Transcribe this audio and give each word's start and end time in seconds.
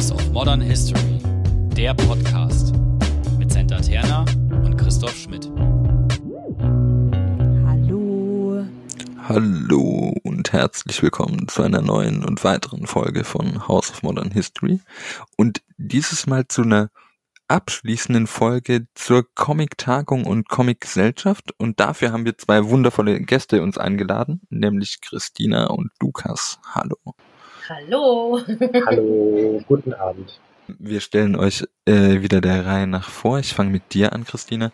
House 0.00 0.12
of 0.12 0.32
Modern 0.32 0.62
History, 0.62 1.20
der 1.76 1.92
Podcast 1.92 2.72
mit 3.38 3.52
Senta 3.52 3.78
Terna 3.80 4.24
und 4.50 4.78
Christoph 4.78 5.14
Schmidt. 5.14 5.46
Hallo. 7.66 8.64
Hallo 9.28 10.14
und 10.22 10.54
herzlich 10.54 11.02
willkommen 11.02 11.48
zu 11.48 11.62
einer 11.62 11.82
neuen 11.82 12.24
und 12.24 12.42
weiteren 12.44 12.86
Folge 12.86 13.24
von 13.24 13.68
House 13.68 13.90
of 13.90 14.02
Modern 14.02 14.30
History 14.30 14.80
und 15.36 15.60
dieses 15.76 16.26
Mal 16.26 16.48
zu 16.48 16.62
einer 16.62 16.88
abschließenden 17.48 18.26
Folge 18.26 18.86
zur 18.94 19.26
Comic-Tagung 19.34 20.24
und 20.24 20.48
Comic-Gesellschaft 20.48 21.52
und 21.58 21.78
dafür 21.78 22.12
haben 22.12 22.24
wir 22.24 22.38
zwei 22.38 22.64
wundervolle 22.64 23.20
Gäste 23.20 23.60
uns 23.60 23.76
eingeladen, 23.76 24.40
nämlich 24.48 25.02
Christina 25.02 25.66
und 25.66 25.90
Lukas. 26.00 26.58
Hallo. 26.74 26.96
Hallo. 27.70 28.40
Hallo, 28.86 29.62
guten 29.68 29.94
Abend. 29.94 30.40
Wir 30.78 31.00
stellen 31.00 31.36
euch 31.36 31.64
äh, 31.84 32.20
wieder 32.20 32.40
der 32.40 32.66
Reihe 32.66 32.88
nach 32.88 33.08
vor. 33.08 33.38
Ich 33.38 33.54
fange 33.54 33.70
mit 33.70 33.94
dir 33.94 34.12
an, 34.12 34.24
Christina. 34.24 34.72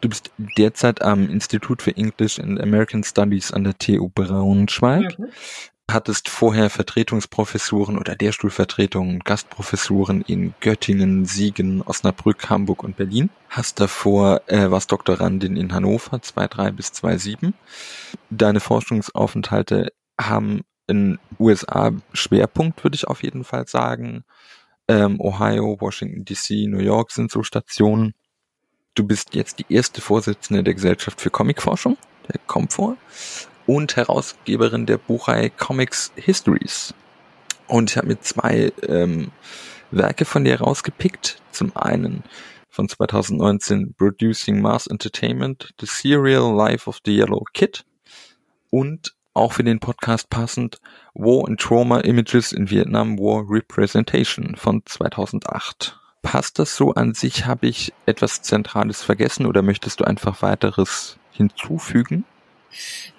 Du 0.00 0.08
bist 0.08 0.30
derzeit 0.38 1.02
am 1.02 1.28
Institut 1.28 1.82
für 1.82 1.94
English 1.94 2.38
and 2.38 2.58
American 2.58 3.04
Studies 3.04 3.52
an 3.52 3.64
der 3.64 3.76
TU 3.76 4.08
Braunschweig. 4.08 5.18
Mhm 5.18 5.28
hattest 5.92 6.28
vorher 6.28 6.70
Vertretungsprofessuren 6.70 7.98
oder 7.98 8.16
Lehrstuhlvertretungen, 8.18 9.20
Gastprofessuren 9.20 10.22
in 10.22 10.54
Göttingen, 10.60 11.24
Siegen, 11.24 11.82
Osnabrück, 11.82 12.48
Hamburg 12.48 12.82
und 12.82 12.96
Berlin. 12.96 13.30
Hast 13.48 13.80
davor, 13.80 14.42
äh, 14.46 14.70
warst 14.70 14.92
Doktorandin 14.92 15.56
in 15.56 15.72
Hannover 15.74 16.18
2.3 16.18 16.72
bis 16.72 16.92
2.7. 16.92 17.52
Deine 18.30 18.60
Forschungsaufenthalte 18.60 19.92
haben 20.20 20.62
in 20.90 21.18
USA 21.38 21.92
Schwerpunkt, 22.12 22.84
würde 22.84 22.96
ich 22.96 23.06
auf 23.06 23.22
jeden 23.22 23.44
Fall 23.44 23.66
sagen. 23.66 24.24
Ähm, 24.88 25.20
Ohio, 25.20 25.80
Washington 25.80 26.24
DC, 26.24 26.68
New 26.68 26.80
York 26.80 27.12
sind 27.12 27.30
so 27.30 27.42
Stationen. 27.42 28.12
Du 28.94 29.04
bist 29.04 29.34
jetzt 29.34 29.60
die 29.60 29.66
erste 29.68 30.00
Vorsitzende 30.00 30.64
der 30.64 30.74
Gesellschaft 30.74 31.20
für 31.20 31.30
Comicforschung, 31.30 31.96
der 32.28 32.40
Comfor 32.46 32.96
und 33.66 33.94
Herausgeberin 33.94 34.86
der 34.86 34.98
Buchreihe 34.98 35.50
Comics 35.50 36.12
Histories. 36.16 36.92
Und 37.68 37.90
ich 37.90 37.96
habe 37.96 38.08
mir 38.08 38.20
zwei 38.20 38.72
ähm, 38.82 39.30
Werke 39.92 40.24
von 40.24 40.44
dir 40.44 40.60
rausgepickt. 40.60 41.40
Zum 41.52 41.76
einen 41.76 42.24
von 42.68 42.88
2019 42.88 43.94
Producing 43.94 44.60
Mass 44.60 44.88
Entertainment, 44.88 45.72
The 45.80 45.86
Serial 45.86 46.52
Life 46.52 46.88
of 46.88 46.98
the 47.04 47.16
Yellow 47.16 47.44
Kid 47.52 47.84
und 48.70 49.14
auch 49.34 49.52
für 49.52 49.64
den 49.64 49.80
Podcast 49.80 50.30
passend 50.30 50.80
War 51.14 51.48
and 51.48 51.60
Trauma 51.60 52.00
Images 52.00 52.52
in 52.52 52.70
Vietnam 52.70 53.18
War 53.18 53.44
Representation 53.48 54.56
von 54.56 54.82
2008. 54.84 55.98
Passt 56.22 56.58
das 56.58 56.76
so 56.76 56.92
an 56.94 57.14
sich? 57.14 57.46
Habe 57.46 57.66
ich 57.66 57.92
etwas 58.06 58.42
Zentrales 58.42 59.02
vergessen 59.02 59.46
oder 59.46 59.62
möchtest 59.62 60.00
du 60.00 60.04
einfach 60.04 60.42
weiteres 60.42 61.18
hinzufügen? 61.32 62.24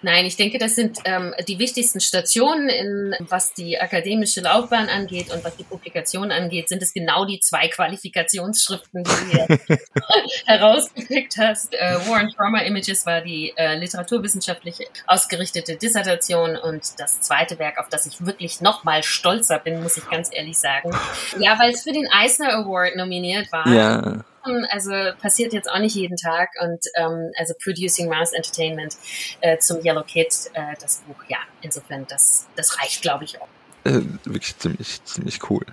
Nein, 0.02 0.25
ich 0.25 0.35
denke, 0.35 0.57
das 0.57 0.75
sind 0.75 0.97
ähm, 1.05 1.33
die 1.47 1.59
wichtigsten 1.59 1.99
Stationen, 1.99 2.69
in, 2.69 3.16
was 3.19 3.53
die 3.53 3.80
akademische 3.80 4.41
Laufbahn 4.41 4.89
angeht 4.89 5.31
und 5.33 5.43
was 5.43 5.55
die 5.58 5.63
Publikation 5.63 6.31
angeht, 6.31 6.69
sind 6.69 6.81
es 6.81 6.93
genau 6.93 7.25
die 7.25 7.39
zwei 7.39 7.67
Qualifikationsschriften, 7.67 9.03
die 9.03 9.38
du 9.38 9.77
herausgepickt 10.45 11.38
hast. 11.38 11.73
Äh, 11.73 11.97
War 12.08 12.19
and 12.19 12.35
Trauma 12.35 12.61
Images 12.61 13.05
war 13.05 13.21
die 13.21 13.53
äh, 13.55 13.75
literaturwissenschaftlich 13.75 14.88
ausgerichtete 15.08 15.75
Dissertation 15.75 16.58
und 16.58 16.99
das 16.99 17.21
zweite 17.21 17.59
Werk, 17.59 17.77
auf 17.77 17.89
das 17.89 18.05
ich 18.05 18.25
wirklich 18.25 18.61
noch 18.61 18.83
mal 18.83 19.03
stolzer 19.03 19.59
bin, 19.59 19.83
muss 19.83 19.97
ich 19.97 20.09
ganz 20.09 20.30
ehrlich 20.31 20.58
sagen. 20.58 20.92
Ja, 21.39 21.59
weil 21.59 21.71
es 21.71 21.83
für 21.83 21.93
den 21.93 22.08
Eisner 22.11 22.53
Award 22.53 22.95
nominiert 22.95 23.52
war. 23.52 23.67
Ja 23.67 24.23
also 24.69 24.91
passiert 25.21 25.53
jetzt 25.53 25.69
auch 25.69 25.79
nicht 25.79 25.95
jeden 25.95 26.17
Tag 26.17 26.49
und 26.61 26.79
ähm, 26.95 27.31
also 27.37 27.53
Producing 27.63 28.09
Mass 28.09 28.33
Entertainment 28.33 28.95
äh, 29.41 29.57
zum 29.57 29.83
Yellow 29.83 30.03
Kid, 30.03 30.33
äh, 30.53 30.75
das 30.79 31.02
Buch, 31.07 31.23
ja, 31.27 31.37
insofern 31.61 32.05
das, 32.07 32.47
das 32.55 32.79
reicht, 32.79 33.02
glaube 33.02 33.25
ich 33.25 33.41
auch. 33.41 33.47
Äh, 33.83 34.02
wirklich 34.25 34.57
ziemlich, 34.57 35.03
ziemlich 35.05 35.49
cool. 35.49 35.65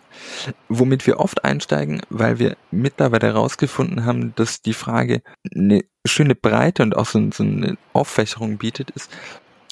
Womit 0.68 1.06
wir 1.06 1.20
oft 1.20 1.44
einsteigen, 1.44 2.00
weil 2.08 2.38
wir 2.38 2.56
mittlerweile 2.70 3.26
herausgefunden 3.26 4.06
haben, 4.06 4.34
dass 4.34 4.62
die 4.62 4.72
Frage 4.72 5.20
eine 5.54 5.84
schöne 6.06 6.34
Breite 6.34 6.82
und 6.82 6.96
auch 6.96 7.04
so, 7.04 7.30
so 7.30 7.42
eine 7.42 7.76
Auffächerung 7.92 8.56
bietet, 8.56 8.90
ist, 8.92 9.10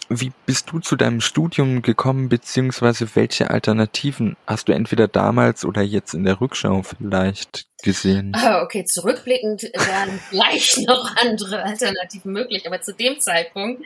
wie 0.08 0.32
bist 0.44 0.70
du 0.70 0.78
zu 0.78 0.96
deinem 0.96 1.20
Studium 1.20 1.82
gekommen, 1.82 2.28
beziehungsweise 2.28 3.08
welche 3.14 3.50
Alternativen 3.50 4.36
hast 4.46 4.68
du 4.68 4.72
entweder 4.72 5.08
damals 5.08 5.64
oder 5.64 5.82
jetzt 5.82 6.14
in 6.14 6.24
der 6.24 6.40
Rückschau 6.40 6.82
vielleicht 6.82 7.66
gesehen? 7.82 8.32
Ah, 8.34 8.62
okay, 8.62 8.84
zurückblickend 8.84 9.62
wären 9.62 10.20
vielleicht 10.30 10.78
noch 10.86 11.14
andere 11.16 11.62
Alternativen 11.62 12.32
möglich, 12.32 12.66
aber 12.66 12.80
zu 12.80 12.92
dem 12.92 13.20
Zeitpunkt 13.20 13.84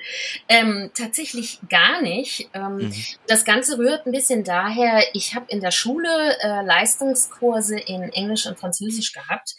ähm, 0.48 0.90
tatsächlich 0.94 1.58
gar 1.68 2.00
nicht. 2.00 2.48
Ähm, 2.54 2.76
mhm. 2.76 2.94
Das 3.26 3.44
Ganze 3.44 3.78
rührt 3.78 4.06
ein 4.06 4.12
bisschen 4.12 4.44
daher, 4.44 5.02
ich 5.12 5.34
habe 5.34 5.46
in 5.48 5.60
der 5.60 5.70
Schule 5.70 6.36
äh, 6.40 6.64
Leistungskurse 6.64 7.78
in 7.78 8.02
Englisch 8.12 8.46
und 8.46 8.58
Französisch 8.58 9.12
gehabt 9.12 9.54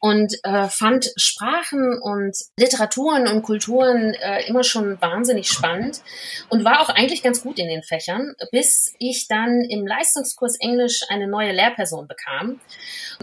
und 0.00 0.34
äh, 0.44 0.68
fand 0.68 1.12
Sprachen 1.16 1.98
und 2.00 2.36
Literaturen 2.58 3.28
und 3.28 3.42
Kulturen 3.42 4.14
äh, 4.14 4.46
immer 4.46 4.64
schon 4.64 5.00
wahnsinnig 5.00 5.48
spannend 5.48 6.00
und 6.48 6.64
war 6.64 6.80
auch 6.80 6.88
eigentlich 6.88 7.22
ganz 7.22 7.42
gut 7.42 7.58
in 7.58 7.68
den 7.68 7.82
Fächern, 7.82 8.34
bis 8.50 8.94
ich 8.98 9.28
dann 9.28 9.60
im 9.68 9.86
Leistungskurs 9.86 10.56
Englisch 10.60 11.02
eine 11.08 11.28
neue 11.28 11.52
Lehrperson 11.52 12.08
bekam. 12.08 12.60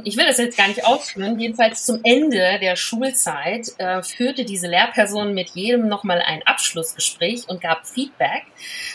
Ich 0.03 0.17
will 0.17 0.25
das 0.25 0.37
jetzt 0.37 0.50
gar 0.57 0.67
nicht 0.67 0.85
ausführen. 0.85 1.39
Jedenfalls 1.39 1.85
zum 1.85 2.01
Ende 2.03 2.59
der 2.59 2.75
Schulzeit 2.75 3.73
äh, 3.77 4.03
führte 4.03 4.45
diese 4.45 4.67
Lehrperson 4.67 5.33
mit 5.33 5.49
jedem 5.51 5.87
nochmal 5.87 6.21
ein 6.21 6.41
Abschlussgespräch 6.43 7.47
und 7.47 7.61
gab 7.61 7.87
Feedback. 7.87 8.43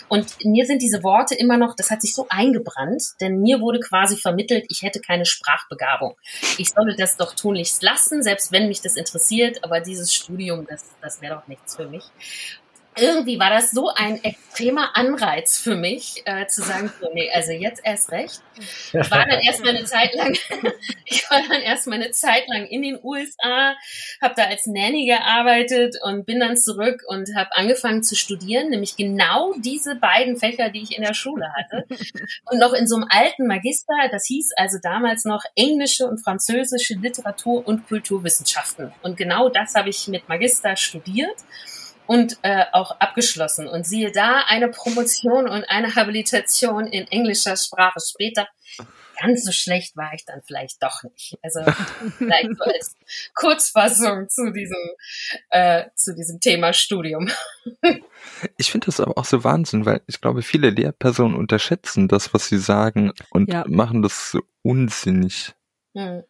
Und 0.09 0.45
mir 0.45 0.67
sind 0.67 0.83
diese 0.83 1.03
Worte 1.03 1.35
immer 1.35 1.57
noch, 1.57 1.75
das 1.77 1.91
hat 1.91 2.03
sich 2.03 2.15
so 2.15 2.27
eingebrannt, 2.29 3.03
denn 3.21 3.41
mir 3.41 3.61
wurde 3.61 3.81
quasi 3.81 4.17
vermittelt, 4.17 4.67
ich 4.69 4.83
hätte 4.83 5.01
keine 5.01 5.27
Sprachbegabung. 5.27 6.17
Ich 6.59 6.71
solle 6.71 6.97
das 6.97 7.17
doch 7.17 7.35
tunlichst 7.35 7.83
lassen, 7.83 8.23
selbst 8.23 8.53
wenn 8.53 8.69
mich 8.69 8.81
das 8.81 8.97
interessiert, 8.97 9.65
aber 9.65 9.81
dieses 9.81 10.15
Studium, 10.15 10.67
das, 10.69 10.85
das 11.03 11.21
wäre 11.21 11.37
doch 11.37 11.49
nichts 11.49 11.77
für 11.77 11.89
mich 11.89 12.05
irgendwie 12.97 13.39
war 13.39 13.51
das 13.51 13.71
so 13.71 13.91
ein 13.91 14.23
extremer 14.25 14.97
Anreiz 14.97 15.59
für 15.59 15.77
mich, 15.77 16.23
äh, 16.25 16.47
zu 16.47 16.63
sagen, 16.63 16.91
so, 17.01 17.09
nee, 17.13 17.31
also 17.33 17.53
jetzt 17.53 17.83
erst 17.85 18.11
recht. 18.11 18.41
Ich 18.59 19.11
war 19.11 19.27
dann 19.27 19.41
erstmal 19.41 19.77
eine 19.77 19.85
Zeit 19.85 20.15
lang, 20.15 20.35
ich 21.05 21.31
war 21.31 21.43
dann 21.49 21.61
erstmal 21.61 22.01
eine 22.01 22.11
Zeit 22.13 22.45
lang 22.49 22.67
in 22.67 22.83
den 22.83 22.99
USA, 23.03 23.77
habe 24.23 24.35
da 24.35 24.45
als 24.45 24.67
Nanny 24.67 25.07
gearbeitet 25.07 25.97
und 26.03 26.25
bin 26.25 26.41
dann 26.41 26.57
zurück 26.57 27.03
und 27.07 27.35
habe 27.37 27.55
angefangen 27.55 28.03
zu 28.03 28.17
studieren, 28.17 28.71
nämlich 28.71 28.97
genau 28.97 29.53
diese 29.59 29.97
beiden 29.97 30.39
Fächer, 30.39 30.71
die 30.71 30.83
ich 30.83 30.97
in 30.97 31.03
der 31.03 31.15
Schule 31.15 31.53
hatte. 31.55 31.85
Und 32.51 32.59
noch 32.59 32.73
in 32.73 32.87
so 32.87 32.97
einem 32.97 33.07
alten 33.11 33.47
Magister, 33.47 33.95
das 34.11 34.25
hieß 34.27 34.53
also 34.57 34.79
damals 34.83 35.25
noch 35.25 35.43
englische 35.55 36.07
und 36.07 36.25
französische 36.25 36.95
Literatur 36.95 37.67
und 37.67 37.87
Kulturwissenschaften. 37.87 38.93
Und 39.03 39.19
genau 39.19 39.51
das 39.51 39.75
habe 39.75 39.91
ich 39.91 40.09
mit 40.09 40.29
Magister 40.29 40.77
studiert 40.77 41.37
und 42.07 42.39
äh, 42.43 42.65
auch 42.73 42.93
abgeschlossen. 43.01 43.69
Und 43.69 43.87
siehe 43.87 44.13
da, 44.13 44.45
eine 44.49 44.69
Promotion 44.69 45.49
und 45.49 45.65
eine 45.65 45.95
Habilitation 45.95 46.87
in 46.87 47.07
englischer 47.09 47.57
Sprache 47.57 48.01
später. 48.01 48.49
Ganz 49.19 49.45
so 49.45 49.53
schlecht 49.53 49.97
war 49.97 50.13
ich 50.13 50.27
dann 50.27 50.43
vielleicht 50.47 50.83
doch 50.83 51.03
nicht. 51.03 51.39
Also 51.43 51.61
vielleicht 52.19 52.51
so 52.57 52.65
als 52.65 52.97
Kurzfassung 53.35 54.29
zu 54.29 54.53
diesem, 54.53 54.91
äh, 55.51 55.85
zu 55.95 56.15
diesem 56.15 56.41
Thema 56.41 56.73
Studium. 56.73 57.31
Ich 58.59 58.71
finde 58.71 58.87
das 58.87 59.01
aber 59.01 59.17
auch 59.17 59.25
so 59.25 59.43
Wahnsinn, 59.43 59.87
weil 59.87 60.03
ich 60.07 60.21
glaube, 60.21 60.43
viele 60.43 60.71
Lehrpersonen 60.71 61.37
unterschätzen 61.37 62.09
das, 62.09 62.35
was 62.35 62.49
sie 62.49 62.59
sagen 62.59 63.13
und 63.31 63.51
ja. 63.51 63.65
machen 63.67 64.03
das 64.03 64.33
so 64.33 64.43
unsinnig. 64.63 65.55
Hm. 65.95 66.25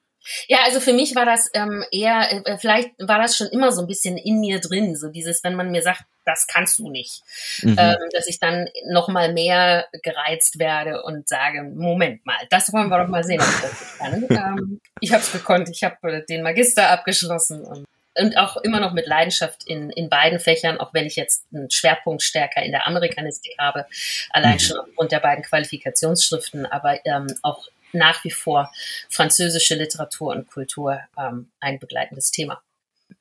Ja, 0.49 0.59
also 0.65 0.81
für 0.81 0.93
mich 0.93 1.15
war 1.15 1.25
das 1.25 1.51
ähm, 1.55 1.85
eher, 1.91 2.47
äh, 2.47 2.59
vielleicht 2.59 2.91
war 2.99 3.19
das 3.19 3.37
schon 3.37 3.49
immer 3.49 3.73
so 3.73 3.83
ein 3.83 3.87
bisschen 3.87 4.17
in 4.17 4.41
mir 4.41 4.61
drin, 4.61 4.97
so 4.97 5.09
dieses, 5.09 5.43
wenn 5.45 5.55
man 5.55 5.71
mir 5.71 5.83
sagt, 5.83 6.03
das 6.25 6.47
kannst 6.47 6.79
du 6.79 6.91
nicht, 6.91 7.23
mhm. 7.63 7.77
ähm, 7.79 7.97
dass 8.13 8.27
ich 8.27 8.41
dann 8.41 8.69
noch 8.87 9.09
mal 9.09 9.33
mehr 9.33 9.87
gereizt 10.03 10.59
werde 10.59 11.03
und 11.03 11.29
sage, 11.29 11.63
Moment 11.63 12.27
mal, 12.27 12.37
das 12.51 12.73
wollen 12.73 12.89
wir 12.89 12.99
doch 12.99 13.09
mal 13.09 13.25
sehen, 13.25 13.41
ob 13.41 13.49
ich 13.49 13.61
das 13.61 13.99
kann. 13.99 14.27
ähm, 14.31 14.81
ich 15.01 15.13
habe 15.13 15.23
es 15.23 15.31
gekonnt, 15.31 15.69
ich 15.71 15.85
habe 15.85 16.25
den 16.29 16.43
Magister 16.43 16.91
abgeschlossen 16.91 17.65
und 17.65 17.87
und 18.19 18.37
auch 18.39 18.57
immer 18.57 18.81
noch 18.81 18.93
mit 18.93 19.07
Leidenschaft 19.07 19.65
in, 19.67 19.91
in 19.91 20.09
beiden 20.09 20.41
Fächern, 20.41 20.79
auch 20.79 20.95
wenn 20.95 21.07
ich 21.07 21.17
jetzt 21.17 21.45
einen 21.53 21.71
Schwerpunkt 21.71 22.23
stärker 22.23 22.63
in 22.63 22.73
der 22.73 22.87
Amerikanistik 22.87 23.55
habe, 23.59 23.87
allein 24.31 24.55
mhm. 24.55 24.61
schon 24.61 24.79
aufgrund 24.79 25.13
der 25.13 25.21
beiden 25.21 25.45
Qualifikationsschriften, 25.45 26.67
aber 26.67 26.99
ähm, 27.05 27.27
auch 27.43 27.69
nach 27.97 28.25
wie 28.25 28.31
vor 28.31 28.73
französische 29.09 29.75
Literatur 29.75 30.35
und 30.35 30.49
Kultur 30.49 31.01
ähm, 31.19 31.51
ein 31.61 31.79
begleitendes 31.79 32.31
Thema. 32.31 32.63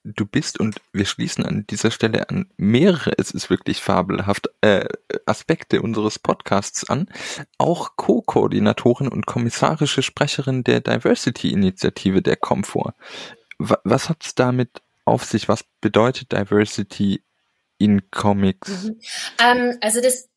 du 0.04 0.26
bist 0.26 0.60
und 0.60 0.78
wir 0.94 1.06
schließen 1.06 1.46
an 1.46 1.66
dieser 1.68 1.92
Stelle 1.92 2.30
an 2.30 2.50
mehrere, 2.58 3.14
es 3.18 3.32
ist 3.32 3.50
wirklich 3.50 3.82
fabelhaft, 3.82 4.50
äh, 4.62 4.86
Aspekte 5.26 5.82
unseres 5.82 6.20
Podcasts 6.20 6.90
an, 6.90 7.08
auch 7.58 7.96
Co-Koordinatorin 7.96 9.08
und 9.08 9.26
kommissarische 9.26 10.04
Sprecherin 10.04 10.64
der 10.64 10.82
Diversity-Initiative 10.82 12.22
der 12.22 12.36
Comfort. 12.36 12.94
Was 13.58 14.10
hat 14.10 14.26
es 14.26 14.36
damit 14.36 14.82
auf 15.06 15.24
sich? 15.24 15.48
Was 15.48 15.64
bedeutet 15.82 16.32
Diversity 16.32 17.24
in 17.78 18.10
Comics? 18.12 18.84
Mhm. 18.84 19.00
Ähm, 19.40 19.78
also 19.82 20.02
das, 20.02 20.28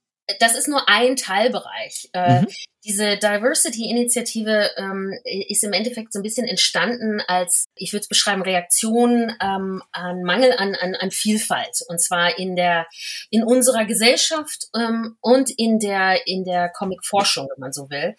das 0.41 0.57
ist 0.57 0.69
nur 0.69 0.89
ein 0.89 1.17
Teilbereich. 1.17 2.11
Äh, 2.13 2.43
mhm 2.43 2.49
diese 2.89 3.19
Diversity-Initiative 3.19 4.71
ähm, 4.77 5.13
ist 5.25 5.63
im 5.63 5.75
Endeffekt 5.75 6.13
so 6.13 6.19
ein 6.19 6.23
bisschen 6.23 6.47
entstanden 6.47 7.21
als, 7.27 7.67
ich 7.75 7.93
würde 7.93 8.03
es 8.03 8.09
beschreiben, 8.09 8.41
Reaktion 8.43 9.37
ähm, 9.43 9.83
an 9.93 10.23
Mangel 10.23 10.53
an, 10.57 10.75
an, 10.75 10.95
an 10.95 11.11
Vielfalt. 11.11 11.83
Und 11.89 12.01
zwar 12.01 12.39
in 12.39 12.57
der, 12.57 12.87
in 13.31 13.45
unserer 13.45 13.85
Gesellschaft 13.85 14.69
ähm, 14.75 15.17
und 15.21 15.51
in 15.51 15.79
der, 15.79 16.27
in 16.27 16.45
der 16.45 16.71
Comic-Forschung, 16.71 17.49
wenn 17.55 17.61
man 17.61 17.73
so 17.73 17.91
will. 17.91 18.17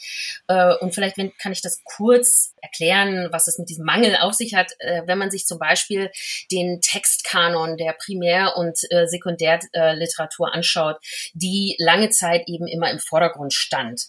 Äh, 0.47 0.75
und 0.75 0.93
vielleicht 0.93 1.17
wenn, 1.17 1.35
kann 1.37 1.51
ich 1.51 1.61
das 1.61 1.81
kurz 1.83 2.53
erklären, 2.61 3.29
was 3.31 3.47
es 3.47 3.57
mit 3.57 3.69
diesem 3.69 3.85
Mangel 3.85 4.17
auf 4.17 4.33
sich 4.33 4.53
hat, 4.53 4.73
äh, 4.79 5.01
wenn 5.05 5.17
man 5.17 5.31
sich 5.31 5.45
zum 5.45 5.57
Beispiel 5.57 6.11
den 6.51 6.79
Textkanon 6.81 7.77
der 7.77 7.93
Primär- 7.93 8.55
und 8.55 8.79
äh, 8.91 9.07
Sekundärliteratur 9.07 10.53
anschaut, 10.53 10.97
die 11.33 11.75
lange 11.79 12.09
Zeit 12.09 12.43
eben 12.47 12.67
immer 12.67 12.91
im 12.91 12.99
Vordergrund 12.99 13.53
stand. 13.53 14.03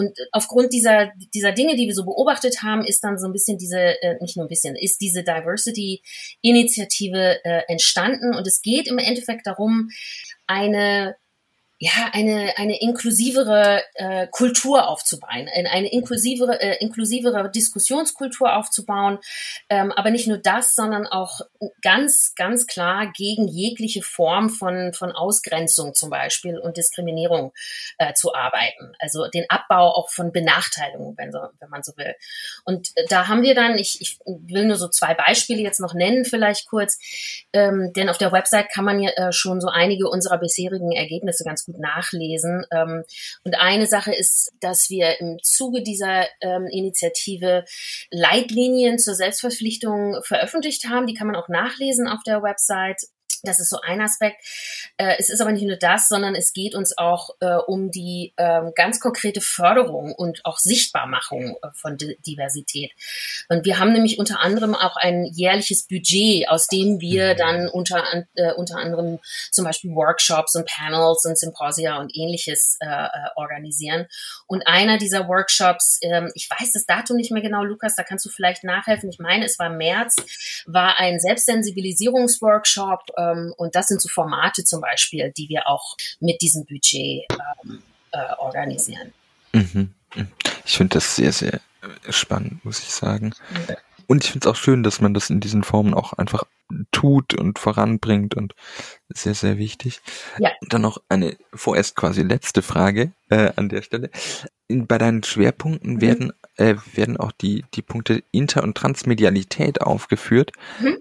Und 0.00 0.18
aufgrund 0.32 0.72
dieser, 0.72 1.12
dieser 1.34 1.52
Dinge, 1.52 1.76
die 1.76 1.86
wir 1.86 1.94
so 1.94 2.06
beobachtet 2.06 2.62
haben, 2.62 2.86
ist 2.86 3.04
dann 3.04 3.18
so 3.18 3.26
ein 3.26 3.34
bisschen 3.34 3.58
diese, 3.58 4.02
äh, 4.02 4.16
nicht 4.22 4.34
nur 4.34 4.46
ein 4.46 4.48
bisschen, 4.48 4.76
ist 4.76 5.02
diese 5.02 5.22
Diversity-Initiative 5.22 7.44
äh, 7.44 7.64
entstanden. 7.68 8.34
Und 8.34 8.46
es 8.46 8.62
geht 8.62 8.88
im 8.88 8.96
Endeffekt 8.96 9.46
darum, 9.46 9.90
eine 10.46 11.16
ja, 11.82 12.10
eine, 12.12 12.52
eine 12.58 12.78
inklusivere 12.78 13.82
äh, 13.94 14.26
Kultur 14.26 14.86
aufzubauen, 14.86 15.48
eine 15.48 15.90
inklusivere, 15.90 16.60
äh, 16.60 16.76
inklusivere 16.78 17.50
Diskussionskultur 17.50 18.54
aufzubauen, 18.54 19.18
ähm, 19.70 19.90
aber 19.90 20.10
nicht 20.10 20.28
nur 20.28 20.36
das, 20.36 20.74
sondern 20.74 21.06
auch 21.06 21.40
ganz, 21.80 22.34
ganz 22.36 22.66
klar 22.66 23.10
gegen 23.16 23.48
jegliche 23.48 24.02
Form 24.02 24.50
von, 24.50 24.92
von 24.92 25.12
Ausgrenzung 25.12 25.94
zum 25.94 26.10
Beispiel 26.10 26.58
und 26.58 26.76
Diskriminierung 26.76 27.54
äh, 27.96 28.12
zu 28.12 28.34
arbeiten. 28.34 28.92
Also 28.98 29.28
den 29.28 29.46
Abbau 29.48 29.94
auch 29.94 30.10
von 30.10 30.32
Benachteiligung, 30.32 31.14
wenn, 31.16 31.32
so, 31.32 31.38
wenn 31.60 31.70
man 31.70 31.82
so 31.82 31.92
will. 31.96 32.14
Und 32.66 32.90
äh, 32.96 33.06
da 33.08 33.26
haben 33.26 33.42
wir 33.42 33.54
dann, 33.54 33.78
ich, 33.78 34.02
ich 34.02 34.18
will 34.26 34.66
nur 34.66 34.76
so 34.76 34.88
zwei 34.88 35.14
Beispiele 35.14 35.62
jetzt 35.62 35.80
noch 35.80 35.94
nennen, 35.94 36.26
vielleicht 36.26 36.68
kurz, 36.68 36.98
ähm, 37.54 37.94
denn 37.96 38.10
auf 38.10 38.18
der 38.18 38.32
Website 38.32 38.68
kann 38.70 38.84
man 38.84 39.00
ja 39.00 39.12
äh, 39.16 39.32
schon 39.32 39.62
so 39.62 39.68
einige 39.68 40.10
unserer 40.10 40.36
bisherigen 40.36 40.92
Ergebnisse 40.92 41.42
ganz 41.42 41.64
gut 41.64 41.69
gut 41.70 41.78
nachlesen. 41.78 42.64
Ähm, 42.72 43.04
und 43.44 43.54
eine 43.58 43.86
Sache 43.86 44.14
ist, 44.14 44.52
dass 44.60 44.90
wir 44.90 45.20
im 45.20 45.38
Zuge 45.42 45.82
dieser 45.82 46.26
ähm, 46.40 46.66
Initiative 46.70 47.64
Leitlinien 48.10 48.98
zur 48.98 49.14
Selbstverpflichtung 49.14 50.22
veröffentlicht 50.22 50.88
haben. 50.88 51.06
Die 51.06 51.14
kann 51.14 51.26
man 51.26 51.36
auch 51.36 51.48
nachlesen 51.48 52.08
auf 52.08 52.22
der 52.24 52.42
Website. 52.42 53.02
Das 53.42 53.60
ist 53.60 53.70
so 53.70 53.80
ein 53.80 54.00
Aspekt. 54.00 54.44
Äh, 54.96 55.16
es 55.18 55.30
ist 55.30 55.40
aber 55.40 55.52
nicht 55.52 55.64
nur 55.64 55.76
das, 55.76 56.08
sondern 56.08 56.34
es 56.34 56.52
geht 56.52 56.74
uns 56.74 56.96
auch 56.96 57.30
äh, 57.40 57.56
um 57.66 57.90
die 57.90 58.32
äh, 58.36 58.62
ganz 58.74 59.00
konkrete 59.00 59.40
Förderung 59.40 60.14
und 60.14 60.40
auch 60.44 60.58
Sichtbarmachung 60.58 61.56
äh, 61.62 61.68
von 61.74 61.96
Diversität. 61.98 62.92
Und 63.48 63.64
wir 63.64 63.78
haben 63.78 63.92
nämlich 63.92 64.18
unter 64.18 64.40
anderem 64.40 64.74
auch 64.74 64.96
ein 64.96 65.24
jährliches 65.24 65.86
Budget, 65.86 66.48
aus 66.48 66.66
dem 66.66 67.00
wir 67.00 67.34
mhm. 67.34 67.36
dann 67.36 67.68
unter, 67.68 68.04
unter 68.56 68.76
anderem 68.76 69.18
zum 69.50 69.64
Beispiel 69.64 69.94
Workshops 69.94 70.54
und 70.54 70.66
Panels 70.66 71.24
und 71.24 71.38
Symposia 71.38 71.98
und 71.98 72.14
ähnliches 72.16 72.76
äh, 72.80 72.86
äh 72.86 73.08
organisieren. 73.36 74.06
Und 74.46 74.66
einer 74.66 74.98
dieser 74.98 75.28
Workshops, 75.28 75.98
äh, 76.02 76.28
ich 76.34 76.48
weiß 76.50 76.72
das 76.72 76.86
Datum 76.86 77.16
nicht 77.16 77.32
mehr 77.32 77.42
genau, 77.42 77.62
Lukas, 77.64 77.96
da 77.96 78.02
kannst 78.02 78.24
du 78.24 78.30
vielleicht 78.30 78.64
nachhelfen. 78.64 79.10
Ich 79.10 79.18
meine, 79.18 79.44
es 79.44 79.58
war 79.58 79.70
März, 79.70 80.16
war 80.66 80.98
ein 80.98 81.20
Selbstsensibilisierungsworkshop. 81.20 83.04
Äh, 83.30 83.40
ähm, 83.40 83.54
und 83.56 83.74
das 83.74 83.88
sind 83.88 84.00
so 84.00 84.08
Formate 84.08 84.64
zum 84.64 84.80
Beispiel, 84.80 85.32
die 85.36 85.48
wir 85.48 85.66
auch 85.66 85.96
mit 86.20 86.40
diesem 86.42 86.64
Budget 86.64 87.26
ähm, 87.64 87.82
äh, 88.12 88.34
organisieren. 88.38 89.12
Mhm. 89.52 89.94
Ich 90.64 90.76
finde 90.76 90.94
das 90.94 91.16
sehr, 91.16 91.32
sehr 91.32 91.54
äh, 91.54 92.12
spannend, 92.12 92.64
muss 92.64 92.80
ich 92.80 92.90
sagen. 92.90 93.32
Mhm. 93.50 93.76
Und 94.06 94.24
ich 94.24 94.32
finde 94.32 94.48
es 94.48 94.52
auch 94.52 94.56
schön, 94.56 94.82
dass 94.82 95.00
man 95.00 95.14
das 95.14 95.30
in 95.30 95.38
diesen 95.38 95.62
Formen 95.62 95.94
auch 95.94 96.12
einfach 96.14 96.42
tut 96.90 97.34
und 97.34 97.60
voranbringt 97.60 98.34
und 98.34 98.54
sehr, 99.08 99.34
sehr 99.34 99.56
wichtig. 99.56 100.00
Ja. 100.38 100.50
Dann 100.68 100.82
noch 100.82 101.00
eine 101.08 101.36
vorerst 101.54 101.94
quasi 101.94 102.22
letzte 102.22 102.62
Frage 102.62 103.12
äh, 103.28 103.52
an 103.54 103.68
der 103.68 103.82
Stelle. 103.82 104.10
In, 104.66 104.88
bei 104.88 104.98
deinen 104.98 105.22
Schwerpunkten 105.22 105.94
mhm. 105.94 106.00
werden, 106.00 106.32
äh, 106.56 106.74
werden 106.94 107.18
auch 107.18 107.30
die, 107.30 107.64
die 107.74 107.82
Punkte 107.82 108.24
Inter- 108.32 108.64
und 108.64 108.76
Transmedialität 108.76 109.80
aufgeführt. 109.80 110.52
Mhm 110.80 110.98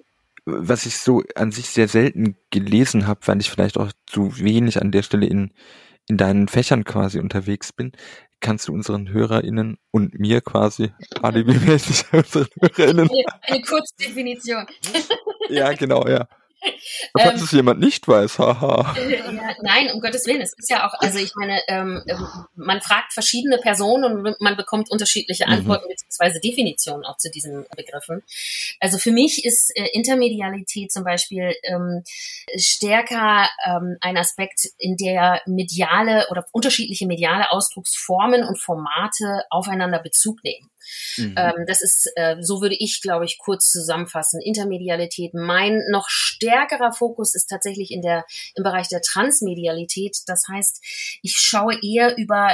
was 0.51 0.85
ich 0.85 0.97
so 0.97 1.23
an 1.35 1.51
sich 1.51 1.69
sehr 1.69 1.87
selten 1.87 2.35
gelesen 2.49 3.07
habe, 3.07 3.21
weil 3.25 3.39
ich 3.39 3.49
vielleicht 3.49 3.77
auch 3.77 3.91
zu 4.05 4.37
wenig 4.39 4.81
an 4.81 4.91
der 4.91 5.03
Stelle 5.03 5.25
in, 5.25 5.51
in 6.07 6.17
deinen 6.17 6.47
Fächern 6.47 6.83
quasi 6.83 7.19
unterwegs 7.19 7.73
bin, 7.73 7.91
kannst 8.39 8.67
du 8.67 8.73
unseren 8.73 9.09
HörerInnen 9.09 9.77
und 9.91 10.19
mir 10.19 10.41
quasi 10.41 10.91
alibimäßig 11.21 12.05
unseren 12.13 12.47
HörerInnen. 12.59 13.09
Eine 13.41 13.61
Kurzdefinition. 13.61 14.65
ja, 15.49 15.73
genau, 15.73 16.07
ja. 16.07 16.27
Falls 17.17 17.39
ähm, 17.39 17.45
es 17.45 17.51
jemand 17.51 17.79
nicht 17.79 18.07
weiß, 18.07 18.39
haha. 18.39 18.95
Ja, 19.09 19.55
nein, 19.61 19.91
um 19.93 20.01
Gottes 20.01 20.25
Willen. 20.25 20.41
Es 20.41 20.53
ist 20.57 20.69
ja 20.69 20.87
auch, 20.87 20.93
also 20.99 21.19
ich 21.19 21.31
meine, 21.35 21.61
ähm, 21.67 22.03
ähm 22.07 22.27
man 22.55 22.81
fragt 22.81 23.13
verschiedene 23.13 23.57
Personen 23.57 24.03
und 24.03 24.41
man 24.41 24.57
bekommt 24.57 24.91
unterschiedliche 24.91 25.45
mhm. 25.45 25.53
Antworten 25.53 25.85
mhm. 25.85 25.95
bzw. 26.09 26.39
Definitionen 26.39 27.05
auch 27.05 27.17
zu 27.17 27.29
diesen 27.31 27.65
Begriffen. 27.75 28.23
Also 28.79 28.97
für 28.97 29.11
mich 29.11 29.45
ist 29.45 29.71
äh, 29.75 29.87
Intermedialität 29.93 30.91
zum 30.91 31.03
Beispiel 31.03 31.53
ähm, 31.63 32.03
stärker 32.57 33.49
ähm, 33.65 33.97
ein 34.01 34.17
Aspekt, 34.17 34.67
in 34.77 34.97
der 34.97 35.41
mediale 35.45 36.27
oder 36.29 36.45
unterschiedliche 36.51 37.07
mediale 37.07 37.51
Ausdrucksformen 37.51 38.43
und 38.43 38.61
Formate 38.61 39.43
aufeinander 39.49 39.99
Bezug 39.99 40.43
nehmen. 40.43 40.69
Mhm. 41.17 41.35
Ähm, 41.37 41.65
das 41.67 41.81
ist, 41.81 42.11
äh, 42.15 42.37
so 42.41 42.61
würde 42.61 42.75
ich, 42.77 43.01
glaube 43.01 43.25
ich, 43.25 43.37
kurz 43.37 43.71
zusammenfassen. 43.71 44.41
Intermedialität. 44.41 45.33
Mein 45.33 45.81
noch 45.89 46.09
stärkerer 46.09 46.93
Fokus 46.93 47.35
ist 47.35 47.47
tatsächlich 47.47 47.91
in 47.91 48.01
der, 48.01 48.25
im 48.55 48.63
Bereich 48.63 48.87
der 48.87 49.01
Transmedialität. 49.01 50.17
Das 50.27 50.45
heißt, 50.51 50.83
ich 51.21 51.35
schaue 51.37 51.77
eher 51.81 52.17
über 52.17 52.49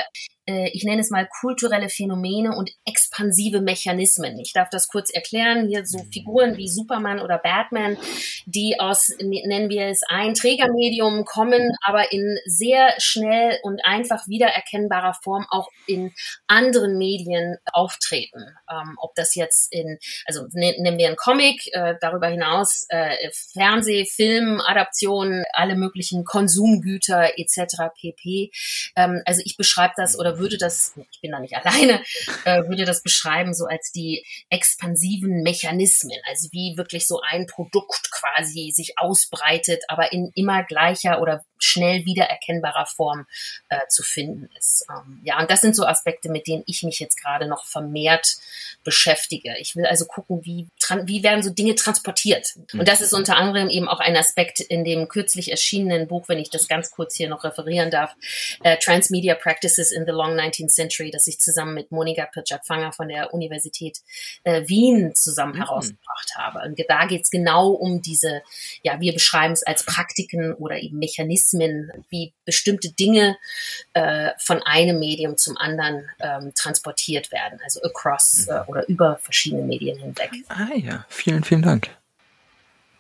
ich 0.46 0.84
nenne 0.84 1.02
es 1.02 1.10
mal 1.10 1.28
kulturelle 1.42 1.90
Phänomene 1.90 2.56
und 2.56 2.72
expansive 2.86 3.62
Mechanismen. 3.62 4.40
Ich 4.40 4.54
darf 4.54 4.70
das 4.70 4.88
kurz 4.88 5.10
erklären. 5.10 5.68
Hier 5.68 5.86
so 5.86 6.00
Figuren 6.12 6.58
wie 6.58 6.70
Superman 6.70 7.20
oder 7.20 7.38
Batman, 7.38 7.98
die 8.46 8.80
aus, 8.80 9.12
nennen 9.20 9.70
wir 9.70 9.88
es, 9.88 10.02
ein 10.08 10.36
Trägermedium 10.36 11.26
kommen, 11.26 11.72
aber 11.84 12.12
in 12.12 12.38
sehr 12.46 12.94
schnell 13.00 13.60
und 13.64 13.82
einfach 13.86 14.28
wiedererkennbarer 14.28 15.16
Form 15.24 15.46
auch 15.50 15.70
in 15.88 16.14
anderen 16.48 16.98
Medien 16.98 17.58
auftreten. 17.72 18.46
Ähm, 18.70 18.98
ob 18.98 19.16
das 19.16 19.36
jetzt 19.36 19.72
in, 19.72 19.98
also 20.26 20.46
ne, 20.54 20.76
nehmen 20.80 20.98
wir 20.98 21.08
einen 21.08 21.16
Comic, 21.16 21.74
äh, 21.74 21.96
darüber 22.00 22.28
hinaus 22.28 22.86
äh, 22.90 23.16
Fernseh, 23.54 24.06
Film, 24.06 24.62
Adaptionen, 24.62 25.44
alle 25.54 25.76
möglichen 25.76 26.24
Konsumgüter 26.24 27.38
etc. 27.38 27.92
pp. 28.00 28.52
Ähm, 28.96 29.22
also 29.26 29.42
ich 29.44 29.58
beschreibe 29.58 29.94
das 29.98 30.18
oder 30.18 30.35
würde 30.38 30.58
das, 30.58 30.94
ich 31.12 31.22
bin 31.22 31.32
da 31.32 31.40
nicht 31.40 31.56
alleine, 31.58 32.02
äh, 32.46 32.64
würde 32.68 32.86
das 32.86 33.02
beschreiben 33.02 33.54
so 33.54 33.66
als 33.66 33.92
die 33.92 34.26
expansiven 34.50 35.42
Mechanismen, 35.44 36.18
also 36.30 36.50
wie 36.52 36.78
wirklich 36.78 37.08
so 37.08 37.22
ein 37.22 37.46
Produkt 37.48 38.12
quasi 38.12 38.72
sich 38.74 38.94
ausbreitet, 38.98 39.84
aber 39.88 40.12
in 40.12 40.32
immer 40.36 40.64
gleicher 40.64 41.22
oder 41.22 41.44
schnell 41.58 42.06
wiedererkennbarer 42.06 42.86
Form 42.86 43.26
äh, 43.70 43.80
zu 43.90 44.04
finden 44.04 44.50
ist. 44.58 44.86
Ähm, 44.90 45.22
ja, 45.24 45.40
und 45.40 45.50
das 45.50 45.62
sind 45.62 45.76
so 45.76 45.86
Aspekte, 45.86 46.30
mit 46.30 46.48
denen 46.48 46.64
ich 46.66 46.84
mich 46.84 47.00
jetzt 47.00 47.22
gerade 47.22 47.48
noch 47.48 47.66
vermehrt 47.66 48.36
beschäftige. 48.84 49.56
Ich 49.60 49.76
will 49.76 49.86
also 49.86 50.06
gucken, 50.06 50.42
wie, 50.44 50.68
wie 51.06 51.24
werden 51.24 51.44
so 51.44 51.50
Dinge 51.50 51.76
transportiert. 51.76 52.56
Und 52.74 52.88
das 52.88 53.02
ist 53.02 53.14
unter 53.14 53.36
anderem 53.36 53.70
eben 53.70 53.88
auch 53.88 54.00
ein 54.00 54.16
Aspekt 54.16 54.60
in 54.60 54.86
dem 54.86 55.08
kürzlich 55.08 55.52
erschienenen 55.52 56.08
Buch, 56.08 56.30
wenn 56.30 56.38
ich 56.38 56.50
das 56.50 56.68
ganz 56.68 56.92
kurz 56.92 57.16
hier 57.16 57.30
noch 57.30 57.44
referieren 57.44 57.90
darf, 57.90 58.14
äh, 58.64 58.78
Transmedia 58.78 59.36
Practices 59.36 59.92
in 59.92 60.06
the 60.06 60.12
Long 60.12 60.38
19th 60.38 60.70
Century, 60.70 61.12
das 61.12 61.28
ich 61.28 61.40
zusammen 61.40 61.74
mit 61.74 61.92
Monika 61.92 62.26
Pirczak-Fanger 62.26 62.94
von 62.94 63.10
der 63.10 63.34
Universität 63.34 64.00
äh, 64.44 64.68
Wien 64.68 65.16
zusammen 65.16 65.54
mhm. 65.54 65.64
herausgebracht 65.64 66.36
habe. 66.36 66.60
Und 66.60 66.80
da 66.88 67.06
geht 67.06 67.24
es 67.24 67.32
genau 67.32 67.70
um 67.70 68.02
diese, 68.02 68.44
ja, 68.84 69.00
wir 69.00 69.14
beschreiben 69.14 69.54
es 69.54 69.64
als 69.64 69.84
Praktiken 69.84 70.54
oder 70.54 70.78
eben 70.78 71.00
Mechanismen, 71.00 71.45
Mechanismen, 71.54 71.92
wie 72.10 72.34
bestimmte 72.46 72.92
Dinge 72.92 73.38
äh, 73.94 74.32
von 74.40 74.62
einem 74.64 75.00
Medium 75.00 75.38
zum 75.38 75.58
anderen 75.58 76.10
ähm, 76.20 76.52
transportiert 76.56 77.32
werden, 77.32 77.60
also 77.64 77.82
across 77.84 78.48
äh, 78.48 78.62
oder 78.68 78.88
über 78.88 79.18
verschiedene 79.22 79.64
Medien 79.64 79.98
hinweg. 79.98 80.32
Ah 80.48 80.70
ja, 80.76 81.06
vielen, 81.10 81.44
vielen 81.44 81.62
Dank. 81.62 81.90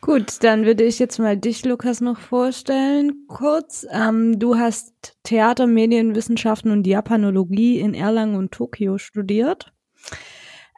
Gut, 0.02 0.44
dann 0.44 0.66
würde 0.66 0.84
ich 0.84 1.00
jetzt 1.00 1.18
mal 1.18 1.36
dich, 1.36 1.66
Lukas, 1.66 2.00
noch 2.00 2.20
vorstellen. 2.20 3.25
Kurz, 3.28 3.88
ähm, 3.92 4.38
du 4.38 4.56
hast 4.56 4.94
Theater, 5.24 5.66
Medienwissenschaften 5.66 6.72
und 6.72 6.86
Japanologie 6.86 7.80
in 7.80 7.96
Erlangen 7.96 8.36
und 8.36 8.52
Tokio 8.52 9.00
studiert 9.00 9.72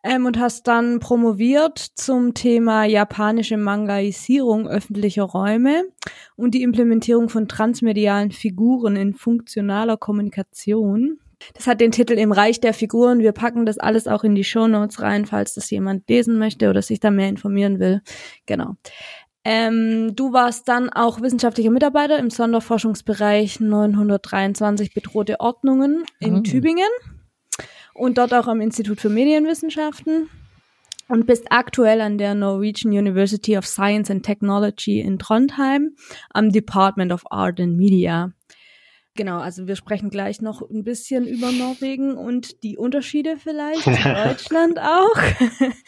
ähm, 0.08 0.26
und 0.26 0.40
hast 0.40 0.68
dann 0.68 1.00
promoviert 1.00 1.78
zum 1.78 2.34
Thema 2.34 2.86
japanische 2.86 3.58
Mangaisierung 3.58 4.68
öffentlicher 4.68 5.24
Räume 5.24 5.84
und 6.36 6.54
die 6.54 6.64
Implementierung 6.64 7.30
von 7.30 7.48
transmedialen 7.48 8.32
Figuren 8.32 8.96
in 8.96 9.14
funktionaler 9.14 9.98
Kommunikation. 9.98 11.20
Das 11.54 11.68
hat 11.68 11.82
den 11.82 11.92
Titel 11.92 12.14
Im 12.14 12.32
Reich 12.32 12.60
der 12.62 12.74
Figuren. 12.74 13.20
Wir 13.20 13.34
packen 13.34 13.66
das 13.66 13.78
alles 13.78 14.08
auch 14.08 14.24
in 14.24 14.34
die 14.34 14.44
Show 14.44 14.68
Notes 14.68 15.02
rein, 15.02 15.26
falls 15.26 15.54
das 15.54 15.70
jemand 15.70 16.10
lesen 16.10 16.40
möchte 16.40 16.70
oder 16.70 16.82
sich 16.82 17.00
da 17.00 17.12
mehr 17.12 17.30
informieren 17.30 17.80
will. 17.80 18.02
Genau. 18.46 18.76
Ähm, 19.44 20.16
du 20.16 20.34
warst 20.34 20.68
dann 20.68 20.90
auch 20.90 21.22
wissenschaftlicher 21.22 21.72
Mitarbeiter 21.72 22.18
im 22.18 22.30
Sonderforschungsbereich 22.30 23.60
923 23.60 24.94
bedrohte 24.94 25.40
Ordnungen 25.40 26.04
in 26.20 26.38
oh. 26.38 26.42
Tübingen 26.42 26.90
und 27.98 28.18
dort 28.18 28.34
auch 28.34 28.48
am 28.48 28.62
Institut 28.62 29.02
für 29.02 29.10
Medienwissenschaften 29.10 30.30
und 31.10 31.26
bist 31.26 31.48
aktuell 31.50 32.02
an 32.02 32.18
der 32.18 32.36
Norwegian 32.36 32.94
University 32.94 33.58
of 33.58 33.66
Science 33.66 34.12
and 34.12 34.24
Technology 34.24 35.00
in 35.00 35.20
Trondheim 35.20 35.96
am 36.34 36.52
Department 36.52 37.12
of 37.12 37.24
Art 37.32 37.60
and 37.60 37.78
Media. 37.78 38.34
Genau, 39.18 39.40
also 39.40 39.68
wir 39.68 39.76
sprechen 39.76 40.12
gleich 40.12 40.42
noch 40.44 40.62
ein 40.62 40.84
bisschen 40.84 41.26
über 41.26 41.52
Norwegen 41.52 42.16
und 42.16 42.62
die 42.64 42.78
Unterschiede 42.78 43.38
vielleicht 43.38 43.82
zu 43.82 43.90
Deutschland 44.26 44.80
auch. 44.80 45.18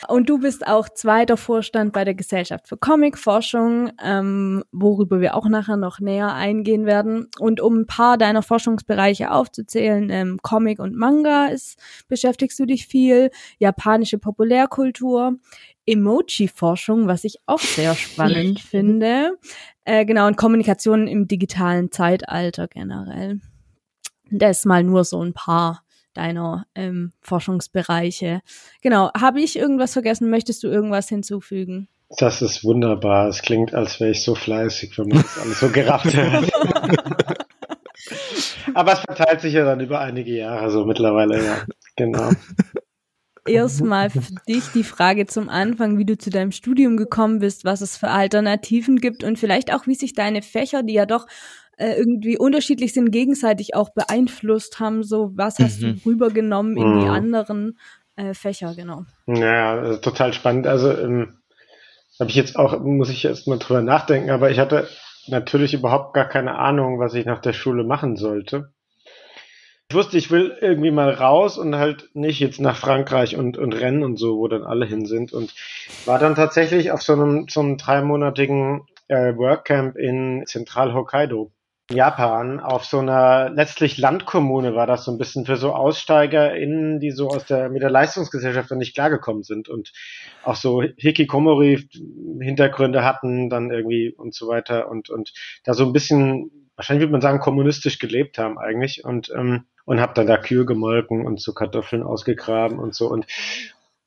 Und 0.08 0.30
du 0.30 0.40
bist 0.40 0.66
auch 0.66 0.90
zweiter 0.90 1.38
Vorstand 1.38 1.94
bei 1.94 2.04
der 2.04 2.16
Gesellschaft 2.16 2.68
für 2.68 2.76
Comicforschung, 2.76 3.92
ähm, 4.04 4.64
worüber 4.72 5.22
wir 5.22 5.36
auch 5.36 5.48
nachher 5.48 5.78
noch 5.78 6.00
näher 6.00 6.34
eingehen 6.34 6.88
werden. 6.88 7.28
Und 7.38 7.62
um 7.62 7.82
ein 7.82 7.86
paar 7.86 8.18
deiner 8.18 8.42
Forschungsbereiche 8.42 9.30
aufzuzählen, 9.30 10.10
ähm, 10.10 10.40
Comic 10.42 10.80
und 10.80 10.96
Manga 10.96 11.50
ist, 11.50 11.80
beschäftigst 12.08 12.60
du 12.60 12.66
dich 12.66 12.88
viel, 12.88 13.30
japanische 13.60 14.18
Populärkultur, 14.18 15.36
Emoji-Forschung, 15.90 17.08
was 17.08 17.24
ich 17.24 17.38
auch 17.46 17.60
sehr 17.60 17.96
spannend 17.96 18.60
finde. 18.60 19.38
Äh, 19.86 20.06
genau, 20.06 20.28
und 20.28 20.38
Kommunikation 20.38 21.08
im 21.08 21.28
digitalen 21.28 21.92
Zeitalter 21.92 22.68
generell. 22.68 23.40
Das 24.32 24.66
mal 24.66 24.84
nur 24.84 25.04
so 25.04 25.24
ein 25.24 25.34
paar 25.34 25.84
deiner 26.14 26.66
ähm, 26.76 27.14
Forschungsbereiche. 27.22 28.42
Genau, 28.82 29.10
habe 29.18 29.42
ich 29.42 29.58
irgendwas 29.58 29.94
vergessen? 29.94 30.30
Möchtest 30.30 30.64
du 30.64 30.68
irgendwas 30.68 31.10
hinzufügen? 31.10 31.88
Das 32.18 32.42
ist 32.42 32.64
wunderbar. 32.64 33.28
Es 33.28 33.42
klingt, 33.42 33.74
als 33.74 34.00
wäre 34.00 34.12
ich 34.12 34.24
so 34.24 34.36
fleißig, 34.36 34.98
wenn 34.98 35.10
man 35.10 35.22
das 35.22 35.38
alles 35.40 35.60
so 35.60 35.70
gerafft 35.70 36.16
hat. 36.16 36.50
Aber 38.74 38.94
es 38.94 39.00
verteilt 39.00 39.42
sich 39.42 39.54
ja 39.54 39.66
dann 39.66 39.80
über 39.80 40.00
einige 40.00 40.32
Jahre 40.32 40.72
so 40.72 40.86
mittlerweile, 40.86 41.44
ja. 41.44 41.58
Genau 41.96 42.32
erstmal 43.50 44.10
für 44.10 44.22
dich 44.48 44.68
die 44.74 44.84
Frage 44.84 45.26
zum 45.26 45.50
Anfang, 45.50 45.98
wie 45.98 46.06
du 46.06 46.18
zu 46.18 46.30
deinem 46.30 46.52
Studium 46.52 46.98
gekommen 46.98 47.40
bist, 47.40 47.66
was 47.66 47.82
es 47.82 47.98
für 47.98 48.10
Alternativen 48.10 48.98
gibt 48.98 49.24
und 49.24 49.40
vielleicht 49.40 49.74
auch, 49.74 49.88
wie 49.88 49.96
sich 49.96 50.14
deine 50.14 50.42
Fächer, 50.42 50.84
die 50.84 50.94
ja 50.94 51.06
doch 51.06 51.28
äh, 51.78 51.94
irgendwie 51.94 52.38
unterschiedlich 52.38 52.94
sind, 52.94 53.12
gegenseitig 53.12 53.76
auch 53.76 53.90
beeinflusst 53.94 54.80
haben. 54.80 55.04
So, 55.04 55.32
was 55.36 55.60
hast 55.60 55.82
mhm. 55.82 56.02
du 56.04 56.10
rübergenommen 56.10 56.78
in 56.78 56.96
mhm. 56.96 57.00
die 57.00 57.08
anderen 57.08 57.78
äh, 58.16 58.34
Fächer, 58.34 58.76
genau? 58.76 59.06
Ja, 59.28 59.80
also 59.80 59.98
total 60.00 60.34
spannend. 60.34 60.68
Also 60.68 60.92
ähm, 60.92 61.40
habe 62.20 62.30
ich 62.30 62.36
jetzt 62.36 62.58
auch, 62.58 62.80
muss 62.80 63.10
ich 63.10 63.24
erst 63.24 63.48
mal 63.48 63.60
drüber 63.60 63.82
nachdenken, 63.82 64.30
aber 64.30 64.52
ich 64.52 64.60
hatte 64.60 64.88
natürlich 65.28 65.74
überhaupt 65.74 66.14
gar 66.14 66.28
keine 66.28 66.56
Ahnung, 66.56 67.00
was 67.00 67.14
ich 67.14 67.26
nach 67.26 67.42
der 67.42 67.54
Schule 67.54 67.84
machen 67.84 68.18
sollte. 68.18 68.74
Ich 69.92 69.96
wusste, 69.96 70.20
ich 70.20 70.30
will 70.30 70.56
irgendwie 70.62 70.92
mal 70.92 71.10
raus 71.10 71.58
und 71.58 71.76
halt 71.76 72.12
nicht 72.14 72.40
jetzt 72.40 72.60
nach 72.60 72.78
Frankreich 72.78 73.36
und, 73.36 73.58
und 73.58 73.74
Rennen 73.74 74.04
und 74.04 74.18
so, 74.18 74.38
wo 74.38 74.48
dann 74.48 74.64
alle 74.64 74.86
hin 74.86 75.08
sind. 75.08 75.34
Und 75.34 75.56
war 76.06 76.20
dann 76.20 76.36
tatsächlich 76.36 76.92
auf 76.92 77.02
so 77.02 77.14
einem, 77.14 77.48
so 77.50 77.62
einem 77.62 77.78
dreimonatigen 77.78 78.84
äh, 79.08 79.36
Workcamp 79.36 79.96
in 79.98 80.44
Zentral 80.46 80.94
Hokkaido. 80.94 81.52
Japan 81.92 82.60
auf 82.60 82.86
so 82.86 83.00
einer 83.00 83.50
letztlich 83.50 83.98
Landkommune 83.98 84.76
war 84.76 84.86
das 84.86 85.06
so 85.06 85.12
ein 85.12 85.18
bisschen 85.18 85.48
für 85.48 85.56
so 85.56 85.74
AussteigerInnen, 85.74 87.00
die 87.00 87.10
so 87.10 87.30
aus 87.30 87.46
der 87.46 87.70
mit 87.70 87.82
der 87.82 87.90
Leistungsgesellschaft 87.90 88.70
dann 88.70 88.78
nicht 88.78 88.94
klargekommen 88.94 89.42
sind 89.42 89.70
und 89.70 89.92
auch 90.44 90.56
so 90.56 90.84
Hikikomori 90.84 91.90
Hintergründe 92.40 93.04
hatten 93.04 93.50
dann 93.50 93.72
irgendwie 93.72 94.14
und 94.16 94.36
so 94.36 94.48
weiter 94.48 94.88
und 94.88 95.10
und 95.10 95.34
da 95.64 95.74
so 95.74 95.84
ein 95.84 95.94
bisschen 95.94 96.70
wahrscheinlich 96.76 97.02
würde 97.02 97.12
man 97.12 97.22
sagen 97.22 97.40
kommunistisch 97.40 97.98
gelebt 97.98 98.38
haben 98.38 98.60
eigentlich 98.60 99.04
und 99.04 99.34
ähm, 99.36 99.66
und 99.90 100.00
habe 100.00 100.14
dann 100.14 100.28
da 100.28 100.38
Kühe 100.38 100.66
gemolken 100.66 101.26
und 101.26 101.42
so 101.42 101.52
Kartoffeln 101.52 102.04
ausgegraben 102.04 102.78
und 102.78 102.94
so 102.94 103.10
und 103.10 103.26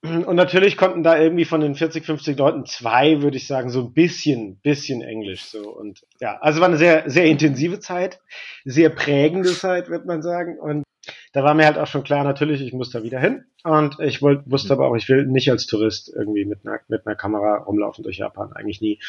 und 0.05 0.35
natürlich 0.35 0.77
konnten 0.77 1.05
da 1.05 1.17
irgendwie 1.17 1.45
von 1.45 1.61
den 1.61 1.77
40, 1.77 2.05
50 2.05 2.37
Leuten 2.37 2.67
zwei, 2.67 3.23
würde 3.23 3.37
ich 3.37 3.47
sagen, 3.47 3.71
so 3.71 3.83
ein 3.83 3.93
bisschen, 3.93 4.57
bisschen 4.57 5.03
Englisch 5.03 5.43
so 5.45 5.71
und 5.71 6.03
ja, 6.21 6.39
also 6.41 6.61
war 6.61 6.69
eine 6.69 6.77
sehr, 6.77 7.11
sehr 7.11 7.27
intensive 7.27 7.81
Zeit, 7.81 8.21
sehr 8.65 8.91
prägende 8.91 9.53
Zeit, 9.53 9.91
wird 9.91 10.07
man 10.07 10.23
sagen 10.23 10.59
und 10.59 10.85
da 11.33 11.43
war 11.43 11.55
mir 11.55 11.67
halt 11.67 11.79
auch 11.79 11.87
schon 11.87 12.05
klar, 12.05 12.23
natürlich, 12.23 12.61
ich 12.61 12.73
muss 12.73 12.91
da 12.91 13.03
wieder 13.03 13.19
hin. 13.19 13.45
Und 13.65 13.99
ich 14.01 14.23
wollt, 14.23 14.49
wusste 14.49 14.73
aber 14.73 14.87
auch, 14.87 14.95
ich 14.95 15.09
will 15.09 15.27
nicht 15.27 15.51
als 15.51 15.67
Tourist 15.67 16.13
irgendwie 16.15 16.45
mit 16.45 16.65
einer, 16.65 16.79
mit 16.89 17.07
einer 17.07 17.17
Kamera 17.17 17.57
rumlaufen 17.57 18.05
durch 18.05 18.19
Japan, 18.19 18.53
eigentlich 18.53 18.81
nie. 18.81 19.01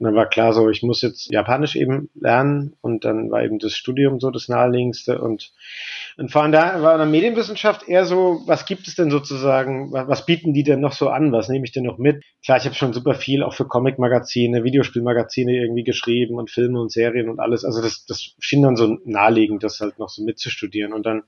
Und 0.00 0.06
dann 0.06 0.14
war 0.14 0.30
klar 0.30 0.54
so, 0.54 0.70
ich 0.70 0.82
muss 0.82 1.02
jetzt 1.02 1.30
Japanisch 1.30 1.76
eben 1.76 2.08
lernen. 2.18 2.72
Und 2.80 3.04
dann 3.04 3.30
war 3.30 3.44
eben 3.44 3.58
das 3.58 3.74
Studium 3.74 4.18
so 4.18 4.30
das 4.30 4.48
naheliegendste. 4.48 5.20
Und, 5.20 5.52
und 6.16 6.32
vor 6.32 6.42
allem 6.42 6.52
da 6.52 6.80
war 6.80 6.92
in 6.94 7.00
der 7.00 7.06
Medienwissenschaft 7.06 7.86
eher 7.86 8.06
so, 8.06 8.40
was 8.46 8.64
gibt 8.64 8.88
es 8.88 8.94
denn 8.94 9.10
sozusagen, 9.10 9.92
was, 9.92 10.08
was 10.08 10.24
bieten 10.24 10.54
die 10.54 10.62
denn 10.62 10.80
noch 10.80 10.92
so 10.92 11.10
an, 11.10 11.32
was 11.32 11.50
nehme 11.50 11.66
ich 11.66 11.72
denn 11.72 11.84
noch 11.84 11.98
mit? 11.98 12.24
Klar, 12.42 12.56
ich 12.56 12.64
habe 12.64 12.74
schon 12.74 12.94
super 12.94 13.14
viel 13.14 13.42
auch 13.42 13.52
für 13.52 13.66
Comic-Magazine, 13.66 14.64
Videospielmagazine 14.64 15.52
irgendwie 15.52 15.84
geschrieben 15.84 16.36
und 16.36 16.50
Filme 16.50 16.80
und 16.80 16.90
Serien 16.90 17.28
und 17.28 17.38
alles, 17.38 17.66
also 17.66 17.82
das, 17.82 18.06
das 18.06 18.34
schien 18.38 18.62
dann 18.62 18.76
so 18.76 18.96
naheliegend, 19.04 19.62
das 19.62 19.80
halt 19.80 19.98
noch 19.98 20.08
so 20.08 20.24
mitzustudieren. 20.24 20.94
Und 20.94 21.04
dann 21.04 21.24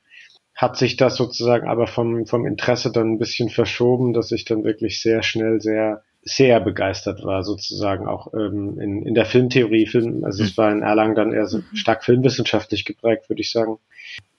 hat 0.54 0.78
sich 0.78 0.96
das 0.96 1.16
sozusagen 1.16 1.68
aber 1.68 1.86
vom, 1.86 2.24
vom 2.24 2.46
Interesse 2.46 2.90
dann 2.90 3.12
ein 3.12 3.18
bisschen 3.18 3.50
verschoben, 3.50 4.14
dass 4.14 4.32
ich 4.32 4.46
dann 4.46 4.64
wirklich 4.64 5.02
sehr 5.02 5.22
schnell 5.22 5.60
sehr, 5.60 6.04
sehr 6.24 6.60
begeistert 6.60 7.24
war, 7.24 7.42
sozusagen 7.42 8.06
auch 8.06 8.32
ähm, 8.34 8.78
in, 8.78 9.02
in 9.02 9.14
der 9.14 9.26
Filmtheorie. 9.26 9.86
Film, 9.86 10.24
also 10.24 10.44
es 10.44 10.56
war 10.56 10.70
in 10.70 10.82
Erlangen 10.82 11.14
dann 11.14 11.32
eher 11.32 11.46
so 11.46 11.58
mhm. 11.58 11.74
stark 11.74 12.04
filmwissenschaftlich 12.04 12.84
geprägt, 12.84 13.28
würde 13.28 13.42
ich 13.42 13.50
sagen. 13.50 13.78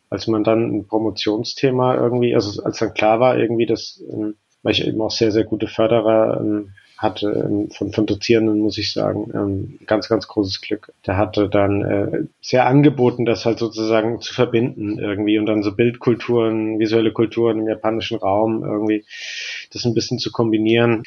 Als 0.09 0.27
man 0.27 0.43
dann 0.43 0.71
ein 0.71 0.87
Promotionsthema 0.87 1.95
irgendwie, 1.95 2.35
also 2.35 2.63
als 2.63 2.77
dann 2.77 2.93
klar 2.93 3.19
war, 3.19 3.37
irgendwie, 3.37 3.65
dass, 3.65 4.01
ähm, 4.11 4.35
weil 4.61 4.73
ich 4.73 4.87
eben 4.87 5.01
auch 5.01 5.11
sehr, 5.11 5.31
sehr 5.31 5.43
gute 5.43 5.67
Förderer 5.67 6.39
ähm, 6.39 6.69
hatte 7.03 7.27
ähm, 7.31 7.69
von, 7.69 7.91
von 7.91 8.05
Dozierenden, 8.05 8.59
muss 8.59 8.77
ich 8.77 8.93
sagen, 8.93 9.29
ähm, 9.35 9.79
ganz, 9.85 10.07
ganz 10.07 10.27
großes 10.27 10.61
Glück. 10.61 10.93
Der 11.05 11.17
hatte 11.17 11.49
dann 11.49 11.81
äh, 11.83 12.23
sehr 12.41 12.65
angeboten, 12.65 13.25
das 13.25 13.45
halt 13.45 13.59
sozusagen 13.59 14.21
zu 14.21 14.33
verbinden 14.33 14.99
irgendwie 14.99 15.37
und 15.37 15.45
dann 15.45 15.63
so 15.63 15.75
Bildkulturen, 15.75 16.79
visuelle 16.79 17.11
Kulturen 17.11 17.59
im 17.59 17.67
japanischen 17.67 18.17
Raum 18.17 18.63
irgendwie 18.63 19.05
das 19.71 19.85
ein 19.85 19.93
bisschen 19.93 20.17
zu 20.17 20.31
kombinieren. 20.31 21.03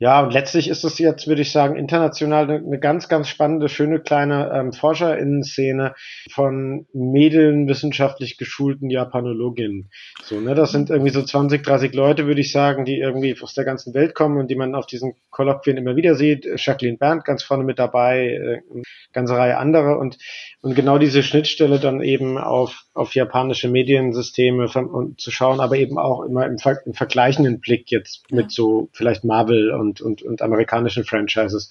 Ja, 0.00 0.22
und 0.22 0.32
letztlich 0.32 0.70
ist 0.70 0.82
es 0.82 0.98
jetzt, 0.98 1.26
würde 1.26 1.42
ich 1.42 1.52
sagen, 1.52 1.76
international 1.76 2.44
eine, 2.44 2.54
eine 2.54 2.80
ganz, 2.80 3.06
ganz 3.10 3.28
spannende, 3.28 3.68
schöne 3.68 4.00
kleine 4.00 4.50
ähm, 4.50 4.72
Forscherinnen-Szene 4.72 5.94
von 6.32 6.86
medienwissenschaftlich 6.94 8.38
geschulten 8.38 8.88
Japanologinnen. 8.88 9.90
So, 10.22 10.40
ne, 10.40 10.54
das 10.54 10.72
sind 10.72 10.88
irgendwie 10.88 11.10
so 11.10 11.22
20, 11.22 11.62
30 11.62 11.92
Leute, 11.94 12.26
würde 12.26 12.40
ich 12.40 12.50
sagen, 12.50 12.86
die 12.86 12.98
irgendwie 12.98 13.36
aus 13.42 13.52
der 13.52 13.66
ganzen 13.66 13.92
Welt 13.92 14.14
kommen 14.14 14.38
und 14.38 14.50
die 14.50 14.56
man 14.56 14.74
auf 14.74 14.86
diesen 14.86 15.16
Kolloquien 15.28 15.76
immer 15.76 15.96
wieder 15.96 16.14
sieht. 16.14 16.48
Jacqueline 16.56 16.96
Berndt 16.96 17.26
ganz 17.26 17.42
vorne 17.42 17.64
mit 17.64 17.78
dabei, 17.78 18.30
äh, 18.30 18.82
ganze 19.12 19.36
Reihe 19.36 19.58
andere 19.58 19.98
und, 19.98 20.16
und 20.62 20.74
genau 20.74 20.98
diese 20.98 21.22
Schnittstelle 21.22 21.78
dann 21.78 22.00
eben 22.00 22.38
auf, 22.38 22.84
auf 22.94 23.14
japanische 23.14 23.68
Mediensysteme 23.68 24.68
von, 24.68 24.86
und 24.86 25.20
zu 25.20 25.30
schauen, 25.30 25.60
aber 25.60 25.76
eben 25.76 25.98
auch 25.98 26.22
immer 26.22 26.46
im, 26.46 26.58
Ver 26.58 26.78
im 26.86 26.94
vergleichenden 26.94 27.60
Blick 27.60 27.90
jetzt 27.90 28.30
mit 28.30 28.50
so 28.50 28.88
vielleicht 28.92 29.24
Marvel 29.24 29.70
und 29.72 29.90
und, 29.90 30.00
und, 30.00 30.22
und 30.22 30.42
amerikanischen 30.42 31.04
Franchises. 31.04 31.70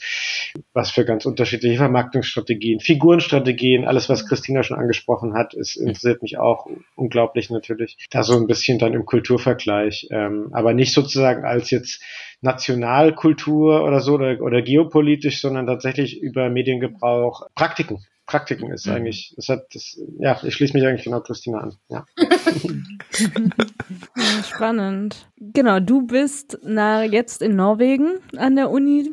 Was 0.74 0.92
für 0.92 1.06
ganz 1.06 1.26
unterschiedliche 1.26 1.78
Vermarktungsstrategien, 1.78 2.80
Figurenstrategien, 2.80 3.86
alles, 3.86 4.10
was 4.10 4.28
Christina 4.28 4.64
schon 4.64 4.78
angesprochen 4.78 5.34
hat, 5.34 5.54
ist, 5.54 5.76
interessiert 5.76 6.22
mich 6.22 6.38
auch 6.38 6.68
unglaublich 6.96 7.50
natürlich. 7.50 7.98
Da 8.12 8.24
so 8.24 8.38
ein 8.38 8.48
bisschen 8.48 8.80
dann 8.80 8.94
im 8.94 9.06
Kulturvergleich, 9.06 10.08
ähm, 10.12 10.50
aber 10.52 10.74
nicht 10.74 10.94
sozusagen 10.94 11.46
als 11.46 11.72
jetzt 11.72 12.04
Nationalkultur 12.42 13.84
oder 13.84 14.00
so 14.02 14.14
oder, 14.14 14.42
oder 14.42 14.62
geopolitisch, 14.62 15.42
sondern 15.42 15.68
tatsächlich 15.68 16.22
über 16.22 16.50
Mediengebrauch, 16.50 17.48
Praktiken. 17.56 18.00
Praktiken 18.30 18.72
ist 18.72 18.86
mhm. 18.86 18.94
eigentlich, 18.94 19.34
das 19.36 19.50
hat 19.50 19.66
das, 19.74 20.00
ja, 20.20 20.40
ich 20.44 20.54
schließe 20.54 20.74
mich 20.74 20.86
eigentlich 20.86 21.04
genau 21.04 21.22
Christina 21.22 21.60
an. 21.60 21.76
Ja. 21.90 22.06
Spannend. 24.48 25.28
Genau, 25.38 25.80
du 25.80 26.06
bist 26.06 26.60
na, 26.64 27.04
jetzt 27.04 27.42
in 27.42 27.56
Norwegen 27.56 28.20
an 28.38 28.56
der 28.56 28.70
Uni 28.70 29.12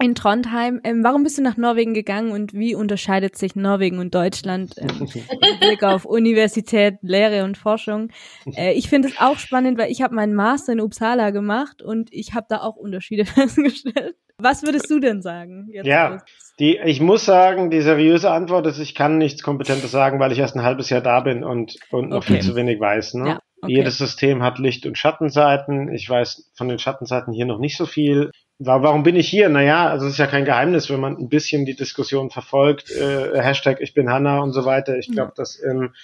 in 0.00 0.14
Trondheim. 0.14 0.80
Ähm, 0.84 1.02
warum 1.02 1.24
bist 1.24 1.38
du 1.38 1.42
nach 1.42 1.56
Norwegen 1.56 1.94
gegangen 1.94 2.30
und 2.30 2.54
wie 2.54 2.76
unterscheidet 2.76 3.36
sich 3.36 3.56
Norwegen 3.56 3.98
und 3.98 4.14
Deutschland 4.14 4.74
ähm, 4.78 5.08
im 5.12 5.58
Blick 5.60 5.82
auf 5.82 6.04
Universität, 6.04 6.98
Lehre 7.02 7.42
und 7.42 7.58
Forschung? 7.58 8.10
Äh, 8.56 8.74
ich 8.74 8.88
finde 8.88 9.08
es 9.08 9.18
auch 9.18 9.38
spannend, 9.38 9.78
weil 9.78 9.90
ich 9.90 10.02
habe 10.02 10.14
meinen 10.14 10.34
Master 10.34 10.72
in 10.72 10.80
Uppsala 10.80 11.30
gemacht 11.30 11.82
und 11.82 12.12
ich 12.12 12.34
habe 12.34 12.46
da 12.48 12.60
auch 12.60 12.76
Unterschiede 12.76 13.24
festgestellt. 13.26 14.14
Was 14.40 14.62
würdest 14.62 14.88
du 14.88 15.00
denn 15.00 15.20
sagen? 15.20 15.68
ja, 15.72 16.18
die, 16.60 16.78
ich 16.78 17.00
muss 17.00 17.24
sagen, 17.24 17.70
die 17.70 17.80
seriöse 17.80 18.30
Antwort 18.30 18.66
ist, 18.66 18.78
ich 18.78 18.94
kann 18.94 19.18
nichts 19.18 19.42
Kompetentes 19.42 19.90
sagen, 19.90 20.20
weil 20.20 20.30
ich 20.30 20.38
erst 20.38 20.54
ein 20.54 20.62
halbes 20.62 20.90
Jahr 20.90 21.00
da 21.00 21.20
bin 21.20 21.42
und, 21.42 21.76
und 21.90 22.10
noch 22.10 22.18
okay. 22.18 22.34
viel 22.34 22.42
zu 22.42 22.54
wenig 22.54 22.78
weiß. 22.78 23.14
Ne? 23.14 23.28
Ja, 23.28 23.40
okay. 23.62 23.74
Jedes 23.74 23.98
System 23.98 24.42
hat 24.42 24.58
Licht- 24.60 24.86
und 24.86 24.96
Schattenseiten. 24.96 25.92
Ich 25.92 26.08
weiß 26.08 26.52
von 26.54 26.68
den 26.68 26.78
Schattenseiten 26.78 27.32
hier 27.32 27.46
noch 27.46 27.58
nicht 27.58 27.76
so 27.76 27.86
viel. 27.86 28.30
Warum 28.60 29.02
bin 29.02 29.16
ich 29.16 29.28
hier? 29.28 29.48
Naja, 29.48 29.88
also 29.88 30.06
es 30.06 30.12
ist 30.12 30.18
ja 30.18 30.26
kein 30.26 30.44
Geheimnis, 30.44 30.90
wenn 30.90 31.00
man 31.00 31.16
ein 31.16 31.28
bisschen 31.28 31.64
die 31.64 31.76
Diskussion 31.76 32.30
verfolgt, 32.30 32.90
äh, 32.90 33.40
Hashtag 33.40 33.80
ich 33.80 33.94
bin 33.94 34.10
Hanna 34.10 34.40
und 34.40 34.52
so 34.52 34.64
weiter. 34.64 34.96
Ich 34.98 35.10
glaube, 35.10 35.32
dass, 35.36 35.60
ähm, 35.62 35.94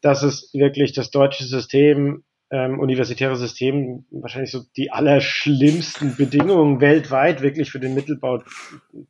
dass 0.00 0.22
es 0.22 0.50
wirklich 0.52 0.92
das 0.92 1.10
deutsche 1.10 1.44
System 1.44 2.24
ähm, 2.50 2.78
universitäre 2.78 3.36
System 3.36 4.04
wahrscheinlich 4.10 4.52
so 4.52 4.60
die 4.76 4.92
allerschlimmsten 4.92 6.16
Bedingungen 6.16 6.80
weltweit 6.80 7.42
wirklich 7.42 7.70
für 7.70 7.80
den 7.80 7.94
Mittelbau 7.94 8.42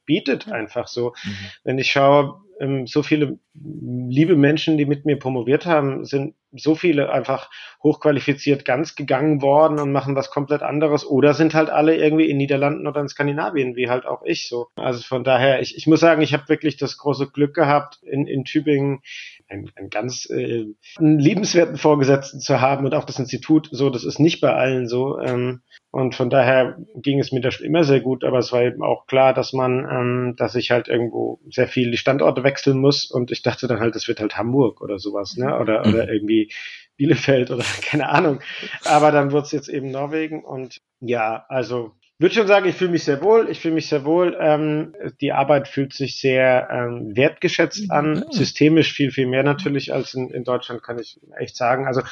bietet, 0.05 0.49
einfach 0.49 0.89
so. 0.89 1.13
Mhm. 1.25 1.37
Wenn 1.65 1.79
ich 1.79 1.91
schaue, 1.91 2.41
ähm, 2.61 2.87
so 2.87 3.03
viele 3.03 3.39
liebe 3.55 4.37
Menschen, 4.37 4.79
die 4.79 4.87
mit 4.87 5.05
mir 5.05 5.19
promoviert 5.19 5.67
haben, 5.67 6.05
sind 6.05 6.35
so 6.53 6.75
viele 6.75 7.11
einfach 7.11 7.51
hochqualifiziert 7.83 8.65
ganz 8.65 8.95
gegangen 8.95 9.43
worden 9.43 9.79
und 9.79 9.93
machen 9.93 10.17
was 10.17 10.31
komplett 10.31 10.63
anderes 10.63 11.07
oder 11.07 11.35
sind 11.35 11.55
halt 11.55 11.69
alle 11.69 11.97
irgendwie 11.97 12.31
in 12.31 12.39
Niederlanden 12.39 12.87
oder 12.87 13.01
in 13.01 13.09
Skandinavien, 13.09 13.77
wie 13.77 13.91
halt 13.91 14.07
auch 14.07 14.23
ich 14.25 14.49
so. 14.49 14.69
Also 14.77 15.03
von 15.03 15.25
daher, 15.25 15.61
ich, 15.61 15.77
ich 15.77 15.87
muss 15.87 16.01
sagen, 16.01 16.23
ich 16.23 16.33
habe 16.33 16.49
wirklich 16.49 16.77
das 16.77 16.97
große 16.97 17.29
Glück 17.31 17.55
gehabt, 17.55 17.99
in, 18.03 18.27
in 18.27 18.45
Tübingen 18.45 19.03
einen, 19.49 19.71
einen 19.77 19.91
ganz 19.91 20.29
äh, 20.31 20.67
einen 20.99 21.19
liebenswerten 21.19 21.77
Vorgesetzten 21.77 22.41
zu 22.41 22.61
haben 22.61 22.85
und 22.85 22.95
auch 22.95 23.05
das 23.05 23.19
Institut 23.19 23.69
so, 23.71 23.91
das 23.91 24.05
ist 24.05 24.19
nicht 24.19 24.41
bei 24.41 24.53
allen 24.53 24.89
so. 24.89 25.19
Ähm, 25.21 25.63
und 25.91 26.15
von 26.15 26.31
daher 26.31 26.77
ging 26.97 27.19
es 27.21 27.33
mir 27.33 27.41
da 27.41 27.49
immer 27.63 27.85
sehr 27.85 28.01
gut, 28.01 28.25
aber 28.25 28.39
es 28.39 28.53
war 28.53 28.63
eben 28.63 28.83
auch 28.83 29.07
klar, 29.07 29.33
dass 29.33 29.53
man, 29.53 29.87
ähm, 29.91 30.35
dass 30.37 30.55
ich 30.55 30.71
halt 30.71 30.89
irgendwo 30.89 31.41
sehr 31.49 31.69
viel 31.69 31.91
die 31.91 31.97
Standorte 31.97 32.43
wechseln 32.43 32.79
muss 32.79 33.11
und 33.11 33.31
ich 33.31 33.43
dachte 33.43 33.67
dann 33.67 33.81
halt, 33.81 33.95
das 33.95 34.09
wird 34.09 34.21
halt 34.21 34.37
Hamburg 34.37 34.81
oder 34.81 34.99
sowas, 34.99 35.37
ne? 35.37 35.59
Oder, 35.59 35.81
oder 35.81 36.05
mhm. 36.05 36.13
irgendwie 36.13 36.53
Bielefeld 36.97 37.51
oder 37.51 37.65
keine 37.83 38.09
Ahnung. 38.09 38.41
Aber 38.85 39.13
dann 39.13 39.33
wird 39.33 39.47
es 39.47 39.53
jetzt 39.53 39.69
eben 39.69 39.91
Norwegen 39.91 40.45
und 40.45 40.81
ja, 41.01 41.45
also 41.49 41.93
würde 42.19 42.35
schon 42.35 42.47
sagen, 42.47 42.67
ich 42.67 42.77
fühle 42.77 42.91
mich 42.91 43.05
sehr 43.05 43.23
wohl. 43.23 43.49
Ich 43.51 43.61
fühle 43.61 43.75
mich 43.75 43.89
sehr 43.89 44.05
wohl. 44.05 44.37
Ähm, 44.41 44.95
die 45.21 45.33
Arbeit 45.33 45.69
fühlt 45.69 45.93
sich 45.93 46.21
sehr 46.21 46.69
ähm, 46.71 47.17
wertgeschätzt 47.17 47.91
an, 47.91 48.17
ja. 48.17 48.33
systemisch 48.33 48.93
viel, 48.93 49.11
viel 49.11 49.27
mehr 49.27 49.43
natürlich 49.43 49.93
als 49.93 50.15
in, 50.15 50.31
in 50.31 50.45
Deutschland, 50.45 50.83
kann 50.83 50.99
ich 50.99 51.21
echt 51.39 51.57
sagen. 51.57 51.87
Also 51.87 52.03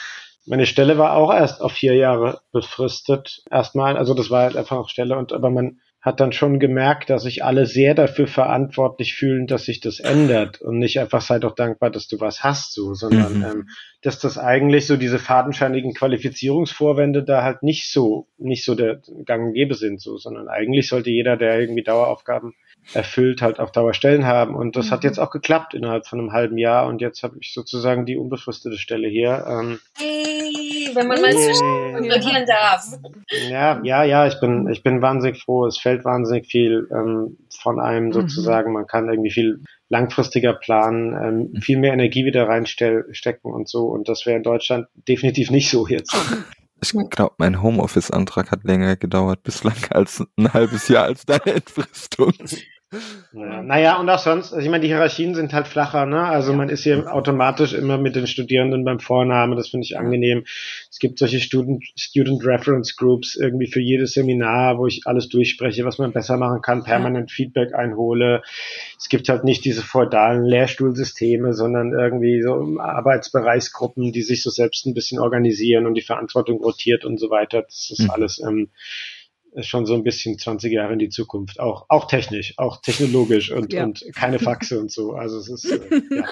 meine 0.46 0.66
Stelle 0.66 0.98
war 0.98 1.16
auch 1.16 1.32
erst 1.32 1.62
auf 1.62 1.72
vier 1.72 1.94
Jahre 1.94 2.40
befristet. 2.52 3.42
Erstmal, 3.50 3.96
also 3.96 4.12
das 4.12 4.30
war 4.30 4.42
halt 4.42 4.56
einfach 4.56 4.76
noch 4.76 4.90
Stelle 4.90 5.16
und 5.16 5.32
aber 5.32 5.50
man 5.50 5.80
hat 6.04 6.20
dann 6.20 6.32
schon 6.32 6.60
gemerkt, 6.60 7.08
dass 7.08 7.22
sich 7.22 7.42
alle 7.44 7.64
sehr 7.64 7.94
dafür 7.94 8.26
verantwortlich 8.26 9.14
fühlen, 9.14 9.46
dass 9.46 9.64
sich 9.64 9.80
das 9.80 10.00
ändert 10.00 10.60
und 10.60 10.78
nicht 10.78 11.00
einfach 11.00 11.22
sei 11.22 11.38
doch 11.38 11.54
dankbar, 11.54 11.90
dass 11.90 12.08
du 12.08 12.20
was 12.20 12.44
hast, 12.44 12.74
so, 12.74 12.92
sondern 12.92 13.38
mhm. 13.38 13.44
ähm, 13.44 13.68
dass 14.02 14.18
das 14.18 14.36
eigentlich 14.36 14.86
so 14.86 14.98
diese 14.98 15.18
fadenscheinigen 15.18 15.94
Qualifizierungsvorwände 15.94 17.24
da 17.24 17.42
halt 17.42 17.62
nicht 17.62 17.90
so 17.90 18.28
nicht 18.36 18.66
so 18.66 18.74
der 18.74 19.00
Gang 19.24 19.46
und 19.46 19.54
Gäbe 19.54 19.74
sind, 19.74 19.98
so, 19.98 20.18
sondern 20.18 20.48
eigentlich 20.48 20.88
sollte 20.88 21.08
jeder, 21.08 21.38
der 21.38 21.58
irgendwie 21.58 21.82
Daueraufgaben 21.82 22.52
erfüllt, 22.92 23.42
halt 23.42 23.60
auch 23.60 23.70
Dauerstellen 23.70 24.26
haben. 24.26 24.54
Und 24.54 24.76
das 24.76 24.86
mhm. 24.86 24.90
hat 24.90 25.04
jetzt 25.04 25.18
auch 25.18 25.30
geklappt 25.30 25.74
innerhalb 25.74 26.06
von 26.06 26.18
einem 26.18 26.32
halben 26.32 26.58
Jahr. 26.58 26.86
Und 26.86 27.00
jetzt 27.00 27.22
habe 27.22 27.36
ich 27.40 27.52
sozusagen 27.52 28.06
die 28.06 28.16
unbefristete 28.16 28.78
Stelle 28.78 29.08
hier. 29.08 29.44
Ähm, 29.48 29.78
hey, 29.96 30.90
wenn 30.94 31.08
man 31.08 31.20
mal 31.20 31.32
zwischenregieren 31.32 32.46
darf. 32.46 32.84
Ja, 33.48 33.80
ja, 33.82 34.04
ja, 34.04 34.26
ich 34.26 34.38
bin, 34.40 34.68
ich 34.68 34.82
bin 34.82 35.02
wahnsinnig 35.02 35.42
froh. 35.42 35.66
Es 35.66 35.78
fällt 35.78 36.04
wahnsinnig 36.04 36.46
viel 36.46 36.88
ähm, 36.92 37.38
von 37.60 37.80
einem 37.80 38.06
mhm. 38.06 38.12
sozusagen. 38.12 38.72
Man 38.72 38.86
kann 38.86 39.08
irgendwie 39.08 39.30
viel 39.30 39.60
langfristiger 39.88 40.54
planen, 40.54 41.14
ähm, 41.14 41.50
mhm. 41.52 41.60
viel 41.60 41.78
mehr 41.78 41.92
Energie 41.92 42.24
wieder 42.24 42.48
reinstecken 42.48 43.52
und 43.52 43.68
so. 43.68 43.86
Und 43.86 44.08
das 44.08 44.26
wäre 44.26 44.36
in 44.36 44.42
Deutschland 44.42 44.86
definitiv 45.08 45.50
nicht 45.50 45.70
so 45.70 45.86
jetzt. 45.86 46.14
Ich 46.82 46.92
glaube, 47.10 47.34
mein 47.38 47.62
Homeoffice-Antrag 47.62 48.50
hat 48.50 48.64
länger 48.64 48.96
gedauert 48.96 49.42
bislang 49.42 49.76
als 49.90 50.22
ein 50.36 50.52
halbes 50.52 50.88
Jahr 50.88 51.04
als 51.04 51.24
deine 51.24 51.54
Entfristung. 51.54 52.34
Ja, 53.32 53.62
naja, 53.62 53.98
und 53.98 54.08
auch 54.08 54.18
sonst, 54.18 54.52
also 54.52 54.64
ich 54.64 54.70
meine, 54.70 54.80
die 54.80 54.88
Hierarchien 54.88 55.34
sind 55.34 55.52
halt 55.52 55.66
flacher, 55.66 56.06
ne? 56.06 56.22
Also 56.24 56.52
man 56.52 56.68
ist 56.68 56.84
hier 56.84 57.12
automatisch 57.12 57.72
immer 57.72 57.98
mit 57.98 58.16
den 58.16 58.26
Studierenden 58.26 58.84
beim 58.84 59.00
Vornamen, 59.00 59.56
das 59.56 59.68
finde 59.68 59.84
ich 59.84 59.98
angenehm. 59.98 60.44
Es 60.90 60.98
gibt 60.98 61.18
solche 61.18 61.40
Student, 61.40 61.84
Student 61.96 62.44
Reference 62.44 62.96
Groups 62.96 63.36
irgendwie 63.36 63.66
für 63.66 63.80
jedes 63.80 64.12
Seminar, 64.12 64.78
wo 64.78 64.86
ich 64.86 65.02
alles 65.06 65.28
durchspreche, 65.28 65.84
was 65.84 65.98
man 65.98 66.12
besser 66.12 66.36
machen 66.36 66.62
kann, 66.62 66.84
permanent 66.84 67.30
Feedback 67.30 67.74
einhole. 67.74 68.42
Es 68.98 69.08
gibt 69.08 69.28
halt 69.28 69.44
nicht 69.44 69.64
diese 69.64 69.82
feudalen 69.82 70.44
Lehrstuhlsysteme, 70.44 71.54
sondern 71.54 71.92
irgendwie 71.92 72.42
so 72.42 72.78
Arbeitsbereichsgruppen, 72.78 74.12
die 74.12 74.22
sich 74.22 74.42
so 74.42 74.50
selbst 74.50 74.86
ein 74.86 74.94
bisschen 74.94 75.18
organisieren 75.18 75.86
und 75.86 75.94
die 75.94 76.02
Verantwortung 76.02 76.58
rotiert 76.58 77.04
und 77.04 77.18
so 77.18 77.30
weiter. 77.30 77.62
Das 77.62 77.90
ist 77.90 78.04
mhm. 78.04 78.10
alles 78.10 78.40
ähm, 78.40 78.68
ist 79.54 79.68
schon 79.68 79.86
so 79.86 79.94
ein 79.94 80.02
bisschen 80.02 80.38
20 80.38 80.72
Jahre 80.72 80.92
in 80.92 80.98
die 80.98 81.08
Zukunft. 81.08 81.60
Auch, 81.60 81.86
auch 81.88 82.06
technisch, 82.06 82.54
auch 82.56 82.80
technologisch 82.80 83.50
und, 83.50 83.72
ja. 83.72 83.84
und 83.84 84.04
keine 84.14 84.38
Faxe 84.38 84.78
und 84.80 84.90
so. 84.90 85.12
Also 85.12 85.38
es 85.38 85.48
ist 85.48 85.64
äh, 85.64 86.02
ja. 86.10 86.24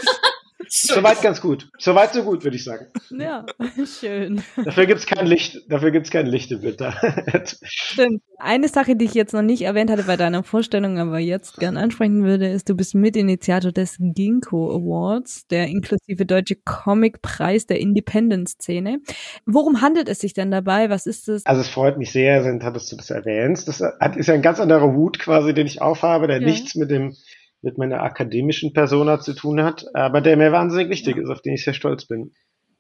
Soweit 0.75 1.21
ganz 1.21 1.43
gut. 1.43 1.69
Soweit 1.79 2.15
so 2.15 2.23
gut, 2.23 2.45
würde 2.45 2.57
ich 2.57 2.65
sagen. 2.65 2.87
Ja, 3.11 3.45
schön. 4.01 4.43
Dafür 4.65 4.87
gibt's 4.87 5.05
kein 5.05 5.27
Licht, 5.27 5.61
dafür 5.69 5.91
gibt's 5.91 6.11
kein 6.11 6.25
Licht 6.25 6.51
im 6.51 6.63
Winter. 6.63 6.95
Stimmt. 7.63 8.23
Eine 8.39 8.69
Sache, 8.69 8.97
die 8.97 9.05
ich 9.05 9.13
jetzt 9.13 9.35
noch 9.35 9.43
nicht 9.43 9.63
erwähnt 9.63 9.91
hatte 9.91 10.05
bei 10.05 10.17
deiner 10.17 10.43
Vorstellung, 10.43 10.99
aber 10.99 11.19
jetzt 11.19 11.59
gern 11.59 11.77
ansprechen 11.77 12.25
würde, 12.25 12.49
ist, 12.49 12.71
du 12.71 12.75
bist 12.75 12.95
Mitinitiator 12.95 13.71
des 13.71 13.99
Ginkgo 14.01 14.75
Awards, 14.75 15.47
der 15.49 15.67
inklusive 15.67 16.25
Deutsche 16.25 16.57
Comic-Preis 16.65 17.67
der 17.67 17.79
Independence-Szene. 17.79 19.01
Worum 19.45 19.83
handelt 19.83 20.09
es 20.09 20.21
sich 20.21 20.33
denn 20.33 20.51
dabei? 20.51 20.89
Was 20.89 21.05
ist 21.05 21.29
es? 21.29 21.45
Also 21.45 21.61
es 21.61 21.69
freut 21.69 21.99
mich 21.99 22.13
sehr, 22.13 22.43
dass 22.59 22.87
du 22.87 22.97
das 22.97 23.11
erwähnst. 23.11 23.69
Das 23.69 23.83
ist 24.17 24.27
ja 24.27 24.35
ein 24.35 24.43
ganz 24.43 24.59
anderer 24.59 24.91
Hut 24.91 25.19
quasi, 25.19 25.53
den 25.53 25.67
ich 25.67 25.83
aufhabe, 25.83 26.29
der 26.29 26.41
ja. 26.41 26.47
nichts 26.47 26.75
mit 26.77 26.91
dem 26.91 27.15
mit 27.63 27.79
meiner 27.79 28.03
akademischen 28.03 28.73
Persona 28.73 29.21
zu 29.21 29.35
tun 29.35 29.63
hat, 29.63 29.87
aber 29.95 30.21
der 30.21 30.37
mir 30.37 30.53
wahnsinnig 30.53 30.91
wichtig 30.91 31.17
ja. 31.17 31.23
ist, 31.23 31.31
auf 31.31 31.41
den 31.41 31.55
ich 31.55 31.65
sehr 31.65 31.75
stolz 31.75 32.05
bin. 32.05 32.33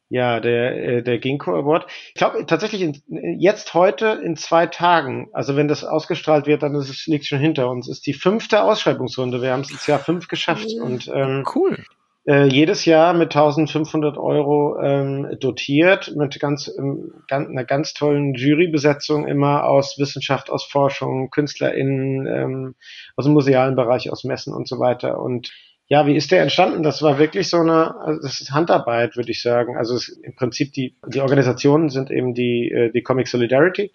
Ja, 0.08 0.40
der, 0.40 0.76
äh, 0.76 1.02
der 1.02 1.18
Ginkgo 1.18 1.56
Award. 1.56 1.86
Ich 2.08 2.14
glaube 2.14 2.44
tatsächlich 2.44 2.82
in, 2.82 3.38
jetzt 3.40 3.72
heute 3.72 4.20
in 4.22 4.36
zwei 4.36 4.66
Tagen, 4.66 5.30
also 5.32 5.56
wenn 5.56 5.68
das 5.68 5.84
ausgestrahlt 5.84 6.46
wird, 6.46 6.62
dann 6.62 6.74
ist 6.74 6.90
es, 6.90 7.06
liegt 7.06 7.24
schon 7.24 7.38
hinter 7.38 7.70
uns, 7.70 7.88
ist 7.88 8.06
die 8.06 8.12
fünfte 8.12 8.62
Ausschreibungsrunde. 8.62 9.40
Wir 9.40 9.52
haben 9.52 9.62
es 9.62 9.70
ins 9.70 9.86
Jahr 9.86 10.00
fünf 10.00 10.28
geschafft. 10.28 10.68
Und 10.78 11.10
ähm, 11.14 11.44
cool 11.54 11.78
äh, 12.24 12.46
jedes 12.46 12.84
Jahr 12.84 13.14
mit 13.14 13.34
1500 13.34 14.16
Euro 14.16 14.78
ähm, 14.80 15.36
dotiert, 15.40 16.14
mit 16.16 16.38
ganz, 16.38 16.70
ähm, 16.78 17.12
ganz, 17.26 17.48
einer 17.48 17.64
ganz 17.64 17.94
tollen 17.94 18.34
Jurybesetzung 18.34 19.26
immer 19.26 19.64
aus 19.64 19.98
Wissenschaft, 19.98 20.50
aus 20.50 20.64
Forschung, 20.64 21.30
KünstlerInnen, 21.30 22.26
ähm, 22.26 22.74
aus 23.16 23.24
dem 23.24 23.34
musealen 23.34 23.74
Bereich, 23.74 24.10
aus 24.10 24.24
Messen 24.24 24.54
und 24.54 24.68
so 24.68 24.78
weiter. 24.78 25.20
Und 25.20 25.50
ja, 25.88 26.06
wie 26.06 26.16
ist 26.16 26.30
der 26.30 26.42
entstanden? 26.42 26.82
Das 26.82 27.02
war 27.02 27.18
wirklich 27.18 27.50
so 27.50 27.58
eine, 27.58 28.00
also 28.00 28.22
das 28.22 28.40
ist 28.40 28.52
Handarbeit, 28.52 29.16
würde 29.16 29.30
ich 29.30 29.42
sagen. 29.42 29.76
Also 29.76 29.96
es, 29.96 30.08
im 30.08 30.34
Prinzip 30.36 30.72
die, 30.72 30.96
die 31.06 31.20
Organisationen 31.20 31.90
sind 31.90 32.10
eben 32.10 32.34
die, 32.34 32.70
äh, 32.70 32.92
die 32.92 33.02
Comic 33.02 33.28
Solidarity 33.28 33.92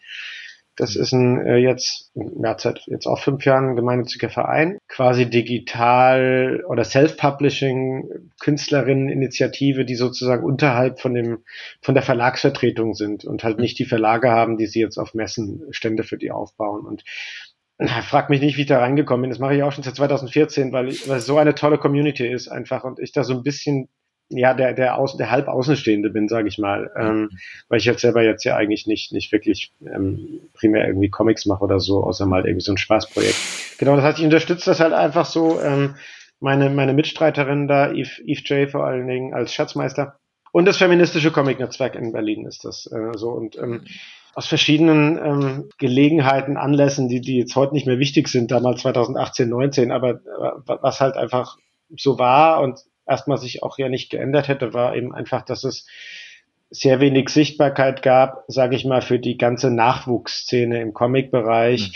das 0.77 0.95
ist 0.95 1.11
ein 1.11 1.45
äh, 1.45 1.57
jetzt, 1.57 2.11
ja, 2.13 2.57
seit 2.57 2.85
jetzt 2.85 3.07
auch 3.07 3.19
fünf 3.19 3.43
Jahren 3.45 3.75
gemeinnütziger 3.75 4.29
Verein, 4.29 4.77
quasi 4.87 5.29
digital 5.29 6.63
oder 6.67 6.83
Self-Publishing 6.83 8.31
Künstlerinnen-Initiative, 8.39 9.85
die 9.85 9.95
sozusagen 9.95 10.45
unterhalb 10.45 10.99
von 11.01 11.15
dem, 11.15 11.39
von 11.81 11.95
der 11.95 12.03
Verlagsvertretung 12.03 12.93
sind 12.93 13.25
und 13.25 13.43
halt 13.43 13.59
nicht 13.59 13.79
die 13.79 13.85
Verlage 13.85 14.29
haben, 14.29 14.57
die 14.57 14.67
sie 14.67 14.79
jetzt 14.79 14.97
auf 14.97 15.15
Messen 15.15 15.63
Stände 15.71 16.03
für 16.03 16.17
die 16.17 16.31
aufbauen. 16.31 16.85
Und 16.85 17.03
na, 17.79 18.01
frag 18.03 18.29
mich 18.29 18.41
nicht, 18.41 18.57
wie 18.57 18.61
ich 18.61 18.67
da 18.67 18.79
reingekommen 18.79 19.23
bin. 19.23 19.29
Das 19.31 19.39
mache 19.39 19.55
ich 19.55 19.63
auch 19.63 19.71
schon 19.71 19.83
seit 19.83 19.95
2014, 19.95 20.71
weil, 20.71 20.89
ich, 20.89 21.09
weil 21.09 21.17
es 21.17 21.25
so 21.25 21.37
eine 21.37 21.55
tolle 21.55 21.79
Community 21.79 22.27
ist 22.27 22.47
einfach 22.47 22.83
und 22.83 22.99
ich 22.99 23.11
da 23.11 23.23
so 23.23 23.33
ein 23.33 23.43
bisschen 23.43 23.89
ja 24.29 24.53
der 24.53 24.73
der 24.73 24.97
Außen, 24.97 25.17
der 25.17 25.31
halb 25.31 25.47
Außenstehende 25.47 26.09
bin, 26.09 26.27
sage 26.27 26.47
ich 26.47 26.57
mal, 26.57 26.91
ähm, 26.97 27.29
weil 27.69 27.79
ich 27.79 27.85
jetzt 27.85 28.01
selber 28.01 28.23
jetzt 28.23 28.43
ja 28.43 28.55
eigentlich 28.55 28.87
nicht 28.87 29.11
nicht 29.11 29.31
wirklich 29.31 29.71
ähm, 29.85 30.41
primär 30.53 30.87
irgendwie 30.87 31.09
Comics 31.09 31.45
mache 31.45 31.63
oder 31.63 31.79
so, 31.79 32.03
außer 32.03 32.25
mal 32.25 32.45
irgendwie 32.45 32.63
so 32.63 32.73
ein 32.73 32.77
Spaßprojekt. 32.77 33.77
Genau, 33.77 33.95
das 33.95 34.03
heißt, 34.03 34.19
ich 34.19 34.25
unterstütze 34.25 34.69
das 34.69 34.79
halt 34.79 34.93
einfach 34.93 35.25
so. 35.25 35.61
Ähm, 35.61 35.95
meine 36.39 36.69
meine 36.69 36.93
Mitstreiterin 36.93 37.67
da, 37.67 37.91
Eve, 37.91 38.21
Eve 38.25 38.41
J 38.43 38.69
vor 38.69 38.85
allen 38.85 39.07
Dingen 39.07 39.33
als 39.33 39.53
Schatzmeister 39.53 40.19
und 40.51 40.65
das 40.65 40.77
feministische 40.77 41.31
Comic-Netzwerk 41.31 41.95
in 41.95 42.11
Berlin 42.11 42.45
ist 42.45 42.65
das 42.65 42.87
äh, 42.91 43.17
so 43.17 43.29
und 43.29 43.57
ähm, 43.57 43.85
aus 44.37 44.45
verschiedenen 44.45 45.17
ähm, 45.17 45.69
Gelegenheiten, 45.79 46.57
Anlässen, 46.57 47.09
die, 47.09 47.21
die 47.21 47.39
jetzt 47.39 47.55
heute 47.55 47.73
nicht 47.73 47.87
mehr 47.87 47.97
wichtig 47.97 48.27
sind, 48.27 48.51
damals 48.51 48.81
2018, 48.81 49.49
19, 49.49 49.91
aber 49.91 50.11
äh, 50.11 50.51
was 50.65 51.01
halt 51.01 51.17
einfach 51.17 51.57
so 51.95 52.19
war 52.19 52.61
und 52.61 52.79
erstmal 53.07 53.37
sich 53.37 53.63
auch 53.63 53.77
ja 53.77 53.89
nicht 53.89 54.09
geändert 54.09 54.47
hätte, 54.47 54.73
war 54.73 54.95
eben 54.95 55.13
einfach, 55.13 55.43
dass 55.43 55.63
es 55.63 55.87
sehr 56.69 56.99
wenig 56.99 57.29
Sichtbarkeit 57.29 58.01
gab, 58.01 58.43
sage 58.47 58.75
ich 58.75 58.85
mal, 58.85 59.01
für 59.01 59.19
die 59.19 59.37
ganze 59.37 59.71
Nachwuchsszene 59.71 60.81
im 60.81 60.93
Comic-Bereich. 60.93 61.89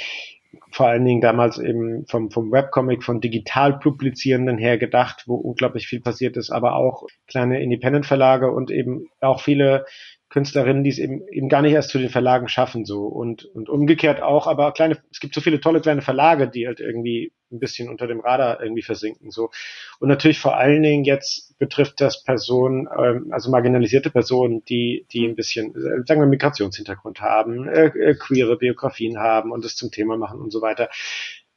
Mhm. 0.52 0.58
Vor 0.71 0.88
allen 0.88 1.06
Dingen 1.06 1.21
damals 1.21 1.58
eben 1.58 2.06
vom, 2.08 2.30
vom 2.32 2.52
Webcomic, 2.52 3.04
von 3.04 3.21
digital 3.21 3.80
publizierenden 3.80 4.58
her 4.58 4.78
gedacht, 4.78 5.24
wo 5.28 5.36
unglaublich 5.36 5.88
viel 5.88 6.02
passiert 6.02 6.38
ist, 6.38 6.50
aber 6.50 6.76
auch 6.76 7.06
kleine 7.28 7.62
Independent-Verlage 7.62 8.52
und 8.52 8.71
eben 8.71 9.08
auch 9.19 9.41
viele 9.41 9.86
Künstlerinnen, 10.32 10.84
die 10.84 10.89
es 10.89 10.98
eben, 10.98 11.28
eben 11.28 11.50
gar 11.50 11.62
nicht 11.62 11.74
erst 11.74 11.89
zu 11.89 12.00
den 12.00 12.10
Verlagen 12.10 12.48
schaffen, 12.48 12.86
so 12.86 13.04
und, 13.04 13.44
und 13.46 13.67
umgekehrt 13.67 14.22
auch, 14.22 14.48
aber 14.48 14.72
kleine, 14.72 14.98
es 15.12 15.20
gibt 15.20 15.36
so 15.36 15.41
viele 15.41 15.60
tolle 15.60 15.82
kleine 15.82 16.02
Verlage, 16.02 16.48
die 16.48 16.67
halt 16.67 16.80
irgendwie 16.80 17.34
ein 17.52 17.60
bisschen 17.60 17.89
unter 17.89 18.08
dem 18.08 18.22
Radar 18.22 18.63
irgendwie 18.63 18.82
versinken, 18.82 19.30
so. 19.30 19.52
Und 20.00 20.08
natürlich 20.08 20.39
vor 20.39 20.56
allen 20.56 20.82
Dingen 20.82 21.04
jetzt 21.04 21.60
betrifft 21.60 22.00
das 22.00 22.24
Personen, 22.24 22.88
ähm, 22.98 23.28
also 23.32 23.52
marginalisierte 23.52 24.10
Personen, 24.10 24.63
die, 24.63 25.06
die 25.12 25.28
ein 25.28 25.36
bisschen, 25.36 25.76
äh, 25.76 26.08
sagen 26.08 26.22
wir, 26.22 26.28
Migrationshintergrund 26.28 27.20
haben, 27.20 27.67
äh, 27.67 27.88
äh, 27.88 28.15
queere 28.15 28.56
Biografien 28.56 29.20
haben 29.20 29.52
und 29.52 29.65
es 29.65 29.76
zum 29.76 29.91
Thema 29.91 30.15
machen 30.15 30.39
und 30.39 30.52
so 30.52 30.62
weiter. 30.62 30.89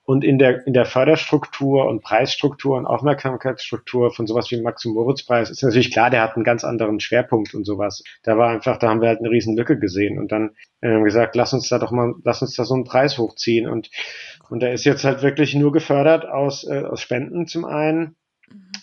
Und 0.04 0.22
in 0.22 0.38
der, 0.38 0.66
in 0.66 0.74
der 0.74 0.84
Förderstruktur 0.84 1.86
und 1.86 2.02
Preisstruktur 2.02 2.76
und 2.76 2.86
Aufmerksamkeitsstruktur 2.86 4.12
von 4.12 4.26
sowas 4.26 4.50
wie 4.50 4.60
Max- 4.60 4.84
und 4.84 4.94
Moritz-Preis 4.94 5.50
ist 5.50 5.62
natürlich 5.62 5.90
klar, 5.90 6.10
der 6.10 6.22
hat 6.22 6.36
einen 6.36 6.44
ganz 6.44 6.62
anderen 6.62 7.00
Schwerpunkt 7.00 7.54
und 7.54 7.64
sowas. 7.64 8.02
Da 8.22 8.36
war 8.36 8.50
einfach, 8.50 8.78
da 8.78 8.88
haben 8.90 9.00
wir 9.00 9.08
halt 9.08 9.20
eine 9.20 9.30
riesen 9.30 9.56
Lücke 9.56 9.78
gesehen 9.78 10.18
und 10.18 10.30
dann 10.30 10.50
äh, 10.82 11.02
gesagt, 11.02 11.36
lass 11.36 11.54
uns 11.54 11.68
da 11.70 11.78
doch 11.78 11.90
mal, 11.90 12.14
lass 12.22 12.42
uns 12.42 12.54
da 12.54 12.64
so 12.64 12.74
einen 12.74 12.84
Preis 12.84 13.16
hochziehen 13.16 13.66
und, 13.66 13.90
und 14.50 14.60
der 14.60 14.74
ist 14.74 14.84
jetzt 14.84 15.04
halt 15.04 15.22
wirklich 15.22 15.54
nur 15.54 15.72
gefördert 15.72 16.26
aus, 16.26 16.64
äh, 16.68 16.82
aus 16.82 17.00
Spenden 17.00 17.46
zum 17.46 17.64
einen 17.64 18.16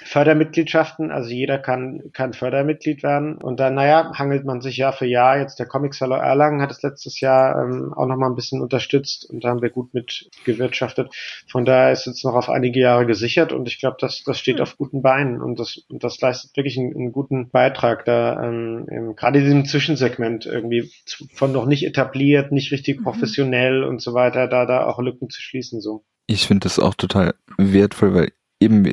Fördermitgliedschaften, 0.03 1.12
also 1.12 1.29
jeder 1.29 1.57
kann, 1.57 2.12
kann 2.12 2.34
Fördermitglied 2.34 3.03
werden. 3.03 3.38
Und 3.38 3.60
dann, 3.60 3.75
naja, 3.75 4.12
hangelt 4.17 4.45
man 4.45 4.60
sich 4.62 4.77
Jahr 4.77 4.93
für 4.93 5.05
Jahr. 5.05 5.39
Jetzt 5.39 5.60
der 5.60 5.67
Comic 5.67 5.93
Seller 5.93 6.17
Erlangen 6.17 6.62
hat 6.62 6.71
es 6.71 6.81
letztes 6.81 7.19
Jahr 7.19 7.63
ähm, 7.63 7.93
auch 7.93 8.07
nochmal 8.07 8.29
ein 8.29 8.36
bisschen 8.36 8.62
unterstützt 8.62 9.29
und 9.29 9.43
da 9.43 9.49
haben 9.49 9.62
wir 9.62 9.69
gut 9.69 9.93
mit 9.93 10.29
gewirtschaftet. 10.43 11.13
Von 11.47 11.65
daher 11.65 11.91
ist 11.91 12.07
jetzt 12.07 12.25
noch 12.25 12.34
auf 12.34 12.49
einige 12.49 12.79
Jahre 12.79 13.05
gesichert 13.05 13.53
und 13.53 13.67
ich 13.67 13.79
glaube, 13.79 13.97
das, 13.99 14.23
das 14.25 14.39
steht 14.39 14.57
mhm. 14.57 14.63
auf 14.63 14.77
guten 14.77 15.01
Beinen 15.01 15.41
und 15.41 15.60
das, 15.60 15.77
und 15.89 16.03
das 16.03 16.19
leistet 16.19 16.57
wirklich 16.57 16.77
einen, 16.77 16.95
einen 16.95 17.12
guten 17.12 17.49
Beitrag 17.49 18.03
da, 18.05 18.43
ähm, 18.43 18.88
im, 18.89 19.15
gerade 19.15 19.39
in 19.39 19.45
diesem 19.45 19.65
Zwischensegment 19.65 20.45
irgendwie 20.45 20.91
von 21.34 21.51
noch 21.51 21.65
nicht 21.65 21.86
etabliert, 21.86 22.51
nicht 22.51 22.71
richtig 22.71 22.99
mhm. 22.99 23.03
professionell 23.03 23.84
und 23.84 24.01
so 24.01 24.13
weiter, 24.13 24.47
da, 24.47 24.65
da 24.65 24.86
auch 24.88 24.99
Lücken 24.99 25.29
zu 25.29 25.41
schließen, 25.41 25.79
so. 25.79 26.03
Ich 26.27 26.47
finde 26.47 26.65
das 26.65 26.79
auch 26.79 26.95
total 26.95 27.34
wertvoll, 27.57 28.13
weil 28.13 28.31
eben 28.60 28.86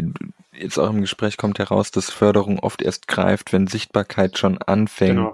jetzt 0.59 0.79
auch 0.79 0.90
im 0.90 1.01
Gespräch 1.01 1.37
kommt 1.37 1.59
heraus, 1.59 1.90
dass 1.90 2.11
Förderung 2.11 2.59
oft 2.59 2.83
erst 2.83 3.09
greift, 3.09 3.53
wenn 3.53 3.66
Sichtbarkeit 3.66 4.38
schon 4.38 4.59
anfängt. 4.59 5.16
Genau. 5.16 5.33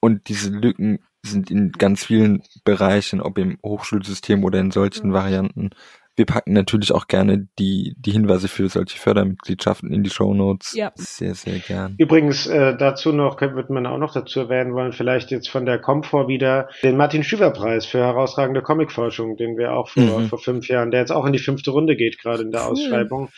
Und 0.00 0.28
diese 0.28 0.50
Lücken 0.50 1.00
sind 1.24 1.50
in 1.50 1.72
ganz 1.72 2.04
vielen 2.04 2.42
Bereichen, 2.64 3.20
ob 3.20 3.38
im 3.38 3.58
Hochschulsystem 3.64 4.42
oder 4.44 4.58
in 4.58 4.72
solchen 4.72 5.10
mhm. 5.10 5.12
Varianten, 5.12 5.70
wir 6.14 6.26
packen 6.26 6.52
natürlich 6.52 6.92
auch 6.92 7.06
gerne 7.06 7.48
die, 7.58 7.94
die 7.98 8.10
Hinweise 8.10 8.48
für 8.48 8.68
solche 8.68 8.98
Fördermitgliedschaften 8.98 9.90
in 9.92 10.02
die 10.02 10.10
Show 10.10 10.34
Notes. 10.34 10.74
Ja. 10.74 10.92
Sehr, 10.94 11.34
sehr 11.34 11.58
gern. 11.58 11.94
Übrigens, 11.96 12.46
äh, 12.46 12.76
dazu 12.76 13.12
noch, 13.12 13.38
könnte 13.38 13.72
man 13.72 13.86
auch 13.86 13.96
noch 13.96 14.12
dazu 14.12 14.40
erwähnen 14.40 14.74
wollen, 14.74 14.92
vielleicht 14.92 15.30
jetzt 15.30 15.48
von 15.48 15.64
der 15.64 15.78
Comfort 15.78 16.28
wieder 16.28 16.68
den 16.82 16.98
Martin 16.98 17.24
Schüver 17.24 17.50
Preis 17.50 17.86
für 17.86 18.00
herausragende 18.00 18.60
Comicforschung, 18.60 19.36
den 19.36 19.56
wir 19.56 19.72
auch 19.72 19.88
vor, 19.88 20.20
mhm. 20.20 20.28
vor 20.28 20.38
fünf 20.38 20.68
Jahren, 20.68 20.90
der 20.90 21.00
jetzt 21.00 21.12
auch 21.12 21.24
in 21.24 21.32
die 21.32 21.38
fünfte 21.38 21.70
Runde 21.70 21.96
geht, 21.96 22.20
gerade 22.20 22.42
in 22.42 22.50
der 22.50 22.66
Ausschreibung, 22.66 23.30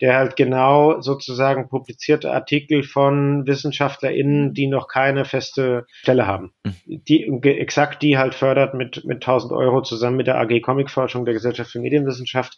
der 0.00 0.16
halt 0.16 0.36
genau 0.36 1.00
sozusagen 1.00 1.68
publizierte 1.68 2.32
Artikel 2.32 2.82
von 2.82 3.46
WissenschaftlerInnen, 3.46 4.52
die 4.52 4.66
noch 4.66 4.88
keine 4.88 5.24
feste 5.24 5.86
Stelle 5.90 6.26
haben. 6.26 6.52
Mhm. 6.64 6.74
Die, 6.86 7.24
exakt 7.44 8.02
die 8.02 8.18
halt 8.18 8.34
fördert 8.34 8.74
mit, 8.74 9.04
mit 9.04 9.16
1000 9.16 9.52
Euro 9.52 9.82
zusammen 9.82 10.16
mit 10.16 10.26
der 10.26 10.38
AG 10.38 10.60
Comicforschung 10.60 11.24
der 11.24 11.34
Gesellschaft 11.34 11.70
für 11.70 11.80
Medienwissenschaft 11.80 12.56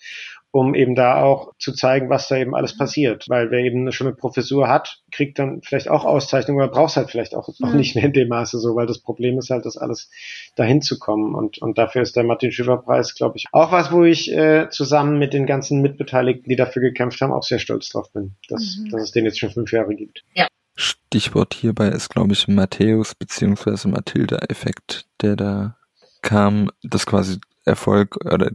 um 0.50 0.74
eben 0.74 0.94
da 0.94 1.22
auch 1.22 1.52
zu 1.58 1.72
zeigen, 1.72 2.08
was 2.08 2.28
da 2.28 2.36
eben 2.36 2.54
alles 2.54 2.76
passiert. 2.76 3.26
Weil 3.28 3.50
wer 3.50 3.60
eben 3.60 3.90
schon 3.92 4.06
eine 4.06 4.16
Professur 4.16 4.68
hat, 4.68 5.00
kriegt 5.12 5.38
dann 5.38 5.60
vielleicht 5.62 5.88
auch 5.88 6.04
Auszeichnungen, 6.04 6.62
aber 6.62 6.72
braucht 6.72 6.90
es 6.90 6.96
halt 6.96 7.10
vielleicht 7.10 7.34
auch, 7.34 7.48
auch 7.48 7.72
nicht 7.74 7.94
mehr 7.94 8.04
in 8.04 8.12
dem 8.12 8.28
Maße 8.28 8.58
so, 8.58 8.74
weil 8.74 8.86
das 8.86 9.00
Problem 9.00 9.38
ist 9.38 9.50
halt, 9.50 9.66
das 9.66 9.76
alles 9.76 10.10
dahin 10.56 10.80
zu 10.80 10.98
kommen. 10.98 11.34
Und, 11.34 11.58
und 11.58 11.76
dafür 11.76 12.02
ist 12.02 12.16
der 12.16 12.24
Martin 12.24 12.52
Schiffer 12.52 12.78
Preis, 12.78 13.14
glaube 13.14 13.36
ich, 13.36 13.44
auch 13.52 13.72
was, 13.72 13.92
wo 13.92 14.04
ich 14.04 14.32
äh, 14.32 14.68
zusammen 14.70 15.18
mit 15.18 15.34
den 15.34 15.46
ganzen 15.46 15.82
Mitbeteiligten, 15.82 16.48
die 16.48 16.56
dafür 16.56 16.82
gekämpft 16.82 17.20
haben, 17.20 17.32
auch 17.32 17.42
sehr 17.42 17.58
stolz 17.58 17.90
drauf 17.90 18.10
bin, 18.12 18.34
dass, 18.48 18.78
mhm. 18.78 18.90
dass 18.90 19.02
es 19.02 19.12
den 19.12 19.26
jetzt 19.26 19.38
schon 19.38 19.50
fünf 19.50 19.70
Jahre 19.72 19.94
gibt. 19.94 20.24
Ja. 20.34 20.46
Stichwort 20.74 21.54
hierbei 21.54 21.88
ist, 21.88 22.08
glaube 22.08 22.32
ich, 22.32 22.46
Matthäus 22.46 23.14
beziehungsweise 23.14 23.88
Mathilda-Effekt, 23.88 25.06
der 25.20 25.34
da 25.34 25.76
kam, 26.22 26.70
das 26.82 27.04
quasi 27.04 27.38
Erfolg 27.68 28.16
oder 28.24 28.50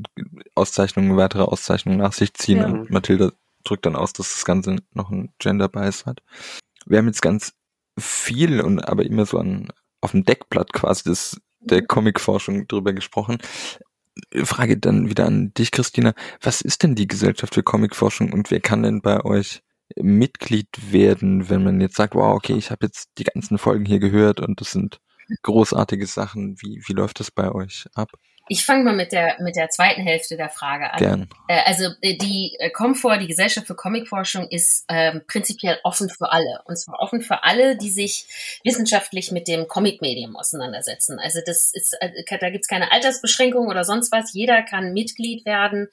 Auszeichnungen, 0.55 1.17
weitere 1.17 1.43
Auszeichnungen 1.43 1.99
nach 1.99 2.13
sich 2.13 2.33
ziehen 2.33 2.57
ja. 2.57 2.65
und 2.65 2.89
Mathilda 2.89 3.31
drückt 3.63 3.85
dann 3.85 3.95
aus, 3.95 4.13
dass 4.13 4.33
das 4.33 4.45
Ganze 4.45 4.77
noch 4.93 5.11
einen 5.11 5.33
Gender 5.39 5.69
Bias 5.69 6.05
hat. 6.05 6.21
Wir 6.85 6.97
haben 6.97 7.07
jetzt 7.07 7.21
ganz 7.21 7.53
viel 7.97 8.61
und 8.61 8.81
aber 8.81 9.05
immer 9.05 9.25
so 9.25 9.37
an, 9.37 9.69
auf 10.01 10.11
dem 10.11 10.25
Deckblatt 10.25 10.73
quasi 10.73 11.03
des, 11.03 11.41
der 11.59 11.81
mhm. 11.81 11.87
Comicforschung 11.87 12.67
drüber 12.67 12.93
gesprochen. 12.93 13.37
Frage 14.43 14.77
dann 14.77 15.09
wieder 15.09 15.25
an 15.25 15.53
dich, 15.53 15.71
Christina. 15.71 16.13
Was 16.41 16.61
ist 16.61 16.83
denn 16.83 16.95
die 16.95 17.07
Gesellschaft 17.07 17.55
für 17.55 17.63
Comicforschung 17.63 18.33
und 18.33 18.51
wer 18.51 18.59
kann 18.59 18.83
denn 18.83 19.01
bei 19.01 19.23
euch 19.23 19.63
Mitglied 19.95 20.67
werden, 20.91 21.49
wenn 21.49 21.63
man 21.63 21.81
jetzt 21.81 21.95
sagt, 21.95 22.15
wow, 22.15 22.35
okay, 22.35 22.53
ich 22.53 22.71
habe 22.71 22.85
jetzt 22.85 23.09
die 23.17 23.23
ganzen 23.23 23.57
Folgen 23.57 23.85
hier 23.85 23.99
gehört 23.99 24.39
und 24.39 24.59
das 24.59 24.71
sind 24.71 24.99
großartige 25.43 26.05
Sachen. 26.05 26.61
Wie, 26.61 26.81
wie 26.85 26.93
läuft 26.93 27.19
das 27.19 27.31
bei 27.31 27.51
euch 27.51 27.87
ab? 27.93 28.09
Ich 28.49 28.65
fange 28.65 28.83
mal 28.83 28.93
mit 28.93 29.13
der, 29.13 29.37
mit 29.39 29.55
der 29.55 29.69
zweiten 29.69 30.01
Hälfte 30.01 30.35
der 30.35 30.49
Frage 30.49 30.91
an. 30.91 30.99
Gern. 30.99 31.29
Äh, 31.47 31.61
also 31.65 31.85
äh, 32.01 32.17
die 32.17 32.55
äh, 32.59 32.69
Comfort, 32.71 33.19
die 33.19 33.27
Gesellschaft 33.27 33.67
für 33.67 33.75
Comicforschung, 33.75 34.49
ist 34.49 34.83
ähm, 34.89 35.21
prinzipiell 35.27 35.79
offen 35.83 36.09
für 36.09 36.29
alle. 36.31 36.61
Und 36.65 36.75
zwar 36.77 36.99
offen 36.99 37.21
für 37.21 37.43
alle, 37.43 37.77
die 37.77 37.89
sich 37.89 38.59
wissenschaftlich 38.65 39.31
mit 39.31 39.47
dem 39.47 39.67
Comic-Medium 39.69 40.35
auseinandersetzen. 40.35 41.19
Also 41.19 41.39
das 41.45 41.71
ist, 41.73 41.97
da 42.01 42.49
gibt's 42.49 42.67
keine 42.67 42.91
Altersbeschränkung 42.91 43.67
oder 43.67 43.85
sonst 43.85 44.11
was. 44.11 44.33
Jeder 44.33 44.61
kann 44.63 44.91
Mitglied 44.91 45.45
werden. 45.45 45.87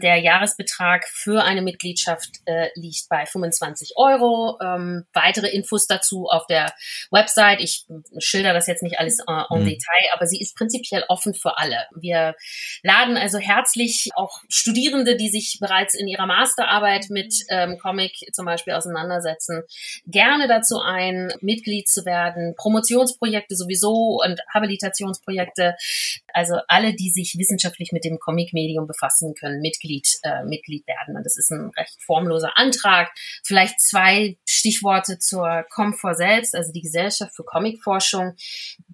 Der 0.00 0.16
Jahresbetrag 0.16 1.06
für 1.06 1.44
eine 1.44 1.60
Mitgliedschaft 1.60 2.40
äh, 2.46 2.68
liegt 2.76 3.10
bei 3.10 3.26
25 3.26 3.92
Euro. 3.96 4.58
Ähm, 4.62 5.04
weitere 5.12 5.48
Infos 5.48 5.86
dazu 5.86 6.28
auf 6.28 6.46
der 6.46 6.72
Website. 7.10 7.60
Ich 7.60 7.84
schilder 8.18 8.54
das 8.54 8.66
jetzt 8.66 8.82
nicht 8.82 8.98
alles 8.98 9.18
en, 9.18 9.44
en 9.50 9.60
mhm. 9.60 9.66
Detail, 9.66 10.14
aber 10.14 10.26
sie 10.26 10.40
ist 10.40 10.56
prinzipiell 10.56 11.04
offen 11.08 11.34
für 11.34 11.58
alle. 11.58 11.89
Wir 11.94 12.34
laden 12.82 13.16
also 13.16 13.38
herzlich 13.38 14.10
auch 14.14 14.42
Studierende, 14.48 15.16
die 15.16 15.28
sich 15.28 15.58
bereits 15.60 15.94
in 15.94 16.08
ihrer 16.08 16.26
Masterarbeit 16.26 17.06
mit 17.10 17.34
ähm, 17.48 17.78
Comic 17.78 18.12
zum 18.32 18.46
Beispiel 18.46 18.74
auseinandersetzen, 18.74 19.62
gerne 20.06 20.48
dazu 20.48 20.80
ein, 20.80 21.32
Mitglied 21.40 21.88
zu 21.88 22.04
werden, 22.04 22.54
Promotionsprojekte 22.56 23.56
sowieso 23.56 24.20
und 24.24 24.40
Habilitationsprojekte. 24.52 25.76
Also 26.32 26.56
alle, 26.68 26.94
die 26.94 27.10
sich 27.10 27.36
wissenschaftlich 27.38 27.92
mit 27.92 28.04
dem 28.04 28.18
Comic-Medium 28.18 28.86
befassen 28.86 29.34
können, 29.34 29.60
Mitglied, 29.60 30.18
äh, 30.22 30.44
Mitglied 30.44 30.86
werden. 30.86 31.16
Und 31.16 31.24
das 31.24 31.36
ist 31.36 31.50
ein 31.50 31.70
recht 31.76 32.02
formloser 32.02 32.56
Antrag. 32.56 33.10
Vielleicht 33.44 33.80
zwei 33.80 34.36
Stichworte 34.46 35.18
zur 35.18 35.64
Comfort 35.70 36.14
selbst, 36.14 36.54
also 36.54 36.72
die 36.72 36.82
Gesellschaft 36.82 37.34
für 37.34 37.44
Comicforschung. 37.44 38.34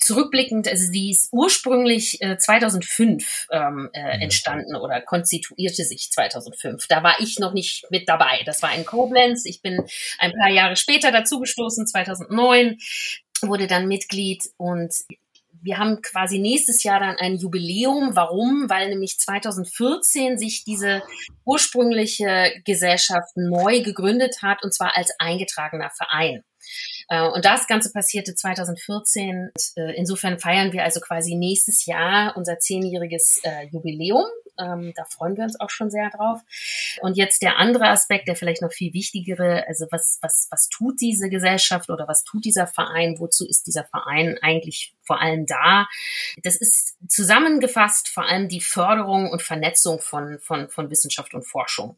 Zurückblickend, 0.00 0.68
also 0.68 0.90
die 0.90 1.10
ist 1.10 1.28
ursprünglich 1.32 2.20
äh, 2.22 2.38
2005 2.38 2.85
2005 2.86 3.46
ähm, 3.50 3.90
äh, 3.92 4.16
mhm. 4.16 4.22
entstanden 4.22 4.76
oder 4.76 5.00
konstituierte 5.00 5.84
sich 5.84 6.10
2005. 6.10 6.86
Da 6.88 7.02
war 7.02 7.16
ich 7.20 7.38
noch 7.38 7.52
nicht 7.52 7.86
mit 7.90 8.08
dabei. 8.08 8.42
Das 8.44 8.62
war 8.62 8.74
in 8.74 8.84
Koblenz. 8.84 9.44
Ich 9.44 9.62
bin 9.62 9.84
ein 10.18 10.32
paar 10.32 10.50
Jahre 10.50 10.76
später 10.76 11.12
dazugestoßen, 11.12 11.86
2009, 11.86 12.78
wurde 13.42 13.66
dann 13.66 13.88
Mitglied 13.88 14.42
und 14.56 14.92
wir 15.62 15.78
haben 15.78 16.00
quasi 16.00 16.38
nächstes 16.38 16.84
Jahr 16.84 17.00
dann 17.00 17.16
ein 17.16 17.36
Jubiläum. 17.36 18.14
Warum? 18.14 18.70
Weil 18.70 18.88
nämlich 18.88 19.18
2014 19.18 20.38
sich 20.38 20.64
diese 20.64 21.02
ursprüngliche 21.44 22.52
Gesellschaft 22.64 23.36
neu 23.36 23.82
gegründet 23.82 24.42
hat 24.42 24.62
und 24.62 24.72
zwar 24.72 24.96
als 24.96 25.12
eingetragener 25.18 25.90
Verein. 25.90 26.44
Äh, 27.08 27.28
und 27.28 27.44
das 27.44 27.66
Ganze 27.66 27.92
passierte 27.92 28.34
2014. 28.34 29.50
Äh, 29.76 29.96
insofern 29.96 30.38
feiern 30.38 30.72
wir 30.72 30.84
also 30.84 31.00
quasi 31.00 31.34
nächstes 31.34 31.86
Jahr 31.86 32.36
unser 32.36 32.58
zehnjähriges 32.58 33.40
äh, 33.44 33.66
Jubiläum. 33.70 34.24
Ähm, 34.58 34.92
da 34.96 35.04
freuen 35.04 35.36
wir 35.36 35.44
uns 35.44 35.60
auch 35.60 35.70
schon 35.70 35.90
sehr 35.90 36.10
drauf. 36.10 36.40
Und 37.02 37.16
jetzt 37.16 37.42
der 37.42 37.58
andere 37.58 37.88
Aspekt, 37.88 38.26
der 38.26 38.36
vielleicht 38.36 38.62
noch 38.62 38.72
viel 38.72 38.92
wichtigere, 38.94 39.66
also 39.68 39.86
was, 39.90 40.18
was, 40.22 40.48
was 40.50 40.68
tut 40.68 41.00
diese 41.00 41.28
Gesellschaft 41.28 41.90
oder 41.90 42.08
was 42.08 42.24
tut 42.24 42.44
dieser 42.44 42.66
Verein? 42.66 43.16
Wozu 43.18 43.46
ist 43.46 43.66
dieser 43.66 43.84
Verein 43.84 44.38
eigentlich 44.40 44.95
vor 45.06 45.20
allem 45.20 45.46
da. 45.46 45.86
Das 46.42 46.56
ist 46.56 46.96
zusammengefasst 47.08 48.08
vor 48.08 48.24
allem 48.24 48.48
die 48.48 48.60
Förderung 48.60 49.30
und 49.30 49.42
Vernetzung 49.42 50.00
von, 50.00 50.38
von, 50.40 50.68
von 50.68 50.90
Wissenschaft 50.90 51.34
und 51.34 51.42
Forschung. 51.42 51.96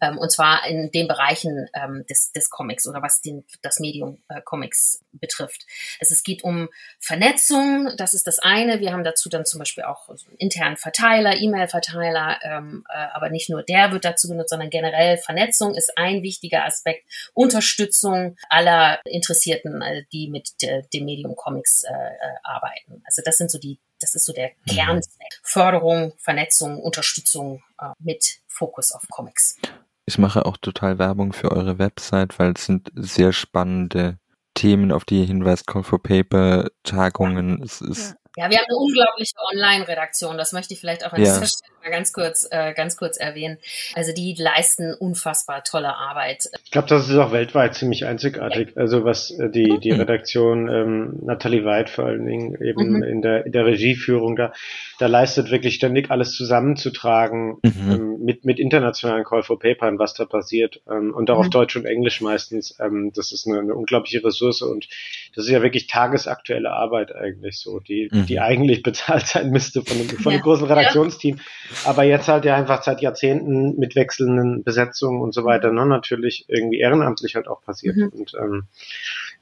Ähm, 0.00 0.18
und 0.18 0.30
zwar 0.30 0.66
in 0.66 0.90
den 0.90 1.08
Bereichen 1.08 1.68
ähm, 1.74 2.04
des, 2.08 2.32
des 2.32 2.50
Comics 2.50 2.86
oder 2.86 3.02
was 3.02 3.20
den, 3.22 3.44
das 3.62 3.80
Medium 3.80 4.22
äh, 4.28 4.40
Comics 4.42 5.04
betrifft. 5.12 5.66
Es, 6.00 6.10
es 6.10 6.22
geht 6.22 6.44
um 6.44 6.68
Vernetzung, 7.00 7.94
das 7.96 8.14
ist 8.14 8.26
das 8.26 8.38
eine. 8.38 8.80
Wir 8.80 8.92
haben 8.92 9.04
dazu 9.04 9.28
dann 9.28 9.44
zum 9.44 9.58
Beispiel 9.58 9.84
auch 9.84 10.08
einen 10.08 10.18
internen 10.38 10.76
Verteiler, 10.76 11.36
E-Mail-Verteiler, 11.36 12.38
ähm, 12.42 12.84
äh, 12.88 13.06
aber 13.14 13.30
nicht 13.30 13.50
nur 13.50 13.62
der 13.62 13.92
wird 13.92 14.04
dazu 14.04 14.28
genutzt, 14.28 14.50
sondern 14.50 14.70
generell 14.70 15.18
Vernetzung 15.18 15.74
ist 15.74 15.96
ein 15.96 16.22
wichtiger 16.22 16.64
Aspekt. 16.64 17.04
Unterstützung 17.34 18.36
aller 18.48 19.00
Interessierten, 19.04 19.82
äh, 19.82 20.04
die 20.12 20.28
mit 20.28 20.50
äh, 20.62 20.82
dem 20.92 21.04
Medium 21.04 21.36
Comics 21.36 21.84
äh, 21.84 21.92
äh 21.92 22.41
arbeiten. 22.42 23.02
Also 23.04 23.22
das 23.24 23.38
sind 23.38 23.50
so 23.50 23.58
die, 23.58 23.80
das 24.00 24.14
ist 24.14 24.24
so 24.24 24.32
der 24.32 24.50
mhm. 24.66 24.70
Kern. 24.70 25.00
Förderung, 25.42 26.14
Vernetzung, 26.18 26.78
Unterstützung 26.78 27.62
äh, 27.80 27.90
mit 27.98 28.40
Fokus 28.46 28.92
auf 28.92 29.02
Comics. 29.10 29.56
Ich 30.04 30.18
mache 30.18 30.46
auch 30.46 30.56
total 30.56 30.98
Werbung 30.98 31.32
für 31.32 31.52
eure 31.52 31.78
Website, 31.78 32.38
weil 32.38 32.52
es 32.52 32.66
sind 32.66 32.90
sehr 32.94 33.32
spannende 33.32 34.18
Themen, 34.54 34.92
auf 34.92 35.04
die 35.04 35.20
ihr 35.20 35.26
hinweist, 35.26 35.66
Call 35.66 35.82
for 35.82 36.02
Paper, 36.02 36.68
Tagungen. 36.82 37.62
Es 37.62 37.80
ist 37.80 38.16
ja, 38.36 38.48
wir 38.48 38.56
haben 38.58 38.66
eine 38.68 38.78
unglaubliche 38.78 39.34
Online-Redaktion. 39.52 40.38
Das 40.38 40.52
möchte 40.52 40.72
ich 40.72 40.80
vielleicht 40.80 41.06
auch 41.06 41.12
an 41.12 41.20
ja. 41.20 41.26
dieser 41.26 41.46
Stelle 41.46 41.72
mal 41.82 41.90
ganz 41.90 42.12
kurz, 42.12 42.48
äh, 42.50 42.72
ganz 42.72 42.96
kurz 42.96 43.18
erwähnen. 43.18 43.58
Also 43.94 44.12
die 44.12 44.34
leisten 44.38 44.94
unfassbar 44.94 45.64
tolle 45.64 45.94
Arbeit. 45.94 46.48
Ich 46.64 46.70
glaube, 46.70 46.88
das 46.88 47.08
ist 47.08 47.16
auch 47.16 47.32
weltweit 47.32 47.74
ziemlich 47.74 48.06
einzigartig. 48.06 48.70
Ja. 48.74 48.82
Also 48.82 49.04
was 49.04 49.30
äh, 49.30 49.50
die 49.50 49.78
die 49.80 49.90
Redaktion 49.90 50.68
ähm, 50.68 51.18
Natalie 51.22 51.64
White 51.64 51.90
vor 51.90 52.06
allen 52.06 52.24
Dingen 52.24 52.54
eben 52.62 52.96
mhm. 52.96 53.02
in 53.02 53.22
der 53.22 53.44
in 53.46 53.52
der 53.52 53.66
Regieführung 53.66 54.36
da 54.36 54.52
da 54.98 55.06
leistet 55.06 55.50
wirklich 55.50 55.74
ständig 55.74 56.10
alles 56.10 56.32
zusammenzutragen 56.32 57.58
mhm. 57.62 57.90
ähm, 57.90 58.24
mit 58.24 58.44
mit 58.44 58.58
internationalen 58.58 59.24
Call 59.24 59.42
for 59.42 59.58
Papern, 59.58 59.98
was 59.98 60.14
da 60.14 60.24
passiert 60.24 60.80
ähm, 60.90 61.12
und 61.12 61.30
auch 61.30 61.36
mhm. 61.36 61.40
auf 61.40 61.50
Deutsch 61.50 61.76
und 61.76 61.84
Englisch 61.84 62.20
meistens. 62.20 62.78
Ähm, 62.80 63.12
das 63.14 63.32
ist 63.32 63.46
eine, 63.46 63.58
eine 63.58 63.74
unglaubliche 63.74 64.24
Ressource 64.24 64.62
und 64.62 64.88
das 65.34 65.46
ist 65.46 65.50
ja 65.50 65.62
wirklich 65.62 65.86
tagesaktuelle 65.86 66.70
Arbeit 66.70 67.14
eigentlich 67.14 67.58
so, 67.58 67.80
die, 67.80 68.08
mhm. 68.22 68.26
die 68.26 68.40
eigentlich 68.40 68.82
bezahlt 68.82 69.26
sein 69.26 69.50
müsste 69.50 69.82
von 69.82 69.98
einem, 69.98 70.08
von 70.08 70.32
einem 70.32 70.40
ja. 70.40 70.44
großen 70.44 70.66
Redaktionsteam. 70.66 71.38
Aber 71.84 72.04
jetzt 72.04 72.28
halt 72.28 72.44
ja 72.44 72.56
einfach 72.56 72.82
seit 72.82 73.00
Jahrzehnten 73.00 73.78
mit 73.78 73.94
wechselnden 73.96 74.64
Besetzungen 74.64 75.20
und 75.20 75.34
so 75.34 75.44
weiter, 75.44 75.72
ne, 75.72 75.86
natürlich 75.86 76.46
irgendwie 76.48 76.80
ehrenamtlich 76.80 77.34
halt 77.34 77.48
auch 77.48 77.62
passiert. 77.62 77.96
Mhm. 77.96 78.08
Und 78.08 78.32
ähm, 78.40 78.64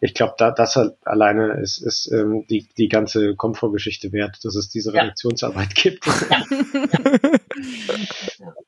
ich 0.00 0.14
glaube, 0.14 0.34
da, 0.38 0.50
das 0.50 0.76
halt 0.76 0.94
alleine 1.04 1.60
ist, 1.60 1.78
ist 1.78 2.10
ähm, 2.10 2.46
die, 2.48 2.66
die 2.78 2.88
ganze 2.88 3.36
Komfortgeschichte 3.36 4.12
wert, 4.12 4.38
dass 4.42 4.56
es 4.56 4.70
diese 4.70 4.94
Redaktionsarbeit 4.94 5.74
gibt. 5.74 6.06
Ja. 6.06 6.42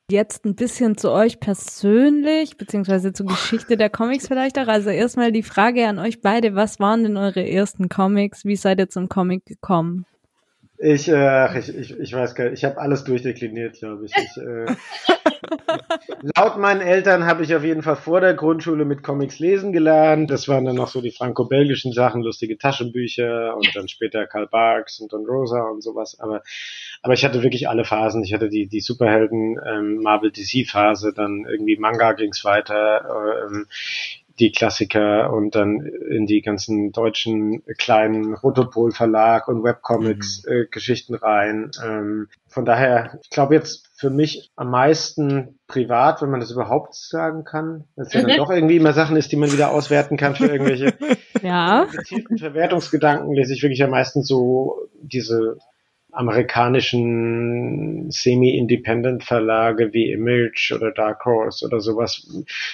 Jetzt 0.09 0.45
ein 0.45 0.53
bisschen 0.55 0.95
zu 0.95 1.11
euch 1.11 1.39
persönlich, 1.39 2.57
beziehungsweise 2.57 3.13
zur 3.13 3.25
Geschichte 3.25 3.77
der 3.77 3.89
Comics 3.89 4.27
vielleicht 4.27 4.59
auch. 4.59 4.67
Also 4.67 4.91
erstmal 4.91 5.31
die 5.31 5.41
Frage 5.41 5.87
an 5.87 5.97
euch 5.97 6.21
beide, 6.21 6.53
was 6.53 6.79
waren 6.79 7.03
denn 7.03 7.17
eure 7.17 7.47
ersten 7.47 7.89
Comics? 7.89 8.45
Wie 8.45 8.55
seid 8.55 8.79
ihr 8.79 8.89
zum 8.89 9.09
Comic 9.09 9.45
gekommen? 9.45 10.05
Ich, 10.77 11.07
äh, 11.07 11.59
ich, 11.59 11.75
ich, 11.75 11.99
ich 11.99 12.13
weiß 12.13 12.35
gar 12.35 12.45
nicht, 12.45 12.59
ich 12.59 12.65
habe 12.65 12.77
alles 12.77 13.05
durchdekliniert, 13.05 13.79
glaube 13.79 14.05
ich. 14.05 14.11
ich 14.15 14.37
äh, 14.37 14.65
laut 16.35 16.57
meinen 16.57 16.81
Eltern 16.81 17.25
habe 17.25 17.43
ich 17.43 17.55
auf 17.55 17.63
jeden 17.63 17.81
Fall 17.81 17.95
vor 17.95 18.21
der 18.21 18.33
Grundschule 18.33 18.85
mit 18.85 19.03
Comics 19.03 19.39
lesen 19.39 19.73
gelernt. 19.73 20.29
Das 20.29 20.47
waren 20.47 20.65
dann 20.65 20.75
noch 20.75 20.87
so 20.87 21.01
die 21.01 21.11
franco-belgischen 21.11 21.91
Sachen, 21.91 22.21
lustige 22.21 22.57
Taschenbücher 22.57 23.55
und 23.55 23.69
dann 23.75 23.87
später 23.87 24.25
Karl 24.27 24.47
Barks 24.47 24.99
und 24.99 25.13
Don 25.13 25.25
Rosa 25.25 25.61
und 25.69 25.81
sowas. 25.81 26.19
Aber, 26.19 26.41
aber 27.01 27.13
ich 27.13 27.23
hatte 27.25 27.43
wirklich 27.43 27.69
alle 27.69 27.85
Phasen. 27.85 28.23
Ich 28.23 28.33
hatte 28.33 28.49
die, 28.49 28.67
die 28.67 28.81
Superhelden 28.81 29.59
ähm, 29.65 30.01
Marvel 30.01 30.31
DC 30.31 30.67
Phase, 30.67 31.13
dann 31.13 31.45
irgendwie 31.49 31.77
Manga 31.77 32.13
ging's 32.13 32.43
weiter. 32.45 33.45
Ähm, 33.47 33.67
die 34.39 34.51
Klassiker 34.51 35.31
und 35.31 35.55
dann 35.55 35.81
in 35.81 36.25
die 36.25 36.41
ganzen 36.41 36.91
deutschen 36.91 37.63
kleinen 37.77 38.33
Rotopol 38.33 38.91
Verlag 38.91 39.47
und 39.47 39.63
Webcomics 39.63 40.45
mhm. 40.45 40.51
äh, 40.51 40.65
Geschichten 40.65 41.13
rein. 41.13 41.71
Ähm, 41.83 42.29
von 42.47 42.65
daher, 42.65 43.19
ich 43.21 43.29
glaube 43.29 43.55
jetzt 43.55 43.91
für 44.03 44.09
mich 44.09 44.51
am 44.57 44.69
meisten 44.69 45.59
privat, 45.65 46.21
wenn 46.21 46.29
man 46.29 46.41
das 46.41 46.51
überhaupt 46.51 46.93
sagen 46.93 47.45
kann, 47.45 47.85
es 47.95 48.11
ja 48.11 48.19
dann 48.19 48.31
mhm. 48.31 48.37
doch 48.37 48.49
irgendwie 48.49 48.75
immer 48.75 48.91
Sachen 48.91 49.15
ist, 49.15 49.31
die 49.31 49.37
man 49.37 49.53
wieder 49.53 49.71
auswerten 49.71 50.17
kann 50.17 50.35
für 50.35 50.47
irgendwelche 50.47 50.93
ja. 51.41 51.87
Verwertungsgedanken, 52.37 53.33
lese 53.33 53.53
ich 53.53 53.63
wirklich 53.63 53.81
am 53.81 53.91
meisten 53.91 54.21
so 54.21 54.89
diese 55.01 55.57
amerikanischen 56.11 58.11
Semi-Independent 58.11 59.23
Verlage 59.23 59.93
wie 59.93 60.11
Image 60.11 60.73
oder 60.73 60.91
Dark 60.91 61.23
Horse 61.23 61.65
oder 61.65 61.79
sowas. 61.79 62.27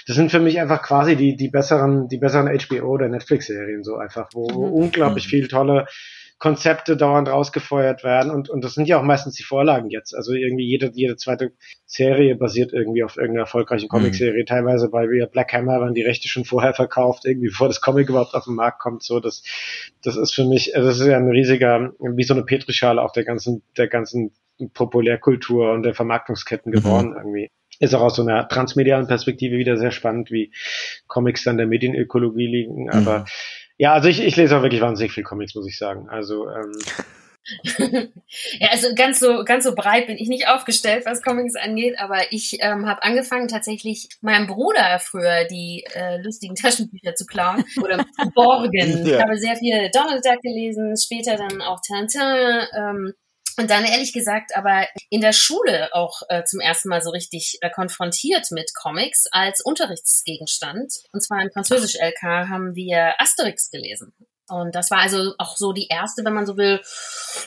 Das 0.08 0.16
sind 0.16 0.32
für 0.32 0.40
mich 0.40 0.60
einfach 0.60 0.82
quasi 0.82 1.16
die, 1.16 1.36
die 1.36 1.50
besseren, 1.50 2.08
die 2.08 2.18
besseren 2.18 2.48
HBO 2.48 2.88
oder 2.88 3.08
Netflix 3.08 3.46
Serien 3.46 3.84
so 3.84 3.98
einfach, 3.98 4.30
wo 4.34 4.50
mhm. 4.50 4.74
unglaublich 4.74 5.28
viel 5.28 5.48
tolle 5.48 5.86
Konzepte 6.40 6.96
dauernd 6.96 7.28
rausgefeuert 7.28 8.06
werden 8.06 8.32
und, 8.32 8.50
und 8.50 8.64
das 8.64 8.74
sind 8.74 8.88
ja 8.88 8.98
auch 8.98 9.04
meistens 9.04 9.36
die 9.36 9.44
Vorlagen 9.44 9.90
jetzt. 9.90 10.16
Also 10.16 10.32
irgendwie 10.32 10.66
jede, 10.66 10.90
jede 10.94 11.18
zweite 11.18 11.52
Serie 11.86 12.36
basiert 12.36 12.72
irgendwie 12.72 13.04
auf 13.04 13.18
irgendeiner 13.18 13.42
erfolgreichen 13.42 13.86
mhm. 13.86 13.90
Comicserie. 13.90 14.44
Mhm. 14.44 14.46
Teilweise 14.46 14.90
bei 14.90 15.06
Black 15.26 15.52
Hammer 15.52 15.82
waren 15.82 15.94
die 15.94 16.02
Rechte 16.02 16.30
schon 16.30 16.46
vorher 16.46 16.74
verkauft, 16.74 17.26
irgendwie 17.26 17.50
bevor 17.50 17.68
das 17.68 17.82
Comic 17.82 18.08
überhaupt 18.08 18.36
auf 18.36 18.46
den 18.46 18.56
Markt 18.56 18.80
kommt. 18.80 19.04
So, 19.04 19.20
das, 19.20 19.44
das 20.02 20.16
ist 20.16 20.34
für 20.34 20.46
mich, 20.46 20.72
das 20.74 21.00
ist 21.00 21.08
ja 21.08 21.18
ein 21.18 21.30
riesiger, 21.30 21.92
wie 22.00 22.24
so 22.24 22.34
eine 22.34 22.44
Petrischale 22.44 23.02
auch 23.02 23.12
der 23.12 23.26
ganzen, 23.26 23.62
der 23.76 23.90
ganzen 23.90 24.32
Populärkultur 24.74 25.74
und 25.74 25.84
der 25.84 25.94
Vermarktungsketten 25.94 26.72
mhm. 26.72 26.76
geworden 26.76 27.10
mhm. 27.10 27.18
irgendwie 27.18 27.52
ist 27.80 27.96
auch 27.96 28.02
aus 28.02 28.18
so 28.18 28.22
einer 28.22 28.48
transmedialen 28.48 29.08
Perspektive 29.08 29.58
wieder 29.58 29.78
sehr 29.78 29.92
spannend, 29.92 30.32
wie 30.32 30.52
Comics 31.08 31.44
dann 31.44 31.58
der 31.58 31.66
Medienökologie 31.66 32.48
liegen. 32.48 32.90
Aber 32.90 33.20
mhm. 33.20 33.26
Ja, 33.80 33.94
also 33.94 34.10
ich, 34.10 34.22
ich 34.22 34.36
lese 34.36 34.58
auch 34.58 34.62
wirklich 34.62 34.82
wahnsinnig 34.82 35.14
viel 35.14 35.24
Comics, 35.24 35.56
muss 35.56 35.66
ich 35.66 35.78
sagen. 35.78 36.10
Also 36.10 36.50
ähm, 36.50 36.74
ja, 38.60 38.70
also 38.72 38.94
ganz 38.94 39.22
so 39.22 39.46
ganz 39.46 39.64
so 39.64 39.74
breit 39.74 40.08
bin 40.08 40.18
ich 40.18 40.28
nicht 40.28 40.50
aufgestellt, 40.50 41.06
was 41.06 41.22
Comics 41.22 41.56
angeht, 41.56 41.98
aber 41.98 42.32
ich 42.32 42.58
ähm, 42.60 42.88
habe 42.88 43.04
angefangen 43.04 43.48
tatsächlich 43.48 44.10
meinem 44.20 44.48
Bruder 44.48 45.00
früher 45.00 45.46
die 45.46 45.86
äh, 45.96 46.22
lustigen 46.22 46.56
Taschenbücher 46.56 47.16
zu 47.16 47.26
klauen 47.26 47.64
oder 47.82 48.00
zu 48.00 48.30
borgen. 48.36 48.70
Ja. 49.10 49.16
Ich 49.16 49.22
habe 49.22 49.38
sehr 49.38 49.56
viel 49.56 49.90
Donald 49.94 50.26
Duck 50.26 50.42
gelesen, 50.42 50.96
später 50.98 51.38
dann 51.38 51.62
auch 51.62 51.80
Tintin. 51.80 52.68
Ähm, 52.78 53.14
und 53.60 53.70
dann 53.70 53.84
ehrlich 53.84 54.14
gesagt 54.14 54.56
aber 54.56 54.88
in 55.10 55.20
der 55.20 55.34
Schule 55.34 55.90
auch 55.94 56.22
äh, 56.30 56.44
zum 56.46 56.62
ersten 56.62 56.88
Mal 56.88 57.02
so 57.02 57.10
richtig 57.10 57.58
äh, 57.60 57.70
konfrontiert 57.70 58.52
mit 58.52 58.72
Comics 58.74 59.26
als 59.32 59.62
Unterrichtsgegenstand. 59.62 60.94
Und 61.12 61.22
zwar 61.22 61.42
im 61.42 61.52
Französisch-LK 61.52 62.24
haben 62.24 62.76
wir 62.76 63.20
Asterix 63.20 63.70
gelesen. 63.70 64.14
Und 64.50 64.76
das 64.76 64.92
war 64.92 65.00
also 65.00 65.34
auch 65.38 65.56
so 65.58 65.74
die 65.74 65.88
erste, 65.88 66.24
wenn 66.26 66.34
man 66.34 66.46
so 66.46 66.58
will, 66.58 66.82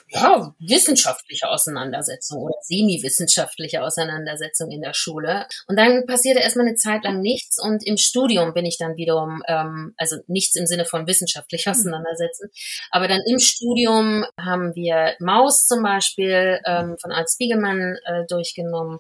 ja, 0.08 0.54
wissenschaftliche 0.58 1.48
Auseinandersetzung 1.48 2.42
oder 2.42 2.54
semi-wissenschaftliche 2.62 3.82
Auseinandersetzung 3.82 4.70
in 4.70 4.82
der 4.82 4.94
Schule. 4.94 5.46
Und 5.66 5.78
dann 5.78 6.06
passierte 6.06 6.40
erstmal 6.40 6.66
eine 6.66 6.76
Zeit 6.76 7.04
lang 7.04 7.20
nichts 7.20 7.60
und 7.60 7.86
im 7.86 7.96
Studium 7.96 8.54
bin 8.54 8.66
ich 8.66 8.78
dann 8.78 8.96
wiederum, 8.96 9.42
ähm, 9.48 9.94
also 9.96 10.16
nichts 10.26 10.54
im 10.56 10.66
Sinne 10.66 10.84
von 10.84 11.06
wissenschaftlich 11.06 11.64
hm. 11.66 11.72
auseinandersetzen, 11.72 12.50
aber 12.90 13.08
dann 13.08 13.20
im 13.26 13.38
Studium 13.38 14.24
haben 14.38 14.74
wir 14.74 15.14
Maus 15.18 15.66
zum 15.66 15.82
Beispiel 15.82 16.60
ähm, 16.66 16.96
von 17.00 17.12
Art 17.12 17.30
Spiegelmann 17.30 17.96
äh, 18.04 18.24
durchgenommen. 18.28 18.98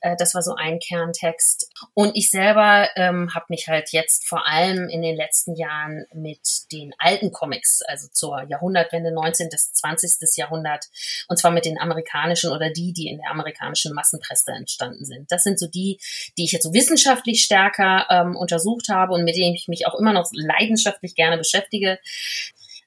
Äh, 0.00 0.16
das 0.16 0.34
war 0.34 0.42
so 0.42 0.54
ein 0.54 0.78
Kerntext. 0.78 1.70
Und 1.94 2.16
ich 2.16 2.30
selber 2.30 2.88
ähm, 2.96 3.34
habe 3.34 3.46
mich 3.48 3.68
halt 3.68 3.90
jetzt 3.92 4.26
vor 4.26 4.46
allem 4.46 4.88
in 4.88 5.02
den 5.02 5.16
letzten 5.16 5.54
Jahren 5.54 6.06
mit 6.14 6.40
den 6.72 6.92
alten 6.98 7.32
Comics, 7.42 7.82
also 7.88 8.06
zur 8.12 8.44
Jahrhundertwende 8.48 9.12
19. 9.12 9.48
bis 9.50 9.72
20. 9.72 10.36
Jahrhundert, 10.36 10.86
und 11.28 11.38
zwar 11.38 11.50
mit 11.50 11.64
den 11.64 11.78
amerikanischen 11.78 12.52
oder 12.52 12.70
die, 12.70 12.92
die 12.92 13.08
in 13.08 13.18
der 13.18 13.30
amerikanischen 13.30 13.94
Massenpresse 13.94 14.52
entstanden 14.52 15.04
sind. 15.04 15.32
Das 15.32 15.42
sind 15.42 15.58
so 15.58 15.66
die, 15.66 15.98
die 16.38 16.44
ich 16.44 16.52
jetzt 16.52 16.62
so 16.62 16.72
wissenschaftlich 16.72 17.42
stärker 17.42 18.06
ähm, 18.10 18.36
untersucht 18.36 18.88
habe 18.90 19.12
und 19.12 19.24
mit 19.24 19.36
denen 19.36 19.56
ich 19.56 19.66
mich 19.66 19.88
auch 19.88 19.98
immer 19.98 20.12
noch 20.12 20.30
leidenschaftlich 20.32 21.16
gerne 21.16 21.36
beschäftige 21.36 21.98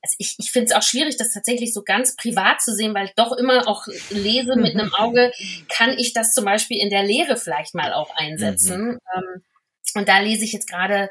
also 0.01 0.17
ich, 0.19 0.35
ich 0.37 0.51
finde 0.51 0.67
es 0.67 0.71
auch 0.73 0.83
schwierig, 0.83 1.17
das 1.17 1.31
tatsächlich 1.31 1.73
so 1.73 1.81
ganz 1.81 2.15
privat 2.15 2.61
zu 2.61 2.75
sehen, 2.75 2.93
weil 2.93 3.05
ich 3.05 3.15
doch 3.15 3.31
immer 3.31 3.67
auch 3.67 3.87
lese 4.11 4.55
mit 4.55 4.75
einem 4.75 4.93
Auge, 4.97 5.31
kann 5.67 5.97
ich 5.97 6.13
das 6.13 6.35
zum 6.35 6.45
Beispiel 6.45 6.79
in 6.79 6.91
der 6.91 7.03
Lehre 7.03 7.37
vielleicht 7.37 7.73
mal 7.73 7.91
auch 7.91 8.15
einsetzen. 8.15 8.85
Mhm. 8.85 8.99
Ähm, 9.15 9.43
und 9.95 10.07
da 10.07 10.19
lese 10.19 10.43
ich 10.43 10.53
jetzt 10.53 10.69
gerade 10.69 11.09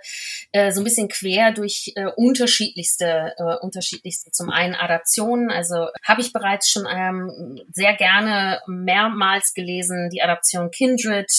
äh, 0.52 0.72
so 0.72 0.80
ein 0.80 0.84
bisschen 0.84 1.08
quer 1.08 1.52
durch 1.52 1.92
äh, 1.96 2.06
unterschiedlichste, 2.16 3.34
äh, 3.38 3.56
unterschiedlichste. 3.60 4.30
Zum 4.30 4.50
einen 4.50 4.74
Adaptionen. 4.74 5.50
Also 5.50 5.88
habe 6.06 6.20
ich 6.20 6.32
bereits 6.32 6.70
schon 6.70 6.86
ähm, 6.90 7.60
sehr 7.72 7.94
gerne 7.94 8.60
mehrmals 8.66 9.54
gelesen. 9.54 10.10
Die 10.10 10.22
Adaption 10.22 10.70
Kindred 10.70 11.30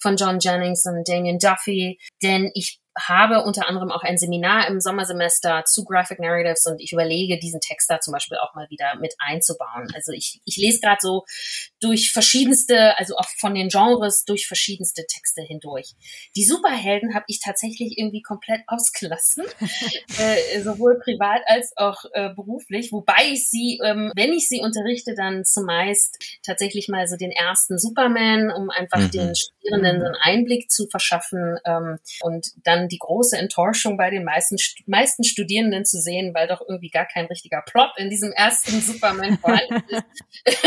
von 0.00 0.16
John 0.16 0.38
Jennings 0.38 0.84
und 0.86 1.08
Damien 1.08 1.38
Duffy, 1.38 1.98
denn 2.22 2.50
ich 2.54 2.81
habe 2.98 3.42
unter 3.42 3.68
anderem 3.68 3.90
auch 3.90 4.02
ein 4.02 4.18
Seminar 4.18 4.68
im 4.68 4.80
Sommersemester 4.80 5.64
zu 5.64 5.84
Graphic 5.84 6.20
Narratives 6.20 6.66
und 6.66 6.80
ich 6.80 6.92
überlege, 6.92 7.38
diesen 7.38 7.60
Text 7.60 7.88
da 7.90 8.00
zum 8.00 8.12
Beispiel 8.12 8.38
auch 8.38 8.54
mal 8.54 8.68
wieder 8.70 8.96
mit 9.00 9.14
einzubauen. 9.18 9.88
Also 9.94 10.12
ich, 10.12 10.40
ich 10.44 10.56
lese 10.56 10.80
gerade 10.80 10.98
so 11.00 11.24
durch 11.80 12.12
verschiedenste, 12.12 12.96
also 12.98 13.16
auch 13.16 13.28
von 13.38 13.54
den 13.54 13.68
Genres 13.68 14.24
durch 14.24 14.46
verschiedenste 14.46 15.06
Texte 15.06 15.42
hindurch. 15.42 15.92
Die 16.36 16.44
Superhelden 16.44 17.14
habe 17.14 17.24
ich 17.28 17.40
tatsächlich 17.40 17.98
irgendwie 17.98 18.22
komplett 18.22 18.60
ausgelassen, 18.66 19.44
äh, 20.18 20.60
sowohl 20.62 20.98
privat 20.98 21.40
als 21.46 21.72
auch 21.76 22.04
äh, 22.12 22.30
beruflich, 22.34 22.92
wobei 22.92 23.30
ich 23.32 23.48
sie, 23.48 23.80
ähm, 23.84 24.12
wenn 24.14 24.32
ich 24.32 24.48
sie 24.48 24.60
unterrichte, 24.60 25.14
dann 25.14 25.44
zumeist 25.44 26.18
tatsächlich 26.44 26.88
mal 26.88 27.06
so 27.06 27.16
den 27.16 27.30
ersten 27.30 27.78
Superman, 27.78 28.50
um 28.50 28.70
einfach 28.70 28.98
mhm. 28.98 29.10
den 29.10 29.34
Studierenden 29.34 30.02
einen 30.02 30.16
Einblick 30.20 30.70
zu 30.70 30.86
verschaffen 30.88 31.58
ähm, 31.64 31.98
und 32.20 32.52
dann 32.64 32.81
die 32.88 32.98
große 32.98 33.36
Enttäuschung 33.36 33.96
bei 33.96 34.10
den 34.10 34.24
meisten, 34.24 34.56
meisten 34.86 35.24
Studierenden 35.24 35.84
zu 35.84 36.00
sehen, 36.00 36.34
weil 36.34 36.48
doch 36.48 36.60
irgendwie 36.60 36.90
gar 36.90 37.06
kein 37.06 37.26
richtiger 37.26 37.62
Plot 37.62 37.90
in 37.96 38.10
diesem 38.10 38.32
ersten 38.32 38.80
Superman 38.80 39.38
vorhanden 39.38 39.82
ist. 39.88 40.04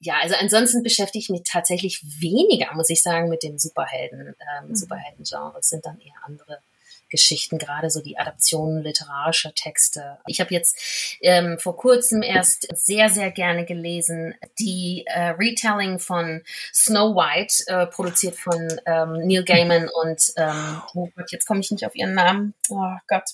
ja, 0.00 0.14
also 0.22 0.34
ansonsten 0.40 0.82
beschäftige 0.82 1.22
ich 1.22 1.30
mich 1.30 1.42
tatsächlich 1.44 2.02
weniger, 2.20 2.72
muss 2.74 2.90
ich 2.90 3.02
sagen, 3.02 3.28
mit 3.28 3.42
dem 3.42 3.58
Superhelden, 3.58 4.34
ähm, 4.60 4.68
mhm. 4.68 4.74
Superhelden-Genre. 4.74 5.58
Es 5.58 5.68
sind 5.68 5.84
dann 5.84 6.00
eher 6.00 6.14
andere 6.24 6.60
Geschichten, 7.08 7.58
gerade 7.58 7.90
so 7.90 8.00
die 8.00 8.18
Adaptionen 8.18 8.82
literarischer 8.82 9.54
Texte. 9.54 10.18
Ich 10.26 10.40
habe 10.40 10.52
jetzt 10.52 11.18
ähm, 11.20 11.58
vor 11.58 11.76
kurzem 11.76 12.22
erst 12.22 12.68
sehr, 12.76 13.08
sehr 13.08 13.30
gerne 13.30 13.64
gelesen 13.64 14.34
die 14.58 15.04
äh, 15.06 15.30
Retelling 15.30 15.98
von 15.98 16.42
Snow 16.72 17.14
White, 17.14 17.64
äh, 17.66 17.86
produziert 17.86 18.36
von 18.36 18.68
ähm, 18.86 19.26
Neil 19.26 19.44
Gaiman 19.44 19.88
und 20.02 20.32
ähm, 20.36 20.82
oh 20.94 21.08
Gott, 21.16 21.32
jetzt 21.32 21.46
komme 21.46 21.60
ich 21.60 21.70
nicht 21.70 21.86
auf 21.86 21.94
ihren 21.94 22.14
Namen. 22.14 22.54
Oh 22.70 22.96
Gott 23.06 23.24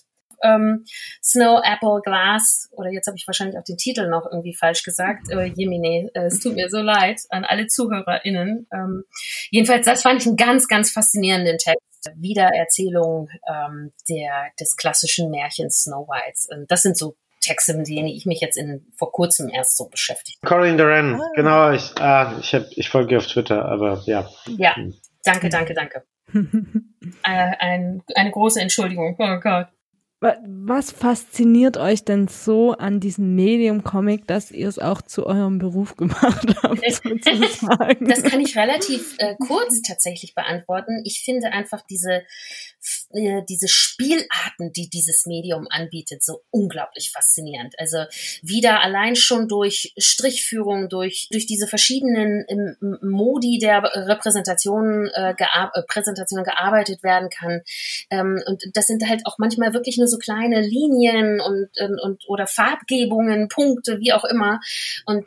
ähm, 0.43 0.85
Snow 1.23 1.61
Apple 1.65 2.01
Glass, 2.03 2.69
oder 2.73 2.91
jetzt 2.91 3.07
habe 3.07 3.17
ich 3.17 3.27
wahrscheinlich 3.27 3.59
auch 3.59 3.65
den 3.65 3.77
Titel 3.77 4.09
noch 4.09 4.27
irgendwie 4.31 4.55
falsch 4.55 4.83
gesagt, 4.83 5.31
äh, 5.31 5.45
Jemine, 5.45 6.11
äh, 6.15 6.27
es 6.27 6.41
tut 6.41 6.55
mir 6.55 6.69
so 6.69 6.79
leid 6.79 7.21
an 7.31 7.45
alle 7.45 7.67
ZuhörerInnen. 7.67 8.67
Ähm, 8.73 9.05
jedenfalls, 9.51 9.87
das 9.87 10.03
fand 10.03 10.21
ich 10.21 10.27
einen 10.27 10.37
ganz, 10.37 10.69
ganz 10.69 10.91
faszinierenden 10.91 11.59
Text. 11.59 11.91
Wiedererzählung 12.17 13.29
ähm, 13.49 13.93
der, 14.09 14.51
des 14.59 14.77
klassischen 14.77 15.31
Märchens 15.31 15.83
Snow 15.83 16.09
White. 16.09 16.55
Und 16.55 16.71
das 16.71 16.83
sind 16.83 16.97
so 16.97 17.17
Texte, 17.41 17.75
mit 17.75 17.88
denen 17.88 18.09
ich 18.09 18.25
mich 18.25 18.41
jetzt 18.41 18.57
in, 18.57 18.87
vor 18.97 19.12
kurzem 19.12 19.49
erst 19.49 19.77
so 19.77 19.88
beschäftigt 19.88 20.38
Corinne 20.43 20.77
Duran, 20.77 21.21
ah. 21.21 21.31
genau. 21.35 21.73
Ich, 21.73 21.93
ah, 22.01 22.38
ich, 22.41 22.55
hab, 22.55 22.67
ich 22.71 22.88
folge 22.88 23.19
auf 23.19 23.27
Twitter, 23.27 23.65
aber 23.65 24.03
ja. 24.07 24.29
Ja, 24.47 24.77
danke, 25.25 25.49
danke, 25.49 25.75
danke. 25.75 26.05
äh, 26.33 27.57
ein, 27.59 28.03
eine 28.15 28.31
große 28.31 28.61
Entschuldigung. 28.61 29.17
Oh 29.19 29.41
Gott. 29.41 29.67
Was 30.23 30.93
fasziniert 30.93 31.77
euch 31.79 32.05
denn 32.05 32.29
so 32.29 32.73
an 32.73 33.01
diesem 33.01 33.35
Medium-Comic, 33.35 34.29
dass 34.29 34.53
ihr 34.53 34.69
es 34.69 34.79
auch 34.79 35.03
zu 35.03 35.27
eurem 35.27 35.59
Beruf 35.59 35.97
gemacht 35.97 36.47
habt, 36.63 36.81
sozusagen? 36.81 38.07
Das 38.07 38.23
kann 38.23 38.41
ich 38.41 38.57
relativ 38.57 39.17
äh, 39.19 39.35
kurz 39.45 39.83
tatsächlich 39.83 40.37
beantworten. 40.37 41.03
Ich 41.05 41.23
finde 41.25 41.49
einfach 41.49 41.83
diese, 41.91 42.23
äh, 43.11 43.43
diese 43.49 43.67
Spielarten, 43.67 44.73
die 44.77 44.89
dieses 44.89 45.27
Medium 45.27 45.67
anbietet, 45.69 46.23
so 46.23 46.43
unglaublich 46.51 47.11
faszinierend. 47.11 47.75
Also 47.79 48.05
wieder 48.43 48.81
allein 48.81 49.17
schon 49.17 49.49
durch 49.49 49.93
Strichführung, 49.99 50.89
durch, 50.89 51.27
durch 51.33 51.47
diese 51.47 51.67
verschiedenen 51.67 52.45
ähm, 52.49 52.99
Modi 53.03 53.59
der 53.59 53.83
Repräsentationen, 53.83 55.11
äh, 55.15 55.35
gear 55.37 55.73
äh, 55.75 55.83
Präsentationen 55.83 56.45
gearbeitet 56.45 57.03
werden 57.03 57.29
kann. 57.29 57.63
Ähm, 58.11 58.41
und 58.47 58.63
das 58.75 58.87
sind 58.87 59.09
halt 59.09 59.23
auch 59.27 59.39
manchmal 59.39 59.75
wirklich 59.75 59.99
nur 59.99 60.12
so 60.12 60.18
kleine 60.18 60.61
Linien 60.61 61.40
und, 61.40 61.68
und, 61.81 62.01
und 62.01 62.22
oder 62.29 62.46
Farbgebungen, 62.46 63.48
Punkte, 63.48 63.98
wie 63.98 64.12
auch 64.12 64.25
immer. 64.25 64.61
Und 65.07 65.27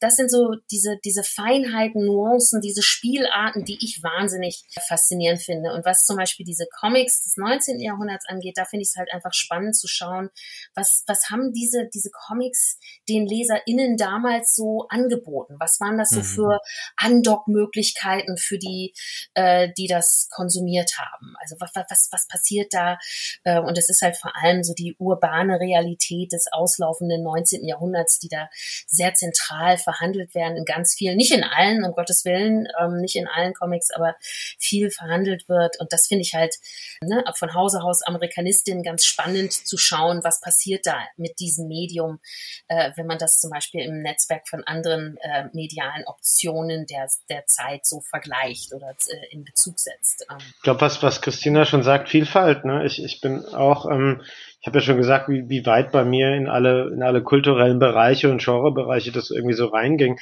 das 0.00 0.16
sind 0.16 0.30
so 0.30 0.54
diese, 0.70 0.96
diese 1.04 1.22
Feinheiten, 1.22 2.04
Nuancen, 2.04 2.60
diese 2.60 2.82
Spielarten, 2.82 3.64
die 3.64 3.78
ich 3.80 4.02
wahnsinnig 4.02 4.64
faszinierend 4.86 5.42
finde. 5.42 5.72
Und 5.72 5.84
was 5.84 6.04
zum 6.04 6.16
Beispiel 6.16 6.44
diese 6.44 6.66
Comics 6.80 7.22
des 7.22 7.36
19. 7.36 7.80
Jahrhunderts 7.80 8.26
angeht, 8.28 8.56
da 8.56 8.64
finde 8.64 8.82
ich 8.82 8.90
es 8.90 8.96
halt 8.96 9.12
einfach 9.12 9.32
spannend 9.32 9.76
zu 9.76 9.88
schauen, 9.88 10.30
was, 10.74 11.04
was 11.06 11.30
haben 11.30 11.52
diese, 11.52 11.88
diese 11.92 12.10
Comics 12.10 12.78
den 13.08 13.26
LeserInnen 13.26 13.96
damals 13.96 14.54
so 14.54 14.86
angeboten? 14.88 15.56
Was 15.58 15.80
waren 15.80 15.98
das 15.98 16.10
so 16.10 16.20
mhm. 16.20 16.24
für 16.24 16.58
Andockmöglichkeiten 16.96 18.36
für 18.36 18.58
die, 18.58 18.94
äh, 19.34 19.68
die 19.76 19.86
das 19.86 20.28
konsumiert 20.30 20.92
haben? 20.98 21.34
Also 21.40 21.56
was, 21.58 21.70
was, 21.74 22.08
was 22.10 22.28
passiert 22.28 22.72
da? 22.72 22.98
Äh, 23.44 23.60
und 23.60 23.78
es 23.78 23.88
ist 23.88 24.02
halt 24.02 24.16
vor 24.16 24.32
allem 24.36 24.62
so 24.62 24.74
die 24.74 24.94
urbane 24.98 25.58
Realität 25.58 26.32
des 26.32 26.46
auslaufenden 26.52 27.22
19. 27.22 27.66
Jahrhunderts, 27.66 28.18
die 28.18 28.28
da 28.28 28.48
sehr 28.86 29.14
zentral 29.14 29.37
verhandelt 29.38 30.34
werden 30.34 30.56
in 30.56 30.64
ganz 30.64 30.94
vielen, 30.96 31.16
nicht 31.16 31.32
in 31.32 31.44
allen, 31.44 31.84
um 31.84 31.92
Gottes 31.92 32.24
Willen, 32.24 32.66
ähm, 32.80 33.00
nicht 33.00 33.16
in 33.16 33.28
allen 33.28 33.54
Comics, 33.54 33.90
aber 33.90 34.14
viel 34.58 34.90
verhandelt 34.90 35.48
wird. 35.48 35.80
Und 35.80 35.92
das 35.92 36.06
finde 36.06 36.22
ich 36.22 36.34
halt 36.34 36.54
ne, 37.02 37.24
von 37.36 37.54
Hause 37.54 37.82
aus 37.82 38.02
Amerikanistin 38.02 38.82
ganz 38.82 39.04
spannend 39.04 39.52
zu 39.52 39.78
schauen, 39.78 40.20
was 40.24 40.40
passiert 40.40 40.86
da 40.86 40.98
mit 41.16 41.38
diesem 41.38 41.68
Medium, 41.68 42.20
äh, 42.68 42.90
wenn 42.96 43.06
man 43.06 43.18
das 43.18 43.38
zum 43.40 43.50
Beispiel 43.50 43.82
im 43.82 44.02
Netzwerk 44.02 44.48
von 44.48 44.64
anderen 44.64 45.16
äh, 45.22 45.44
medialen 45.52 46.04
Optionen 46.06 46.86
der, 46.86 47.08
der 47.28 47.46
Zeit 47.46 47.86
so 47.86 48.00
vergleicht 48.00 48.72
oder 48.74 48.90
äh, 48.90 49.26
in 49.30 49.44
Bezug 49.44 49.78
setzt. 49.78 50.26
Ähm. 50.30 50.38
Ich 50.56 50.62
glaube, 50.62 50.80
was, 50.80 51.02
was 51.02 51.22
Christina 51.22 51.64
schon 51.64 51.82
sagt, 51.82 52.08
Vielfalt. 52.08 52.64
Ne? 52.64 52.84
Ich, 52.86 53.02
ich 53.02 53.20
bin 53.20 53.44
auch 53.44 53.86
ähm, 53.90 54.22
ich 54.60 54.66
habe 54.66 54.78
ja 54.78 54.84
schon 54.84 54.96
gesagt, 54.96 55.28
wie, 55.28 55.48
wie 55.48 55.64
weit 55.66 55.92
bei 55.92 56.04
mir 56.04 56.34
in 56.34 56.48
alle, 56.48 56.90
in 56.92 57.02
alle 57.02 57.22
kulturellen 57.22 57.78
Bereiche 57.78 58.30
und 58.30 58.42
Genrebereiche 58.44 59.12
das 59.12 59.30
irgendwie 59.30 59.54
so 59.54 59.66
reinging. 59.66 60.18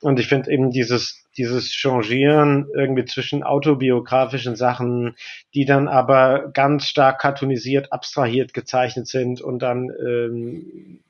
Und 0.00 0.18
ich 0.18 0.28
finde 0.28 0.50
eben 0.50 0.70
dieses, 0.70 1.26
dieses 1.36 1.72
Changieren 1.72 2.66
irgendwie 2.74 3.04
zwischen 3.04 3.42
autobiografischen 3.42 4.56
Sachen, 4.56 5.16
die 5.54 5.64
dann 5.64 5.88
aber 5.88 6.50
ganz 6.52 6.86
stark 6.86 7.20
cartoonisiert, 7.20 7.92
abstrahiert 7.92 8.54
gezeichnet 8.54 9.08
sind 9.08 9.40
und 9.40 9.60
dann 9.60 9.90
ähm, 10.06 11.00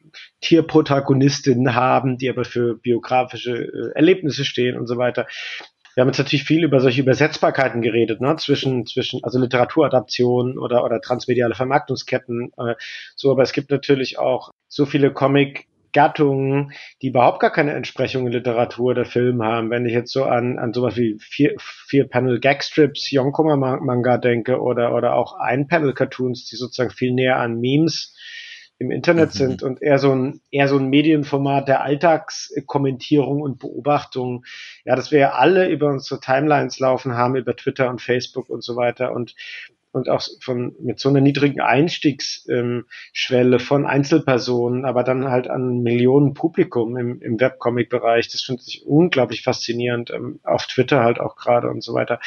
Tierprotagonistinnen 0.41 1.75
haben, 1.75 2.19
die 2.19 2.31
aber 2.31 2.45
für 2.45 2.77
biografische 2.77 3.57
äh, 3.57 3.93
Erlebnisse 3.95 4.45
stehen 4.45 4.79
und 4.79 4.87
so 4.87 4.97
weiter 4.97 5.27
wir 5.97 6.03
haben 6.03 6.09
jetzt 6.09 6.19
natürlich 6.19 6.45
viel 6.45 6.63
über 6.63 6.79
solche 6.81 7.01
Übersetzbarkeiten 7.01 7.81
geredet, 7.81 8.21
ne, 8.21 8.37
zwischen, 8.37 8.85
zwischen, 8.85 9.25
also 9.25 9.41
Literaturadaptionen 9.41 10.59
oder, 10.59 10.85
oder 10.85 11.01
transmediale 11.01 11.55
Vermarktungsketten, 11.55 12.53
äh, 12.59 12.75
so, 13.15 13.33
aber 13.33 13.43
es 13.43 13.53
gibt 13.53 13.71
natürlich 13.71 14.19
auch 14.19 14.51
so 14.69 14.85
viele 14.85 15.11
Comic, 15.11 15.67
Gattungen, 15.93 16.73
die 17.01 17.09
überhaupt 17.09 17.41
gar 17.41 17.51
keine 17.51 17.73
Entsprechung 17.73 18.27
in 18.27 18.33
Literatur 18.35 18.91
oder 18.91 19.07
Film 19.07 19.43
haben. 19.43 19.71
Wenn 19.71 19.87
ich 19.87 19.95
jetzt 19.95 20.13
so 20.13 20.25
an, 20.25 20.59
an 20.59 20.75
sowas 20.75 20.99
wie 20.99 21.17
vier, 21.19 21.55
vier 21.59 22.07
Panel 22.07 22.39
Gagstrips, 22.39 23.11
Yonkoma 23.11 23.57
Manga 23.57 24.19
denke 24.19 24.61
oder, 24.61 24.95
oder 24.95 25.15
auch 25.15 25.39
ein 25.39 25.69
Panel 25.69 25.95
Cartoons, 25.95 26.45
die 26.45 26.57
sozusagen 26.57 26.91
viel 26.91 27.15
näher 27.15 27.39
an 27.39 27.59
Memes 27.61 28.15
im 28.79 28.91
Internet 28.91 29.35
mhm. 29.35 29.39
sind 29.39 29.63
und 29.63 29.83
eher 29.83 29.99
so 29.99 30.13
ein 30.13 30.41
eher 30.51 30.69
so 30.69 30.77
ein 30.79 30.89
Medienformat 30.89 31.69
der 31.69 31.83
Alltagskommentierung 31.83 33.41
und 33.41 33.59
Beobachtung. 33.59 34.45
Ja, 34.85 34.97
dass 34.97 35.11
wir 35.11 35.19
ja 35.19 35.33
alle 35.33 35.69
über 35.69 35.89
unsere 35.89 36.21
Timelines 36.21 36.79
laufen 36.79 37.15
haben, 37.15 37.37
über 37.37 37.57
Twitter 37.57 37.89
und 37.89 38.03
Facebook 38.03 38.51
und 38.51 38.63
so 38.63 38.77
weiter 38.77 39.13
und 39.13 39.35
und 39.97 40.11
auch 40.11 40.23
von 40.43 40.77
mit 40.79 41.01
so 41.01 41.09
einer 41.09 41.23
niedrigen 41.23 41.63
Einstiegsschwelle 41.63 43.59
von 43.59 43.87
Einzelpersonen, 43.87 44.85
aber 44.85 45.05
dann 45.05 45.31
halt 45.31 45.49
an 45.49 45.83
Millionen 45.83 46.35
Publikum 46.35 46.99
im, 46.99 47.23
im 47.23 47.41
Webcomic-Bereich. 47.41 48.29
Das 48.29 48.43
finde 48.43 48.63
ich 48.67 48.85
unglaublich 48.85 49.43
faszinierend, 49.43 50.11
ähm, 50.11 50.39
auf 50.43 50.67
Twitter 50.67 51.03
halt 51.03 51.19
auch 51.19 51.35
gerade 51.37 51.71
und 51.71 51.83
so 51.83 51.95
weiter. 51.95 52.21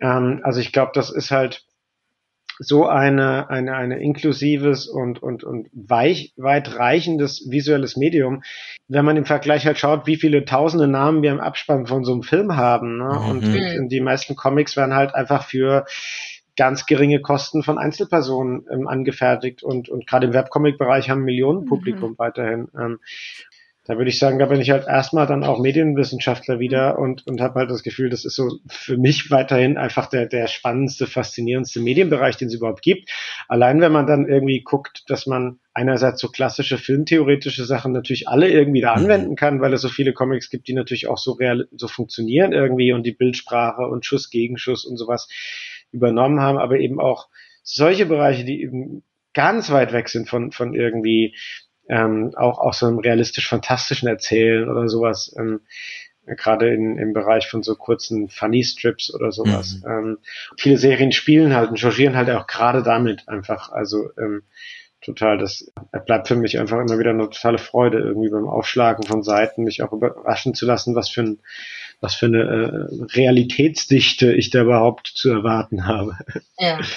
Ähm, 0.00 0.40
also 0.44 0.60
ich 0.60 0.72
glaube, 0.72 0.92
das 0.94 1.10
ist 1.10 1.30
halt 1.30 1.66
so 2.58 2.86
eine, 2.86 3.50
eine, 3.50 3.74
eine 3.74 4.00
inklusives 4.00 4.88
und, 4.88 5.22
und, 5.22 5.44
und 5.44 5.68
weich, 5.72 6.32
weitreichendes 6.36 7.48
visuelles 7.50 7.96
Medium, 7.96 8.42
wenn 8.88 9.04
man 9.04 9.16
im 9.16 9.26
Vergleich 9.26 9.66
halt 9.66 9.78
schaut, 9.78 10.06
wie 10.06 10.16
viele 10.16 10.44
tausende 10.44 10.88
Namen 10.88 11.22
wir 11.22 11.30
im 11.30 11.40
Abspann 11.40 11.86
von 11.86 12.04
so 12.04 12.12
einem 12.12 12.22
Film 12.22 12.56
haben. 12.56 12.98
Ne? 12.98 13.04
Mhm. 13.04 13.30
Und, 13.30 13.78
und 13.78 13.88
die 13.90 14.00
meisten 14.00 14.34
Comics 14.34 14.76
werden 14.76 14.94
halt 14.94 15.14
einfach 15.14 15.44
für 15.44 15.84
ganz 16.56 16.86
geringe 16.86 17.20
Kosten 17.20 17.62
von 17.62 17.78
Einzelpersonen 17.78 18.66
ähm, 18.70 18.88
angefertigt 18.88 19.62
und, 19.62 19.88
und 19.88 20.08
gerade 20.08 20.26
im 20.26 20.34
Webcomic-Bereich 20.34 21.08
haben 21.08 21.22
Millionen 21.22 21.66
Publikum 21.66 22.10
mhm. 22.10 22.18
weiterhin. 22.18 22.68
Ähm, 22.76 22.98
da 23.88 23.96
würde 23.96 24.10
ich 24.10 24.18
sagen, 24.18 24.38
da 24.38 24.44
bin 24.44 24.60
ich 24.60 24.68
halt 24.68 24.86
erstmal 24.86 25.26
dann 25.26 25.44
auch 25.44 25.58
Medienwissenschaftler 25.58 26.58
wieder 26.58 26.98
und, 26.98 27.26
und 27.26 27.40
habe 27.40 27.60
halt 27.60 27.70
das 27.70 27.82
Gefühl, 27.82 28.10
das 28.10 28.26
ist 28.26 28.34
so 28.34 28.58
für 28.68 28.98
mich 28.98 29.30
weiterhin 29.30 29.78
einfach 29.78 30.10
der, 30.10 30.26
der 30.26 30.46
spannendste, 30.46 31.06
faszinierendste 31.06 31.80
Medienbereich, 31.80 32.36
den 32.36 32.48
es 32.48 32.54
überhaupt 32.54 32.82
gibt. 32.82 33.10
Allein 33.48 33.80
wenn 33.80 33.90
man 33.90 34.06
dann 34.06 34.28
irgendwie 34.28 34.60
guckt, 34.60 35.04
dass 35.08 35.26
man 35.26 35.58
einerseits 35.72 36.20
so 36.20 36.28
klassische 36.28 36.76
filmtheoretische 36.76 37.64
Sachen 37.64 37.92
natürlich 37.92 38.28
alle 38.28 38.50
irgendwie 38.50 38.82
da 38.82 38.94
mhm. 38.94 39.04
anwenden 39.04 39.36
kann, 39.36 39.62
weil 39.62 39.72
es 39.72 39.80
so 39.80 39.88
viele 39.88 40.12
Comics 40.12 40.50
gibt, 40.50 40.68
die 40.68 40.74
natürlich 40.74 41.08
auch 41.08 41.18
so 41.18 41.32
real, 41.32 41.66
so 41.74 41.88
funktionieren 41.88 42.52
irgendwie 42.52 42.92
und 42.92 43.06
die 43.06 43.12
Bildsprache 43.12 43.86
und 43.86 44.04
Schuss, 44.04 44.28
Gegenschuss 44.28 44.84
und 44.84 44.98
sowas 44.98 45.30
übernommen 45.92 46.40
haben, 46.40 46.58
aber 46.58 46.78
eben 46.78 47.00
auch 47.00 47.28
solche 47.62 48.04
Bereiche, 48.04 48.44
die 48.44 48.60
eben 48.60 49.02
ganz 49.32 49.70
weit 49.70 49.94
weg 49.94 50.10
sind 50.10 50.28
von, 50.28 50.52
von 50.52 50.74
irgendwie 50.74 51.34
ähm, 51.88 52.32
auch, 52.36 52.58
auch 52.58 52.74
so 52.74 52.86
einem 52.86 52.98
realistisch-fantastischen 52.98 54.08
Erzählen 54.08 54.68
oder 54.68 54.88
sowas. 54.88 55.34
Ähm, 55.38 55.60
gerade 56.26 56.72
in, 56.74 56.98
im 56.98 57.12
Bereich 57.12 57.48
von 57.48 57.62
so 57.62 57.74
kurzen 57.74 58.28
Funny 58.28 58.62
Strips 58.62 59.12
oder 59.14 59.32
sowas. 59.32 59.80
Mhm. 59.84 59.90
Ähm, 59.90 60.18
viele 60.58 60.76
Serien 60.76 61.12
spielen 61.12 61.54
halt 61.54 61.70
und 61.70 61.78
changieren 61.78 62.16
halt 62.16 62.30
auch 62.30 62.46
gerade 62.46 62.82
damit 62.82 63.28
einfach. 63.28 63.70
Also 63.70 64.10
ähm, 64.18 64.42
total, 65.00 65.38
das 65.38 65.72
bleibt 66.06 66.28
für 66.28 66.36
mich 66.36 66.58
einfach 66.58 66.78
immer 66.78 66.98
wieder 66.98 67.10
eine 67.10 67.30
totale 67.30 67.58
Freude, 67.58 67.98
irgendwie 67.98 68.30
beim 68.30 68.46
Aufschlagen 68.46 69.06
von 69.06 69.22
Seiten, 69.22 69.64
mich 69.64 69.82
auch 69.82 69.92
überraschen 69.92 70.54
zu 70.54 70.66
lassen, 70.66 70.94
was 70.94 71.08
für 71.08 71.22
ein 71.22 71.40
was 72.00 72.14
für 72.14 72.26
eine 72.26 72.42
äh, 72.42 73.04
Realitätsdichte 73.16 74.32
ich 74.32 74.50
da 74.50 74.62
überhaupt 74.62 75.08
zu 75.08 75.30
erwarten 75.30 75.86
habe. 75.86 76.16
Ja. 76.58 76.78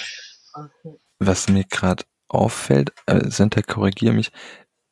Okay. 0.54 0.98
Was 1.18 1.48
mir 1.48 1.64
gerade 1.64 2.04
auffällt, 2.28 2.92
äh, 3.06 3.30
Senta, 3.30 3.62
korrigiere 3.62 4.12
mich, 4.12 4.32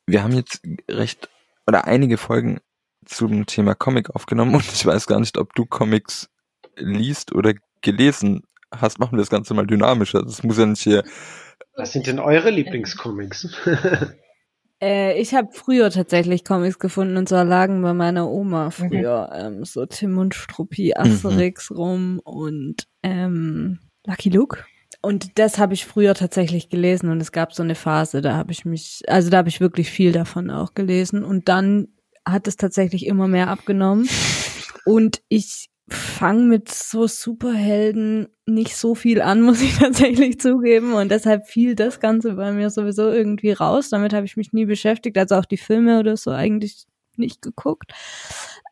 wir 0.05 0.23
haben 0.23 0.33
jetzt 0.33 0.61
recht 0.89 1.29
oder 1.67 1.85
einige 1.85 2.17
Folgen 2.17 2.59
zum 3.05 3.45
Thema 3.45 3.75
Comic 3.75 4.09
aufgenommen 4.11 4.55
und 4.55 4.65
ich 4.65 4.85
weiß 4.85 5.07
gar 5.07 5.19
nicht, 5.19 5.37
ob 5.37 5.53
du 5.55 5.65
Comics 5.65 6.29
liest 6.75 7.33
oder 7.33 7.53
gelesen 7.81 8.43
hast. 8.73 8.99
Machen 8.99 9.13
wir 9.13 9.19
das 9.19 9.29
Ganze 9.29 9.53
mal 9.53 9.67
dynamischer. 9.67 10.23
Das 10.23 10.43
muss 10.43 10.57
ja 10.57 10.65
nicht 10.65 10.81
hier. 10.81 11.03
Was 11.75 11.93
sind 11.93 12.07
denn 12.07 12.19
eure 12.19 12.49
Lieblingscomics? 12.49 13.47
äh, 14.81 15.19
ich 15.19 15.33
habe 15.33 15.49
früher 15.53 15.89
tatsächlich 15.89 16.43
Comics 16.43 16.79
gefunden 16.79 17.17
und 17.17 17.29
zwar 17.29 17.45
lagen 17.45 17.81
bei 17.81 17.93
meiner 17.93 18.29
Oma 18.29 18.65
mhm. 18.65 18.71
früher 18.71 19.29
mhm. 19.33 19.57
ähm, 19.59 19.65
so 19.65 19.85
Tim 19.85 20.17
und 20.17 20.35
Struppi, 20.35 20.93
Asterix 20.95 21.69
mhm. 21.69 21.75
rum 21.77 22.19
und 22.23 22.87
ähm, 23.03 23.79
Lucky 24.05 24.29
Luke. 24.29 24.65
Und 25.01 25.39
das 25.39 25.57
habe 25.57 25.73
ich 25.73 25.85
früher 25.85 26.13
tatsächlich 26.13 26.69
gelesen 26.69 27.09
und 27.09 27.19
es 27.21 27.31
gab 27.31 27.53
so 27.53 27.63
eine 27.63 27.73
Phase, 27.73 28.21
da 28.21 28.35
habe 28.35 28.51
ich 28.51 28.65
mich, 28.65 29.01
also 29.07 29.31
da 29.31 29.37
habe 29.37 29.49
ich 29.49 29.59
wirklich 29.59 29.89
viel 29.89 30.11
davon 30.11 30.51
auch 30.51 30.75
gelesen 30.75 31.23
und 31.23 31.49
dann 31.49 31.87
hat 32.25 32.47
es 32.47 32.55
tatsächlich 32.55 33.07
immer 33.07 33.27
mehr 33.27 33.47
abgenommen. 33.47 34.07
Und 34.85 35.21
ich 35.29 35.69
fange 35.89 36.43
mit 36.43 36.69
so 36.71 37.05
Superhelden 37.05 38.27
nicht 38.45 38.75
so 38.75 38.95
viel 38.95 39.21
an, 39.21 39.41
muss 39.41 39.61
ich 39.61 39.77
tatsächlich 39.79 40.39
zugeben. 40.39 40.93
Und 40.93 41.11
deshalb 41.11 41.47
fiel 41.47 41.75
das 41.75 41.99
Ganze 41.99 42.33
bei 42.33 42.51
mir 42.51 42.69
sowieso 42.69 43.09
irgendwie 43.11 43.51
raus. 43.51 43.89
Damit 43.89 44.13
habe 44.13 44.25
ich 44.25 44.37
mich 44.37 44.53
nie 44.53 44.65
beschäftigt, 44.65 45.17
also 45.17 45.35
auch 45.35 45.45
die 45.45 45.57
Filme 45.57 45.99
oder 45.99 46.17
so 46.17 46.31
eigentlich 46.31 46.85
nicht 47.17 47.41
geguckt. 47.41 47.93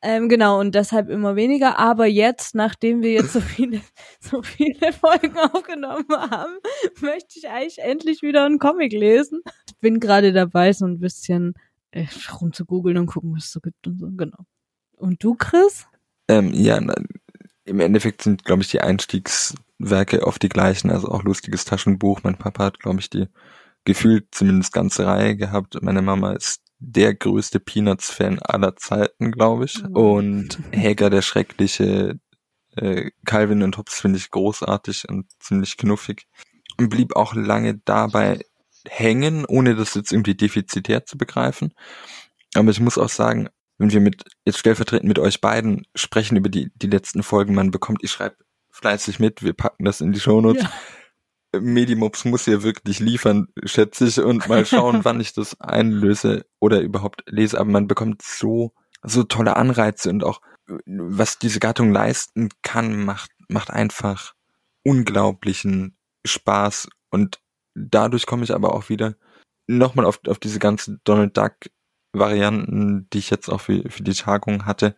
Ähm, 0.02 0.30
genau, 0.30 0.60
und 0.60 0.76
deshalb 0.76 1.10
immer 1.10 1.36
weniger. 1.36 1.78
Aber 1.78 2.06
jetzt, 2.06 2.56
nachdem 2.56 3.02
wir 3.02 3.12
jetzt 3.12 3.34
so 3.34 3.42
viele, 3.42 3.82
so 4.20 4.42
viele 4.42 4.94
Folgen 4.94 5.38
aufgenommen 5.38 6.08
haben, 6.10 6.58
möchte 7.02 7.40
ich 7.40 7.50
eigentlich 7.50 7.80
endlich 7.80 8.22
wieder 8.22 8.46
einen 8.46 8.60
Comic 8.60 8.94
lesen. 8.94 9.42
Ich 9.68 9.78
bin 9.78 10.00
gerade 10.00 10.32
dabei, 10.32 10.74
so 10.74 10.86
ein 10.86 11.00
bisschen 11.00 11.54
äh, 11.92 12.06
rum 12.40 12.54
zu 12.54 12.66
googeln 12.66 12.98
und 12.98 13.08
gucken, 13.08 13.34
was 13.36 13.46
es 13.46 13.52
so 13.52 13.60
gibt 13.60 13.88
und 13.88 14.00
so, 14.00 14.08
genau. 14.12 14.46
Und 14.98 15.24
du, 15.24 15.36
Chris? 15.36 15.88
Ähm, 16.28 16.54
ja, 16.54 16.80
im 17.66 17.80
Endeffekt 17.80 18.22
sind, 18.22 18.46
glaube 18.46 18.62
ich, 18.62 18.70
die 18.70 18.82
Einstiegswerke 18.82 20.26
oft 20.26 20.42
die 20.42 20.50
gleichen, 20.50 20.92
also 20.92 21.08
auch 21.08 21.24
lustiges 21.24 21.66
Taschenbuch. 21.66 22.22
Mein 22.24 22.38
Papa 22.38 22.66
hat, 22.66 22.80
glaube 22.80 23.00
ich, 23.00 23.10
die 23.10 23.28
gefühlt 23.86 24.28
zumindest 24.32 24.74
ganze 24.74 25.06
Reihe 25.06 25.36
gehabt. 25.36 25.82
Meine 25.82 26.02
Mama 26.02 26.34
ist 26.34 26.62
der 26.80 27.14
größte 27.14 27.60
Peanuts-Fan 27.60 28.40
aller 28.40 28.76
Zeiten, 28.76 29.32
glaube 29.32 29.66
ich. 29.66 29.84
Mhm. 29.84 29.96
Und 29.96 30.60
Hager 30.76 31.10
der 31.10 31.22
Schreckliche, 31.22 32.20
äh, 32.76 33.12
Calvin 33.26 33.64
und 33.64 33.78
Hobbes 33.78 34.00
finde 34.00 34.18
ich 34.18 34.32
großartig 34.32 35.08
und 35.10 35.28
ziemlich 35.40 35.78
knuffig. 35.78 36.28
Und 36.78 36.90
blieb 36.90 37.16
auch 37.16 37.36
lange 37.36 37.80
dabei 37.84 38.40
hängen, 38.88 39.46
ohne 39.46 39.76
das 39.76 39.94
jetzt 39.94 40.14
irgendwie 40.14 40.36
defizitär 40.36 41.06
zu 41.06 41.18
begreifen. 41.18 41.74
Aber 42.56 42.72
ich 42.72 42.80
muss 42.80 42.98
auch 42.98 43.10
sagen, 43.10 43.50
wenn 43.78 43.92
wir 43.92 44.00
mit 44.00 44.24
jetzt 44.46 44.60
stellvertretend 44.60 45.08
mit 45.08 45.20
euch 45.20 45.42
beiden 45.42 45.86
sprechen 45.96 46.38
über 46.38 46.50
die, 46.50 46.72
die 46.76 46.88
letzten 46.88 47.24
Folgen, 47.24 47.54
man 47.54 47.72
bekommt, 47.72 48.04
ich 48.04 48.12
schreibe 48.12 48.38
fleißig 48.72 49.20
mit, 49.20 49.44
wir 49.44 49.54
packen 49.54 49.84
das 49.84 50.02
in 50.02 50.14
die 50.14 50.20
Shownotes. 50.20 50.64
Ja. 50.64 50.72
Medimops 51.58 52.26
muss 52.26 52.46
ja 52.46 52.64
wirklich 52.64 53.00
liefern, 53.00 53.48
schätze 53.64 54.06
ich, 54.06 54.20
und 54.20 54.48
mal 54.48 54.66
schauen, 54.66 55.00
wann 55.04 55.20
ich 55.20 55.34
das 55.34 55.60
einlöse 55.60 56.46
oder 56.60 56.82
überhaupt 56.82 57.24
lese. 57.28 57.60
Aber 57.60 57.70
man 57.70 57.88
bekommt 57.88 58.22
so, 58.22 58.74
so 59.04 59.24
tolle 59.24 59.56
Anreize 59.58 60.10
und 60.10 60.24
auch, 60.24 60.42
was 60.86 61.40
diese 61.40 61.60
Gattung 61.60 61.92
leisten 61.92 62.50
kann, 62.62 63.04
macht, 63.04 63.32
macht 63.48 63.72
einfach 63.72 64.36
unglaublichen 64.84 65.98
Spaß 66.26 66.90
und 67.10 67.40
dadurch 67.74 68.26
komme 68.26 68.44
ich 68.44 68.54
aber 68.54 68.74
auch 68.74 68.90
wieder 68.90 69.16
nochmal 69.68 70.06
auf, 70.06 70.20
auf 70.28 70.40
diese 70.40 70.60
ganzen 70.60 71.02
Donald 71.04 71.38
Duck 71.38 71.56
Varianten, 72.12 73.08
die 73.14 73.20
ich 73.20 73.30
jetzt 73.30 73.50
auch 73.50 73.62
für, 73.62 73.90
für 73.90 74.04
die 74.04 74.14
Tagung 74.14 74.66
hatte. 74.66 74.96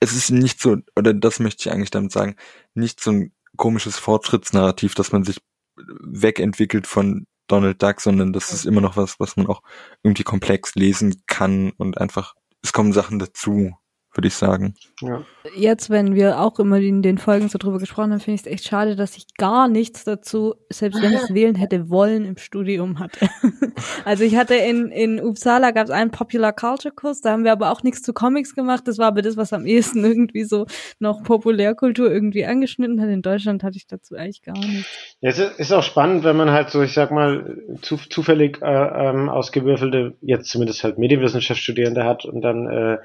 Es 0.00 0.12
ist 0.12 0.30
nicht 0.30 0.60
so, 0.60 0.76
oder 0.94 1.14
das 1.14 1.40
möchte 1.40 1.62
ich 1.62 1.72
eigentlich 1.72 1.90
damit 1.90 2.12
sagen, 2.12 2.36
nicht 2.74 3.00
so 3.00 3.10
ein 3.10 3.32
komisches 3.56 3.96
Fortschrittsnarrativ, 3.98 4.94
dass 4.94 5.12
man 5.12 5.24
sich 5.24 5.38
wegentwickelt 5.76 6.86
von 6.86 7.26
Donald 7.46 7.82
Duck, 7.82 8.00
sondern 8.00 8.32
das 8.32 8.52
ist 8.52 8.64
immer 8.64 8.80
noch 8.80 8.96
was, 8.96 9.20
was 9.20 9.36
man 9.36 9.46
auch 9.46 9.62
irgendwie 10.02 10.24
komplex 10.24 10.74
lesen 10.74 11.22
kann 11.26 11.70
und 11.72 11.98
einfach, 11.98 12.34
es 12.62 12.72
kommen 12.72 12.92
Sachen 12.92 13.18
dazu, 13.18 13.76
würde 14.16 14.28
ich 14.28 14.34
sagen. 14.34 14.74
Ja. 15.00 15.24
Jetzt, 15.54 15.90
wenn 15.90 16.14
wir 16.14 16.40
auch 16.40 16.58
immer 16.58 16.78
in 16.78 17.02
den 17.02 17.18
Folgen 17.18 17.48
so 17.48 17.58
drüber 17.58 17.78
gesprochen 17.78 18.12
haben, 18.12 18.20
finde 18.20 18.36
ich 18.36 18.46
es 18.46 18.52
echt 18.52 18.66
schade, 18.66 18.96
dass 18.96 19.16
ich 19.16 19.26
gar 19.36 19.68
nichts 19.68 20.04
dazu, 20.04 20.54
selbst 20.70 21.02
wenn 21.02 21.12
ich 21.12 21.20
es 21.20 21.34
wählen 21.34 21.54
hätte 21.54 21.88
wollen, 21.88 22.24
im 22.24 22.36
Studium 22.36 22.98
hatte. 22.98 23.28
also 24.04 24.24
ich 24.24 24.36
hatte 24.36 24.54
in, 24.54 24.90
in 24.90 25.20
Uppsala 25.20 25.70
gab 25.70 25.84
es 25.84 25.90
einen 25.90 26.10
Popular 26.10 26.52
Culture 26.52 26.94
Kurs, 26.94 27.20
da 27.20 27.32
haben 27.32 27.44
wir 27.44 27.52
aber 27.52 27.70
auch 27.70 27.82
nichts 27.82 28.02
zu 28.02 28.12
Comics 28.12 28.54
gemacht. 28.54 28.84
Das 28.86 28.98
war 28.98 29.06
aber 29.08 29.22
das, 29.22 29.36
was 29.36 29.52
am 29.52 29.66
ehesten 29.66 30.04
irgendwie 30.04 30.44
so 30.44 30.66
noch 30.98 31.22
Populärkultur 31.22 32.10
irgendwie 32.10 32.44
angeschnitten 32.44 33.00
hat. 33.00 33.08
In 33.08 33.22
Deutschland 33.22 33.62
hatte 33.62 33.76
ich 33.76 33.86
dazu 33.86 34.14
eigentlich 34.14 34.42
gar 34.42 34.58
nichts. 34.58 35.16
Ja, 35.20 35.30
es 35.30 35.38
ist 35.38 35.72
auch 35.72 35.82
spannend, 35.82 36.24
wenn 36.24 36.36
man 36.36 36.50
halt 36.50 36.70
so, 36.70 36.82
ich 36.82 36.92
sag 36.92 37.10
mal, 37.10 37.58
zu, 37.82 37.96
zufällig 37.96 38.60
äh, 38.62 39.08
ähm, 39.08 39.28
ausgewürfelte, 39.28 40.14
jetzt 40.20 40.50
zumindest 40.50 40.82
halt 40.84 40.98
Medienwissenschaftsstudierende 40.98 42.04
hat 42.04 42.24
und 42.24 42.40
dann 42.40 42.66
äh, 42.66 42.98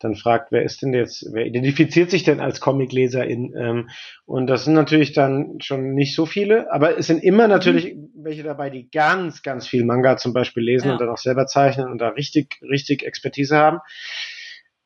dann 0.00 0.14
fragt, 0.16 0.50
wer 0.50 0.62
ist 0.62 0.82
denn 0.82 0.92
jetzt, 0.92 1.26
wer 1.32 1.46
identifiziert 1.46 2.10
sich 2.10 2.24
denn 2.24 2.40
als 2.40 2.60
Comicleserin? 2.60 3.54
Ähm, 3.56 3.90
und 4.24 4.46
das 4.46 4.64
sind 4.64 4.74
natürlich 4.74 5.12
dann 5.12 5.60
schon 5.60 5.94
nicht 5.94 6.14
so 6.14 6.26
viele, 6.26 6.72
aber 6.72 6.98
es 6.98 7.06
sind 7.06 7.22
immer 7.22 7.46
natürlich 7.46 7.94
mhm. 7.94 8.10
welche 8.16 8.42
dabei, 8.42 8.70
die 8.70 8.90
ganz, 8.90 9.42
ganz 9.42 9.68
viel 9.68 9.84
Manga 9.84 10.16
zum 10.16 10.32
Beispiel 10.32 10.64
lesen 10.64 10.88
ja. 10.88 10.92
und 10.94 11.00
dann 11.00 11.10
auch 11.10 11.18
selber 11.18 11.46
zeichnen 11.46 11.90
und 11.90 11.98
da 11.98 12.08
richtig, 12.08 12.60
richtig 12.62 13.04
Expertise 13.04 13.56
haben. 13.56 13.78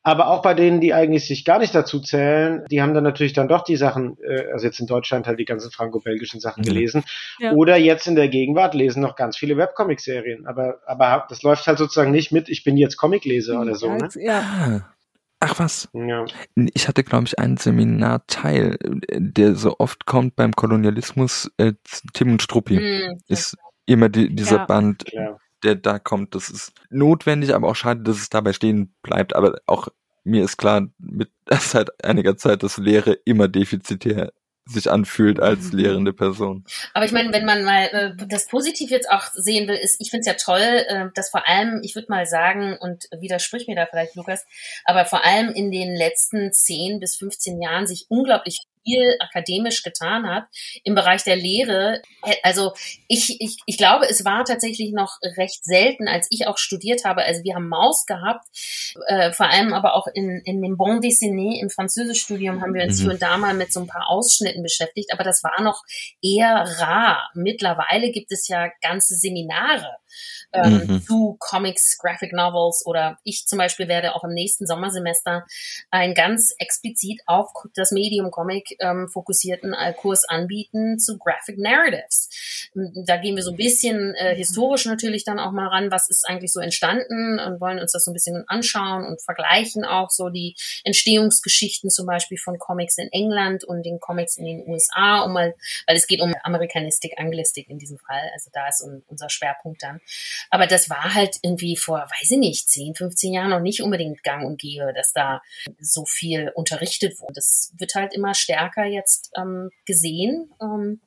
Aber 0.07 0.27
auch 0.27 0.43
bei 0.43 0.53
denen, 0.53 0.81
die 0.81 0.93
eigentlich 0.93 1.25
sich 1.25 1.45
gar 1.45 1.57
nicht 1.57 1.73
dazu 1.73 1.99
zählen, 1.99 2.63
die 2.69 2.79
haben 2.79 2.93
dann 2.93 3.03
natürlich 3.03 3.33
dann 3.33 3.47
doch 3.47 3.63
die 3.63 3.75
Sachen, 3.75 4.17
äh, 4.21 4.51
also 4.53 4.67
jetzt 4.67 4.79
in 4.79 4.85
Deutschland 4.85 5.25
halt 5.25 5.39
die 5.39 5.45
ganzen 5.45 5.71
franco-belgischen 5.71 6.39
Sachen 6.39 6.61
mhm. 6.61 6.67
gelesen. 6.67 7.03
Ja. 7.39 7.53
Oder 7.53 7.75
jetzt 7.77 8.05
in 8.05 8.15
der 8.15 8.27
Gegenwart 8.27 8.75
lesen 8.75 9.01
noch 9.01 9.15
ganz 9.15 9.35
viele 9.35 9.57
Webcomic-Serien. 9.57 10.45
Aber, 10.45 10.79
aber 10.85 11.25
das 11.27 11.41
läuft 11.41 11.65
halt 11.65 11.79
sozusagen 11.79 12.11
nicht 12.11 12.31
mit, 12.31 12.49
ich 12.49 12.63
bin 12.63 12.77
jetzt 12.77 12.97
Comicleser 12.97 13.59
oder 13.59 13.73
so. 13.73 13.91
Ne? 13.91 14.09
Ja. 14.17 14.94
Ach 15.39 15.59
was. 15.59 15.89
Ja. 15.93 16.25
Ich 16.55 16.87
hatte, 16.87 17.03
glaube 17.03 17.25
ich, 17.27 17.37
einen 17.39 17.57
Seminarteil, 17.57 18.77
der 18.81 19.55
so 19.55 19.75
oft 19.79 20.05
kommt 20.05 20.35
beim 20.35 20.53
Kolonialismus. 20.53 21.51
Äh, 21.57 21.73
Tim 22.13 22.31
und 22.31 22.41
Struppi 22.41 22.79
mhm. 22.79 23.19
ist 23.27 23.57
immer 23.85 24.09
die, 24.09 24.33
dieser 24.33 24.57
ja. 24.57 24.65
Band, 24.65 25.05
ja. 25.11 25.37
der 25.63 25.75
da 25.75 25.99
kommt. 25.99 26.35
Das 26.35 26.49
ist 26.49 26.73
notwendig, 26.89 27.53
aber 27.53 27.67
auch 27.69 27.75
schade, 27.75 28.01
dass 28.03 28.17
es 28.17 28.29
dabei 28.29 28.53
stehen 28.53 28.95
bleibt. 29.01 29.35
Aber 29.35 29.59
auch 29.67 29.89
mir 30.23 30.43
ist 30.43 30.57
klar, 30.57 30.87
mit 30.97 31.31
seit 31.59 32.03
einiger 32.03 32.37
Zeit, 32.37 32.63
dass 32.63 32.77
Lehre 32.77 33.13
immer 33.25 33.47
defizitär 33.47 34.33
sich 34.67 34.89
anfühlt 34.89 35.39
als 35.39 35.71
mhm. 35.71 35.79
lehrende 35.79 36.13
Person. 36.13 36.65
Aber 36.93 37.05
ich 37.05 37.11
meine, 37.11 37.31
wenn 37.31 37.45
man 37.45 37.63
mal 37.63 37.83
äh, 37.91 38.27
das 38.27 38.47
positiv 38.47 38.89
jetzt 38.89 39.09
auch 39.09 39.25
sehen 39.33 39.67
will, 39.67 39.75
ist, 39.75 39.97
ich 39.99 40.09
finde 40.09 40.21
es 40.21 40.27
ja 40.27 40.33
toll, 40.33 40.85
äh, 40.87 41.05
dass 41.13 41.29
vor 41.29 41.47
allem, 41.47 41.81
ich 41.83 41.95
würde 41.95 42.07
mal 42.09 42.25
sagen, 42.25 42.77
und 42.79 43.05
widersprich 43.19 43.67
mir 43.67 43.75
da 43.75 43.85
vielleicht, 43.85 44.15
Lukas, 44.15 44.45
aber 44.85 45.05
vor 45.05 45.23
allem 45.23 45.49
in 45.49 45.71
den 45.71 45.95
letzten 45.95 46.51
10 46.51 46.99
bis 46.99 47.17
15 47.17 47.61
Jahren 47.61 47.85
sich 47.85 48.05
unglaublich 48.09 48.59
viel 48.85 49.17
akademisch 49.19 49.83
getan 49.83 50.27
hat 50.27 50.45
im 50.83 50.95
Bereich 50.95 51.23
der 51.23 51.35
Lehre. 51.35 52.01
Also 52.43 52.73
ich, 53.07 53.37
ich, 53.39 53.57
ich 53.65 53.77
glaube, 53.77 54.07
es 54.07 54.23
war 54.23 54.45
tatsächlich 54.45 54.93
noch 54.93 55.17
recht 55.37 55.65
selten, 55.65 56.07
als 56.07 56.27
ich 56.29 56.47
auch 56.47 56.57
studiert 56.57 57.03
habe. 57.03 57.23
Also 57.23 57.43
wir 57.43 57.55
haben 57.55 57.67
Maus 57.67 58.05
gehabt, 58.05 58.45
äh, 59.07 59.31
vor 59.31 59.49
allem 59.49 59.73
aber 59.73 59.95
auch 59.95 60.07
in, 60.13 60.41
in 60.45 60.61
dem 60.61 60.77
Bon 60.77 60.99
Dessiné 60.99 61.59
im 61.59 61.69
Französischstudium 61.69 62.61
haben 62.61 62.73
wir 62.73 62.83
uns 62.83 62.99
mhm. 62.99 63.03
hier 63.03 63.13
und 63.13 63.21
da 63.21 63.37
mal 63.37 63.53
mit 63.53 63.73
so 63.73 63.81
ein 63.81 63.87
paar 63.87 64.09
Ausschnitten 64.09 64.63
beschäftigt, 64.63 65.11
aber 65.11 65.23
das 65.23 65.43
war 65.43 65.61
noch 65.61 65.83
eher 66.21 66.65
rar. 66.79 67.29
Mittlerweile 67.33 68.11
gibt 68.11 68.31
es 68.31 68.47
ja 68.47 68.69
ganze 68.81 69.15
Seminare 69.15 69.97
ähm, 70.53 70.85
mhm. 70.87 71.01
zu 71.03 71.37
Comics, 71.39 71.97
Graphic 71.97 72.33
Novels 72.33 72.83
oder 72.85 73.17
ich 73.23 73.45
zum 73.45 73.59
Beispiel 73.59 73.87
werde 73.87 74.15
auch 74.15 74.23
im 74.23 74.33
nächsten 74.33 74.65
Sommersemester 74.67 75.45
einen 75.91 76.13
ganz 76.13 76.53
explizit 76.57 77.21
auf 77.25 77.49
das 77.75 77.91
Medium 77.91 78.31
Comic 78.31 78.75
ähm, 78.79 79.07
fokussierten 79.11 79.75
Kurs 79.97 80.25
anbieten 80.25 80.99
zu 80.99 81.17
Graphic 81.17 81.57
Narratives. 81.57 82.29
Da 83.05 83.17
gehen 83.17 83.35
wir 83.35 83.43
so 83.43 83.51
ein 83.51 83.57
bisschen 83.57 84.13
äh, 84.15 84.33
mhm. 84.33 84.37
historisch 84.37 84.85
natürlich 84.85 85.23
dann 85.23 85.39
auch 85.39 85.51
mal 85.51 85.67
ran, 85.67 85.91
was 85.91 86.09
ist 86.09 86.27
eigentlich 86.27 86.51
so 86.51 86.59
entstanden 86.59 87.39
und 87.39 87.61
wollen 87.61 87.79
uns 87.79 87.91
das 87.91 88.05
so 88.05 88.11
ein 88.11 88.13
bisschen 88.13 88.43
anschauen 88.47 89.05
und 89.05 89.21
vergleichen 89.21 89.85
auch 89.85 90.09
so 90.09 90.29
die 90.29 90.55
Entstehungsgeschichten 90.83 91.89
zum 91.89 92.05
Beispiel 92.05 92.37
von 92.37 92.57
Comics 92.57 92.97
in 92.97 93.09
England 93.11 93.63
und 93.63 93.83
den 93.83 93.99
Comics 93.99 94.37
in 94.37 94.45
den 94.45 94.67
USA, 94.67 95.21
um 95.21 95.33
mal, 95.33 95.53
weil 95.87 95.95
es 95.95 96.07
geht 96.07 96.21
um 96.21 96.33
Amerikanistik, 96.43 97.13
Anglistik 97.17 97.69
in 97.69 97.77
diesem 97.77 97.97
Fall. 97.97 98.31
Also 98.33 98.49
da 98.53 98.67
ist 98.67 98.83
unser 99.07 99.29
Schwerpunkt 99.29 99.83
dann. 99.83 100.01
Aber 100.49 100.67
das 100.67 100.89
war 100.89 101.13
halt 101.13 101.37
irgendwie 101.41 101.75
vor, 101.75 101.99
weiß 101.99 102.31
ich 102.31 102.37
nicht, 102.37 102.69
10, 102.69 102.95
15 102.95 103.33
Jahren 103.33 103.49
noch 103.49 103.59
nicht 103.59 103.81
unbedingt 103.81 104.23
gang 104.23 104.45
und 104.45 104.59
gäbe, 104.59 104.93
dass 104.93 105.13
da 105.13 105.41
so 105.79 106.05
viel 106.05 106.51
unterrichtet 106.53 107.19
wurde. 107.19 107.33
Das 107.33 107.73
wird 107.77 107.95
halt 107.95 108.13
immer 108.13 108.33
stärker 108.33 108.85
jetzt 108.85 109.31
ähm, 109.37 109.69
gesehen. 109.85 110.51
Ähm, 110.61 111.01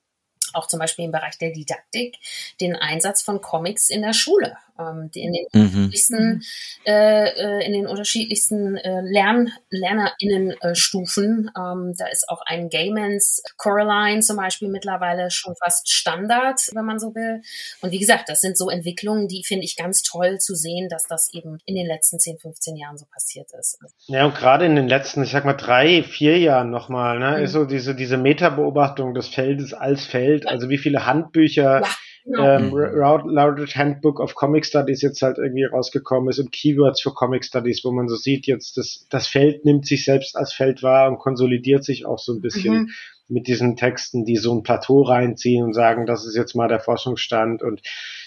auch 0.54 0.66
zum 0.66 0.78
Beispiel 0.78 1.04
im 1.04 1.12
Bereich 1.12 1.36
der 1.38 1.50
Didaktik, 1.50 2.16
den 2.60 2.74
Einsatz 2.74 3.22
von 3.22 3.40
Comics 3.40 3.90
in 3.90 4.02
der 4.02 4.14
Schule 4.14 4.56
ähm, 4.78 5.10
in 5.14 5.32
den 5.32 5.46
mhm. 5.52 5.60
unterschiedlichsten, 5.62 6.42
äh, 6.86 7.28
äh, 7.28 7.66
in 7.66 7.72
den 7.72 7.86
unterschiedlichsten 7.86 8.76
äh, 8.76 9.00
Lern 9.02 9.50
LernerInnen-Stufen. 9.70 11.50
Äh, 11.54 11.60
ähm, 11.60 11.94
da 11.96 12.06
ist 12.06 12.28
auch 12.28 12.40
ein 12.46 12.68
Gaymans 12.68 13.42
Coraline 13.56 14.20
zum 14.20 14.36
Beispiel 14.36 14.68
mittlerweile 14.68 15.30
schon 15.30 15.54
fast 15.62 15.90
Standard, 15.90 16.60
wenn 16.72 16.84
man 16.84 16.98
so 16.98 17.14
will. 17.14 17.42
Und 17.82 17.92
wie 17.92 17.98
gesagt, 17.98 18.28
das 18.28 18.40
sind 18.40 18.56
so 18.56 18.68
Entwicklungen, 18.70 19.28
die 19.28 19.42
finde 19.44 19.64
ich 19.64 19.76
ganz 19.76 20.02
toll 20.02 20.38
zu 20.38 20.54
sehen, 20.54 20.88
dass 20.88 21.04
das 21.04 21.32
eben 21.32 21.58
in 21.64 21.74
den 21.74 21.86
letzten 21.86 22.18
10, 22.18 22.38
15 22.38 22.76
Jahren 22.76 22.98
so 22.98 23.06
passiert 23.12 23.48
ist. 23.58 23.78
Ja, 24.06 24.24
und 24.24 24.34
gerade 24.34 24.64
in 24.66 24.76
den 24.76 24.88
letzten, 24.88 25.22
ich 25.22 25.30
sag 25.30 25.44
mal, 25.44 25.54
drei, 25.54 26.02
vier 26.02 26.38
Jahren 26.38 26.70
nochmal, 26.70 27.18
ne, 27.18 27.38
mhm. 27.38 27.44
ist 27.44 27.52
so 27.52 27.64
diese, 27.64 27.94
diese 27.94 28.16
Metabeobachtung 28.16 29.14
des 29.14 29.28
Feldes 29.28 29.72
als 29.74 30.04
Feld, 30.04 30.46
also 30.46 30.68
wie 30.68 30.78
viele 30.78 31.06
Handbücher 31.06 31.80
ja 31.80 31.88
ähm, 32.36 32.72
Routledge 32.72 33.74
Handbook 33.76 34.20
of 34.20 34.34
Comic 34.34 34.66
Studies 34.66 35.02
jetzt 35.02 35.22
halt 35.22 35.38
irgendwie 35.38 35.64
rausgekommen 35.64 36.28
ist 36.28 36.38
und 36.38 36.52
Keywords 36.52 37.00
für 37.00 37.12
Comic 37.12 37.44
Studies, 37.44 37.82
wo 37.84 37.92
man 37.92 38.08
so 38.08 38.16
sieht, 38.16 38.46
jetzt 38.46 38.76
das, 38.76 39.06
das 39.10 39.26
Feld 39.26 39.64
nimmt 39.64 39.86
sich 39.86 40.04
selbst 40.04 40.36
als 40.36 40.52
Feld 40.52 40.82
wahr 40.82 41.08
und 41.08 41.18
konsolidiert 41.18 41.84
sich 41.84 42.06
auch 42.06 42.18
so 42.18 42.32
ein 42.32 42.40
bisschen 42.40 42.74
mhm. 42.74 42.90
mit 43.28 43.46
diesen 43.46 43.76
Texten, 43.76 44.24
die 44.24 44.36
so 44.36 44.54
ein 44.54 44.62
Plateau 44.62 45.02
reinziehen 45.02 45.64
und 45.64 45.72
sagen, 45.72 46.06
das 46.06 46.26
ist 46.26 46.36
jetzt 46.36 46.54
mal 46.54 46.68
der 46.68 46.80
Forschungsstand 46.80 47.62
und 47.62 47.80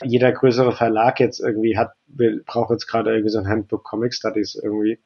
jeder 0.03 0.31
größere 0.31 0.71
Verlag 0.71 1.19
jetzt 1.19 1.39
irgendwie 1.39 1.77
hat, 1.77 1.91
will, 2.07 2.43
braucht 2.45 2.71
jetzt 2.71 2.87
gerade 2.87 3.11
irgendwie 3.11 3.31
so 3.31 3.39
ein 3.39 3.47
Handbook 3.47 3.83
Comic 3.83 4.13
Studies 4.13 4.55
irgendwie. 4.55 4.99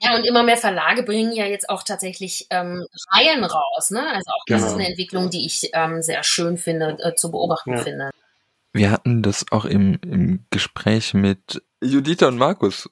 Ja, 0.00 0.14
und 0.14 0.24
immer 0.24 0.44
mehr 0.44 0.56
Verlage 0.56 1.02
bringen 1.02 1.32
ja 1.32 1.46
jetzt 1.46 1.68
auch 1.68 1.82
tatsächlich 1.82 2.46
ähm, 2.50 2.86
Reihen 3.12 3.44
raus. 3.44 3.90
Ne? 3.90 4.00
Also 4.00 4.30
auch 4.30 4.44
das 4.46 4.60
genau. 4.60 4.66
ist 4.66 4.74
eine 4.74 4.88
Entwicklung, 4.88 5.30
die 5.30 5.44
ich 5.44 5.70
ähm, 5.72 6.02
sehr 6.02 6.22
schön 6.22 6.56
finde, 6.56 6.96
äh, 7.00 7.14
zu 7.14 7.30
beobachten 7.30 7.72
ja. 7.72 7.82
finde. 7.82 8.10
Wir 8.72 8.90
hatten 8.92 9.22
das 9.22 9.46
auch 9.50 9.64
im, 9.64 9.98
im 10.04 10.44
Gespräch 10.50 11.14
mit 11.14 11.62
Judita 11.82 12.28
und 12.28 12.38
Markus. 12.38 12.88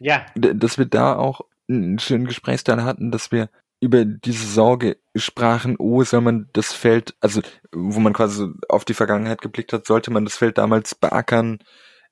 Ja. 0.00 0.26
Dass 0.34 0.78
wir 0.78 0.86
da 0.86 1.16
auch 1.16 1.42
einen 1.68 1.98
schönen 1.98 2.26
Gesprächsteil 2.26 2.82
hatten, 2.82 3.12
dass 3.12 3.30
wir 3.30 3.48
über 3.80 4.04
diese 4.04 4.46
Sorge 4.46 4.96
sprachen, 5.14 5.76
oh, 5.78 6.02
soll 6.02 6.22
man 6.22 6.48
das 6.52 6.72
Feld, 6.72 7.14
also 7.20 7.42
wo 7.70 8.00
man 8.00 8.12
quasi 8.12 8.48
auf 8.68 8.84
die 8.84 8.94
Vergangenheit 8.94 9.40
geblickt 9.40 9.72
hat, 9.72 9.86
sollte 9.86 10.10
man 10.10 10.24
das 10.24 10.36
Feld 10.36 10.58
damals 10.58 10.94
beackern, 10.96 11.60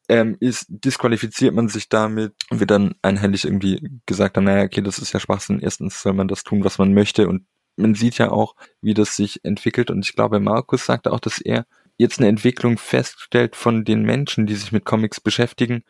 ähm, 0.08 0.36
ist, 0.40 0.66
disqualifiziert 0.68 1.54
man 1.54 1.68
sich 1.68 1.88
damit 1.88 2.34
und 2.50 2.60
wir 2.60 2.66
dann 2.66 2.94
einhellig 3.02 3.44
irgendwie 3.44 4.00
gesagt 4.06 4.36
haben, 4.36 4.44
naja, 4.44 4.64
okay, 4.64 4.82
das 4.82 4.98
ist 4.98 5.12
ja 5.12 5.20
Schwachsinn. 5.20 5.60
Erstens 5.60 6.02
soll 6.02 6.12
man 6.12 6.28
das 6.28 6.44
tun, 6.44 6.64
was 6.64 6.78
man 6.78 6.94
möchte 6.94 7.28
und 7.28 7.46
man 7.76 7.94
sieht 7.94 8.18
ja 8.18 8.30
auch, 8.30 8.54
wie 8.80 8.94
das 8.94 9.16
sich 9.16 9.44
entwickelt 9.44 9.90
und 9.90 10.04
ich 10.06 10.14
glaube, 10.14 10.40
Markus 10.40 10.86
sagte 10.86 11.12
auch, 11.12 11.20
dass 11.20 11.40
er 11.40 11.66
jetzt 11.98 12.18
eine 12.18 12.28
Entwicklung 12.28 12.78
feststellt 12.78 13.56
von 13.56 13.84
den 13.84 14.02
Menschen, 14.02 14.46
die 14.46 14.54
sich 14.54 14.72
mit 14.72 14.84
Comics 14.84 15.20
beschäftigen. 15.20 15.82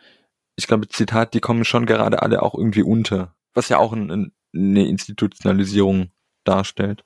Ich 0.56 0.66
glaube, 0.66 0.88
Zitat, 0.88 1.34
die 1.34 1.40
kommen 1.40 1.64
schon 1.64 1.86
gerade 1.86 2.22
alle 2.22 2.42
auch 2.42 2.54
irgendwie 2.54 2.82
unter, 2.82 3.36
was 3.54 3.68
ja 3.68 3.78
auch 3.78 3.92
ein, 3.92 4.32
eine 4.54 4.88
Institutionalisierung 4.88 6.10
darstellt 6.44 7.04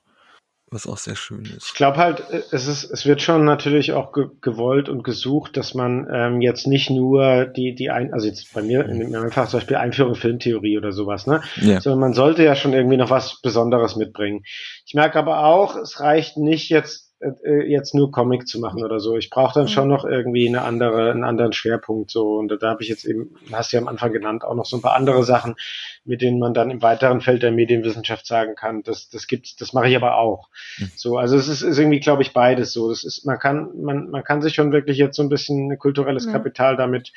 was 0.71 0.87
auch 0.87 0.97
sehr 0.97 1.17
schön 1.17 1.43
ist. 1.43 1.67
Ich 1.67 1.73
glaube 1.73 1.97
halt, 1.97 2.23
es 2.51 2.65
ist, 2.67 2.85
es 2.85 3.05
wird 3.05 3.21
schon 3.21 3.43
natürlich 3.43 3.91
auch 3.91 4.13
ge 4.13 4.27
gewollt 4.39 4.87
und 4.87 5.03
gesucht, 5.03 5.57
dass 5.57 5.73
man 5.73 6.07
ähm, 6.11 6.41
jetzt 6.41 6.65
nicht 6.65 6.89
nur 6.89 7.45
die, 7.45 7.75
die 7.75 7.89
ein, 7.89 8.13
also 8.13 8.27
jetzt 8.27 8.53
bei 8.53 8.61
mir 8.61 8.85
in 8.85 9.13
einfach 9.13 9.49
zum 9.49 9.59
Beispiel 9.59 9.75
Einführung 9.75 10.15
Filmtheorie 10.15 10.77
oder 10.77 10.93
sowas, 10.93 11.27
ne? 11.27 11.41
Ja. 11.57 11.81
Sondern 11.81 11.99
man 11.99 12.13
sollte 12.13 12.43
ja 12.43 12.55
schon 12.55 12.71
irgendwie 12.71 12.97
noch 12.97 13.09
was 13.09 13.41
Besonderes 13.41 13.97
mitbringen. 13.97 14.43
Ich 14.85 14.93
merke 14.93 15.19
aber 15.19 15.43
auch, 15.43 15.75
es 15.75 15.99
reicht 15.99 16.37
nicht 16.37 16.69
jetzt 16.69 17.11
äh, 17.21 17.69
jetzt 17.69 17.93
nur 17.93 18.11
Comic 18.11 18.47
zu 18.47 18.59
machen 18.59 18.83
oder 18.83 18.99
so. 18.99 19.15
Ich 19.15 19.29
brauche 19.29 19.53
dann 19.53 19.67
schon 19.67 19.87
noch 19.87 20.05
irgendwie 20.05 20.47
eine 20.47 20.63
andere, 20.63 21.11
einen 21.11 21.23
anderen 21.23 21.53
Schwerpunkt 21.53 22.09
so. 22.09 22.37
Und 22.37 22.49
da 22.59 22.69
habe 22.69 22.81
ich 22.81 22.89
jetzt 22.89 23.05
eben, 23.05 23.35
hast 23.51 23.71
du 23.71 23.77
ja 23.77 23.81
am 23.81 23.87
Anfang 23.87 24.11
genannt, 24.11 24.43
auch 24.43 24.55
noch 24.55 24.65
so 24.65 24.77
ein 24.77 24.81
paar 24.81 24.95
andere 24.95 25.23
Sachen, 25.23 25.55
mit 26.03 26.21
denen 26.21 26.39
man 26.39 26.53
dann 26.53 26.71
im 26.71 26.81
weiteren 26.81 27.21
Feld 27.21 27.43
der 27.43 27.51
Medienwissenschaft 27.51 28.25
sagen 28.25 28.55
kann, 28.55 28.83
das, 28.83 29.09
das 29.09 29.27
gibt's, 29.27 29.55
das 29.55 29.73
mache 29.73 29.89
ich 29.89 29.95
aber 29.95 30.17
auch. 30.17 30.49
Mhm. 30.79 30.91
So, 30.95 31.17
also 31.17 31.37
es 31.37 31.47
ist, 31.47 31.61
ist 31.61 31.77
irgendwie, 31.77 31.99
glaube 31.99 32.21
ich, 32.21 32.33
beides 32.33 32.73
so. 32.73 32.89
Das 32.89 33.03
ist, 33.03 33.25
man 33.25 33.39
kann, 33.39 33.69
man, 33.81 34.09
man 34.09 34.23
kann 34.23 34.41
sich 34.41 34.55
schon 34.55 34.71
wirklich 34.71 34.97
jetzt 34.97 35.15
so 35.15 35.23
ein 35.23 35.29
bisschen 35.29 35.77
kulturelles 35.77 36.27
mhm. 36.27 36.31
Kapital 36.31 36.75
damit 36.75 37.11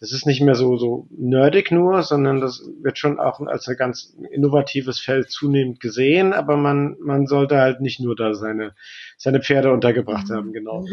das 0.00 0.12
ist 0.12 0.26
nicht 0.26 0.42
mehr 0.42 0.54
so, 0.54 0.76
so 0.76 1.06
nerdig 1.10 1.70
nur, 1.70 2.02
sondern 2.02 2.40
das 2.40 2.68
wird 2.82 2.98
schon 2.98 3.18
auch 3.18 3.40
als 3.40 3.68
ein 3.68 3.76
ganz 3.76 4.14
innovatives 4.32 5.00
Feld 5.00 5.30
zunehmend 5.30 5.80
gesehen, 5.80 6.32
aber 6.32 6.56
man, 6.56 6.96
man 7.00 7.26
sollte 7.26 7.58
halt 7.58 7.80
nicht 7.80 8.00
nur 8.00 8.16
da 8.16 8.34
seine, 8.34 8.74
seine 9.16 9.40
Pferde 9.40 9.72
untergebracht 9.72 10.28
haben, 10.30 10.52
genau. 10.52 10.84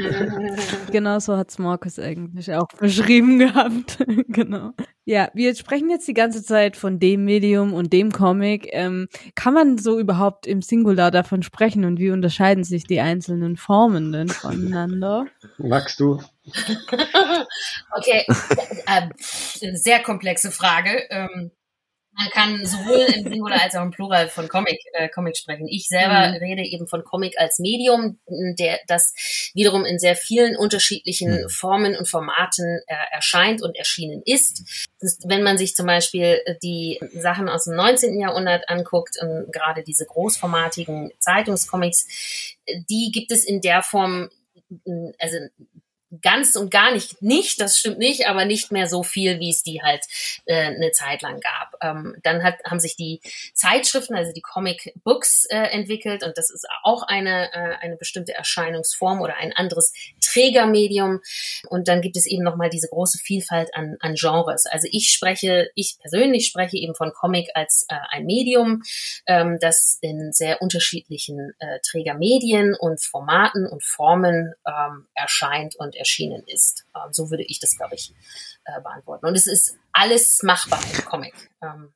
genau 0.92 1.20
so 1.20 1.36
hat's 1.36 1.58
Markus 1.58 2.00
eigentlich 2.00 2.54
auch 2.54 2.68
beschrieben 2.80 3.40
gehabt. 3.40 3.98
genau. 4.28 4.72
Ja, 5.04 5.30
wir 5.34 5.56
sprechen 5.56 5.90
jetzt 5.90 6.08
die 6.08 6.14
ganze 6.14 6.44
Zeit 6.44 6.78
von 6.78 7.00
dem 7.00 7.26
Medium 7.26 7.74
und 7.74 7.92
dem 7.92 8.12
Comic. 8.12 8.68
Ähm, 8.72 9.08
kann 9.34 9.54
man 9.54 9.78
so 9.80 10.00
überhaupt 10.00 10.46
im 10.46 10.62
Singular 10.62 11.10
davon 11.10 11.42
sprechen 11.42 11.86
und 11.86 12.00
wie 12.00 12.12
unterscheiden 12.12 12.64
sich 12.64 12.84
die 12.84 13.00
einzelnen 13.00 13.58
Formen 13.58 14.12
denn 14.12 14.30
voneinander? 14.30 15.26
Magst 15.58 16.00
du? 16.00 16.22
okay, 17.98 18.26
äh, 18.86 19.10
sehr 19.76 20.04
komplexe 20.04 20.52
Frage. 20.52 21.08
Ähm, 21.10 21.52
man 22.14 22.30
kann 22.30 22.66
sowohl 22.66 23.00
im 23.16 23.32
Singular 23.32 23.62
als 23.62 23.76
auch 23.76 23.84
im 23.84 23.92
Plural 23.92 24.28
von 24.28 24.48
Comic, 24.48 24.80
äh, 24.94 25.08
Comic 25.10 25.38
sprechen. 25.38 25.68
Ich 25.68 25.88
selber 25.88 26.30
mhm. 26.30 26.36
rede 26.36 26.64
eben 26.64 26.88
von 26.88 27.04
Comic 27.04 27.38
als 27.38 27.60
Medium, 27.60 28.20
der 28.28 28.80
das 28.88 29.14
wiederum 29.54 29.86
in 29.86 29.98
sehr 29.98 30.16
vielen 30.16 30.58
unterschiedlichen 30.58 31.44
mhm. 31.44 31.50
Formen 31.50 31.96
und 31.96 32.10
Formaten 32.10 32.82
äh, 32.88 32.96
erscheint 33.12 33.62
und 33.62 33.78
erschienen 33.78 34.22
ist. 34.26 34.88
ist. 35.00 35.24
Wenn 35.28 35.44
man 35.44 35.58
sich 35.58 35.74
zum 35.74 35.86
Beispiel 35.86 36.42
die 36.62 37.00
Sachen 37.14 37.48
aus 37.48 37.64
dem 37.64 37.76
19. 37.76 38.20
Jahrhundert 38.20 38.70
anguckt, 38.70 39.18
und 39.22 39.52
gerade 39.52 39.84
diese 39.84 40.06
großformatigen 40.06 41.12
Zeitungscomics, 41.20 42.56
die 42.90 43.12
gibt 43.14 43.32
es 43.32 43.46
in 43.46 43.62
der 43.62 43.84
Form 43.84 44.30
also 45.20 45.38
ganz 46.22 46.56
und 46.56 46.72
gar 46.72 46.92
nicht, 46.92 47.22
nicht, 47.22 47.62
das 47.62 47.78
stimmt 47.78 48.00
nicht, 48.00 48.28
aber 48.28 48.46
nicht 48.46 48.72
mehr 48.72 48.88
so 48.88 49.04
viel, 49.04 49.40
wie 49.40 49.50
es 49.50 49.64
die 49.64 49.82
halt 49.82 50.04
äh, 50.46 50.66
eine 50.66 50.92
Zeit 50.92 51.22
lang 51.22 51.40
gab. 51.40 51.76
Ähm, 51.82 52.18
dann 52.24 52.44
hat, 52.44 52.56
haben 52.66 52.80
sich 52.80 52.96
die 52.96 53.22
Zeitschriften, 53.54 54.16
also 54.16 54.32
die 54.34 54.42
Comic 54.42 54.94
Books 55.04 55.46
äh, 55.46 55.58
entwickelt 55.58 56.24
und 56.24 56.38
das 56.38 56.50
ist 56.50 56.68
auch 56.84 57.04
eine, 57.04 57.54
äh, 57.54 57.76
eine 57.82 57.96
bestimmte 57.96 58.34
Erscheinungsform 58.34 59.22
oder 59.22 59.38
ein 59.38 59.54
anderes 59.54 59.94
Trägermedium. 60.22 61.22
Und 61.70 61.88
dann 61.88 62.02
gibt 62.02 62.18
es 62.18 62.26
eben 62.26 62.44
nochmal 62.44 62.70
diese 62.70 62.90
große 62.90 63.20
Vielfalt 63.20 63.74
an, 63.74 63.96
an 64.02 64.16
Genres. 64.16 64.66
Also 64.66 64.88
ich 64.92 65.14
spreche, 65.14 65.70
ich 65.76 65.98
persönlich 66.00 66.48
spreche 66.48 66.78
eben 66.78 66.96
von 66.96 67.14
Comic 67.14 67.50
als 67.54 67.86
äh, 67.90 67.96
ein 68.10 68.26
Medium, 68.26 68.84
ähm, 69.28 69.58
das 69.62 69.98
in 70.02 70.34
sehr 70.34 70.62
unterschiedlichen 70.62 71.54
äh, 71.60 71.80
Trägermedien 71.90 72.76
und 72.76 73.02
Formaten 73.02 73.66
und 73.66 73.84
Formen 73.84 74.54
ähm, 74.68 75.08
erscheint 75.14 75.76
und 75.78 75.96
erschienen 76.02 76.44
ist. 76.48 76.86
Ähm, 76.96 77.12
so 77.12 77.30
würde 77.30 77.44
ich 77.44 77.60
das, 77.60 77.78
glaube 77.78 77.96
ich, 77.96 78.14
äh, 78.66 78.82
beantworten. 78.82 79.26
Und 79.28 79.36
es 79.36 79.48
ist 79.48 79.78
alles 79.94 80.42
machbar 80.44 80.82
im 80.94 81.06
Comic. 81.06 81.34
Ähm, 81.64 81.94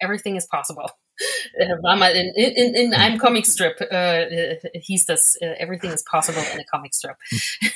everything 0.00 0.36
is 0.36 0.48
possible. 0.48 0.86
Äh, 1.54 1.76
war 1.82 1.96
mal 1.96 2.12
in, 2.12 2.34
in, 2.34 2.74
in 2.74 2.94
einem 2.94 3.18
Comicstrip, 3.18 3.80
äh, 3.80 4.54
äh, 4.54 4.80
hieß 4.80 5.06
das, 5.06 5.36
Everything 5.40 5.92
is 5.92 6.04
possible 6.04 6.42
in 6.54 6.60
a 6.60 6.64
Comicstrip. 6.64 7.16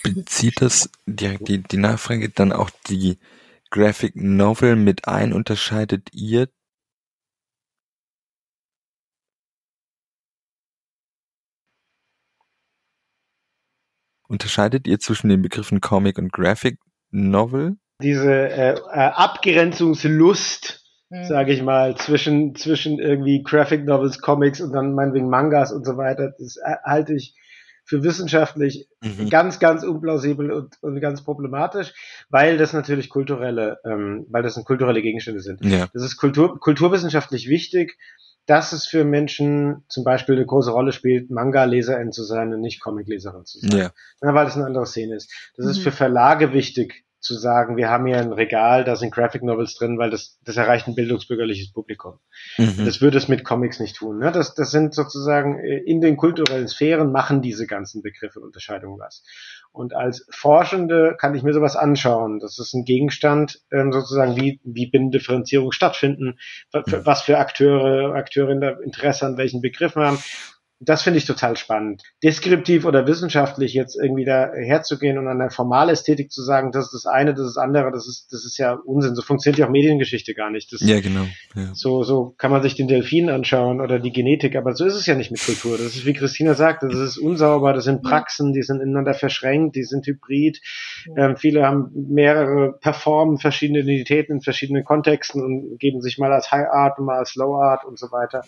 Bezieht 0.03 0.61
das 0.61 0.91
direkt 1.07 1.49
die, 1.49 1.63
die 1.63 1.77
Nachfrage 1.77 2.31
dann 2.31 2.53
auch 2.53 2.71
die 2.89 3.19
Graphic 3.71 4.17
Novel 4.17 4.77
mit 4.77 5.07
ein? 5.07 5.33
Unterscheidet 5.33 6.09
ihr 6.13 6.49
Unterscheidet 14.29 14.87
ihr 14.87 14.99
zwischen 14.99 15.29
den 15.29 15.43
Begriffen 15.43 15.81
Comic 15.81 16.19
und 16.19 16.33
Graphic 16.33 16.79
Novel? 17.11 17.77
Diese 18.03 18.33
äh, 18.33 18.75
äh, 18.75 18.77
Abgrenzungslust, 18.93 20.85
mhm. 21.11 21.25
sage 21.25 21.53
ich 21.53 21.63
mal, 21.63 21.97
zwischen, 21.97 22.55
zwischen 22.55 22.99
irgendwie 22.99 23.43
Graphic 23.43 23.85
Novels, 23.85 24.21
Comics 24.21 24.61
und 24.61 24.73
dann 24.73 24.95
meinetwegen 24.95 25.29
Mangas 25.29 25.73
und 25.73 25.87
so 25.87 25.97
weiter, 25.97 26.35
das 26.39 26.57
äh, 26.57 26.77
halte 26.85 27.15
ich 27.15 27.35
für 27.87 28.03
wissenschaftlich 28.03 28.89
mhm. 29.01 29.31
ganz, 29.31 29.61
ganz 29.61 29.85
unplausibel 29.85 30.51
und, 30.51 30.75
und 30.83 31.01
ganz 31.01 31.23
problematisch, 31.23 31.95
weil 32.29 32.59
das 32.59 32.73
natürlich 32.73 33.09
kulturelle, 33.09 33.79
ähm, 33.85 34.27
weil 34.29 34.43
das 34.43 34.55
sind 34.55 34.67
kulturelle 34.67 35.03
Gegenstände 35.03 35.41
sind. 35.41 35.65
Ja. 35.65 35.87
Das 35.95 36.03
ist 36.03 36.17
Kultur, 36.17 36.59
kulturwissenschaftlich 36.59 37.49
wichtig, 37.49 37.97
dass 38.47 38.73
es 38.73 38.87
für 38.87 39.05
Menschen 39.05 39.85
zum 39.89 40.05
Beispiel 40.05 40.37
eine 40.37 40.47
große 40.47 40.71
Rolle 40.71 40.93
spielt, 40.93 41.31
Manga-Leserin 41.31 42.13
zu 42.13 42.25
sein 42.25 42.55
und 42.55 42.61
nicht 42.61 42.81
Comic-Leserin 42.81 43.45
zu 43.45 43.59
sein. 43.59 43.71
Ja. 43.71 43.93
ja. 44.23 44.35
weil 44.35 44.45
das 44.45 44.57
eine 44.57 44.67
andere 44.67 44.87
Szene 44.87 45.17
ist. 45.17 45.33
Das 45.57 45.67
mhm. 45.67 45.73
ist 45.73 45.79
für 45.79 45.93
Verlage 45.93 46.53
wichtig, 46.53 47.07
zu 47.27 47.35
sagen, 47.35 47.77
wir 47.77 47.91
haben 47.91 48.07
hier 48.07 48.19
ein 48.19 48.33
Regal, 48.33 48.85
da 48.85 48.95
sind 48.95 49.13
Graphic 49.13 49.43
Novels 49.43 49.75
drin, 49.75 49.99
weil 49.99 50.11
das, 50.11 50.39
das 50.45 50.57
erreicht 50.57 50.87
ein 50.87 50.95
bildungsbürgerliches 50.95 51.73
Publikum. 51.73 52.21
Mhm. 52.57 52.85
Das 52.85 53.01
würde 53.01 53.19
es 53.19 53.27
mit 53.27 53.45
Comics 53.45 53.81
nicht 53.81 53.97
tun. 53.97 54.19
Ne? 54.19 54.31
Das, 54.31 54.55
das 54.55 54.71
sind 54.71 54.95
sozusagen 54.95 55.59
äh, 55.59 55.79
in 55.79 56.01
den 56.01 56.17
kulturellen 56.17 56.69
Sphären 56.69 57.11
machen 57.11 57.43
diese 57.43 57.67
ganzen 57.67 58.03
Begriffe 58.03 58.39
und 58.39 58.47
Unterscheidungen 58.47 58.99
was. 58.99 59.25
Und 59.77 59.95
als 59.95 60.27
Forschende 60.31 61.17
kann 61.21 61.35
ich 61.35 61.43
mir 61.43 61.53
sowas 61.53 61.77
anschauen. 61.77 62.41
Das 62.41 62.59
ist 62.59 62.73
ein 62.73 62.87
Gegenstand, 62.87 63.61
ähm, 63.71 63.93
sozusagen, 63.93 64.35
wie, 64.35 64.59
wie 64.65 64.87
Binnendifferenzierung 64.87 65.71
stattfinden, 65.71 66.39
was 66.73 67.23
für 67.23 67.37
Akteure, 67.37 68.15
Akteurinnen 68.15 68.63
da 68.63 68.71
Interesse 68.83 69.27
an 69.27 69.37
welchen 69.37 69.61
Begriffen 69.61 70.03
haben. 70.03 70.19
Das 70.79 71.03
finde 71.03 71.19
ich 71.19 71.25
total 71.25 71.57
spannend. 71.57 72.03
Deskriptiv 72.23 72.85
oder 72.85 73.07
wissenschaftlich 73.07 73.73
jetzt 73.73 73.99
irgendwie 73.99 74.27
da 74.27 74.51
herzugehen 74.53 75.17
und 75.17 75.27
an 75.27 75.39
der 75.39 75.51
Formalästhetik 75.51 76.31
zu 76.31 76.43
sagen, 76.43 76.71
das 76.71 76.87
ist 76.87 76.93
das 76.93 77.07
eine, 77.07 77.33
das 77.33 77.47
ist 77.47 77.57
das 77.57 77.63
andere, 77.63 77.91
das 77.91 78.07
ist, 78.07 78.29
das 78.31 78.45
ist 78.45 78.59
ja 78.59 78.75
Unsinn. 78.85 79.15
So 79.15 79.23
funktioniert 79.23 79.59
ja 79.59 79.67
auch 79.67 79.71
Mediengeschichte 79.71 80.35
gar 80.35 80.51
nicht. 80.51 80.73
Das, 80.73 80.83
ja, 80.83 81.01
genau. 81.01 81.27
Ja. 81.55 81.71
So, 81.73 82.03
so 82.03 82.35
kann 82.37 82.51
man 82.51 82.63
sich 82.63 82.75
den 82.75 82.89
Delfin 82.89 83.31
anschauen 83.31 83.81
oder 83.81 83.99
die 83.99 84.13
Genetik, 84.13 84.55
aber 84.55 84.75
so 84.75 84.85
ist 84.85 84.97
es 84.97 85.07
ja 85.07 85.15
nicht 85.15 85.31
mit 85.31 85.43
Kultur. 85.43 85.79
Das 85.79 85.97
ist, 85.97 86.05
wie 86.05 86.13
Christina 86.13 86.53
sagt, 86.53 86.83
das 86.83 86.95
ist 86.95 87.17
unsauber, 87.17 87.73
das 87.73 87.85
sind 87.85 88.03
Praxen, 88.03 88.53
die 88.53 88.63
sind 88.63 88.83
ineinander 88.83 89.15
verschränkt, 89.15 89.77
die 89.77 89.85
sind 89.85 90.07
hybrid. 90.07 90.61
Ähm, 91.17 91.37
viele 91.37 91.67
haben 91.67 91.91
mehrere 91.95 92.75
Performen, 92.75 93.39
verschiedene 93.39 93.81
Identitäten 93.81 94.37
in 94.37 94.43
verschiedenen 94.43 94.85
Kontexten 94.85 95.43
und 95.43 95.79
geben 95.79 96.03
sich 96.03 96.19
mal 96.19 96.33
als 96.33 96.53
High 96.53 96.69
Art 96.69 96.99
und 96.99 97.07
mal 97.07 97.17
als 97.17 97.35
Low 97.35 97.57
Art 97.57 97.85
und 97.85 97.99
so 97.99 98.13
weiter. 98.13 98.45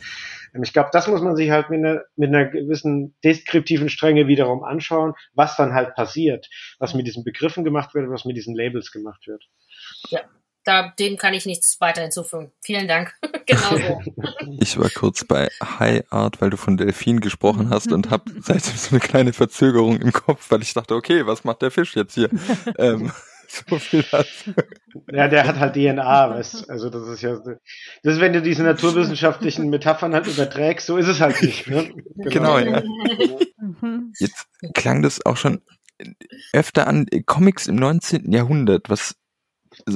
Ähm, 0.55 0.63
ich 0.63 0.73
glaube, 0.73 0.91
das 0.93 1.07
muss 1.07 1.21
man 1.21 1.37
sich 1.37 1.51
halt 1.51 1.71
mit 1.71 1.79
einer 1.85 2.03
mit 2.17 2.29
einer 2.29 2.47
gewissen 2.47 3.17
deskriptiven 3.25 3.89
Strenge 3.89 4.27
wiederum 4.27 4.65
anschauen, 4.65 5.15
was 5.35 5.57
dann 5.57 5.75
halt 5.75 5.95
passiert, 5.95 6.49
was 6.79 6.95
mit 6.95 7.07
diesen 7.07 7.25
Begriffen 7.25 7.65
gemacht 7.65 7.95
wird, 7.95 8.11
was 8.11 8.25
mit 8.25 8.37
diesen 8.37 8.55
Labels 8.55 8.93
gemacht 8.93 9.27
wird. 9.27 9.45
Ja, 10.09 10.21
da, 10.69 10.93
dem 10.99 11.17
kann 11.17 11.33
ich 11.33 11.47
nichts 11.47 11.81
weiter 11.81 12.03
hinzufügen. 12.03 12.53
Vielen 12.61 12.89
Dank. 12.89 13.15
genau 13.47 13.77
so. 13.77 14.03
Ich 14.61 14.79
war 14.79 14.91
kurz 14.91 15.25
bei 15.25 15.49
High 15.63 16.05
Art, 16.11 16.41
weil 16.41 16.51
du 16.51 16.57
von 16.57 16.77
Delfin 16.77 17.21
gesprochen 17.21 17.71
hast 17.71 17.93
und 17.93 18.11
habe 18.11 18.31
seitdem 18.41 18.77
so 18.77 18.91
eine 18.91 19.01
kleine 19.01 19.33
Verzögerung 19.33 19.97
im 19.99 20.13
Kopf, 20.13 20.51
weil 20.51 20.63
ich 20.63 20.75
dachte, 20.75 20.95
okay, 20.95 21.27
was 21.27 21.45
macht 21.45 21.63
der 21.63 21.71
Fisch 21.71 21.97
jetzt 21.97 22.15
hier? 22.15 22.29
ähm, 22.77 23.13
so 23.69 23.79
viel 23.79 24.05
dazu. 24.11 24.53
Ja, 25.11 25.29
der 25.29 25.47
hat 25.47 25.59
halt 25.59 25.75
DNA, 25.75 26.31
weißt 26.31 26.69
Also 26.71 26.91
das 26.91 27.09
ist 27.09 27.23
ja, 27.23 27.39
das 28.03 28.15
ist, 28.15 28.21
wenn 28.21 28.33
du 28.33 28.43
diese 28.43 28.63
naturwissenschaftlichen 28.63 29.71
Metaphern 29.71 30.15
halt 30.15 30.27
überträgst, 30.27 30.87
so 30.87 30.97
ist 30.97 31.09
es 31.09 31.21
halt 31.21 31.41
nicht. 31.43 31.69
Ne? 31.69 31.91
Genau. 32.17 32.57
genau, 32.57 32.59
ja. 32.59 32.83
Jetzt 34.19 34.47
klang 34.75 35.03
das 35.03 35.25
auch 35.25 35.37
schon 35.37 35.63
öfter 36.53 36.87
an 36.87 37.07
Comics 37.27 37.67
im 37.67 37.77
19. 37.77 38.33
Jahrhundert, 38.33 38.89
was 38.89 39.17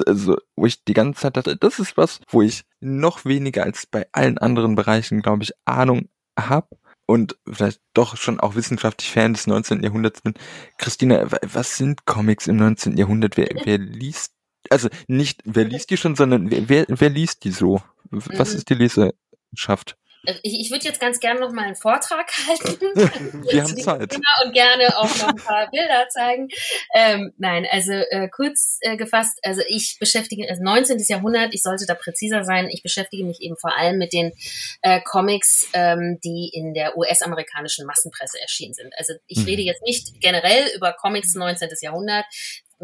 also, 0.06 0.36
wo 0.54 0.66
ich 0.66 0.84
die 0.84 0.94
ganze 0.94 1.22
Zeit 1.22 1.36
dachte, 1.36 1.56
das 1.56 1.78
ist 1.78 1.96
was, 1.96 2.20
wo 2.28 2.42
ich 2.42 2.64
noch 2.80 3.24
weniger 3.24 3.64
als 3.64 3.86
bei 3.86 4.06
allen 4.12 4.38
anderen 4.38 4.74
Bereichen, 4.74 5.22
glaube 5.22 5.42
ich, 5.42 5.52
Ahnung 5.64 6.08
habe 6.38 6.68
und 7.12 7.36
vielleicht 7.46 7.82
doch 7.92 8.16
schon 8.16 8.40
auch 8.40 8.54
wissenschaftlich 8.54 9.10
Fan 9.10 9.34
des 9.34 9.46
19. 9.46 9.82
Jahrhunderts 9.82 10.22
bin. 10.22 10.32
Christina, 10.78 11.30
was 11.42 11.76
sind 11.76 12.06
Comics 12.06 12.46
im 12.46 12.56
19. 12.56 12.96
Jahrhundert? 12.96 13.36
Wer, 13.36 13.50
wer 13.64 13.76
liest, 13.78 14.32
also 14.70 14.88
nicht, 15.08 15.42
wer 15.44 15.64
liest 15.64 15.90
die 15.90 15.98
schon, 15.98 16.16
sondern 16.16 16.50
wer, 16.50 16.70
wer, 16.70 16.86
wer 16.88 17.10
liest 17.10 17.44
die 17.44 17.50
so? 17.50 17.82
Was 18.10 18.52
mhm. 18.52 18.56
ist 18.56 18.70
die 18.70 18.74
Leserschaft? 18.74 19.98
Also 20.26 20.38
ich, 20.42 20.60
ich 20.60 20.70
würde 20.70 20.84
jetzt 20.84 21.00
ganz 21.00 21.18
gerne 21.20 21.40
noch 21.40 21.52
mal 21.52 21.64
einen 21.64 21.76
Vortrag 21.76 22.30
halten. 22.48 22.80
Wir 23.50 23.62
haben 23.62 23.76
Zeit. 23.76 24.16
Und 24.44 24.52
gerne 24.52 24.96
auch 24.96 25.16
noch 25.18 25.28
ein 25.28 25.36
paar 25.36 25.70
Bilder 25.70 26.08
zeigen. 26.08 26.48
Ähm, 26.94 27.32
nein, 27.38 27.66
also 27.70 27.92
äh, 27.92 28.28
kurz 28.28 28.78
äh, 28.82 28.96
gefasst, 28.96 29.38
also 29.42 29.62
ich 29.68 29.96
beschäftige, 29.98 30.48
also 30.48 30.62
19. 30.62 30.98
Jahrhundert, 31.08 31.54
ich 31.54 31.62
sollte 31.62 31.86
da 31.86 31.94
präziser 31.94 32.44
sein, 32.44 32.68
ich 32.68 32.82
beschäftige 32.82 33.24
mich 33.24 33.40
eben 33.40 33.56
vor 33.56 33.76
allem 33.76 33.98
mit 33.98 34.12
den 34.12 34.32
äh, 34.82 35.00
Comics, 35.00 35.68
ähm, 35.72 36.18
die 36.24 36.50
in 36.52 36.74
der 36.74 36.96
US-amerikanischen 36.96 37.86
Massenpresse 37.86 38.40
erschienen 38.40 38.74
sind. 38.74 38.92
Also 38.96 39.14
ich 39.26 39.38
mhm. 39.38 39.44
rede 39.44 39.62
jetzt 39.62 39.82
nicht 39.82 40.20
generell 40.20 40.68
über 40.76 40.92
Comics 40.92 41.34
19. 41.34 41.68
Jahrhundert, 41.80 42.24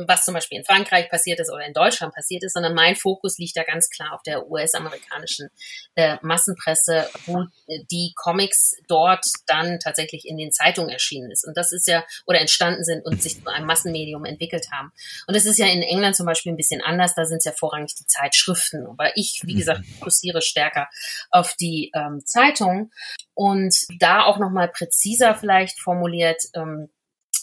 was 0.07 0.25
zum 0.25 0.35
Beispiel 0.35 0.59
in 0.59 0.65
Frankreich 0.65 1.11
passiert 1.11 1.41
ist 1.41 1.53
oder 1.53 1.67
in 1.67 1.73
Deutschland 1.73 2.15
passiert 2.15 2.45
ist, 2.45 2.53
sondern 2.53 2.75
mein 2.75 2.97
Fokus 2.97 3.39
liegt 3.39 3.57
da 3.57 3.65
ganz 3.65 3.91
klar 3.91 4.13
auf 4.15 4.23
der 4.23 4.49
US-amerikanischen 4.49 5.49
äh, 5.95 6.17
Massenpresse, 6.23 7.09
wo 7.27 7.45
die 7.91 8.13
Comics 8.15 8.77
dort 8.87 9.25
dann 9.47 9.81
tatsächlich 9.81 10.27
in 10.27 10.37
den 10.37 10.53
Zeitungen 10.53 10.91
erschienen 10.91 11.31
ist. 11.31 11.47
Und 11.47 11.57
das 11.57 11.73
ist 11.73 11.89
ja, 11.89 12.05
oder 12.27 12.41
entstanden 12.41 12.85
sind 12.85 13.05
und 13.05 13.23
sich 13.23 13.43
zu 13.43 13.49
einem 13.51 13.67
Massenmedium 13.67 14.25
entwickelt 14.25 14.67
haben. 14.73 14.93
Und 15.27 15.37
das 15.37 15.45
ist 15.45 15.59
ja 15.59 15.67
in 15.67 15.83
England 15.83 16.17
zum 16.17 16.27
Beispiel 16.27 16.53
ein 16.53 16.57
bisschen 16.57 16.83
anders, 16.83 17.15
da 17.15 17.25
sind 17.25 17.39
es 17.39 17.45
ja 17.45 17.53
vorrangig 17.53 17.95
die 17.95 18.07
Zeitschriften. 18.07 18.87
Aber 18.87 19.17
ich, 19.17 19.43
wie 19.45 19.55
gesagt, 19.55 19.81
mhm. 19.81 19.85
fokussiere 19.95 20.43
stärker 20.43 20.89
auf 21.31 21.55
die 21.55 21.91
ähm, 21.95 22.23
Zeitungen. 22.25 22.93
Und 23.35 23.87
da 24.01 24.25
auch 24.25 24.39
nochmal 24.39 24.69
präziser 24.69 25.35
vielleicht 25.35 25.81
formuliert, 25.81 26.43
ähm, 26.55 26.91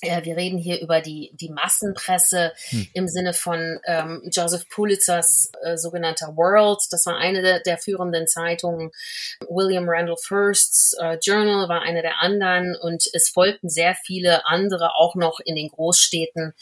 wir 0.02 0.36
reden 0.36 0.58
hier 0.58 0.82
über 0.82 1.02
die, 1.02 1.32
die 1.40 1.50
Massenpresse 1.50 2.54
hm. 2.70 2.88
im 2.94 3.08
Sinne 3.08 3.34
von 3.34 3.80
ähm, 3.86 4.22
Joseph 4.32 4.68
Pulitzers 4.70 5.52
äh, 5.64 5.78
sogenannter 5.78 6.36
World. 6.36 6.80
Das 6.92 7.06
war 7.06 7.18
eine 7.18 7.42
der, 7.42 7.60
der, 7.62 7.78
führenden 7.78 8.28
Zeitungen. 8.28 8.92
William 9.50 9.86
Randall 9.88 10.18
Firsts 10.18 10.96
äh, 11.00 11.18
Journal 11.22 11.70
war 11.70 11.82
eine 11.82 12.02
der 12.02 12.22
anderen 12.22 12.76
und 12.76 13.06
es 13.14 13.30
folgten 13.30 13.70
sehr 13.70 13.96
viele 13.96 14.46
andere 14.46 14.96
auch 14.96 15.16
noch 15.16 15.40
in 15.44 15.56
den 15.56 15.70
Großstädten, 15.70 16.54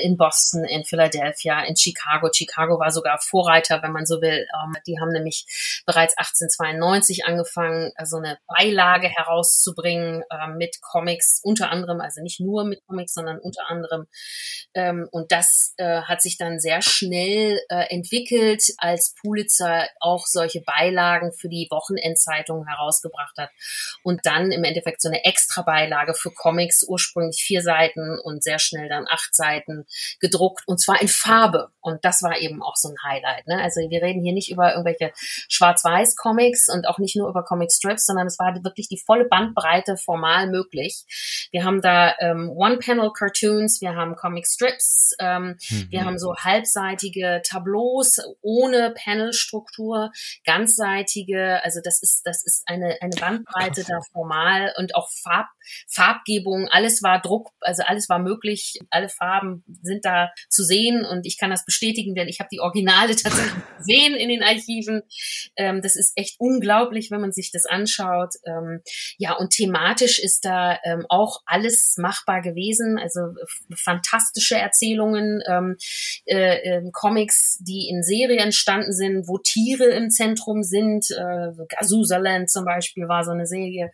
in 0.00 0.16
Boston, 0.16 0.64
in 0.64 0.84
Philadelphia, 0.84 1.62
in 1.64 1.76
Chicago. 1.76 2.30
Chicago 2.32 2.78
war 2.78 2.90
sogar 2.90 3.18
Vorreiter, 3.20 3.82
wenn 3.82 3.92
man 3.92 4.06
so 4.06 4.20
will. 4.20 4.46
Ähm, 4.54 4.76
die 4.86 4.98
haben 5.00 5.12
nämlich 5.12 5.82
bereits 5.86 6.16
1892 6.18 7.24
angefangen, 7.24 7.90
so 7.90 7.94
also 7.96 8.16
eine 8.18 8.38
Beilage 8.46 9.08
herauszubringen 9.08 10.22
äh, 10.30 10.48
mit 10.48 10.80
Comics, 10.80 11.40
unter 11.42 11.70
anderem, 11.70 12.00
also 12.00 12.20
nicht 12.22 12.40
nur 12.40 12.57
mit 12.64 12.84
Comics, 12.86 13.14
sondern 13.14 13.38
unter 13.38 13.68
anderem. 13.68 14.06
Ähm, 14.74 15.08
und 15.10 15.32
das 15.32 15.74
äh, 15.76 16.02
hat 16.02 16.22
sich 16.22 16.38
dann 16.38 16.60
sehr 16.60 16.82
schnell 16.82 17.60
äh, 17.68 17.86
entwickelt, 17.90 18.62
als 18.78 19.14
Pulitzer 19.20 19.88
auch 20.00 20.26
solche 20.26 20.60
Beilagen 20.60 21.32
für 21.32 21.48
die 21.48 21.68
Wochenendzeitungen 21.70 22.66
herausgebracht 22.66 23.36
hat. 23.38 23.50
Und 24.02 24.20
dann 24.24 24.52
im 24.52 24.64
Endeffekt 24.64 25.02
so 25.02 25.08
eine 25.08 25.24
extra 25.24 25.62
Beilage 25.62 26.14
für 26.14 26.30
Comics, 26.30 26.84
ursprünglich 26.86 27.42
vier 27.42 27.62
Seiten 27.62 28.18
und 28.22 28.42
sehr 28.42 28.58
schnell 28.58 28.88
dann 28.88 29.06
acht 29.08 29.34
Seiten 29.34 29.86
gedruckt 30.20 30.64
und 30.66 30.80
zwar 30.80 31.00
in 31.00 31.08
Farbe. 31.08 31.68
Und 31.80 32.04
das 32.04 32.22
war 32.22 32.38
eben 32.38 32.62
auch 32.62 32.76
so 32.76 32.88
ein 32.88 32.96
Highlight. 33.02 33.46
Ne? 33.46 33.60
Also 33.62 33.80
wir 33.80 34.02
reden 34.02 34.22
hier 34.22 34.32
nicht 34.32 34.50
über 34.50 34.72
irgendwelche 34.72 35.12
Schwarz-Weiß-Comics 35.48 36.68
und 36.68 36.86
auch 36.86 36.98
nicht 36.98 37.16
nur 37.16 37.28
über 37.28 37.44
Comic-Strips, 37.44 38.06
sondern 38.06 38.26
es 38.26 38.38
war 38.38 38.54
wirklich 38.62 38.88
die 38.88 39.00
volle 39.04 39.24
Bandbreite 39.24 39.96
formal 39.96 40.48
möglich. 40.48 41.04
Wir 41.50 41.64
haben 41.64 41.80
da 41.80 42.14
ähm, 42.20 42.47
One-Panel-Cartoons, 42.50 43.80
wir 43.80 43.94
haben 43.94 44.16
Comic-Strips, 44.16 45.16
ähm, 45.20 45.56
mhm. 45.70 45.86
wir 45.90 46.04
haben 46.04 46.18
so 46.18 46.34
halbseitige 46.36 47.42
Tableaus 47.44 48.18
ohne 48.42 48.94
Panelstruktur, 48.96 50.10
ganzseitige, 50.44 51.62
also 51.64 51.80
das 51.82 52.02
ist, 52.02 52.22
das 52.24 52.44
ist 52.44 52.62
eine, 52.66 52.96
eine 53.00 53.16
Bandbreite 53.18 53.84
da 53.84 54.00
formal 54.12 54.72
und 54.78 54.94
auch 54.94 55.08
Farb, 55.10 55.46
Farbgebung, 55.88 56.68
alles 56.70 57.02
war 57.02 57.20
Druck, 57.20 57.50
also 57.60 57.82
alles 57.86 58.08
war 58.08 58.18
möglich, 58.18 58.78
alle 58.90 59.08
Farben 59.08 59.64
sind 59.82 60.04
da 60.04 60.30
zu 60.48 60.64
sehen 60.64 61.04
und 61.04 61.26
ich 61.26 61.38
kann 61.38 61.50
das 61.50 61.64
bestätigen, 61.64 62.14
denn 62.14 62.28
ich 62.28 62.40
habe 62.40 62.48
die 62.50 62.60
Originale 62.60 63.16
tatsächlich 63.16 63.62
gesehen 63.78 64.14
in 64.14 64.28
den 64.28 64.42
Archiven. 64.42 65.02
Ähm, 65.56 65.82
das 65.82 65.96
ist 65.96 66.12
echt 66.16 66.36
unglaublich, 66.38 67.10
wenn 67.10 67.20
man 67.20 67.32
sich 67.32 67.50
das 67.52 67.66
anschaut. 67.66 68.34
Ähm, 68.44 68.82
ja, 69.18 69.34
und 69.34 69.50
thematisch 69.50 70.18
ist 70.18 70.44
da 70.44 70.78
ähm, 70.84 71.06
auch 71.08 71.40
alles 71.46 71.96
machbar 71.98 72.37
gewesen. 72.40 72.98
Also 72.98 73.34
fantastische 73.74 74.56
Erzählungen, 74.56 75.42
ähm, 75.48 75.76
äh, 76.26 76.56
äh, 76.56 76.90
Comics, 76.92 77.58
die 77.60 77.88
in 77.88 78.02
Serie 78.02 78.38
entstanden 78.38 78.92
sind, 78.92 79.28
wo 79.28 79.38
Tiere 79.38 79.90
im 79.90 80.10
Zentrum 80.10 80.62
sind. 80.62 81.10
Äh, 81.10 81.52
Gazusaland 81.68 82.50
zum 82.50 82.64
Beispiel 82.64 83.08
war 83.08 83.24
so 83.24 83.30
eine 83.30 83.46
Serie 83.46 83.90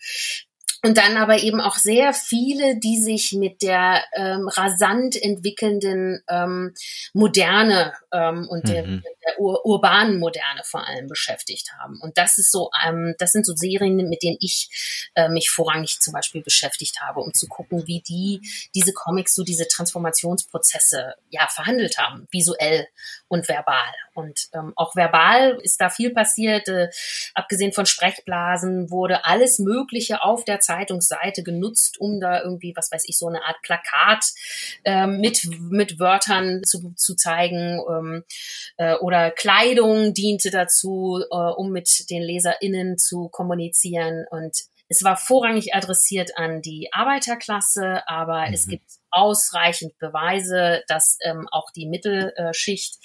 und 0.84 0.98
dann 0.98 1.16
aber 1.16 1.38
eben 1.38 1.62
auch 1.62 1.76
sehr 1.76 2.12
viele, 2.12 2.78
die 2.78 3.02
sich 3.02 3.32
mit 3.32 3.62
der 3.62 4.04
ähm, 4.12 4.48
rasant 4.48 5.16
entwickelnden 5.16 6.22
ähm, 6.28 6.74
Moderne 7.14 7.94
ähm, 8.12 8.46
und 8.46 8.64
mhm. 8.64 8.68
der, 8.68 8.82
der 8.82 9.40
ur 9.40 9.64
urbanen 9.64 10.18
Moderne 10.18 10.60
vor 10.62 10.86
allem 10.86 11.06
beschäftigt 11.06 11.72
haben. 11.80 11.98
Und 12.02 12.18
das 12.18 12.36
ist 12.36 12.52
so, 12.52 12.68
ähm, 12.86 13.14
das 13.18 13.32
sind 13.32 13.46
so 13.46 13.54
Serien, 13.56 13.96
mit 13.96 14.22
denen 14.22 14.36
ich 14.40 15.08
äh, 15.14 15.30
mich 15.30 15.48
vorrangig 15.48 16.00
zum 16.00 16.12
Beispiel 16.12 16.42
beschäftigt 16.42 17.00
habe, 17.00 17.20
um 17.20 17.32
zu 17.32 17.48
gucken, 17.48 17.86
wie 17.86 18.02
die 18.02 18.42
diese 18.74 18.92
Comics 18.92 19.34
so 19.34 19.42
diese 19.42 19.66
Transformationsprozesse 19.66 21.14
ja 21.30 21.48
verhandelt 21.48 21.96
haben, 21.96 22.28
visuell 22.30 22.86
und 23.28 23.48
verbal. 23.48 23.94
Und 24.12 24.48
ähm, 24.52 24.74
auch 24.76 24.94
verbal 24.94 25.58
ist 25.62 25.80
da 25.80 25.88
viel 25.88 26.12
passiert. 26.12 26.68
Äh, 26.68 26.90
abgesehen 27.32 27.72
von 27.72 27.86
Sprechblasen 27.86 28.90
wurde 28.90 29.24
alles 29.24 29.58
Mögliche 29.58 30.22
auf 30.22 30.44
der 30.44 30.60
Zeit 30.60 30.73
Zeitungsseite 30.74 31.42
genutzt, 31.42 32.00
um 32.00 32.20
da 32.20 32.42
irgendwie, 32.42 32.72
was 32.76 32.90
weiß 32.90 33.04
ich, 33.06 33.18
so 33.18 33.28
eine 33.28 33.44
Art 33.44 33.56
Plakat 33.62 34.24
ähm, 34.84 35.20
mit, 35.20 35.40
mit 35.70 35.98
Wörtern 35.98 36.62
zu, 36.64 36.92
zu 36.96 37.14
zeigen 37.14 37.80
ähm, 37.88 38.24
äh, 38.76 38.94
oder 38.96 39.30
Kleidung 39.30 40.14
diente 40.14 40.50
dazu, 40.50 41.22
äh, 41.30 41.34
um 41.34 41.70
mit 41.70 42.10
den 42.10 42.22
LeserInnen 42.22 42.98
zu 42.98 43.28
kommunizieren. 43.28 44.24
Und 44.30 44.56
es 44.88 45.02
war 45.02 45.16
vorrangig 45.16 45.74
adressiert 45.74 46.36
an 46.36 46.60
die 46.62 46.88
Arbeiterklasse, 46.92 48.02
aber 48.06 48.46
mhm. 48.48 48.54
es 48.54 48.66
gibt 48.66 48.84
ausreichend 49.10 49.96
Beweise, 49.98 50.82
dass 50.88 51.16
ähm, 51.24 51.46
auch 51.52 51.70
die 51.74 51.86
Mittelschicht, 51.86 52.98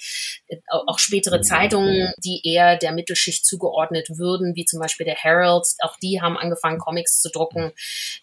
äh, 0.48 0.56
auch 0.68 0.98
spätere 0.98 1.40
Zeitungen, 1.40 2.12
die 2.18 2.42
eher 2.44 2.76
der 2.76 2.92
Mittelschicht 2.92 3.46
zugeordnet 3.46 4.08
würden, 4.10 4.56
wie 4.56 4.64
zum 4.64 4.80
Beispiel 4.80 5.06
der 5.06 5.14
Herald, 5.14 5.66
auch 5.82 5.96
die 6.02 6.20
haben 6.20 6.36
angefangen, 6.36 6.78
Comics 6.78 7.20
zu 7.20 7.30
drucken. 7.30 7.72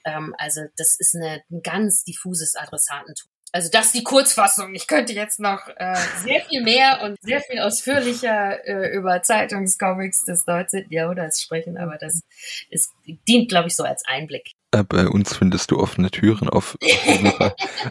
Ähm, 0.06 0.36
also 0.38 0.62
das 0.76 0.98
ist 1.00 1.16
eine, 1.16 1.42
ein 1.50 1.62
ganz 1.62 2.04
diffuses 2.04 2.56
Adressatentum. 2.56 3.30
Also 3.52 3.70
das 3.72 3.88
ist 3.88 3.96
die 3.96 4.04
Kurzfassung. 4.04 4.76
Ich 4.76 4.88
könnte 4.88 5.14
jetzt 5.14 5.40
noch 5.40 5.68
äh, 5.78 5.96
sehr 6.24 6.42
viel 6.42 6.64
mehr 6.64 7.02
und 7.04 7.18
sehr 7.22 7.42
viel 7.42 7.60
ausführlicher 7.60 8.66
äh, 8.68 8.96
über 8.96 9.22
Zeitungscomics 9.22 10.26
des 10.26 10.46
19. 10.46 10.88
Jahrhunderts 10.90 11.42
sprechen, 11.42 11.78
aber 11.78 11.98
das 11.98 12.22
ist, 12.70 12.92
dient, 13.28 13.50
glaube 13.50 13.70
ich, 13.70 13.76
so 13.76 13.84
als 13.84 14.04
Einblick. 14.06 14.52
Äh, 14.72 14.84
bei 14.84 15.08
uns 15.08 15.36
findest 15.36 15.72
du 15.72 15.80
offene 15.80 16.12
Türen 16.12 16.50
auf. 16.50 16.78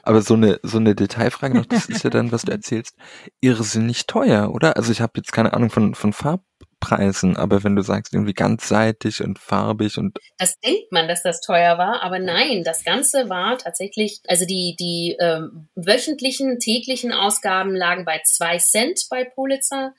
Aber 0.02 0.22
so 0.22 0.34
eine 0.34 0.60
so 0.62 0.78
eine 0.78 0.94
Detailfrage 0.94 1.56
noch, 1.56 1.66
das 1.66 1.86
ist 1.86 2.04
ja 2.04 2.10
dann, 2.10 2.32
was 2.32 2.42
du 2.42 2.52
erzählst, 2.52 2.94
irrsinnig 3.40 4.06
teuer, 4.06 4.52
oder? 4.52 4.76
Also 4.76 4.92
ich 4.92 5.00
habe 5.00 5.12
jetzt 5.16 5.32
keine 5.32 5.54
Ahnung 5.54 5.70
von 5.70 5.94
von 5.94 6.12
Farb 6.12 6.42
Preisen, 6.80 7.36
aber 7.36 7.64
wenn 7.64 7.74
du 7.74 7.82
sagst 7.82 8.12
irgendwie 8.12 8.34
ganzseitig 8.34 9.22
und 9.22 9.38
farbig 9.38 9.98
und 9.98 10.18
das 10.38 10.58
denkt 10.60 10.92
man, 10.92 11.08
dass 11.08 11.22
das 11.22 11.40
teuer 11.40 11.78
war, 11.78 12.02
aber 12.02 12.18
nein, 12.18 12.62
das 12.64 12.84
Ganze 12.84 13.28
war 13.28 13.58
tatsächlich, 13.58 14.20
also 14.28 14.44
die 14.44 14.76
die 14.78 15.16
ähm, 15.18 15.68
wöchentlichen 15.74 16.58
täglichen 16.58 17.12
Ausgaben 17.12 17.74
lagen 17.74 18.04
bei 18.04 18.20
zwei 18.24 18.58
Cent 18.58 19.06
bei 19.10 19.24
Pulitzer 19.24 19.94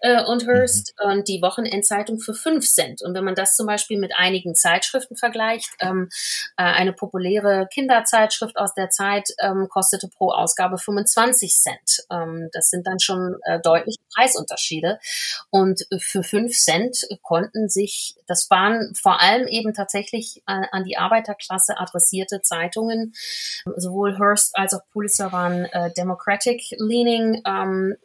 äh, 0.00 0.22
und 0.22 0.46
Hearst 0.46 0.94
mhm. 1.02 1.10
und 1.10 1.28
die 1.28 1.42
Wochenendzeitung 1.42 2.20
für 2.20 2.34
fünf 2.34 2.66
Cent. 2.66 3.02
Und 3.02 3.14
wenn 3.14 3.24
man 3.24 3.34
das 3.34 3.56
zum 3.56 3.66
Beispiel 3.66 3.98
mit 3.98 4.12
einigen 4.16 4.54
Zeitschriften 4.54 5.16
vergleicht, 5.16 5.70
ähm, 5.80 6.08
äh, 6.56 6.62
eine 6.62 6.92
populäre 6.92 7.68
Kinderzeitschrift 7.72 8.56
aus 8.56 8.74
der 8.74 8.90
Zeit 8.90 9.28
ähm, 9.40 9.68
kostete 9.68 10.08
pro 10.08 10.30
Ausgabe 10.30 10.78
25 10.78 11.54
Cent. 11.54 12.06
Ähm, 12.10 12.48
das 12.52 12.70
sind 12.70 12.86
dann 12.86 13.00
schon 13.00 13.36
äh, 13.44 13.60
deutliche 13.60 13.98
Preisunterschiede 14.14 14.98
und 15.50 15.86
für 15.98 16.19
für 16.22 16.40
fünf 16.40 16.56
Cent 16.56 17.06
konnten 17.22 17.68
sich, 17.68 18.16
das 18.26 18.48
waren 18.50 18.94
vor 18.94 19.20
allem 19.20 19.46
eben 19.46 19.74
tatsächlich 19.74 20.42
an, 20.46 20.66
an 20.70 20.84
die 20.84 20.96
Arbeiterklasse 20.96 21.78
adressierte 21.78 22.42
Zeitungen. 22.42 23.14
Sowohl 23.76 24.18
Hearst 24.18 24.56
als 24.56 24.74
auch 24.74 24.80
Pulitzer 24.92 25.32
waren 25.32 25.64
äh, 25.66 25.92
Democratic 25.92 26.62
leaning 26.78 27.42
ähm, 27.46 27.96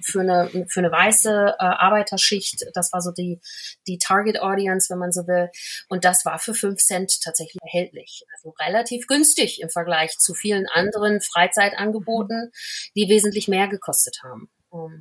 für 0.00 0.20
eine 0.20 0.48
für 0.68 0.80
eine 0.80 0.92
weiße 0.92 1.54
äh, 1.58 1.64
Arbeiterschicht. 1.64 2.66
Das 2.74 2.92
war 2.92 3.00
so 3.00 3.10
die 3.12 3.40
die 3.86 3.98
Target 3.98 4.40
Audience, 4.40 4.92
wenn 4.92 4.98
man 4.98 5.12
so 5.12 5.26
will. 5.26 5.50
Und 5.88 6.04
das 6.04 6.24
war 6.24 6.38
für 6.38 6.54
fünf 6.54 6.80
Cent 6.80 7.20
tatsächlich 7.22 7.62
erhältlich. 7.62 8.24
Also 8.34 8.54
relativ 8.60 9.06
günstig 9.06 9.60
im 9.60 9.70
Vergleich 9.70 10.18
zu 10.18 10.34
vielen 10.34 10.66
anderen 10.66 11.20
Freizeitangeboten, 11.20 12.50
die 12.94 13.08
wesentlich 13.08 13.48
mehr 13.48 13.68
gekostet 13.68 14.20
haben 14.22 14.50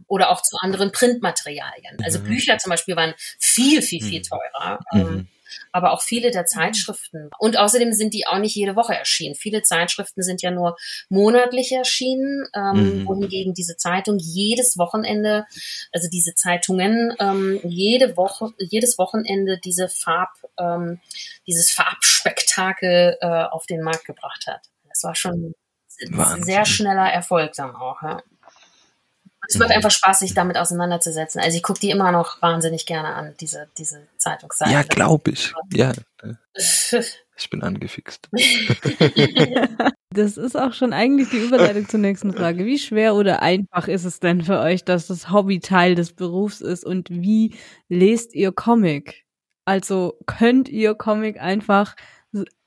oder 0.07 0.30
auch 0.30 0.41
zu 0.41 0.57
anderen 0.59 0.91
Printmaterialien. 0.91 1.97
Also 2.03 2.19
mhm. 2.19 2.26
Bücher 2.26 2.57
zum 2.57 2.69
Beispiel 2.69 2.95
waren 2.95 3.13
viel, 3.39 3.82
viel, 3.82 4.03
viel 4.03 4.19
mhm. 4.19 4.24
teurer. 4.24 4.80
Mhm. 4.91 4.99
Ähm, 4.99 5.28
aber 5.72 5.91
auch 5.91 6.01
viele 6.01 6.32
der 6.32 6.45
Zeitschriften. 6.45 7.30
Und 7.38 7.57
außerdem 7.57 7.93
sind 7.93 8.13
die 8.13 8.28
auch 8.28 8.39
nicht 8.39 8.55
jede 8.55 8.76
Woche 8.76 8.95
erschienen. 8.95 9.36
Viele 9.36 9.61
Zeitschriften 9.61 10.24
sind 10.24 10.41
ja 10.41 10.51
nur 10.51 10.78
monatlich 11.09 11.72
erschienen, 11.72 12.47
ähm, 12.55 13.01
mhm. 13.01 13.07
wohingegen 13.07 13.53
diese 13.53 13.78
Zeitung 13.78 14.17
jedes 14.19 14.78
Wochenende, 14.78 15.45
also 15.91 16.07
diese 16.09 16.36
Zeitungen, 16.36 17.13
ähm, 17.19 17.59
jede 17.63 18.17
Woche, 18.17 18.49
jedes 18.59 18.97
Wochenende 18.97 19.59
diese 19.63 19.89
Farb, 19.89 20.32
ähm, 20.57 20.99
dieses 21.47 21.72
Farbspektakel 21.72 23.17
äh, 23.22 23.43
auf 23.43 23.65
den 23.65 23.82
Markt 23.82 24.05
gebracht 24.05 24.45
hat. 24.47 24.61
Das 24.88 25.03
war 25.03 25.15
schon 25.15 25.53
ein 25.99 26.43
sehr 26.43 26.65
schneller 26.65 27.11
Erfolg 27.11 27.53
dann 27.53 27.76
auch. 27.76 28.01
Ja. 28.01 28.22
Es 29.47 29.57
macht 29.57 29.71
einfach 29.71 29.91
Spaß, 29.91 30.19
sich 30.19 30.33
damit 30.33 30.57
auseinanderzusetzen. 30.57 31.41
Also 31.41 31.57
ich 31.57 31.63
gucke 31.63 31.79
die 31.79 31.89
immer 31.89 32.11
noch 32.11 32.41
wahnsinnig 32.41 32.85
gerne 32.85 33.15
an, 33.15 33.33
diese, 33.39 33.67
diese 33.77 34.07
Zeitungsseite. 34.17 34.71
Ja, 34.71 34.83
glaube 34.83 35.31
ich. 35.31 35.53
Ja. 35.73 35.91
Ich 37.37 37.49
bin 37.49 37.63
angefixt. 37.63 38.29
Das 40.13 40.35
ist 40.35 40.57
auch 40.57 40.73
schon 40.73 40.91
eigentlich 40.91 41.29
die 41.29 41.37
Überleitung 41.37 41.87
zur 41.87 42.01
nächsten 42.01 42.33
Frage. 42.33 42.65
Wie 42.65 42.77
schwer 42.77 43.15
oder 43.15 43.41
einfach 43.41 43.87
ist 43.87 44.03
es 44.03 44.19
denn 44.19 44.41
für 44.41 44.59
euch, 44.59 44.83
dass 44.83 45.07
das 45.07 45.31
Hobby 45.31 45.61
Teil 45.61 45.95
des 45.95 46.11
Berufs 46.11 46.59
ist 46.59 46.85
und 46.85 47.09
wie 47.09 47.55
lest 47.87 48.35
ihr 48.35 48.51
Comic? 48.51 49.23
Also 49.63 50.17
könnt 50.25 50.67
ihr 50.67 50.95
Comic 50.95 51.39
einfach 51.39 51.95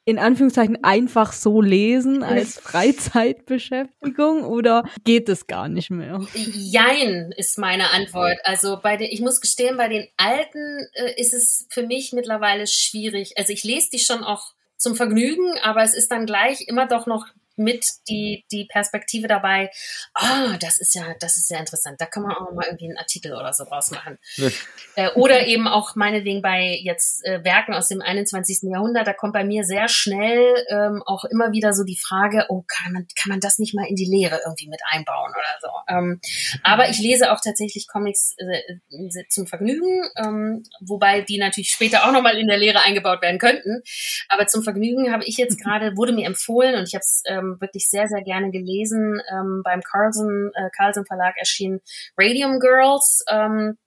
in 0.04 0.18
Anführungszeichen 0.18 0.84
einfach 0.84 1.32
so 1.32 1.62
lesen 1.62 2.22
als 2.22 2.58
Freizeitbeschäftigung 2.60 4.44
oder 4.44 4.84
geht 5.04 5.28
es 5.28 5.46
gar 5.46 5.68
nicht 5.68 5.90
mehr? 5.90 6.20
Jein 6.34 7.32
ist 7.36 7.58
meine 7.58 7.90
Antwort. 7.90 8.38
Also 8.44 8.78
bei 8.82 8.96
den, 8.96 9.08
ich 9.10 9.20
muss 9.20 9.40
gestehen, 9.40 9.76
bei 9.76 9.88
den 9.88 10.06
alten 10.16 10.86
äh, 10.94 11.18
ist 11.18 11.32
es 11.32 11.66
für 11.70 11.86
mich 11.86 12.12
mittlerweile 12.12 12.66
schwierig. 12.66 13.32
Also 13.38 13.52
ich 13.52 13.64
lese 13.64 13.88
die 13.92 13.98
schon 13.98 14.22
auch 14.22 14.52
zum 14.76 14.94
Vergnügen, 14.94 15.58
aber 15.62 15.82
es 15.82 15.94
ist 15.94 16.10
dann 16.10 16.26
gleich 16.26 16.62
immer 16.68 16.86
doch 16.86 17.06
noch 17.06 17.26
mit 17.56 17.86
die, 18.08 18.44
die 18.50 18.66
Perspektive 18.66 19.28
dabei, 19.28 19.70
ah, 20.14 20.52
oh, 20.52 20.56
das 20.60 20.78
ist 20.78 20.94
ja, 20.94 21.14
das 21.20 21.36
ist 21.36 21.48
sehr 21.48 21.60
interessant. 21.60 22.00
Da 22.00 22.06
kann 22.06 22.22
man 22.22 22.32
auch 22.32 22.52
mal 22.52 22.66
irgendwie 22.66 22.86
einen 22.86 22.98
Artikel 22.98 23.34
oder 23.34 23.52
so 23.52 23.64
draus 23.64 23.90
machen. 23.90 24.18
Ja. 24.36 24.48
Äh, 24.96 25.10
oder 25.14 25.46
eben 25.46 25.66
auch 25.66 25.96
meinetwegen 25.96 26.42
bei 26.42 26.78
jetzt 26.82 27.24
äh, 27.24 27.44
Werken 27.44 27.74
aus 27.74 27.88
dem 27.88 28.00
21. 28.00 28.70
Jahrhundert, 28.70 29.06
da 29.06 29.12
kommt 29.12 29.32
bei 29.32 29.44
mir 29.44 29.64
sehr 29.64 29.88
schnell 29.88 30.54
ähm, 30.68 31.02
auch 31.06 31.24
immer 31.24 31.52
wieder 31.52 31.72
so 31.72 31.84
die 31.84 31.98
Frage, 31.98 32.46
oh, 32.48 32.64
kann 32.66 32.92
man, 32.92 33.06
kann 33.20 33.30
man 33.30 33.40
das 33.40 33.58
nicht 33.58 33.74
mal 33.74 33.86
in 33.86 33.96
die 33.96 34.04
Lehre 34.04 34.40
irgendwie 34.44 34.68
mit 34.68 34.80
einbauen 34.90 35.32
oder 35.32 35.58
so. 35.60 35.68
Ähm, 35.88 36.20
aber 36.62 36.88
ich 36.88 36.98
lese 36.98 37.32
auch 37.32 37.40
tatsächlich 37.42 37.86
Comics 37.88 38.34
äh, 38.38 39.24
zum 39.28 39.46
Vergnügen, 39.46 40.08
ähm, 40.16 40.64
wobei 40.80 41.22
die 41.22 41.38
natürlich 41.38 41.70
später 41.70 42.06
auch 42.06 42.12
nochmal 42.12 42.38
in 42.38 42.48
der 42.48 42.58
Lehre 42.58 42.82
eingebaut 42.82 43.22
werden 43.22 43.38
könnten. 43.38 43.82
Aber 44.28 44.46
zum 44.46 44.62
Vergnügen 44.62 45.12
habe 45.12 45.24
ich 45.24 45.36
jetzt 45.36 45.58
gerade, 45.62 45.96
wurde 45.96 46.12
mir 46.12 46.26
empfohlen 46.26 46.76
und 46.76 46.88
ich 46.88 46.94
habe 46.94 47.02
es 47.02 47.22
ähm, 47.44 47.60
wirklich 47.60 47.88
sehr, 47.88 48.08
sehr 48.08 48.22
gerne 48.22 48.50
gelesen. 48.50 49.20
Ähm, 49.30 49.62
beim 49.64 49.82
Carlson, 49.82 50.50
äh, 50.54 50.70
Carlson 50.76 51.06
Verlag 51.06 51.36
erschien 51.36 51.80
Radium 52.16 52.60
Girls. 52.60 53.24
Ähm, 53.28 53.78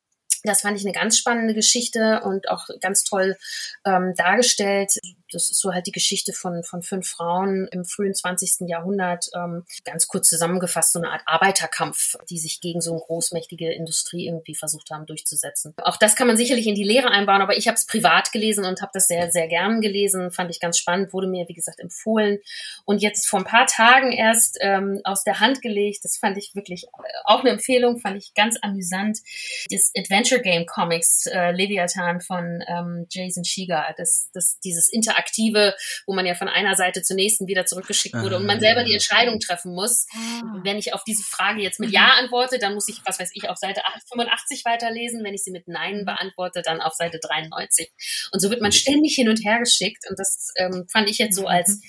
das 0.43 0.62
fand 0.62 0.78
ich 0.78 0.86
eine 0.86 0.93
ganz 0.93 1.18
spannende 1.18 1.53
Geschichte 1.53 2.22
und 2.24 2.49
auch 2.49 2.68
ganz 2.80 3.03
toll 3.03 3.36
ähm, 3.86 4.14
dargestellt 4.16 4.91
das 5.32 5.49
ist 5.49 5.59
so 5.59 5.73
halt 5.73 5.88
die 5.88 5.91
Geschichte 5.91 6.34
von, 6.34 6.63
von 6.63 6.82
fünf 6.82 7.07
Frauen 7.07 7.67
im 7.71 7.86
frühen 7.86 8.13
20. 8.13 8.67
Jahrhundert. 8.67 9.25
Ähm, 9.36 9.65
ganz 9.84 10.07
kurz 10.07 10.30
zusammengefasst, 10.30 10.93
so 10.93 10.99
eine 10.99 11.11
Art 11.11 11.21
Arbeiterkampf, 11.25 12.15
die 12.30 12.38
sich 12.38 12.61
gegen 12.61 12.82
so 12.82 12.91
eine 12.91 13.01
großmächtige 13.01 13.71
Industrie 13.73 14.28
irgendwie 14.28 14.55
versucht 14.55 14.91
haben 14.91 15.05
durchzusetzen. 15.05 15.73
Auch 15.84 15.97
das 15.97 16.15
kann 16.15 16.28
man 16.28 16.38
sicherlich 16.38 16.67
in 16.67 16.75
die 16.75 16.84
Lehre 16.84 17.09
einbauen, 17.09 17.41
aber 17.41 17.57
ich 17.57 17.67
habe 17.67 17.75
es 17.75 17.86
privat 17.86 18.32
gelesen 18.32 18.65
und 18.65 18.82
habe 18.82 18.91
das 18.93 19.07
sehr, 19.07 19.32
sehr 19.32 19.47
gern 19.47 19.82
gelesen. 19.82 20.32
Fand 20.32 20.51
ich 20.51 20.59
ganz 20.59 20.78
spannend, 20.78 21.13
wurde 21.13 21.28
mir, 21.28 21.47
wie 21.47 21.53
gesagt, 21.53 21.80
empfohlen. 21.80 22.39
Und 22.86 23.01
jetzt 23.01 23.28
vor 23.28 23.39
ein 23.39 23.45
paar 23.45 23.67
Tagen 23.67 24.11
erst 24.11 24.57
ähm, 24.61 25.01
aus 25.03 25.23
der 25.23 25.39
Hand 25.39 25.61
gelegt. 25.61 25.99
Das 26.03 26.17
fand 26.17 26.38
ich 26.38 26.55
wirklich 26.55 26.86
äh, 26.86 26.88
auch 27.25 27.41
eine 27.41 27.51
Empfehlung, 27.51 27.99
fand 27.99 28.17
ich 28.17 28.34
ganz 28.34 28.57
amüsant. 28.61 29.19
Das 29.69 29.91
Adventure 29.95 30.41
Game 30.41 30.65
Comics 30.65 31.25
äh, 31.28 31.51
Leviathan 31.51 32.21
von 32.21 32.63
ähm, 32.67 33.07
Jason 33.09 33.43
Shiga, 33.43 33.93
das, 33.97 34.30
das, 34.34 34.59
dieses 34.59 34.89
Inter 34.89 35.16
interaktive, 35.18 35.76
wo 36.05 36.13
man 36.13 36.26
ja 36.26 36.36
von 36.36 36.47
einer 36.47 36.76
Seite 36.76 37.01
zur 37.01 37.15
nächsten 37.15 37.47
wieder 37.47 37.65
zurückgeschickt 37.65 38.15
wurde 38.15 38.38
und 38.38 38.45
man 38.45 38.59
selber 38.59 38.84
die 38.84 38.93
Entscheidung 38.93 39.39
treffen 39.39 39.74
muss. 39.74 40.05
Ah. 40.13 40.59
Wenn 40.63 40.78
ich 40.78 40.93
auf 40.93 41.03
diese 41.03 41.24
Frage 41.24 41.61
jetzt 41.61 41.80
mit 41.80 41.91
Ja 41.91 42.13
antworte, 42.20 42.59
dann 42.59 42.74
muss 42.74 42.88
ich, 42.88 42.97
was 43.05 43.20
weiß 43.20 43.32
ich, 43.34 43.49
auf 43.49 43.57
Seite 43.57 43.82
85 44.09 44.63
weiterlesen. 44.65 45.24
Wenn 45.24 45.34
ich 45.34 45.43
sie 45.43 45.51
mit 45.51 45.68
Nein 45.68 46.05
beantworte, 46.05 46.61
dann 46.63 46.82
auf 46.82 46.93
Seite 46.93 47.20
93. 47.22 47.91
Und 48.32 48.39
so 48.39 48.49
wird 48.49 48.61
man 48.61 48.72
ständig 48.72 49.15
hin 49.15 49.30
und 49.30 49.43
her 49.43 49.59
geschickt. 49.59 50.05
Und 50.09 50.20
das 50.20 50.51
ähm, 50.57 50.86
fand 50.91 51.09
ich 51.09 51.18
jetzt 51.18 51.36
so 51.36 51.47
als 51.47 51.82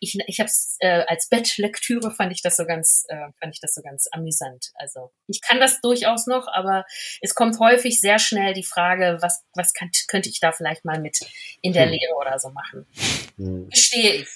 ich, 0.00 0.18
ich 0.26 0.40
habe 0.40 0.48
es 0.48 0.76
äh, 0.80 1.04
als 1.06 1.28
Bettlektüre 1.28 2.10
fand 2.10 2.32
ich 2.32 2.42
das 2.42 2.56
so 2.56 2.64
ganz, 2.64 3.04
äh, 3.08 3.28
fand 3.40 3.54
ich 3.54 3.60
das 3.60 3.74
so 3.74 3.82
ganz 3.82 4.08
amüsant. 4.12 4.70
Also 4.74 5.10
ich 5.26 5.40
kann 5.40 5.60
das 5.60 5.80
durchaus 5.80 6.26
noch, 6.26 6.46
aber 6.48 6.84
es 7.20 7.34
kommt 7.34 7.58
häufig 7.58 8.00
sehr 8.00 8.18
schnell 8.18 8.54
die 8.54 8.64
Frage, 8.64 9.18
was, 9.20 9.44
was 9.54 9.72
kann, 9.72 9.90
könnte 10.08 10.28
ich 10.28 10.40
da 10.40 10.52
vielleicht 10.52 10.84
mal 10.84 11.00
mit 11.00 11.18
in 11.62 11.72
der 11.72 11.84
hm. 11.84 11.92
Lehre 11.92 12.14
oder 12.20 12.38
so 12.38 12.50
machen? 12.50 12.86
Hm. 13.36 13.68
Verstehe 13.70 14.12
ich. 14.22 14.28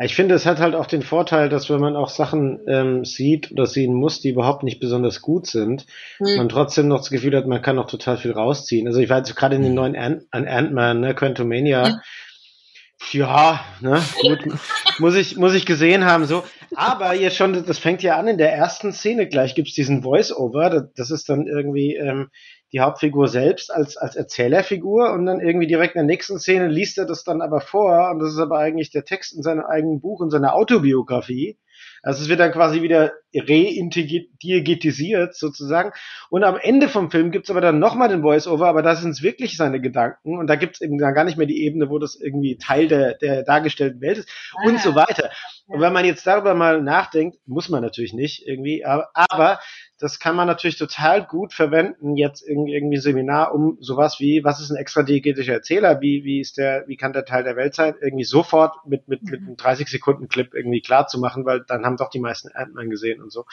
Ich 0.00 0.14
finde, 0.14 0.34
es 0.34 0.46
hat 0.46 0.58
halt 0.58 0.74
auch 0.74 0.86
den 0.86 1.02
Vorteil, 1.02 1.50
dass 1.50 1.68
wenn 1.68 1.80
man 1.80 1.96
auch 1.96 2.08
Sachen 2.08 2.60
ähm, 2.66 3.04
sieht 3.04 3.52
oder 3.52 3.66
sehen 3.66 3.92
muss, 3.92 4.20
die 4.20 4.30
überhaupt 4.30 4.62
nicht 4.62 4.80
besonders 4.80 5.20
gut 5.20 5.46
sind, 5.46 5.86
hm. 6.18 6.36
man 6.36 6.48
trotzdem 6.48 6.88
noch 6.88 7.00
das 7.00 7.10
Gefühl 7.10 7.36
hat, 7.36 7.46
man 7.46 7.60
kann 7.60 7.76
noch 7.76 7.86
total 7.86 8.16
viel 8.16 8.32
rausziehen. 8.32 8.86
Also 8.86 9.00
ich 9.00 9.10
war 9.10 9.18
jetzt 9.18 9.36
gerade 9.36 9.56
in 9.56 9.62
den 9.62 9.72
hm. 9.72 9.76
neuen 9.76 9.96
Ant 9.96 10.26
an 10.30 10.48
Ant-Man, 10.48 11.00
ne, 11.00 11.14
Quantumania, 11.14 12.00
ja. 13.12 13.60
Ne, 13.80 14.02
gut, 14.22 14.58
muss 14.98 15.14
ich, 15.14 15.36
muss 15.36 15.54
ich 15.54 15.66
gesehen 15.66 16.04
haben, 16.04 16.24
so. 16.26 16.42
Aber 16.74 17.14
jetzt 17.14 17.36
schon, 17.36 17.64
das 17.64 17.78
fängt 17.78 18.02
ja 18.02 18.16
an 18.16 18.28
in 18.28 18.38
der 18.38 18.52
ersten 18.52 18.92
Szene 18.92 19.28
gleich 19.28 19.54
gibt's 19.54 19.74
diesen 19.74 20.02
Voice-Over, 20.02 20.88
das 20.94 21.10
ist 21.10 21.28
dann 21.28 21.46
irgendwie 21.46 21.94
ähm, 21.96 22.30
die 22.72 22.80
Hauptfigur 22.80 23.28
selbst 23.28 23.72
als, 23.72 23.96
als 23.96 24.16
Erzählerfigur 24.16 25.12
und 25.12 25.26
dann 25.26 25.40
irgendwie 25.40 25.68
direkt 25.68 25.94
in 25.94 26.00
der 26.00 26.06
nächsten 26.06 26.40
Szene 26.40 26.66
liest 26.68 26.98
er 26.98 27.06
das 27.06 27.22
dann 27.22 27.40
aber 27.40 27.60
vor 27.60 28.10
und 28.10 28.18
das 28.18 28.32
ist 28.32 28.40
aber 28.40 28.58
eigentlich 28.58 28.90
der 28.90 29.04
Text 29.04 29.34
in 29.34 29.42
seinem 29.42 29.64
eigenen 29.64 30.00
Buch, 30.00 30.20
in 30.22 30.30
seiner 30.30 30.54
Autobiografie. 30.54 31.56
Also 32.04 32.22
es 32.22 32.28
wird 32.28 32.40
dann 32.40 32.52
quasi 32.52 32.82
wieder 32.82 33.12
reintegrisiert 33.34 35.34
sozusagen. 35.34 35.92
Und 36.30 36.44
am 36.44 36.56
Ende 36.56 36.88
vom 36.88 37.10
Film 37.10 37.30
gibt's 37.30 37.50
aber 37.50 37.60
dann 37.60 37.78
nochmal 37.78 38.08
den 38.08 38.22
Voice-Over, 38.22 38.68
aber 38.68 38.82
da 38.82 38.94
sind 38.94 39.10
es 39.10 39.22
wirklich 39.22 39.56
seine 39.56 39.80
Gedanken 39.80 40.38
und 40.38 40.46
da 40.46 40.56
gibt's 40.56 40.80
eben 40.80 40.98
dann 40.98 41.14
gar 41.14 41.24
nicht 41.24 41.38
mehr 41.38 41.46
die 41.46 41.64
Ebene, 41.64 41.90
wo 41.90 41.98
das 41.98 42.14
irgendwie 42.14 42.58
Teil 42.58 42.88
der, 42.88 43.14
der 43.14 43.42
dargestellten 43.42 44.00
Welt 44.00 44.18
ist 44.18 44.28
ah, 44.54 44.68
und 44.68 44.80
so 44.80 44.94
weiter. 44.94 45.30
Und 45.66 45.80
wenn 45.80 45.92
man 45.92 46.04
jetzt 46.04 46.26
darüber 46.26 46.54
mal 46.54 46.82
nachdenkt, 46.82 47.38
muss 47.46 47.68
man 47.68 47.82
natürlich 47.82 48.12
nicht 48.12 48.46
irgendwie, 48.46 48.84
aber, 48.84 49.08
aber 49.14 49.60
das 49.98 50.18
kann 50.18 50.34
man 50.34 50.48
natürlich 50.48 50.76
total 50.76 51.24
gut 51.24 51.52
verwenden, 51.52 52.16
jetzt 52.16 52.42
in 52.42 52.66
irgendwie 52.66 52.96
Seminar, 52.96 53.54
um 53.54 53.78
sowas 53.80 54.18
wie, 54.18 54.42
was 54.42 54.60
ist 54.60 54.70
ein 54.70 54.76
extradiegetischer 54.76 55.52
Erzähler, 55.52 56.00
wie, 56.00 56.24
wie 56.24 56.40
ist 56.40 56.58
der, 56.58 56.84
wie 56.88 56.96
kann 56.96 57.12
der 57.12 57.24
Teil 57.24 57.44
der 57.44 57.56
Welt 57.56 57.74
sein, 57.74 57.94
irgendwie 58.00 58.24
sofort 58.24 58.74
mit, 58.86 59.06
mit, 59.08 59.22
mit 59.22 59.40
einem 59.40 59.54
30-Sekunden-Clip 59.54 60.52
irgendwie 60.52 60.80
klar 60.80 61.06
zu 61.06 61.20
machen, 61.20 61.44
weil 61.44 61.60
dann 61.60 61.84
haben 61.84 61.96
doch 61.96 62.10
die 62.10 62.18
meisten 62.18 62.48
Ant-Man 62.52 62.90
gesehen 62.90 63.22
und 63.22 63.30
so. 63.32 63.44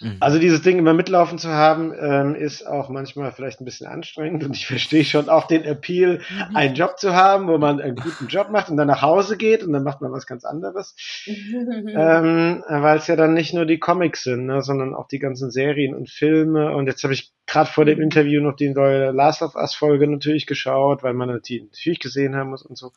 Mhm. 0.00 0.16
Also 0.20 0.38
dieses 0.38 0.62
Ding 0.62 0.78
immer 0.78 0.94
mitlaufen 0.94 1.38
zu 1.38 1.50
haben, 1.50 1.92
ähm, 1.98 2.34
ist 2.34 2.66
auch 2.66 2.88
manchmal 2.88 3.32
vielleicht 3.32 3.60
ein 3.60 3.66
bisschen 3.66 3.86
anstrengend 3.86 4.42
und 4.42 4.56
ich 4.56 4.66
verstehe 4.66 5.04
schon 5.04 5.28
auch 5.28 5.46
den 5.46 5.64
Appeal, 5.64 6.18
mhm. 6.18 6.56
einen 6.56 6.74
Job 6.74 6.98
zu 6.98 7.14
haben, 7.14 7.46
wo 7.46 7.58
man 7.58 7.80
einen 7.80 7.96
guten 7.96 8.28
Job 8.28 8.48
macht 8.50 8.70
und 8.70 8.78
dann 8.78 8.88
nach 8.88 9.02
Hause 9.02 9.36
geht 9.36 9.62
und 9.62 9.72
dann 9.72 9.84
macht 9.84 10.00
man 10.00 10.12
was 10.12 10.26
ganz 10.26 10.44
anderes. 10.44 10.96
ähm, 11.26 12.64
weil 12.68 12.98
es 12.98 13.06
ja 13.06 13.16
dann 13.16 13.34
nicht 13.34 13.52
nur 13.52 13.66
die 13.66 13.78
Comics 13.78 14.24
sind, 14.24 14.46
ne, 14.46 14.62
sondern 14.62 14.94
auch 14.94 15.06
die 15.06 15.18
ganzen 15.18 15.50
Serien 15.50 15.89
Serien 15.90 15.94
und 15.94 16.10
Filme. 16.10 16.74
Und 16.74 16.86
jetzt 16.86 17.02
habe 17.04 17.14
ich 17.14 17.32
gerade 17.50 17.70
vor 17.70 17.84
dem. 17.84 18.00
Interview 18.00 18.40
noch 18.40 18.56
die 18.56 18.70
neue 18.70 19.10
Last 19.10 19.42
of 19.42 19.54
Us 19.56 19.74
Folge 19.74 20.06
natürlich 20.06 20.46
geschaut, 20.46 21.02
weil 21.02 21.12
man 21.12 21.40
die 21.42 21.62
natürlich 21.62 22.00
gesehen 22.00 22.36
haben 22.36 22.50
muss 22.50 22.64
und 22.64 22.78
so. 22.78 22.92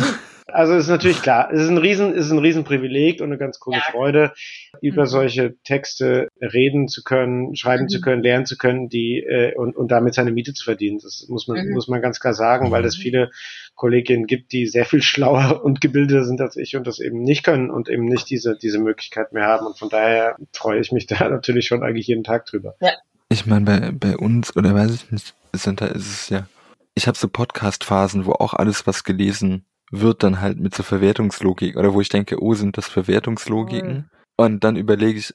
also 0.47 0.75
ist 0.75 0.89
natürlich 0.89 1.23
klar, 1.23 1.51
es 1.53 1.61
ist 1.61 1.69
ein 1.69 1.79
riesen, 1.79 2.15
es 2.15 2.27
ist 2.27 2.33
ein 2.33 2.39
riesen 2.39 2.65
Privileg 2.65 3.21
und 3.21 3.27
eine 3.27 3.39
ganz 3.39 3.59
coole 3.59 3.79
ja. 3.79 3.85
Freude, 3.91 4.33
über 4.81 5.03
mhm. 5.03 5.07
solche 5.07 5.57
Texte 5.65 6.29
reden 6.41 6.89
zu 6.89 7.03
können, 7.03 7.55
schreiben 7.57 7.85
mhm. 7.85 7.89
zu 7.89 8.01
können, 8.01 8.23
lernen 8.23 8.47
zu 8.47 8.57
können, 8.57 8.89
die 8.89 9.19
äh, 9.19 9.55
und, 9.55 9.77
und 9.77 9.91
damit 9.91 10.15
seine 10.15 10.33
Miete 10.33 10.55
zu 10.55 10.65
verdienen. 10.65 11.01
Das 11.03 11.27
muss 11.29 11.49
man 11.49 11.65
mhm. 11.65 11.75
muss 11.75 11.89
man 11.89 12.01
ganz 12.01 12.21
klar 12.21 12.35
sagen, 12.35 12.71
weil 12.71 12.85
es 12.85 12.97
mhm. 12.97 13.03
viele 13.03 13.31
Kolleginnen 13.75 14.27
gibt, 14.27 14.53
die 14.53 14.67
sehr 14.67 14.85
viel 14.85 15.03
schlauer 15.11 15.63
und 15.65 15.81
gebildeter 15.81 16.25
sind 16.25 16.41
als 16.41 16.57
ich 16.57 16.77
und 16.77 16.87
das 16.87 17.01
eben 17.01 17.23
nicht 17.23 17.45
können 17.45 17.71
und 17.71 17.89
eben 17.89 18.05
nicht 18.05 18.31
diese 18.31 18.57
diese 18.57 18.79
Möglichkeit 18.79 19.33
mehr 19.33 19.47
haben. 19.47 19.67
Und 19.67 19.79
von 19.79 19.89
daher 19.89 20.37
freue 20.53 20.81
ich 20.81 20.93
mich 20.93 21.07
da 21.07 21.29
natürlich 21.29 21.67
schon 21.67 21.83
eigentlich 21.83 22.07
jeden 22.07 22.25
Tag 22.25 22.47
drüber. 22.47 22.77
Ja. 22.81 22.93
Ich 23.33 23.47
meine, 23.47 23.65
bei, 23.65 23.93
bei 23.93 24.17
uns, 24.17 24.57
oder 24.57 24.75
weiß 24.75 24.93
ich 24.93 25.11
nicht, 25.13 25.37
sind 25.53 25.81
da 25.81 25.87
ist 25.87 26.07
es 26.07 26.29
ja, 26.31 26.49
ich 26.95 27.07
habe 27.07 27.17
so 27.17 27.29
Podcast-Phasen, 27.29 28.27
wo 28.27 28.33
auch 28.33 28.55
alles, 28.55 28.89
was 28.89 29.05
gelesen 29.05 29.65
wird, 29.93 30.25
dann 30.25 30.41
halt 30.41 30.59
mit 30.59 30.75
so 30.75 30.83
Verwertungslogik, 30.83 31.77
oder 31.77 31.95
wo 31.95 32.01
ich 32.01 32.09
denke, 32.09 32.43
oh, 32.43 32.55
sind 32.55 32.77
das 32.77 32.89
Verwertungslogiken? 32.89 34.11
Oh. 34.37 34.45
Und 34.45 34.65
dann 34.65 34.75
überlege 34.77 35.21
ich, 35.21 35.33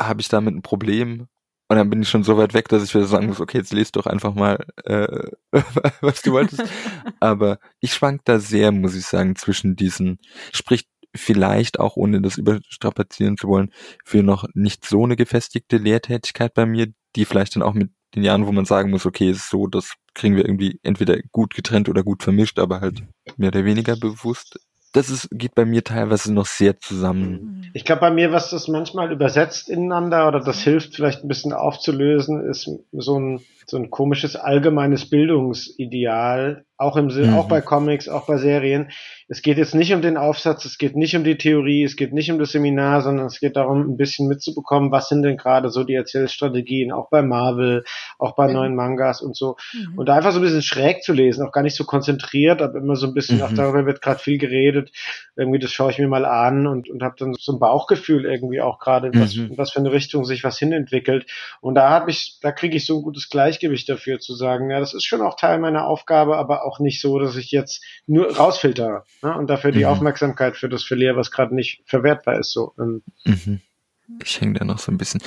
habe 0.00 0.22
ich 0.22 0.28
damit 0.28 0.54
ein 0.54 0.62
Problem? 0.62 1.28
Und 1.68 1.76
dann 1.76 1.90
bin 1.90 2.02
ich 2.02 2.08
schon 2.08 2.24
so 2.24 2.38
weit 2.38 2.54
weg, 2.54 2.68
dass 2.68 2.82
ich 2.82 2.94
wieder 2.94 3.06
sagen 3.06 3.26
muss, 3.26 3.40
okay, 3.40 3.58
jetzt 3.58 3.72
lest 3.72 3.96
doch 3.96 4.06
einfach 4.06 4.34
mal, 4.34 4.64
äh, 4.84 5.30
was 6.00 6.22
du 6.22 6.32
wolltest. 6.32 6.62
Aber 7.20 7.58
ich 7.80 7.92
schwank 7.92 8.22
da 8.24 8.38
sehr, 8.38 8.72
muss 8.72 8.94
ich 8.94 9.04
sagen, 9.04 9.36
zwischen 9.36 9.76
diesen, 9.76 10.18
sprich 10.52 10.86
vielleicht 11.14 11.80
auch, 11.80 11.96
ohne 11.96 12.20
das 12.20 12.38
überstrapazieren 12.38 13.36
zu 13.36 13.48
wollen, 13.48 13.70
für 14.04 14.22
noch 14.22 14.44
nicht 14.54 14.84
so 14.84 15.04
eine 15.04 15.16
gefestigte 15.16 15.76
Lehrtätigkeit 15.76 16.54
bei 16.54 16.66
mir, 16.66 16.88
die 17.16 17.24
vielleicht 17.24 17.56
dann 17.56 17.62
auch 17.62 17.74
mit 17.74 17.90
den 18.14 18.22
Jahren, 18.22 18.46
wo 18.46 18.52
man 18.52 18.64
sagen 18.64 18.90
muss, 18.90 19.06
okay, 19.06 19.30
ist 19.30 19.50
so, 19.50 19.66
das 19.66 19.94
kriegen 20.14 20.36
wir 20.36 20.44
irgendwie 20.44 20.78
entweder 20.82 21.18
gut 21.32 21.54
getrennt 21.54 21.88
oder 21.88 22.02
gut 22.02 22.22
vermischt, 22.22 22.58
aber 22.58 22.80
halt 22.80 23.02
mehr 23.36 23.48
oder 23.48 23.64
weniger 23.64 23.96
bewusst. 23.96 24.58
Das 24.92 25.10
ist, 25.10 25.28
geht 25.32 25.56
bei 25.56 25.64
mir 25.64 25.82
teilweise 25.82 26.32
noch 26.32 26.46
sehr 26.46 26.78
zusammen. 26.78 27.68
Ich 27.74 27.84
glaube, 27.84 28.00
bei 28.00 28.10
mir, 28.12 28.30
was 28.30 28.50
das 28.50 28.68
manchmal 28.68 29.10
übersetzt 29.10 29.68
ineinander 29.68 30.28
oder 30.28 30.38
das 30.38 30.60
hilft 30.60 30.94
vielleicht 30.94 31.24
ein 31.24 31.28
bisschen 31.28 31.52
aufzulösen, 31.52 32.48
ist 32.48 32.70
so 32.92 33.18
ein, 33.18 33.40
so 33.70 33.76
ein 33.76 33.90
komisches 33.90 34.36
allgemeines 34.36 35.08
Bildungsideal, 35.08 36.64
auch 36.76 36.96
im 36.96 37.10
Sinn, 37.10 37.30
mhm. 37.30 37.38
auch 37.38 37.46
bei 37.46 37.60
Comics, 37.60 38.08
auch 38.08 38.26
bei 38.26 38.36
Serien. 38.36 38.90
Es 39.28 39.42
geht 39.42 39.58
jetzt 39.58 39.74
nicht 39.74 39.94
um 39.94 40.02
den 40.02 40.16
Aufsatz, 40.16 40.64
es 40.64 40.76
geht 40.76 40.96
nicht 40.96 41.14
um 41.16 41.22
die 41.22 41.38
Theorie, 41.38 41.84
es 41.84 41.94
geht 41.94 42.12
nicht 42.12 42.30
um 42.32 42.38
das 42.38 42.50
Seminar, 42.50 43.00
sondern 43.02 43.26
es 43.26 43.38
geht 43.38 43.56
darum, 43.56 43.92
ein 43.92 43.96
bisschen 43.96 44.28
mitzubekommen, 44.28 44.90
was 44.90 45.08
sind 45.08 45.22
denn 45.22 45.36
gerade 45.36 45.70
so 45.70 45.84
die 45.84 45.94
Erzählstrategien, 45.94 46.90
auch 46.90 47.10
bei 47.10 47.22
Marvel, 47.22 47.84
auch 48.18 48.34
bei 48.34 48.48
mhm. 48.48 48.54
neuen 48.54 48.74
Mangas 48.74 49.22
und 49.22 49.36
so. 49.36 49.56
Mhm. 49.72 49.98
Und 49.98 50.08
da 50.08 50.16
einfach 50.16 50.32
so 50.32 50.40
ein 50.40 50.42
bisschen 50.42 50.62
schräg 50.62 51.02
zu 51.04 51.12
lesen, 51.12 51.46
auch 51.46 51.52
gar 51.52 51.62
nicht 51.62 51.76
so 51.76 51.84
konzentriert, 51.84 52.60
aber 52.60 52.78
immer 52.78 52.96
so 52.96 53.06
ein 53.06 53.14
bisschen, 53.14 53.40
auch 53.42 53.50
mhm. 53.50 53.56
darüber 53.56 53.86
wird 53.86 54.02
gerade 54.02 54.18
viel 54.18 54.38
geredet, 54.38 54.90
irgendwie 55.36 55.60
das 55.60 55.72
schaue 55.72 55.92
ich 55.92 55.98
mir 55.98 56.08
mal 56.08 56.24
an 56.24 56.66
und, 56.66 56.90
und 56.90 57.02
habe 57.02 57.14
dann 57.18 57.34
so 57.38 57.52
ein 57.52 57.60
Bauchgefühl 57.60 58.24
irgendwie 58.24 58.60
auch 58.60 58.80
gerade, 58.80 59.10
was, 59.14 59.36
mhm. 59.36 59.52
was 59.56 59.70
für 59.70 59.78
eine 59.78 59.92
Richtung 59.92 60.24
sich 60.24 60.42
was 60.42 60.58
hinentwickelt. 60.58 61.26
Und 61.60 61.76
da 61.76 61.88
habe 61.88 62.10
ich, 62.10 62.38
da 62.42 62.50
kriege 62.50 62.76
ich 62.76 62.84
so 62.84 62.98
ein 62.98 63.02
gutes 63.02 63.28
Gleichgewicht 63.28 63.53
dafür 63.60 64.18
zu 64.18 64.34
sagen, 64.34 64.70
ja, 64.70 64.80
das 64.80 64.94
ist 64.94 65.04
schon 65.04 65.22
auch 65.22 65.36
Teil 65.36 65.58
meiner 65.58 65.86
Aufgabe, 65.86 66.36
aber 66.36 66.64
auch 66.64 66.80
nicht 66.80 67.00
so, 67.00 67.18
dass 67.18 67.36
ich 67.36 67.50
jetzt 67.50 67.84
nur 68.06 68.36
rausfilter 68.36 69.04
ne? 69.22 69.36
und 69.36 69.48
dafür 69.48 69.72
die 69.72 69.80
mhm. 69.80 69.86
Aufmerksamkeit 69.86 70.56
für 70.56 70.68
das 70.68 70.84
verliere, 70.84 71.16
was 71.16 71.30
gerade 71.30 71.54
nicht 71.54 71.82
verwertbar 71.86 72.38
ist. 72.38 72.52
So. 72.52 72.74
Ähm. 72.78 73.02
Mhm. 73.24 73.60
Ich 74.22 74.40
hänge 74.40 74.58
da 74.58 74.64
noch 74.64 74.78
so 74.78 74.92
ein 74.92 74.98
bisschen. 74.98 75.22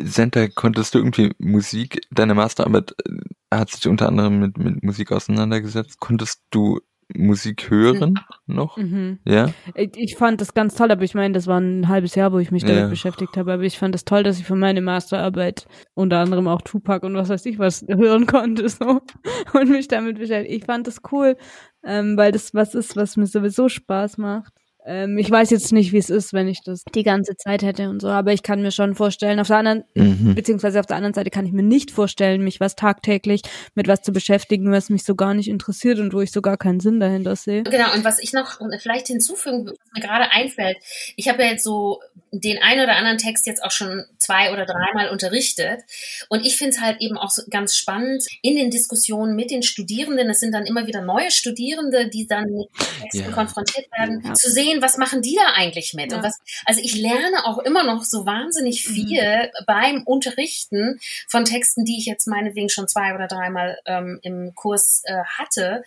Senta, 0.00 0.48
konntest 0.48 0.94
du 0.94 0.98
irgendwie 0.98 1.32
Musik, 1.38 2.00
deine 2.10 2.34
Masterarbeit 2.34 2.94
äh, 3.06 3.56
hat 3.56 3.70
sich 3.70 3.86
unter 3.86 4.08
anderem 4.08 4.40
mit, 4.40 4.58
mit 4.58 4.82
Musik 4.82 5.12
auseinandergesetzt. 5.12 6.00
Konntest 6.00 6.42
du 6.50 6.80
Musik 7.16 7.70
hören 7.70 8.20
mhm. 8.46 8.54
noch. 8.54 8.76
Mhm. 8.76 9.18
Ja. 9.24 9.50
Ich 9.74 10.16
fand 10.16 10.40
das 10.40 10.54
ganz 10.54 10.74
toll, 10.74 10.90
aber 10.90 11.02
ich 11.02 11.14
meine, 11.14 11.32
das 11.32 11.46
war 11.46 11.60
ein 11.60 11.88
halbes 11.88 12.14
Jahr, 12.14 12.32
wo 12.32 12.38
ich 12.38 12.50
mich 12.50 12.64
damit 12.64 12.82
ja. 12.82 12.88
beschäftigt 12.88 13.36
habe. 13.36 13.52
Aber 13.52 13.62
ich 13.62 13.78
fand 13.78 13.94
das 13.94 14.04
toll, 14.04 14.22
dass 14.22 14.38
ich 14.38 14.44
für 14.44 14.56
meine 14.56 14.80
Masterarbeit 14.80 15.66
unter 15.94 16.18
anderem 16.18 16.48
auch 16.48 16.62
Tupac 16.62 17.06
und 17.06 17.14
was 17.14 17.28
weiß 17.28 17.46
ich 17.46 17.58
was 17.58 17.84
hören 17.88 18.26
konnte 18.26 18.68
so 18.68 19.00
und 19.52 19.70
mich 19.70 19.88
damit 19.88 20.18
beschäftigt. 20.18 20.54
Ich 20.54 20.64
fand 20.64 20.86
das 20.86 21.00
cool, 21.12 21.36
ähm, 21.84 22.16
weil 22.16 22.32
das 22.32 22.52
was 22.54 22.74
ist, 22.74 22.96
was 22.96 23.16
mir 23.16 23.26
sowieso 23.26 23.68
Spaß 23.68 24.18
macht. 24.18 24.52
Ähm, 24.86 25.16
ich 25.16 25.30
weiß 25.30 25.50
jetzt 25.50 25.72
nicht, 25.72 25.92
wie 25.92 25.98
es 25.98 26.10
ist, 26.10 26.32
wenn 26.34 26.46
ich 26.46 26.62
das 26.62 26.84
die 26.94 27.02
ganze 27.02 27.36
Zeit 27.36 27.62
hätte 27.62 27.88
und 27.88 28.00
so, 28.00 28.08
aber 28.08 28.32
ich 28.32 28.42
kann 28.42 28.60
mir 28.60 28.70
schon 28.70 28.94
vorstellen, 28.94 29.40
auf 29.40 29.46
der 29.46 29.56
anderen, 29.58 29.84
mhm. 29.94 30.34
beziehungsweise 30.34 30.78
auf 30.78 30.86
der 30.86 30.96
anderen 30.96 31.14
Seite 31.14 31.30
kann 31.30 31.46
ich 31.46 31.52
mir 31.52 31.62
nicht 31.62 31.90
vorstellen, 31.90 32.44
mich 32.44 32.60
was 32.60 32.76
tagtäglich 32.76 33.42
mit 33.74 33.88
was 33.88 34.02
zu 34.02 34.12
beschäftigen, 34.12 34.70
was 34.70 34.90
mich 34.90 35.04
so 35.04 35.14
gar 35.14 35.32
nicht 35.32 35.48
interessiert 35.48 35.98
und 35.98 36.12
wo 36.12 36.20
ich 36.20 36.32
so 36.32 36.42
gar 36.42 36.58
keinen 36.58 36.80
Sinn 36.80 37.00
dahinter 37.00 37.34
sehe. 37.34 37.62
Genau, 37.62 37.94
und 37.94 38.04
was 38.04 38.18
ich 38.18 38.32
noch 38.34 38.58
vielleicht 38.80 39.06
hinzufügen, 39.06 39.66
was 39.66 39.76
mir 39.94 40.02
gerade 40.02 40.30
einfällt, 40.30 40.76
ich 41.16 41.28
habe 41.28 41.42
ja 41.42 41.50
jetzt 41.50 41.64
so 41.64 42.00
den 42.40 42.62
einen 42.62 42.82
oder 42.82 42.96
anderen 42.96 43.18
Text 43.18 43.46
jetzt 43.46 43.62
auch 43.62 43.70
schon 43.70 44.04
zwei 44.18 44.52
oder 44.52 44.66
dreimal 44.66 45.10
unterrichtet. 45.10 45.82
Und 46.28 46.44
ich 46.44 46.56
finde 46.56 46.70
es 46.70 46.80
halt 46.80 47.00
eben 47.00 47.16
auch 47.16 47.30
so 47.30 47.42
ganz 47.50 47.74
spannend 47.74 48.24
in 48.42 48.56
den 48.56 48.70
Diskussionen 48.70 49.36
mit 49.36 49.50
den 49.50 49.62
Studierenden. 49.62 50.30
Es 50.30 50.40
sind 50.40 50.52
dann 50.52 50.66
immer 50.66 50.86
wieder 50.86 51.02
neue 51.02 51.30
Studierende, 51.30 52.08
die 52.08 52.26
dann 52.26 52.44
mit 52.44 52.68
Texten 53.00 53.24
ja. 53.24 53.30
konfrontiert 53.30 53.86
werden, 53.92 54.22
ja. 54.24 54.34
zu 54.34 54.50
sehen, 54.50 54.82
was 54.82 54.98
machen 54.98 55.22
die 55.22 55.36
da 55.36 55.52
eigentlich 55.54 55.94
mit? 55.94 56.12
Ja. 56.12 56.18
Und 56.18 56.24
was, 56.24 56.38
also 56.64 56.80
ich 56.82 56.94
lerne 56.96 57.44
auch 57.46 57.58
immer 57.58 57.84
noch 57.84 58.04
so 58.04 58.26
wahnsinnig 58.26 58.88
mhm. 58.88 58.94
viel 58.94 59.22
mhm. 59.22 59.64
beim 59.66 60.02
Unterrichten 60.04 60.98
von 61.28 61.44
Texten, 61.44 61.84
die 61.84 61.98
ich 61.98 62.06
jetzt 62.06 62.26
meinetwegen 62.26 62.68
schon 62.68 62.88
zwei 62.88 63.14
oder 63.14 63.26
dreimal 63.26 63.78
ähm, 63.86 64.18
im 64.22 64.54
Kurs 64.54 65.02
äh, 65.04 65.22
hatte. 65.38 65.82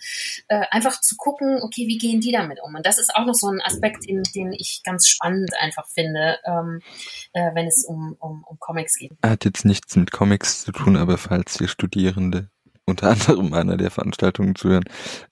Äh, 0.48 0.64
einfach 0.70 1.00
zu 1.00 1.16
gucken, 1.16 1.60
okay, 1.62 1.86
wie 1.86 1.98
gehen 1.98 2.20
die 2.20 2.32
damit 2.32 2.60
um? 2.62 2.74
Und 2.74 2.86
das 2.86 2.98
ist 2.98 3.14
auch 3.14 3.26
noch 3.26 3.34
so 3.34 3.48
ein 3.48 3.60
Aspekt, 3.60 4.08
den, 4.08 4.22
den 4.34 4.52
ich 4.52 4.80
ganz 4.84 5.08
spannend 5.08 5.50
einfach 5.58 5.88
finde, 5.88 6.37
ähm, 6.44 6.80
äh, 7.32 7.54
wenn 7.54 7.66
es 7.66 7.84
um, 7.86 8.16
um, 8.18 8.44
um 8.44 8.58
Comics 8.58 8.98
geht. 8.98 9.12
Hat 9.24 9.44
jetzt 9.44 9.64
nichts 9.64 9.96
mit 9.96 10.12
Comics 10.12 10.64
zu 10.64 10.72
tun, 10.72 10.96
aber 10.96 11.18
falls 11.18 11.60
ihr 11.60 11.68
Studierende 11.68 12.50
unter 12.88 13.10
anderem 13.10 13.52
einer 13.52 13.76
der 13.76 13.90
Veranstaltungen 13.90 14.54
zuhören. 14.54 14.84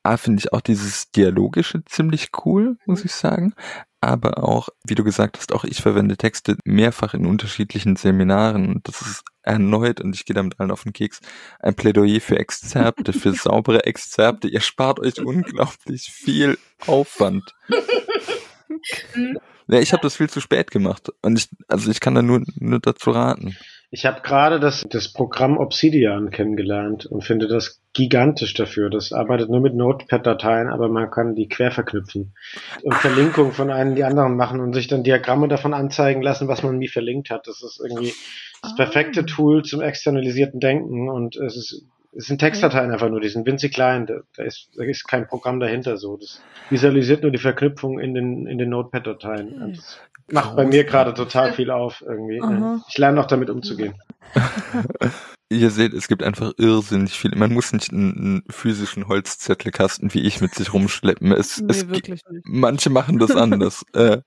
A, 0.03 0.17
finde 0.17 0.41
ich 0.41 0.53
auch 0.53 0.61
dieses 0.61 1.11
Dialogische 1.11 1.85
ziemlich 1.87 2.29
cool, 2.45 2.77
muss 2.85 3.05
ich 3.05 3.13
sagen. 3.13 3.55
Aber 4.01 4.45
auch, 4.45 4.69
wie 4.87 4.95
du 4.95 5.03
gesagt 5.03 5.39
hast, 5.39 5.53
auch 5.53 5.65
ich 5.65 5.81
verwende 5.81 6.17
Texte 6.17 6.57
mehrfach 6.65 7.15
in 7.15 7.27
unterschiedlichen 7.27 7.97
Seminaren. 7.97 8.69
Und 8.69 8.87
das 8.87 9.01
ist 9.01 9.25
erneut, 9.43 10.01
und 10.01 10.15
ich 10.15 10.27
gehe 10.27 10.35
damit 10.35 10.61
allen 10.61 10.71
auf 10.71 10.83
den 10.83 10.93
Keks, 10.93 11.21
ein 11.59 11.75
Plädoyer 11.75 12.21
für 12.21 12.39
Exzerpte, 12.39 13.13
für 13.13 13.33
saubere 13.35 13.85
Exzerpte. 13.85 14.49
Ihr 14.49 14.61
spart 14.61 15.01
euch 15.01 15.19
unglaublich 15.19 16.13
viel 16.13 16.59
Aufwand. 16.87 17.55
Ja, 19.69 19.81
ich 19.81 19.93
habe 19.93 20.03
das 20.03 20.17
viel 20.17 20.31
zu 20.31 20.41
spät 20.41 20.71
gemacht. 20.71 21.11
Und 21.23 21.39
ich, 21.39 21.49
also 21.69 21.91
ich 21.91 22.01
kann 22.01 22.15
da 22.15 22.23
nur, 22.23 22.43
nur 22.59 22.81
dazu 22.81 23.11
raten. 23.11 23.57
Ich 23.91 24.05
habe 24.05 24.21
gerade 24.21 24.59
das, 24.59 24.85
das 24.91 25.13
Programm 25.13 25.59
Obsidian 25.59 26.31
kennengelernt 26.31 27.07
und 27.07 27.23
finde 27.23 27.47
das 27.47 27.81
gigantisch 27.93 28.53
dafür. 28.55 28.91
Das 28.91 29.13
arbeitet 29.13 29.49
nur 29.49 29.61
mit 29.61 29.75
Notepad-Dateien, 29.75 30.69
aber 30.69 30.89
man 30.89 31.11
kann 31.11 31.35
die 31.37 31.49
quer 31.49 31.71
verknüpfen 31.71 32.35
und 32.83 32.95
Verlinkungen 32.95 33.53
von 33.53 33.71
einem 33.71 33.95
die 33.95 34.05
anderen 34.05 34.37
machen 34.37 34.61
und 34.61 34.73
sich 34.73 34.89
dann 34.89 35.05
Diagramme 35.05 35.47
davon 35.47 35.73
anzeigen 35.73 36.21
lassen, 36.21 36.49
was 36.49 36.65
man 36.65 36.81
wie 36.81 36.89
verlinkt 36.89 37.31
hat. 37.31 37.47
Das 37.47 37.63
ist 37.63 37.81
irgendwie 37.81 38.13
das 38.61 38.75
perfekte 38.75 39.21
ah. 39.21 39.25
Tool 39.25 39.63
zum 39.63 39.81
externalisierten 39.81 40.59
Denken 40.59 41.09
und 41.09 41.37
es 41.37 41.57
ist 41.57 41.87
es 42.17 42.27
sind 42.27 42.39
Textdateien 42.39 42.91
einfach 42.91 43.11
nur, 43.11 43.21
die 43.21 43.29
sind 43.29 43.47
winzig 43.47 43.75
klein, 43.75 44.07
da, 44.07 44.21
da, 44.37 44.45
ist, 44.45 44.71
da 44.77 44.85
ist 44.85 45.07
kein 45.07 45.27
Programm 45.27 45.61
dahinter 45.61 45.97
so. 45.97 46.17
Das 46.17 46.41
visualisiert 46.71 47.23
nur 47.23 47.31
die 47.31 47.39
Verknüpfung 47.39 47.99
in 47.99 48.15
den, 48.15 48.47
in 48.47 48.59
den 48.59 48.71
Notepad-Dateien. 48.71 49.75
Das 49.75 50.01
macht 50.31 50.57
bei 50.57 50.65
mir 50.65 50.85
gerade 50.85 51.15
total 51.15 51.53
viel 51.53 51.71
auf 51.71 52.03
irgendwie. 52.07 52.41
Aha. 52.43 52.83
Ich 52.89 52.99
lerne 52.99 53.17
noch 53.17 53.27
damit 53.27 53.51
umzugehen. 53.51 53.95
Ihr 55.49 55.71
seht, 55.71 55.93
es 55.93 56.09
gibt 56.09 56.25
einfach 56.25 56.55
irrsinnig 56.59 57.13
viel. 57.13 57.31
Man 57.37 57.53
muss 57.53 57.73
nicht 57.73 57.93
einen, 57.93 58.17
einen 58.17 58.43
physischen 58.51 59.07
Holzzettelkasten 59.07 60.13
wie 60.13 60.23
ich 60.23 60.41
mit 60.41 60.55
sich 60.55 60.73
rumschleppen. 60.73 61.31
Es, 61.31 61.61
nee, 61.61 61.69
es 61.71 62.23
manche 62.45 62.91
machen 62.91 63.19
das 63.19 63.31
anders. 63.37 63.85
äh. 63.93 64.19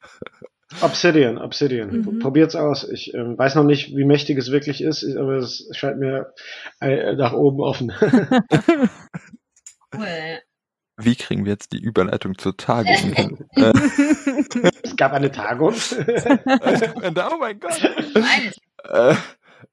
Obsidian, 0.82 1.38
Obsidian. 1.40 1.90
Mhm. 1.90 2.20
Probiert's 2.20 2.56
aus. 2.56 2.88
Ich 2.88 3.14
ähm, 3.14 3.38
weiß 3.38 3.56
noch 3.56 3.64
nicht, 3.64 3.96
wie 3.96 4.06
mächtig 4.06 4.38
es 4.38 4.52
wirklich 4.52 4.82
ist, 4.82 5.04
aber 5.16 5.38
es 5.38 5.68
scheint 5.72 6.00
mir 6.00 6.34
äh, 6.80 7.16
nach 7.16 7.34
oben 7.34 7.60
offen. 7.62 7.92
Wie 11.02 11.16
kriegen 11.16 11.46
wir 11.46 11.54
jetzt 11.54 11.72
die 11.72 11.80
Überleitung 11.80 12.38
zur 12.38 12.58
Tagung 12.58 12.94
hin? 12.94 13.46
es 14.84 14.98
gab 14.98 15.14
eine 15.14 15.32
Tagung. 15.32 15.74
oh 15.74 17.38
mein 17.40 17.60
Gott. 17.60 17.82
Äh, 18.84 19.16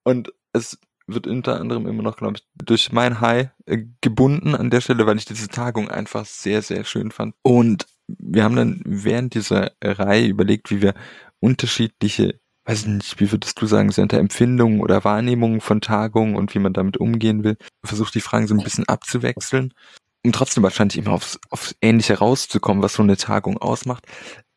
und 0.05 0.33
es 0.53 0.79
wird 1.07 1.27
unter 1.27 1.61
anderem 1.61 1.87
immer 1.87 2.03
noch, 2.03 2.17
glaube 2.17 2.39
ich, 2.39 2.45
durch 2.65 2.93
mein 2.93 3.21
High 3.21 3.51
äh, 3.67 3.85
gebunden 4.01 4.55
an 4.55 4.71
der 4.71 4.81
Stelle, 4.81 5.07
weil 5.07 5.17
ich 5.17 5.25
diese 5.25 5.49
Tagung 5.49 5.89
einfach 5.89 6.27
sehr, 6.27 6.63
sehr 6.63 6.85
schön 6.85 7.11
fand. 7.11 7.35
Und 7.43 7.87
wir 8.09 8.45
haben 8.45 8.57
dann 8.57 8.83
während 8.85 9.35
dieser 9.35 9.73
Reihe 9.83 10.27
überlegt, 10.27 10.71
wie 10.71 10.83
wir 10.83 10.95
unterschiedliche, 11.41 12.41
weiß 12.65 12.87
nicht, 12.87 13.21
wie 13.21 13.31
würdest 13.31 13.61
du 13.61 13.67
sagen, 13.67 13.91
sind 13.91 14.13
da 14.13 14.19
Empfindungen 14.19 14.81
oder 14.81 15.05
Wahrnehmungen 15.05 15.61
von 15.61 15.81
Tagungen 15.81 16.37
und 16.37 16.55
wie 16.55 16.59
man 16.59 16.73
damit 16.73 16.97
umgehen 16.97 17.45
will, 17.45 17.57
versucht 17.85 18.15
die 18.15 18.21
Fragen 18.21 18.47
so 18.47 18.55
ein 18.55 18.63
bisschen 18.63 18.89
abzuwechseln, 18.89 19.73
um 20.25 20.33
trotzdem 20.33 20.63
wahrscheinlich 20.63 20.99
immer 20.99 21.13
aufs, 21.13 21.39
aufs 21.51 21.77
Ähnliche 21.81 22.19
rauszukommen, 22.19 22.83
was 22.83 22.95
so 22.95 23.03
eine 23.03 23.17
Tagung 23.17 23.59
ausmacht. 23.59 24.07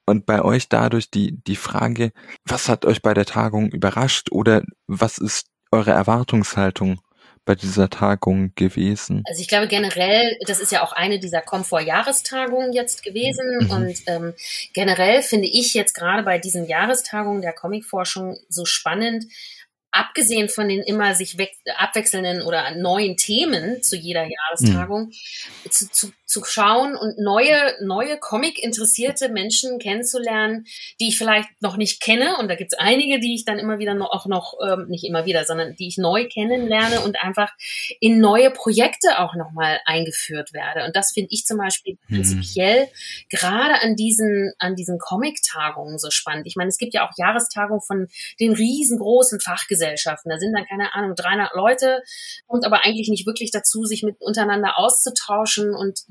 Und 0.05 0.25
bei 0.25 0.41
euch 0.41 0.69
dadurch 0.69 1.11
die, 1.11 1.39
die 1.43 1.55
Frage, 1.55 2.11
was 2.43 2.67
hat 2.67 2.85
euch 2.85 3.03
bei 3.03 3.13
der 3.13 3.25
Tagung 3.25 3.69
überrascht 3.69 4.31
oder 4.31 4.63
was 4.87 5.19
ist 5.19 5.47
eure 5.71 5.91
Erwartungshaltung 5.91 6.99
bei 7.45 7.55
dieser 7.55 7.89
Tagung 7.89 8.51
gewesen? 8.55 9.23
Also 9.25 9.41
ich 9.41 9.47
glaube 9.47 9.67
generell, 9.67 10.37
das 10.45 10.59
ist 10.59 10.71
ja 10.71 10.83
auch 10.83 10.91
eine 10.91 11.19
dieser 11.19 11.41
Komfort-Jahrestagungen 11.41 12.73
jetzt 12.73 13.03
gewesen 13.03 13.59
mhm. 13.61 13.71
und 13.71 13.97
ähm, 14.07 14.33
generell 14.73 15.23
finde 15.23 15.47
ich 15.47 15.73
jetzt 15.73 15.93
gerade 15.93 16.23
bei 16.23 16.37
diesen 16.37 16.65
Jahrestagungen 16.65 17.41
der 17.41 17.53
Comicforschung 17.53 18.37
so 18.49 18.65
spannend, 18.65 19.25
abgesehen 19.91 20.49
von 20.49 20.69
den 20.69 20.81
immer 20.81 21.15
sich 21.15 21.37
abwechselnden 21.75 22.43
oder 22.43 22.75
neuen 22.75 23.17
Themen 23.17 23.81
zu 23.81 23.95
jeder 23.95 24.27
Jahrestagung, 24.27 25.07
mhm. 25.07 25.71
zu, 25.71 25.89
zu, 25.91 26.11
zu 26.29 26.43
schauen 26.45 26.95
und 26.95 27.17
neue, 27.17 27.75
neue 27.81 28.19
Comic-interessierte 28.19 29.29
Menschen 29.29 29.79
kennenzulernen, 29.79 30.65
die 30.99 31.07
ich 31.09 31.17
vielleicht 31.17 31.49
noch 31.59 31.75
nicht 31.75 32.01
kenne. 32.01 32.37
Und 32.37 32.49
da 32.49 32.55
gibt 32.55 32.71
es 32.71 32.79
einige, 32.79 33.19
die 33.19 33.33
ich 33.33 33.45
dann 33.45 33.57
immer 33.57 33.79
wieder 33.79 33.95
noch, 33.95 34.11
auch 34.11 34.27
noch, 34.27 34.53
ähm, 34.63 34.87
nicht 34.89 35.03
immer 35.03 35.25
wieder, 35.25 35.43
sondern 35.45 35.75
die 35.75 35.87
ich 35.87 35.97
neu 35.97 36.27
kennenlerne 36.27 37.01
und 37.01 37.19
einfach 37.19 37.51
in 37.99 38.19
neue 38.19 38.51
Projekte 38.51 39.17
auch 39.17 39.33
nochmal 39.33 39.79
eingeführt 39.85 40.53
werde. 40.53 40.85
Und 40.85 40.95
das 40.95 41.11
finde 41.13 41.29
ich 41.31 41.45
zum 41.45 41.57
Beispiel 41.57 41.97
mhm. 42.07 42.15
prinzipiell 42.15 42.87
gerade 43.31 43.81
an 43.81 43.95
diesen, 43.95 44.53
an 44.59 44.75
diesen 44.75 44.99
Comic-Tagungen 44.99 45.97
so 45.97 46.11
spannend. 46.11 46.45
Ich 46.45 46.55
meine, 46.55 46.69
es 46.69 46.77
gibt 46.77 46.93
ja 46.93 47.07
auch 47.07 47.11
Jahrestagungen 47.17 47.81
von 47.81 48.07
den 48.39 48.53
riesengroßen 48.53 49.39
Fachgesellschaften. 49.39 50.29
Da 50.29 50.37
sind 50.37 50.53
dann, 50.53 50.67
keine 50.67 50.93
Ahnung, 50.93 51.15
300 51.15 51.55
Leute, 51.55 52.03
und 52.45 52.65
aber 52.65 52.85
eigentlich 52.85 53.09
nicht 53.09 53.25
wirklich 53.25 53.51
dazu, 53.51 53.85
sich 53.85 54.03
mit 54.03 54.21
untereinander 54.21 54.77
auszutauschen 54.77 55.73
und 55.73 56.01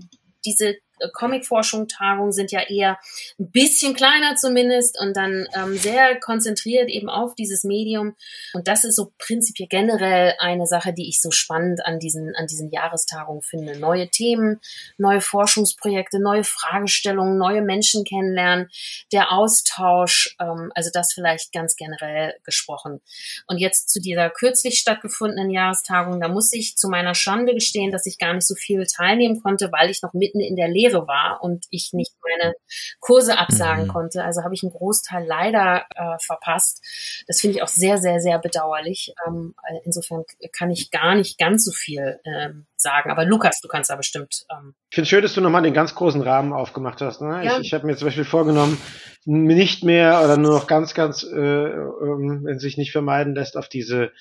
diese 0.45 0.79
Comic-Forschung-Tagungen 1.13 2.33
sind 2.33 2.53
ja 2.53 2.61
eher 2.61 2.99
ein 3.39 3.51
bisschen 3.51 3.95
kleiner 3.95 4.37
zumindest 4.37 4.99
und 5.01 5.17
dann 5.17 5.47
ähm, 5.55 5.77
sehr 5.77 6.19
konzentriert 6.21 6.89
eben 6.89 7.09
auf 7.09 7.35
dieses 7.35 7.65
Medium. 7.65 8.15
Und 8.55 8.69
das 8.69 8.85
ist 8.85 8.97
so 8.97 9.13
prinzipiell 9.19 9.69
generell 9.69 10.35
eine 10.39 10.67
Sache, 10.67 10.93
die 10.93 11.09
ich 11.09 11.21
so 11.21 11.31
spannend 11.31 11.85
an 11.85 11.99
diesen, 11.99 12.35
an 12.37 12.47
diesen 12.47 12.71
Jahrestagungen 12.71 13.43
finde. 13.43 13.79
Neue 13.79 14.09
Themen, 14.09 14.61
neue 14.97 15.21
Forschungsprojekte, 15.21 16.21
neue 16.21 16.45
Fragestellungen, 16.45 17.39
neue 17.39 17.63
Menschen 17.63 18.05
kennenlernen, 18.05 18.69
der 19.13 19.33
Austausch, 19.33 20.37
ähm, 20.41 20.73
also 20.75 20.91
das 20.93 21.13
vielleicht 21.13 21.53
ganz 21.53 21.77
generell 21.77 22.35
gesprochen. 22.45 23.01
Und 23.47 23.59
jetzt 23.59 23.91
zu 23.91 24.01
dieser 24.01 24.31
kürzlich 24.31 24.79
stattgefundenen 24.79 25.51
Jahrestagung, 25.51 26.21
da 26.21 26.29
muss 26.29 26.53
ich 26.53 26.77
zu 26.77 26.89
meiner 26.89 27.15
Schande 27.15 27.55
gestehen, 27.55 27.91
dass 27.93 28.07
ich 28.07 28.19
gar 28.19 28.35
nicht 28.35 28.47
so 28.47 28.55
viel 28.55 28.87
teilnehmen 28.87 29.43
konnte, 29.43 29.71
weil 29.73 29.91
ich 29.91 30.03
noch 30.03 30.15
mitten 30.15 30.41
in 30.41 30.57
der 30.57 30.69
Lehre 30.69 30.88
Lehre 30.89 31.07
war 31.07 31.41
und 31.43 31.67
ich 31.71 31.91
nicht 31.93 32.13
meine 32.23 32.55
Kurse 33.01 33.39
absagen 33.39 33.85
mhm. 33.85 33.89
konnte. 33.89 34.25
Also 34.25 34.43
habe 34.43 34.55
ich 34.55 34.63
einen 34.63 34.73
Großteil 34.73 35.25
leider 35.27 35.85
äh, 35.95 36.17
verpasst. 36.25 36.83
Das 37.27 37.41
finde 37.41 37.57
ich 37.57 37.63
auch 37.63 37.69
sehr, 37.69 37.99
sehr, 37.99 38.21
sehr 38.21 38.39
bedauerlich. 38.39 39.15
Ähm, 39.27 39.55
insofern 39.85 40.25
kann 40.57 40.71
ich 40.71 40.91
gar 40.91 41.15
nicht 41.15 41.39
ganz 41.39 41.65
so 41.65 41.73
viel 41.73 42.21
ähm, 42.25 42.67
sagen. 42.77 43.11
Aber 43.11 43.25
Lukas, 43.25 43.61
du 43.61 43.69
kannst 43.69 43.91
da 43.91 43.97
bestimmt. 43.97 44.45
Ähm 44.51 44.75
ich 44.91 44.95
finde 44.97 45.03
es 45.05 45.09
schön, 45.09 45.23
dass 45.23 45.35
du 45.35 45.41
nochmal 45.41 45.63
den 45.63 45.75
ganz 45.75 45.95
großen 45.95 46.23
Rahmen 46.23 46.53
aufgemacht 46.53 47.01
hast. 47.01 47.21
Ne? 47.21 47.45
Ja. 47.45 47.59
Ich, 47.59 47.67
ich 47.67 47.75
habe 47.75 47.87
mir 47.87 47.97
zum 47.97 48.07
Beispiel 48.07 48.25
vorgenommen, 48.25 48.81
nicht 49.25 49.85
mehr 49.85 50.23
oder 50.25 50.37
nur 50.37 50.53
noch 50.53 50.67
ganz, 50.67 50.95
ganz, 50.95 51.23
äh, 51.23 51.37
ähm, 51.37 52.41
wenn 52.45 52.59
sich 52.59 52.77
nicht 52.79 52.93
vermeiden 52.93 53.35
lässt, 53.35 53.57
auf 53.57 53.69
diese 53.69 54.13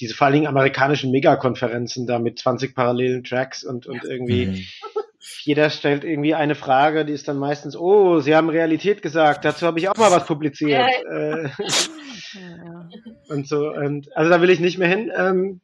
diese 0.00 0.12
vor 0.12 0.26
allen 0.26 0.34
Dingen 0.34 0.48
amerikanischen 0.48 1.12
Megakonferenzen 1.12 2.08
da 2.08 2.18
mit 2.18 2.40
20 2.40 2.74
parallelen 2.74 3.22
Tracks 3.22 3.62
und, 3.62 3.86
und 3.86 4.02
irgendwie 4.02 4.46
mhm 4.46 4.64
jeder 5.42 5.70
stellt 5.70 6.04
irgendwie 6.04 6.34
eine 6.34 6.54
Frage, 6.54 7.04
die 7.04 7.12
ist 7.12 7.28
dann 7.28 7.38
meistens, 7.38 7.76
oh, 7.76 8.20
Sie 8.20 8.34
haben 8.34 8.48
Realität 8.48 9.02
gesagt, 9.02 9.44
dazu 9.44 9.66
habe 9.66 9.78
ich 9.78 9.88
auch 9.88 9.96
mal 9.96 10.10
was 10.10 10.26
publiziert. 10.26 10.88
Äh, 11.10 11.48
und 13.28 13.48
so, 13.48 13.70
und 13.70 14.14
also 14.16 14.30
da 14.30 14.40
will 14.40 14.50
ich 14.50 14.60
nicht 14.60 14.78
mehr 14.78 14.88
hin, 14.88 15.10
ähm, 15.16 15.60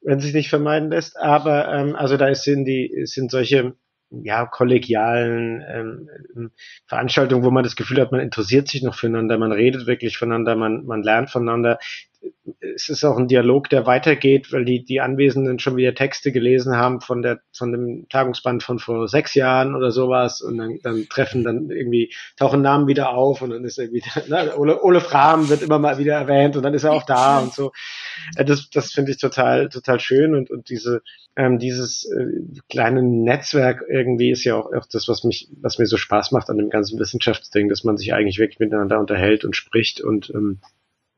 wenn 0.00 0.20
sich 0.20 0.34
nicht 0.34 0.48
vermeiden 0.48 0.90
lässt. 0.90 1.18
Aber 1.18 1.72
ähm, 1.72 1.96
also 1.96 2.16
da 2.16 2.34
sind 2.34 2.64
die, 2.64 3.02
sind 3.04 3.30
solche 3.30 3.74
ja, 4.10 4.46
kollegialen 4.46 5.62
ähm, 5.66 6.50
Veranstaltungen, 6.86 7.44
wo 7.44 7.50
man 7.50 7.64
das 7.64 7.76
Gefühl 7.76 8.00
hat, 8.00 8.12
man 8.12 8.20
interessiert 8.20 8.68
sich 8.68 8.82
noch 8.82 8.94
füreinander, 8.94 9.38
man 9.38 9.52
redet 9.52 9.86
wirklich 9.86 10.18
voneinander, 10.18 10.54
man, 10.54 10.84
man 10.84 11.02
lernt 11.02 11.30
voneinander. 11.30 11.78
Es 12.74 12.88
ist 12.88 13.04
auch 13.04 13.16
ein 13.16 13.28
Dialog, 13.28 13.68
der 13.68 13.86
weitergeht, 13.86 14.52
weil 14.52 14.64
die, 14.64 14.84
die 14.84 15.00
Anwesenden 15.00 15.58
schon 15.58 15.76
wieder 15.76 15.94
Texte 15.94 16.32
gelesen 16.32 16.76
haben 16.76 17.00
von 17.00 17.22
der, 17.22 17.40
von 17.52 17.72
dem 17.72 18.08
Tagungsband 18.08 18.62
von 18.62 18.78
vor 18.78 19.08
sechs 19.08 19.34
Jahren 19.34 19.74
oder 19.74 19.90
sowas 19.90 20.40
und 20.40 20.58
dann, 20.58 20.78
dann 20.82 21.08
treffen 21.08 21.44
dann 21.44 21.70
irgendwie, 21.70 22.12
tauchen 22.36 22.62
Namen 22.62 22.86
wieder 22.86 23.10
auf 23.10 23.42
und 23.42 23.50
dann 23.50 23.64
ist 23.64 23.78
wieder, 23.78 24.28
ne, 24.28 24.56
Ole, 24.56 24.82
Ole 24.82 25.00
Fram 25.00 25.48
wird 25.48 25.62
immer 25.62 25.78
mal 25.78 25.98
wieder 25.98 26.14
erwähnt 26.14 26.56
und 26.56 26.62
dann 26.62 26.74
ist 26.74 26.84
er 26.84 26.92
auch 26.92 27.04
da 27.04 27.40
und 27.40 27.52
so. 27.52 27.72
Äh, 28.36 28.44
das, 28.44 28.70
das 28.70 28.92
finde 28.92 29.12
ich 29.12 29.18
total, 29.18 29.68
total 29.68 30.00
schön 30.00 30.34
und, 30.34 30.50
und 30.50 30.68
diese, 30.68 31.02
ähm, 31.36 31.58
dieses 31.58 32.04
äh, 32.10 32.26
kleine 32.68 33.02
Netzwerk 33.02 33.84
irgendwie 33.88 34.30
ist 34.30 34.44
ja 34.44 34.56
auch, 34.56 34.72
auch 34.72 34.86
das, 34.90 35.08
was 35.08 35.24
mich, 35.24 35.48
was 35.60 35.78
mir 35.78 35.86
so 35.86 35.96
Spaß 35.96 36.32
macht 36.32 36.50
an 36.50 36.58
dem 36.58 36.70
ganzen 36.70 36.98
Wissenschaftsding, 36.98 37.68
dass 37.68 37.84
man 37.84 37.96
sich 37.96 38.12
eigentlich 38.14 38.38
wirklich 38.38 38.60
miteinander 38.60 38.98
unterhält 39.00 39.44
und 39.44 39.56
spricht 39.56 40.00
und 40.00 40.30
ähm, 40.30 40.60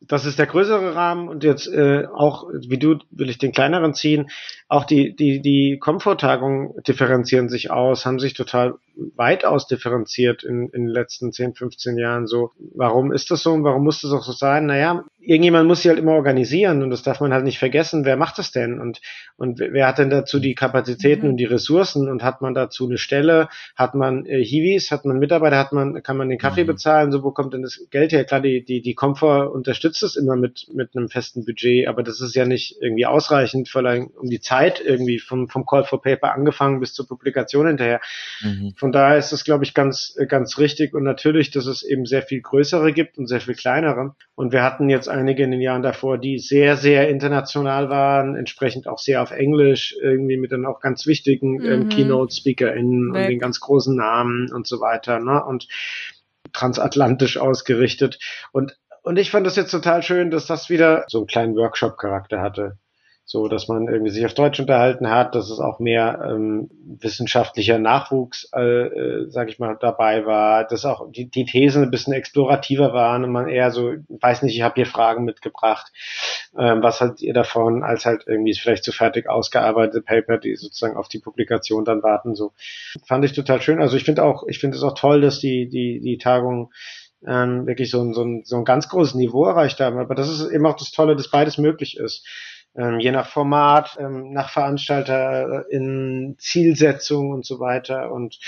das 0.09 0.27
ist 0.27 0.39
der 0.39 0.47
größere 0.47 0.95
Rahmen 0.95 1.29
und 1.29 1.45
jetzt 1.45 1.67
äh, 1.67 2.07
auch, 2.07 2.49
wie 2.53 2.79
du, 2.79 2.99
will 3.11 3.31
ich 3.31 3.39
den 3.39 3.53
kleineren 3.53 3.95
ziehen. 3.95 4.31
Auch 4.75 4.85
die, 4.85 5.15
die, 5.15 5.41
die 5.41 5.79
Komforttagungen 5.79 6.75
differenzieren 6.83 7.49
sich 7.49 7.71
aus, 7.71 8.05
haben 8.07 8.19
sich 8.19 8.35
total 8.35 8.75
weit 9.17 9.45
ausdifferenziert 9.45 10.43
in, 10.45 10.69
in 10.71 10.87
den 10.87 10.89
letzten 10.89 11.33
10, 11.33 11.55
15 11.55 11.99
Jahren 11.99 12.27
so. 12.27 12.51
Warum 12.75 13.13
ist 13.13 13.31
das 13.31 13.43
so 13.43 13.53
und 13.53 13.65
warum 13.65 13.85
muss 13.85 14.01
das 14.01 14.13
auch 14.13 14.23
so 14.23 14.33
sein? 14.33 14.67
Naja, 14.67 15.05
irgendjemand 15.21 15.67
muss 15.67 15.83
sie 15.83 15.89
halt 15.89 15.99
immer 15.99 16.13
organisieren 16.13 16.83
und 16.83 16.91
das 16.91 17.03
darf 17.03 17.21
man 17.21 17.33
halt 17.33 17.45
nicht 17.45 17.59
vergessen. 17.59 18.05
Wer 18.05 18.17
macht 18.17 18.39
das 18.39 18.51
denn? 18.51 18.81
Und, 18.81 19.01
und 19.37 19.59
wer 19.59 19.87
hat 19.87 19.99
denn 19.99 20.11
dazu 20.11 20.39
die 20.39 20.55
Kapazitäten 20.55 21.27
mhm. 21.27 21.31
und 21.31 21.37
die 21.39 21.45
Ressourcen? 21.45 22.09
Und 22.09 22.23
hat 22.23 22.41
man 22.41 22.55
dazu 22.55 22.87
eine 22.87 22.99
Stelle? 22.99 23.49
Hat 23.77 23.95
man 23.95 24.27
äh, 24.27 24.45
Hiwis? 24.45 24.91
Hat 24.91 25.05
man 25.05 25.19
Mitarbeiter? 25.19 25.59
Hat 25.59 25.73
man, 25.73 26.03
kann 26.03 26.17
man 26.17 26.29
den 26.29 26.39
Kaffee 26.39 26.65
mhm. 26.65 26.69
bezahlen? 26.69 27.13
So, 27.13 27.23
wo 27.23 27.31
kommt 27.31 27.55
denn 27.55 27.63
das 27.63 27.81
Geld 27.91 28.13
her? 28.13 28.25
Klar, 28.25 28.41
die, 28.41 28.65
die, 28.65 28.83
die 28.83 28.95
Komfort 28.95 29.53
unterstützt 29.53 30.03
es 30.03 30.17
immer 30.17 30.37
mit, 30.37 30.69
mit 30.73 30.97
einem 30.97 31.09
festen 31.09 31.45
Budget, 31.45 31.89
aber 31.89 32.03
das 32.03 32.21
ist 32.21 32.35
ja 32.35 32.45
nicht 32.45 32.77
irgendwie 32.81 33.07
ausreichend, 33.07 33.69
vor 33.69 33.85
allem 33.85 34.11
um 34.17 34.29
die 34.29 34.41
Zeit 34.41 34.64
irgendwie 34.81 35.19
vom, 35.19 35.49
vom 35.49 35.67
Call 35.67 35.85
for 35.85 36.01
Paper 36.01 36.35
angefangen 36.35 36.81
bis 36.81 36.95
zur 36.95 37.07
Publikation 37.07 37.67
hinterher. 37.67 38.01
Mhm 38.43 38.75
von 38.77 38.93
daher 38.93 39.17
ist 39.17 39.33
es, 39.33 39.45
glaube 39.45 39.65
ich, 39.65 39.75
ganz, 39.75 40.17
ganz 40.29 40.59
richtig 40.59 40.95
und 40.95 41.05
natürlich, 41.05 41.51
dass 41.51 41.67
es 41.67 41.83
eben 41.83 42.07
sehr 42.07 42.23
viel 42.23 42.41
größere 42.41 42.93
gibt 42.93 43.19
und 43.19 43.27
sehr 43.27 43.41
viel 43.41 43.55
kleinere. 43.55 44.15
Und 44.35 44.53
wir 44.53 44.63
hatten 44.63 44.89
jetzt 44.89 45.09
einige 45.09 45.45
in 45.45 45.51
den 45.51 45.61
Jahren 45.61 45.83
davor, 45.83 46.19
die 46.19 46.39
sehr, 46.39 46.77
sehr 46.77 47.09
international 47.09 47.89
waren, 47.89 48.37
entsprechend 48.37 48.87
auch 48.87 48.99
sehr 48.99 49.23
auf 49.23 49.31
Englisch, 49.31 49.97
irgendwie 50.01 50.37
mit 50.37 50.53
dann 50.53 50.67
auch 50.67 50.81
ganz 50.81 51.07
wichtigen 51.07 51.61
ähm, 51.63 51.67
mhm. 51.67 51.83
ähm, 51.83 51.89
Keynote-SpeakerInnen 51.89 53.11
und 53.11 53.29
den 53.29 53.39
ganz 53.39 53.61
großen 53.61 53.97
Namen 53.97 54.53
und 54.53 54.67
so 54.67 54.81
weiter, 54.81 55.19
ne? 55.19 55.43
Und 55.45 55.69
transatlantisch 56.53 57.39
ausgerichtet. 57.39 58.19
Und 58.53 58.77
und 59.03 59.19
ich 59.19 59.31
fand 59.31 59.47
das 59.47 59.57
jetzt 59.57 59.71
total 59.71 60.03
schön, 60.03 60.31
dass 60.31 60.47
das 60.47 60.71
wieder 60.71 61.05
so 61.09 61.19
einen 61.19 61.27
kleinen 61.27 61.57
Workshop-Charakter 61.57 62.41
hatte 62.41 62.79
so 63.27 63.49
dass 63.49 63.69
man 63.69 63.89
irgendwie 63.89 64.11
sich 64.11 64.27
auf 64.27 64.35
Deutsch 64.35 64.61
unterhalten 64.61 65.09
hat, 65.09 65.35
dass 65.35 65.49
es 65.49 65.59
auch 65.59 65.79
mehr 65.79 66.21
ähm, 66.31 66.71
wissenschaftlicher 67.01 67.79
Nachwuchs, 67.79 68.51
äh, 68.55 68.61
äh, 68.61 69.31
sag 69.31 69.49
ich 69.49 69.59
mal, 69.59 69.79
dabei 69.81 70.27
war, 70.27 70.65
dass 70.65 70.85
auch 70.85 71.11
die, 71.11 71.31
die 71.31 71.47
Thesen 71.47 71.83
ein 71.83 71.91
bisschen 71.91 72.13
explorativer 72.13 72.93
waren 72.93 73.25
und 73.25 73.33
man 73.33 73.49
eher 73.49 73.71
so, 73.71 73.95
weiß 74.09 74.43
nicht, 74.43 74.55
ich 74.55 74.63
habe 74.63 74.75
hier 74.75 74.87
Fragen 74.87 75.25
mitgebracht, 75.25 75.91
ähm, 76.59 76.83
was 76.83 77.01
haltet 77.01 77.23
ihr 77.23 77.33
davon, 77.33 77.83
als 77.83 78.05
halt 78.05 78.25
irgendwie 78.27 78.55
vielleicht 78.55 78.85
zu 78.85 78.91
so 78.91 78.97
fertig 78.97 79.27
ausgearbeitete 79.27 80.03
Paper, 80.03 80.37
die 80.37 80.55
sozusagen 80.57 80.99
auf 80.99 81.09
die 81.09 81.19
Publikation 81.19 81.87
dann 81.87 82.03
warten. 82.03 82.35
So 82.35 82.53
fand 83.07 83.25
ich 83.25 83.33
total 83.33 83.63
schön. 83.63 83.81
Also 83.81 83.97
ich 83.97 84.05
finde 84.05 84.23
auch, 84.23 84.45
ich 84.49 84.59
finde 84.59 84.77
es 84.77 84.83
auch 84.83 84.95
toll, 84.95 85.23
dass 85.23 85.39
die 85.39 85.69
die 85.69 86.01
die 86.01 86.19
Tagung 86.19 86.73
ähm, 87.27 87.67
wirklich 87.67 87.91
so 87.91 88.03
ein, 88.03 88.13
so, 88.13 88.23
ein, 88.23 88.43
so 88.45 88.57
ein 88.57 88.65
ganz 88.65 88.89
großes 88.89 89.15
Niveau 89.15 89.47
erreicht 89.47 89.81
haben. 89.81 89.99
Aber 89.99 90.15
das 90.15 90.29
ist 90.29 90.47
eben 90.51 90.67
auch 90.67 90.77
das 90.77 90.91
Tolle, 90.91 91.17
dass 91.17 91.31
beides 91.31 91.57
möglich 91.57 91.97
ist 91.97 92.27
ähm, 92.77 93.01
je 93.01 93.13
nach 93.13 93.29
Format, 93.29 93.97
ähm, 93.99 94.33
nach 94.33 94.51
Veranstalter, 94.51 95.67
äh, 95.69 95.75
in 95.75 96.37
Zielsetzung 96.39 97.31
und 97.31 97.45
so 97.45 97.61
weiter. 97.61 98.13
Und 98.13 98.39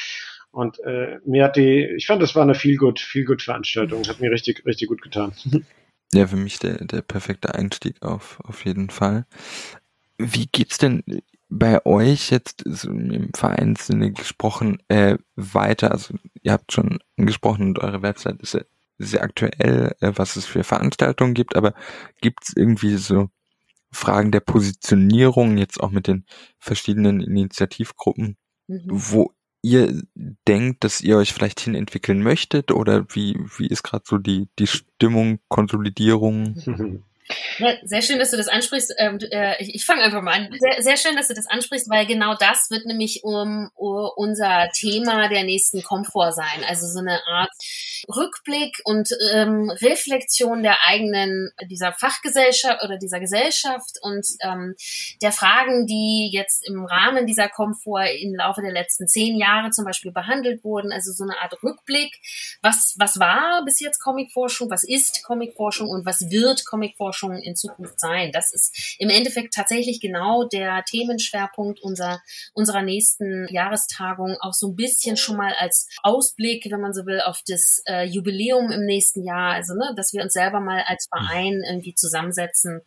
und 0.57 0.79
äh, 0.85 1.19
mir 1.27 1.45
hat 1.45 1.57
die, 1.57 1.85
ich 1.97 2.07
fand, 2.07 2.23
das 2.23 2.35
war 2.35 2.43
eine 2.43 2.55
viel 2.55 2.79
gut, 2.79 2.99
viel 2.99 3.27
gut 3.27 3.43
Veranstaltung. 3.43 4.09
Hat 4.09 4.21
mir 4.21 4.31
richtig, 4.31 4.65
richtig 4.65 4.89
gut 4.89 5.03
getan. 5.03 5.33
Ja, 6.13 6.29
für 6.29 6.37
mich 6.37 6.61
der, 6.61 6.85
der 6.85 7.03
perfekte 7.03 7.57
Einstieg 7.57 8.01
auf, 8.01 8.39
auf 8.45 8.65
jeden 8.65 8.91
Fall. 8.91 9.27
Wie 10.19 10.47
geht's 10.47 10.79
denn 10.79 11.03
bei 11.49 11.85
euch 11.85 12.31
jetzt 12.31 12.63
so 12.65 12.91
im 12.91 13.33
Vereinssinne 13.35 14.13
gesprochen 14.13 14.79
äh, 14.87 15.19
weiter? 15.35 15.91
Also 15.91 16.15
ihr 16.43 16.53
habt 16.53 16.73
schon 16.73 17.01
angesprochen 17.19 17.67
und 17.67 17.81
eure 17.81 18.03
Website 18.03 18.41
ist 18.41 18.55
ja 18.55 18.61
sehr 18.99 19.23
aktuell, 19.23 19.97
äh, 20.01 20.13
was 20.15 20.37
es 20.37 20.47
für 20.47 20.63
Veranstaltungen 20.63 21.35
gibt, 21.35 21.57
aber 21.57 21.75
gibt's 22.21 22.53
irgendwie 22.57 22.97
so 22.97 23.29
Fragen 23.97 24.31
der 24.31 24.41
Positionierung, 24.41 25.57
jetzt 25.59 25.81
auch 25.81 25.91
mit 25.91 26.07
den 26.07 26.25
verschiedenen 26.59 27.21
Initiativgruppen, 27.21 28.37
mhm. 28.69 28.83
wo 28.87 29.33
ihr 29.63 30.03
denkt, 30.47 30.85
dass 30.85 31.01
ihr 31.01 31.17
euch 31.17 31.33
vielleicht 31.33 31.61
hin 31.61 31.75
entwickeln 31.75 32.23
möchtet 32.23 32.71
oder 32.71 33.07
wie, 33.15 33.37
wie 33.57 33.67
ist 33.67 33.83
gerade 33.83 34.05
so 34.07 34.19
die, 34.19 34.49
die 34.59 34.69
Stimmung, 34.69 35.41
Konsolidierung? 35.49 36.55
Mhm. 36.65 37.03
Ja, 37.59 37.75
sehr 37.83 38.03
schön, 38.03 38.19
dass 38.19 38.31
du 38.31 38.37
das 38.37 38.49
ansprichst. 38.49 38.95
Ähm, 38.99 39.19
äh, 39.31 39.61
ich, 39.63 39.75
ich 39.75 39.87
fange 39.87 40.03
einfach 40.03 40.23
mal 40.23 40.35
an. 40.35 40.49
Sehr, 40.59 40.83
sehr 40.83 40.97
schön, 40.97 41.17
dass 41.17 41.29
du 41.29 41.35
das 41.35 41.47
ansprichst, 41.47 41.91
weil 41.91 42.07
genau 42.07 42.35
das 42.35 42.71
wird 42.71 42.87
nämlich 42.87 43.25
um, 43.25 43.71
um 43.75 44.11
unser 44.17 44.69
Thema 44.75 45.29
der 45.29 45.45
nächsten 45.45 45.83
Komfort 45.83 46.33
sein. 46.33 46.65
Also 46.69 46.87
so 46.87 47.01
eine 47.01 47.21
Art 47.27 47.51
Rückblick 48.09 48.81
und 48.85 49.09
ähm, 49.33 49.71
Reflexion 49.71 50.63
der 50.63 50.85
eigenen, 50.87 51.51
dieser 51.69 51.93
Fachgesellschaft 51.93 52.85
oder 52.85 52.99
dieser 52.99 53.19
Gesellschaft 53.19 53.97
und 54.03 54.27
ähm, 54.43 54.75
der 55.23 55.33
Fragen, 55.33 55.87
die 55.87 56.31
jetzt 56.33 56.67
im 56.69 56.85
Rahmen 56.85 57.27
dieser 57.27 57.49
Komfort 57.49 58.07
im 58.21 58.35
Laufe 58.35 58.63
der 58.63 58.73
letzten 58.73 59.09
zehn 59.09 59.37
Jahre 59.37 59.71
zum 59.71 59.85
Beispiel 59.85 60.13
behandelt 60.13 60.63
wurden. 60.63 60.93
Also 60.93 61.13
so 61.13 61.25
eine 61.25 61.41
Art 61.41 61.61
Rückblick. 61.63 62.21
Was, 62.63 62.95
was 62.99 63.19
war 63.19 63.65
bis 63.65 63.81
jetzt 63.81 63.99
Comicforschung? 63.99 64.71
Was 64.71 64.85
ist 64.85 65.25
Comicforschung 65.25 65.89
und 65.89 66.07
was 66.07 66.31
wird 66.31 66.65
Comicforschung 66.65 67.16
in 67.23 67.57
Zukunft 67.57 68.01
sein? 68.01 68.31
Das 68.33 68.53
ist 68.53 68.97
im 68.99 69.11
Endeffekt 69.11 69.55
tatsächlich 69.55 70.01
genau 70.01 70.45
der 70.45 70.85
Themenschwerpunkt 70.85 71.81
unserer, 71.81 72.21
unserer 72.55 72.83
nächsten 72.83 73.47
Jahrestagung. 73.49 74.37
Auch 74.41 74.53
so 74.53 74.69
ein 74.69 74.77
bisschen 74.77 75.17
schon 75.17 75.37
mal 75.37 75.55
als 75.59 75.89
Ausblick, 76.03 76.67
wenn 76.71 76.81
man 76.81 76.93
so 76.93 77.07
will, 77.07 77.21
auf 77.21 77.41
das 77.47 77.83
äh, 77.87 78.05
Jubiläum 78.05 78.71
im 78.71 78.85
nächsten 78.85 79.25
Jahr, 79.25 79.53
also 79.53 79.75
ne, 79.75 79.93
dass 79.97 80.13
wir 80.13 80.23
uns 80.23 80.33
selber 80.33 80.61
mal 80.61 80.83
als 80.87 81.09
mhm. 81.13 81.19
Verein 81.19 81.63
irgendwie 81.69 81.95
zusammensetzen. 81.95 82.81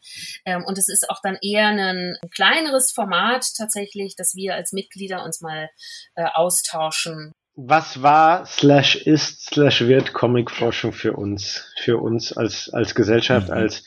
Ähm, 0.46 0.64
und 0.66 0.78
es 0.78 0.88
ist 0.88 1.10
auch 1.10 1.22
dann 1.22 1.38
eher 1.42 1.68
ein, 1.68 1.80
ein, 1.80 2.30
kleineres 2.32 2.92
Format 2.92 3.46
tatsächlich, 3.58 4.16
dass 4.16 4.36
wir 4.36 4.56
als 4.56 4.72
Mitglieder 4.72 5.24
uns 5.24 5.42
mal 5.42 5.70
äh, 6.16 6.26
austauschen. 6.34 7.34
Was 7.62 8.02
war 8.02 8.46
slash 8.46 8.96
ist 8.96 9.48
slash 9.48 9.82
wird 9.82 10.14
Comicforschung 10.14 10.94
für 10.94 11.14
uns, 11.14 11.66
für 11.84 11.98
uns 11.98 12.32
als 12.32 12.70
als 12.74 12.96
Gesellschaft, 12.96 13.50
mhm. 13.50 13.54
als 13.54 13.84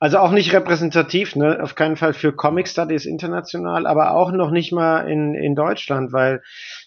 also 0.00 0.18
auch 0.18 0.32
nicht 0.32 0.52
repräsentativ, 0.54 1.36
ne? 1.36 1.62
Auf 1.62 1.74
keinen 1.74 1.96
Fall 1.96 2.14
für 2.14 2.32
Comic 2.32 2.68
Studies 2.68 3.04
international, 3.04 3.86
aber 3.86 4.14
auch 4.14 4.32
noch 4.32 4.50
nicht 4.50 4.72
mal 4.72 5.00
in, 5.00 5.34
in 5.34 5.54
Deutschland, 5.54 6.12
weil 6.12 6.42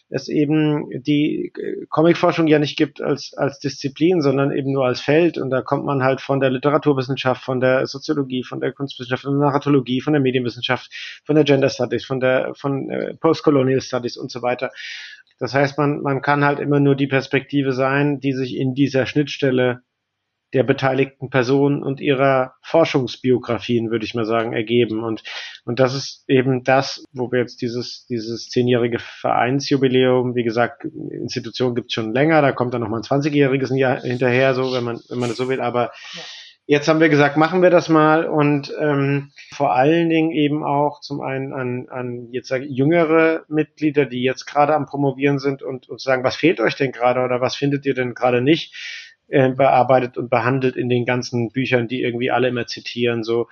es 0.09 0.27
eben 0.27 0.89
die 1.01 1.51
äh, 1.55 1.85
Comicforschung 1.89 2.47
ja 2.47 2.59
nicht 2.59 2.77
gibt 2.77 3.01
als, 3.01 3.33
als 3.35 3.59
Disziplin, 3.59 4.21
sondern 4.21 4.51
eben 4.51 4.71
nur 4.71 4.85
als 4.85 5.01
Feld. 5.01 5.37
Und 5.37 5.49
da 5.49 5.61
kommt 5.61 5.85
man 5.85 6.03
halt 6.03 6.21
von 6.21 6.39
der 6.39 6.49
Literaturwissenschaft, 6.49 7.43
von 7.43 7.59
der 7.59 7.87
Soziologie, 7.87 8.43
von 8.43 8.59
der 8.59 8.71
Kunstwissenschaft, 8.71 9.23
von 9.23 9.39
der 9.39 9.47
Narratologie, 9.47 10.01
von 10.01 10.13
der 10.13 10.21
Medienwissenschaft, 10.21 10.91
von 11.25 11.35
der 11.35 11.43
Gender 11.43 11.69
Studies, 11.69 12.05
von 12.05 12.19
der 12.19 12.53
von 12.55 12.89
äh, 12.89 13.13
Postcolonial 13.15 13.81
Studies 13.81 14.17
und 14.17 14.31
so 14.31 14.41
weiter. 14.41 14.71
Das 15.43 15.53
heißt, 15.53 15.77
man, 15.77 16.01
man 16.01 16.21
kann 16.21 16.45
halt 16.45 16.61
immer 16.61 16.79
nur 16.79 16.95
die 16.95 17.07
Perspektive 17.07 17.73
sein, 17.73 18.21
die 18.21 18.31
sich 18.31 18.55
in 18.55 18.73
dieser 18.73 19.05
Schnittstelle 19.05 19.81
der 20.53 20.63
beteiligten 20.63 21.29
Personen 21.29 21.83
und 21.83 21.99
ihrer 21.99 22.53
Forschungsbiografien, 22.61 23.91
würde 23.91 24.05
ich 24.05 24.13
mal 24.13 24.23
sagen, 24.23 24.53
ergeben. 24.53 25.03
Und, 25.03 25.21
und 25.65 25.81
das 25.81 25.95
ist 25.95 26.23
eben 26.29 26.63
das, 26.63 27.03
wo 27.11 27.29
wir 27.33 27.39
jetzt 27.39 27.61
dieses, 27.61 28.05
dieses 28.05 28.47
zehnjährige 28.47 28.99
Vereinsjubiläum, 28.99 30.33
wie 30.33 30.45
gesagt, 30.45 30.85
Institution 30.85 31.75
gibt 31.75 31.87
es 31.87 31.93
schon 31.93 32.13
länger, 32.13 32.41
da 32.41 32.53
kommt 32.53 32.73
dann 32.73 32.79
nochmal 32.79 33.01
ein 33.01 33.03
20-jähriges 33.03 33.75
Jahr 33.75 33.99
hinterher, 33.99 34.53
so, 34.53 34.71
wenn 34.71 34.85
man, 34.85 35.01
wenn 35.09 35.19
man 35.19 35.27
das 35.27 35.37
so 35.37 35.49
will, 35.49 35.59
aber 35.59 35.91
ja. 36.13 36.21
Jetzt 36.65 36.87
haben 36.87 37.01
wir 37.01 37.09
gesagt, 37.09 37.35
machen 37.35 37.61
wir 37.61 37.69
das 37.69 37.89
mal 37.89 38.25
und 38.25 38.73
ähm, 38.79 39.31
vor 39.53 39.75
allen 39.75 40.09
Dingen 40.09 40.31
eben 40.31 40.63
auch 40.63 41.01
zum 41.01 41.19
einen 41.19 41.51
an, 41.51 41.87
an 41.89 42.29
jetzt 42.31 42.47
sage 42.47 42.65
ich, 42.65 42.71
jüngere 42.71 43.43
Mitglieder, 43.49 44.05
die 44.05 44.23
jetzt 44.23 44.45
gerade 44.45 44.73
am 44.73 44.85
Promovieren 44.85 45.39
sind 45.39 45.61
und, 45.61 45.89
und 45.89 45.99
sagen, 45.99 46.23
was 46.23 46.37
fehlt 46.37 46.61
euch 46.61 46.75
denn 46.75 46.93
gerade 46.93 47.19
oder 47.19 47.41
was 47.41 47.55
findet 47.55 47.85
ihr 47.85 47.93
denn 47.93 48.13
gerade 48.13 48.41
nicht? 48.41 48.73
äh, 49.27 49.49
bearbeitet 49.49 50.17
und 50.17 50.29
behandelt 50.29 50.75
in 50.75 50.89
den 50.89 51.05
ganzen 51.05 51.51
Büchern, 51.51 51.87
die 51.87 52.01
irgendwie 52.01 52.31
alle 52.31 52.49
immer 52.49 52.67
zitieren, 52.67 53.23
so. 53.23 53.47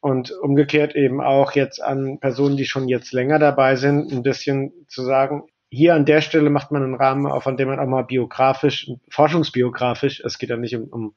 Und 0.00 0.30
umgekehrt 0.30 0.94
eben 0.94 1.20
auch 1.20 1.52
jetzt 1.52 1.82
an 1.82 2.20
Personen, 2.20 2.56
die 2.56 2.66
schon 2.66 2.88
jetzt 2.88 3.12
länger 3.12 3.40
dabei 3.40 3.74
sind, 3.74 4.12
ein 4.12 4.22
bisschen 4.22 4.72
zu 4.86 5.02
sagen, 5.02 5.42
hier 5.70 5.94
an 5.94 6.04
der 6.04 6.20
Stelle 6.20 6.50
macht 6.50 6.70
man 6.70 6.84
einen 6.84 6.94
Rahmen 6.94 7.26
auf, 7.26 7.46
an 7.48 7.56
dem 7.56 7.68
man 7.68 7.80
auch 7.80 7.86
mal 7.86 8.04
biografisch, 8.04 8.90
forschungsbiografisch, 9.10 10.20
es 10.24 10.38
geht 10.38 10.50
ja 10.50 10.56
nicht 10.56 10.76
um, 10.76 10.84
um 10.84 11.14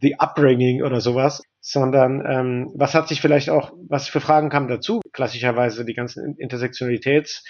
the 0.00 0.16
upbringing 0.18 0.82
oder 0.82 1.00
sowas, 1.00 1.42
sondern 1.60 2.24
ähm, 2.26 2.72
was 2.74 2.94
hat 2.94 3.08
sich 3.08 3.20
vielleicht 3.20 3.50
auch, 3.50 3.72
was 3.88 4.08
für 4.08 4.20
Fragen 4.20 4.50
kamen 4.50 4.68
dazu? 4.68 5.00
Klassischerweise 5.12 5.84
die 5.84 5.94
ganzen 5.94 6.36
Intersektionalitäts- 6.36 7.42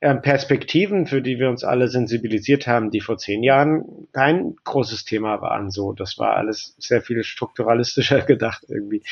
ähm, 0.00 0.20
für 0.22 1.22
die 1.22 1.38
wir 1.38 1.48
uns 1.48 1.64
alle 1.64 1.88
sensibilisiert 1.88 2.66
haben, 2.66 2.90
die 2.90 3.00
vor 3.00 3.16
zehn 3.16 3.42
Jahren 3.42 4.08
kein 4.12 4.54
großes 4.64 5.04
Thema 5.04 5.40
waren. 5.40 5.70
So, 5.70 5.92
das 5.92 6.18
war 6.18 6.36
alles 6.36 6.74
sehr 6.78 7.00
viel 7.02 7.24
strukturalistischer 7.24 8.20
gedacht 8.26 8.64
irgendwie 8.68 9.02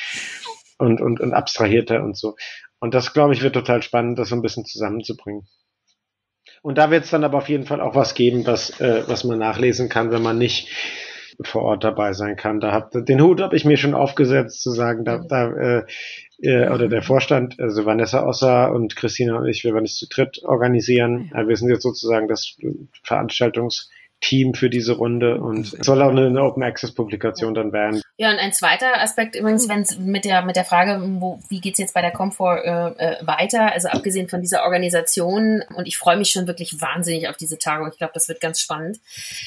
und 0.79 1.01
und 1.01 1.21
und 1.21 1.33
abstrahierter 1.33 2.03
und 2.03 2.17
so. 2.17 2.37
Und 2.81 2.95
das 2.95 3.15
glaube 3.15 3.33
ich 3.33 3.43
wird 3.43 3.55
total 3.55 3.83
spannend, 3.83 4.19
das 4.19 4.29
so 4.29 4.37
ein 4.37 4.43
bisschen 4.43 4.67
zusammenzubringen. 4.67 5.49
Und 6.61 6.77
da 6.77 6.91
wird 6.91 7.05
es 7.05 7.11
dann 7.11 7.25
aber 7.25 7.39
auf 7.39 7.49
jeden 7.49 7.65
Fall 7.65 7.81
auch 7.81 7.95
was 7.95 8.15
geben, 8.15 8.47
was 8.47 8.79
äh, 8.81 9.05
was 9.07 9.25
man 9.25 9.39
nachlesen 9.39 9.89
kann, 9.89 10.11
wenn 10.11 10.23
man 10.23 10.37
nicht 10.37 10.69
vor 11.41 11.63
Ort 11.63 11.85
dabei 11.85 12.13
sein 12.13 12.37
kann. 12.37 12.61
Da 12.61 12.73
hab, 12.73 12.91
den 12.93 13.21
Hut 13.21 13.41
habe 13.41 13.57
ich 13.57 13.65
mir 13.65 13.77
schon 13.77 13.95
aufgesetzt, 13.95 14.63
zu 14.63 14.71
sagen, 14.71 15.05
da, 15.05 15.19
da 15.19 15.53
äh, 15.53 15.85
äh, 16.41 16.69
oder 16.69 16.89
der 16.89 17.03
Vorstand, 17.03 17.59
also 17.61 17.87
Vanessa 17.87 18.27
Osser 18.27 18.73
und 18.73 18.97
Christina 18.97 19.39
und 19.39 19.47
ich, 19.47 19.65
wir 19.65 19.73
werden 19.73 19.85
es 19.85 19.97
zu 19.97 20.09
dritt 20.09 20.43
organisieren. 20.45 21.31
Wir 21.47 21.57
sind 21.57 21.71
jetzt 21.71 21.83
sozusagen 21.83 22.29
das 22.29 22.57
Veranstaltungs- 23.07 23.89
Team 24.25 24.55
für 24.55 24.71
diese 24.71 24.95
Runde 24.95 25.41
und 25.41 25.75
es 25.75 25.87
soll 25.87 26.01
auch 26.03 26.11
eine, 26.11 26.43
Open 26.43 26.63
Access 26.63 26.95
Publikation 26.95 27.53
dann 27.55 27.73
werden. 27.73 28.01
Ja, 28.17 28.31
und 28.31 28.39
ein 28.39 28.53
zweiter 28.53 29.01
Aspekt 29.01 29.37
übrigens, 29.37 29.69
wenn 29.69 29.83
es 29.83 29.99
mit 29.99 30.25
der 30.25 30.43
mit 30.43 30.57
der 30.57 30.65
Frage, 30.65 31.01
wo, 31.21 31.41
wie 31.49 31.61
geht's 31.61 31.79
jetzt 31.79 31.95
bei 31.95 32.01
der 32.01 32.11
Comfort 32.11 32.63
äh, 32.65 33.21
äh, 33.21 33.27
weiter, 33.27 33.73
also 33.73 33.89
abgesehen 33.89 34.29
von 34.29 34.41
dieser 34.41 34.65
Organisation 34.65 35.63
und 35.77 35.87
ich 35.87 35.99
freue 35.99 36.17
mich 36.17 36.31
schon 36.31 36.47
wirklich 36.47 36.81
wahnsinnig 36.81 37.29
auf 37.29 37.37
diese 37.37 37.59
Tagung. 37.59 37.89
Ich 37.91 37.99
glaube, 37.99 38.13
das 38.15 38.29
wird 38.29 38.41
ganz 38.41 38.61
spannend. 38.61 38.99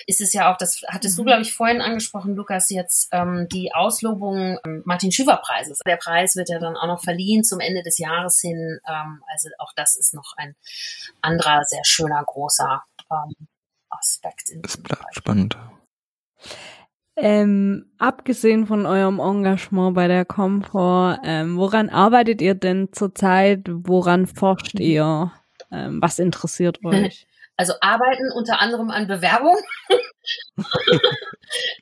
Ist 0.05 0.21
es 0.21 0.33
ja 0.33 0.53
auch, 0.53 0.57
das 0.57 0.81
hattest 0.87 1.17
du 1.17 1.23
glaube 1.23 1.41
ich 1.41 1.53
vorhin 1.53 1.81
angesprochen, 1.81 2.35
Lukas, 2.35 2.69
jetzt 2.69 3.09
ähm, 3.11 3.47
die 3.51 3.73
Auslobung 3.73 4.59
ähm, 4.63 4.83
Martin 4.85 5.11
Schüver 5.11 5.37
Preises. 5.37 5.79
Der 5.87 5.97
Preis 5.97 6.35
wird 6.35 6.49
ja 6.49 6.59
dann 6.59 6.75
auch 6.75 6.87
noch 6.87 7.03
verliehen 7.03 7.43
zum 7.43 7.59
Ende 7.59 7.81
des 7.81 7.97
Jahres 7.97 8.39
hin. 8.41 8.79
Ähm, 8.87 9.23
also 9.31 9.49
auch 9.57 9.73
das 9.75 9.95
ist 9.95 10.13
noch 10.13 10.33
ein 10.37 10.55
anderer 11.21 11.63
sehr 11.63 11.83
schöner 11.83 12.23
großer 12.23 12.83
ähm, 13.11 13.47
Aspekt. 13.89 14.51
Es 14.64 14.77
bleibt 14.77 15.15
spannend. 15.15 15.57
Ähm, 17.19 17.91
abgesehen 17.97 18.68
von 18.68 18.85
eurem 18.85 19.19
Engagement 19.19 19.95
bei 19.95 20.07
der 20.07 20.23
Comfort, 20.23 21.19
ähm, 21.23 21.57
woran 21.57 21.89
arbeitet 21.89 22.41
ihr 22.41 22.53
denn 22.53 22.89
zurzeit? 22.91 23.61
Woran 23.68 24.27
forscht 24.27 24.80
ihr? 24.80 25.31
Ähm, 25.72 26.01
was 26.01 26.19
interessiert 26.19 26.80
euch? 26.85 27.26
Also 27.57 27.73
arbeiten 27.81 28.31
unter 28.31 28.61
anderem 28.61 28.91
an 28.91 29.07
Bewerbung. 29.07 29.57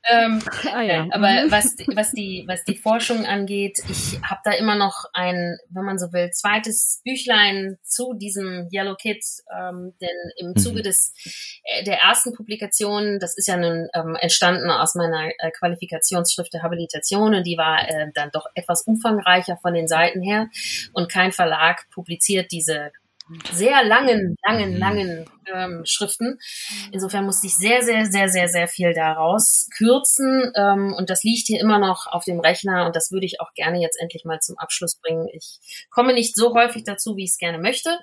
ähm, 0.09 0.41
ah, 0.71 0.81
ja. 0.81 1.07
Aber 1.11 1.27
mhm. 1.27 1.51
was, 1.51 1.75
was, 1.93 2.11
die, 2.11 2.45
was 2.47 2.63
die 2.63 2.77
Forschung 2.77 3.25
angeht, 3.25 3.79
ich 3.89 4.21
habe 4.23 4.39
da 4.45 4.51
immer 4.51 4.75
noch 4.75 5.05
ein, 5.13 5.57
wenn 5.69 5.83
man 5.83 5.99
so 5.99 6.13
will, 6.13 6.31
zweites 6.31 7.01
Büchlein 7.03 7.77
zu 7.83 8.13
diesem 8.13 8.69
Yellow 8.71 8.95
Kit, 8.95 9.25
ähm, 9.53 9.93
denn 9.99 10.31
im 10.37 10.55
Zuge 10.55 10.79
mhm. 10.79 10.83
des 10.83 11.13
äh, 11.63 11.83
der 11.83 11.99
ersten 11.99 12.33
Publikation, 12.33 13.19
das 13.19 13.37
ist 13.37 13.47
ja 13.47 13.57
nun 13.57 13.89
ähm, 13.93 14.15
entstanden 14.19 14.69
aus 14.69 14.95
meiner 14.95 15.27
äh, 15.27 15.51
Qualifikationsschrift 15.51 16.53
der 16.53 16.63
Habilitation 16.63 17.35
und 17.35 17.43
die 17.43 17.57
war 17.57 17.87
äh, 17.87 18.07
dann 18.13 18.29
doch 18.31 18.45
etwas 18.55 18.83
umfangreicher 18.83 19.57
von 19.57 19.73
den 19.73 19.87
Seiten 19.87 20.21
her 20.21 20.47
und 20.93 21.11
kein 21.11 21.33
Verlag 21.33 21.89
publiziert 21.89 22.51
diese 22.51 22.91
sehr 23.51 23.83
langen, 23.83 24.35
langen, 24.45 24.73
mhm. 24.73 24.77
langen 24.77 25.25
ähm, 25.53 25.81
Schriften. 25.85 26.39
Insofern 26.91 27.25
musste 27.25 27.47
ich 27.47 27.55
sehr, 27.55 27.81
sehr, 27.81 28.05
sehr, 28.05 28.29
sehr, 28.29 28.47
sehr 28.47 28.67
viel 28.67 28.93
daraus 28.93 29.67
kürzen. 29.75 30.51
Ähm, 30.55 30.93
und 30.97 31.09
das 31.09 31.23
liegt 31.23 31.47
hier 31.47 31.59
immer 31.59 31.79
noch 31.79 32.07
auf 32.07 32.23
dem 32.23 32.39
Rechner 32.39 32.85
und 32.85 32.95
das 32.95 33.11
würde 33.11 33.25
ich 33.25 33.41
auch 33.41 33.53
gerne 33.53 33.81
jetzt 33.81 33.99
endlich 33.99 34.25
mal 34.25 34.39
zum 34.39 34.57
Abschluss 34.57 34.95
bringen. 34.95 35.27
Ich 35.33 35.87
komme 35.89 36.13
nicht 36.13 36.35
so 36.35 36.53
häufig 36.53 36.83
dazu, 36.83 37.15
wie 37.15 37.23
ich 37.23 37.31
es 37.31 37.37
gerne 37.37 37.59
möchte. 37.59 37.99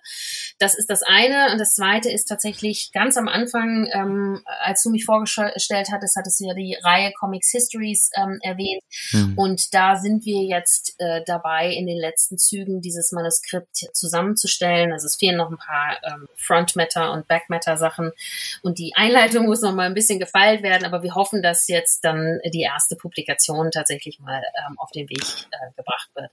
Das 0.58 0.74
ist 0.74 0.90
das 0.90 1.02
eine. 1.02 1.52
Und 1.52 1.58
das 1.58 1.74
zweite 1.74 2.10
ist 2.10 2.26
tatsächlich 2.26 2.90
ganz 2.92 3.16
am 3.16 3.28
Anfang, 3.28 3.88
ähm, 3.92 4.42
als 4.60 4.82
du 4.82 4.90
mich 4.90 5.04
vorgestellt 5.04 5.88
hattest, 5.92 6.16
hattest 6.16 6.40
du 6.40 6.46
ja 6.46 6.54
die 6.54 6.76
Reihe 6.82 7.12
Comics 7.12 7.50
Histories 7.50 8.10
ähm, 8.16 8.38
erwähnt. 8.42 8.82
Mhm. 9.12 9.34
Und 9.36 9.74
da 9.74 9.96
sind 9.96 10.24
wir 10.24 10.42
jetzt 10.42 10.94
äh, 10.98 11.22
dabei, 11.26 11.72
in 11.72 11.86
den 11.86 11.98
letzten 11.98 12.38
Zügen 12.38 12.80
dieses 12.80 13.12
Manuskript 13.12 13.88
zusammenzustellen. 13.92 14.92
Also 14.92 15.06
es 15.06 15.16
fehlen 15.16 15.36
noch 15.36 15.50
ein 15.50 15.58
paar 15.58 15.98
ähm, 16.04 16.28
Frontmatter 16.36 17.12
und 17.12 17.26
Backmatter-Sachen 17.32 18.12
und 18.62 18.78
die 18.78 18.92
Einleitung 18.94 19.46
muss 19.46 19.62
noch 19.62 19.72
mal 19.72 19.86
ein 19.86 19.94
bisschen 19.94 20.18
gefeilt 20.18 20.62
werden, 20.62 20.84
aber 20.84 21.02
wir 21.02 21.14
hoffen, 21.14 21.42
dass 21.42 21.66
jetzt 21.68 22.04
dann 22.04 22.40
die 22.52 22.60
erste 22.60 22.94
Publikation 22.96 23.70
tatsächlich 23.70 24.20
mal 24.20 24.42
ähm, 24.66 24.78
auf 24.78 24.90
den 24.90 25.08
Weg 25.08 25.22
äh, 25.22 25.70
gebracht 25.76 26.10
wird. 26.14 26.30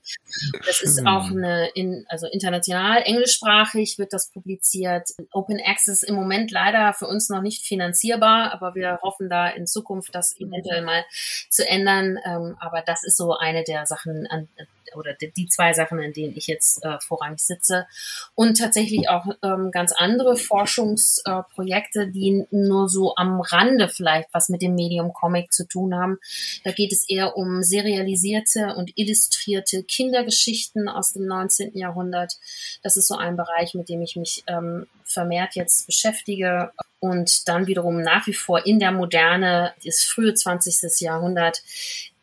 Das 0.66 0.82
ist 0.82 1.06
auch 1.06 1.30
eine, 1.30 1.70
in, 1.74 2.04
also 2.08 2.26
international, 2.26 3.02
englischsprachig 3.04 3.98
wird 3.98 4.12
das 4.12 4.30
publiziert. 4.30 5.08
Open 5.32 5.58
Access 5.64 6.02
im 6.02 6.14
Moment 6.14 6.50
leider 6.50 6.92
für 6.92 7.06
uns 7.06 7.30
noch 7.30 7.40
nicht 7.40 7.64
finanzierbar, 7.64 8.52
aber 8.52 8.74
wir 8.74 8.98
hoffen 9.02 9.30
da 9.30 9.48
in 9.48 9.66
Zukunft 9.66 10.14
das 10.14 10.38
eventuell 10.38 10.82
mal 10.82 11.04
zu 11.48 11.66
ändern. 11.66 12.18
Ähm, 12.24 12.56
aber 12.60 12.82
das 12.82 13.04
ist 13.04 13.16
so 13.16 13.36
eine 13.36 13.64
der 13.64 13.86
Sachen, 13.86 14.26
an, 14.26 14.48
oder 14.96 15.14
die 15.14 15.48
zwei 15.48 15.72
Sachen, 15.72 15.98
in 16.00 16.12
denen 16.12 16.36
ich 16.36 16.46
jetzt 16.46 16.84
äh, 16.84 16.98
vorrangig 17.00 17.40
sitze. 17.40 17.86
Und 18.34 18.58
tatsächlich 18.58 19.08
auch 19.08 19.26
ähm, 19.42 19.70
ganz 19.70 19.92
andere 19.92 20.36
Forschungsprojekte, 20.36 22.02
äh, 22.02 22.10
die 22.10 22.46
nur 22.50 22.88
so 22.88 23.14
am 23.16 23.40
Rande 23.40 23.88
vielleicht 23.88 24.28
was 24.32 24.48
mit 24.48 24.62
dem 24.62 24.74
Medium 24.74 25.12
Comic 25.12 25.52
zu 25.52 25.66
tun 25.66 25.94
haben. 25.94 26.18
Da 26.64 26.72
geht 26.72 26.92
es 26.92 27.08
eher 27.08 27.36
um 27.36 27.62
serialisierte 27.62 28.74
und 28.76 28.92
illustrierte 28.96 29.82
Kindergeschichten 29.82 30.88
aus 30.88 31.12
dem 31.12 31.26
19. 31.26 31.76
Jahrhundert. 31.76 32.34
Das 32.82 32.96
ist 32.96 33.08
so 33.08 33.16
ein 33.16 33.36
Bereich, 33.36 33.74
mit 33.74 33.88
dem 33.88 34.02
ich 34.02 34.16
mich 34.16 34.44
ähm, 34.46 34.86
vermehrt 35.04 35.54
jetzt 35.54 35.86
beschäftige 35.86 36.70
und 37.00 37.48
dann 37.48 37.66
wiederum 37.66 38.00
nach 38.02 38.26
wie 38.26 38.34
vor 38.34 38.64
in 38.66 38.78
der 38.78 38.92
Moderne, 38.92 39.72
das 39.84 40.02
frühe 40.02 40.34
20. 40.34 41.00
Jahrhundert, 41.00 41.62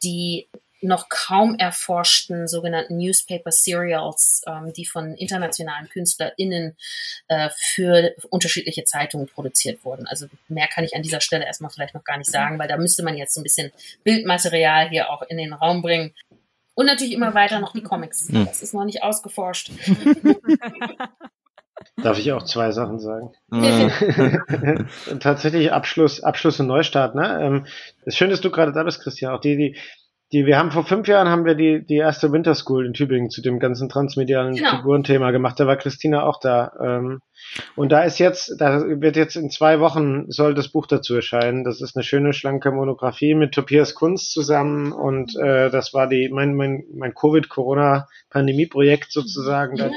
die 0.04 0.48
noch 0.82 1.10
kaum 1.10 1.56
erforschten 1.56 2.48
sogenannten 2.48 2.98
Newspaper 2.98 3.52
Serials, 3.52 4.44
ähm, 4.48 4.74
die 4.74 4.86
von 4.86 5.16
internationalen 5.16 5.90
KünstlerInnen 5.90 6.78
äh, 7.28 7.50
für 7.56 8.14
unterschiedliche 8.30 8.84
Zeitungen 8.84 9.28
produziert 9.28 9.84
wurden. 9.84 10.08
Also 10.08 10.28
mehr 10.48 10.68
kann 10.68 10.84
ich 10.84 10.96
an 10.96 11.02
dieser 11.02 11.22
Stelle 11.22 11.46
erstmal 11.46 11.72
vielleicht 11.72 11.96
noch 11.96 12.04
gar 12.04 12.18
nicht 12.18 12.30
sagen, 12.30 12.60
weil 12.60 12.68
da 12.68 12.78
müsste 12.78 13.04
man 13.04 13.18
jetzt 13.18 13.34
so 13.34 13.42
ein 13.42 13.44
bisschen 13.44 13.72
Bildmaterial 14.04 14.90
hier 14.90 15.10
auch 15.10 15.24
in 15.24 15.38
den 15.38 15.54
Raum 15.54 15.82
bringen. 15.82 16.14
Und 16.76 16.86
natürlich 16.86 17.14
immer 17.14 17.34
weiter 17.34 17.60
noch 17.60 17.74
die 17.74 17.82
Comics. 17.82 18.30
Hm. 18.30 18.46
Das 18.46 18.62
ist 18.62 18.76
noch 18.76 18.86
nicht 18.86 19.02
ausgeforscht. 19.02 19.72
Darf 22.04 22.20
ich 22.20 22.32
auch 22.32 22.44
zwei 22.44 22.72
Sachen 22.72 23.00
sagen? 23.00 23.32
Tatsächlich 25.20 25.72
Abschluss, 25.72 26.22
Abschluss 26.22 26.60
und 26.60 26.68
Neustart. 26.68 27.16
Ne? 27.16 27.40
Ähm, 27.42 27.66
ist 28.06 28.18
schön, 28.18 28.30
dass 28.30 28.42
du 28.42 28.52
gerade 28.52 28.72
da 28.72 28.84
bist, 28.84 29.02
Christian. 29.02 29.34
Auch 29.34 29.42
die, 29.42 29.58
die 29.58 29.78
die, 30.34 30.46
wir 30.46 30.58
haben 30.58 30.72
vor 30.72 30.84
fünf 30.84 31.08
Jahren 31.08 31.30
haben 31.30 31.46
wir 31.46 31.56
die, 31.56 31.86
die 31.86 31.96
erste 31.96 32.34
Winter 32.34 32.54
School 32.54 32.86
in 32.86 32.94
Tübingen 32.94 33.30
zu 33.30 33.42
dem 33.42 33.60
ganzen 33.60 33.88
transmedialen 33.88 34.56
genau. 34.56 34.72
Figurenthema 34.72 35.32
gemacht. 35.32 35.58
Da 35.58 35.68
war 35.68 35.78
Christina 35.78 36.24
auch 36.24 36.42
da. 36.42 36.74
Ähm, 36.82 37.22
und 37.78 37.94
da 37.94 38.04
ist 38.04 38.20
jetzt, 38.20 38.60
da 38.60 38.82
wird 38.86 39.16
jetzt 39.16 39.38
in 39.38 39.50
zwei 39.50 39.80
Wochen 39.80 40.30
soll 40.30 40.54
das 40.54 40.68
Buch 40.68 40.86
dazu 40.86 41.16
erscheinen. 41.16 41.64
Das 41.64 41.80
ist 41.82 41.96
eine 41.96 42.04
schöne, 42.04 42.34
schlanke 42.34 42.72
Monographie 42.72 43.36
mit 43.36 43.54
Tobias 43.54 43.96
Kunz 43.96 44.30
zusammen. 44.30 44.92
Und 44.92 45.38
äh, 45.38 45.70
das 45.70 45.94
war 45.94 46.10
die, 46.10 46.28
mein, 46.30 46.56
mein, 46.56 46.84
mein 46.94 47.14
Covid-Corona-Pandemie-Projekt 47.14 49.14
sozusagen. 49.14 49.78
Da, 49.78 49.92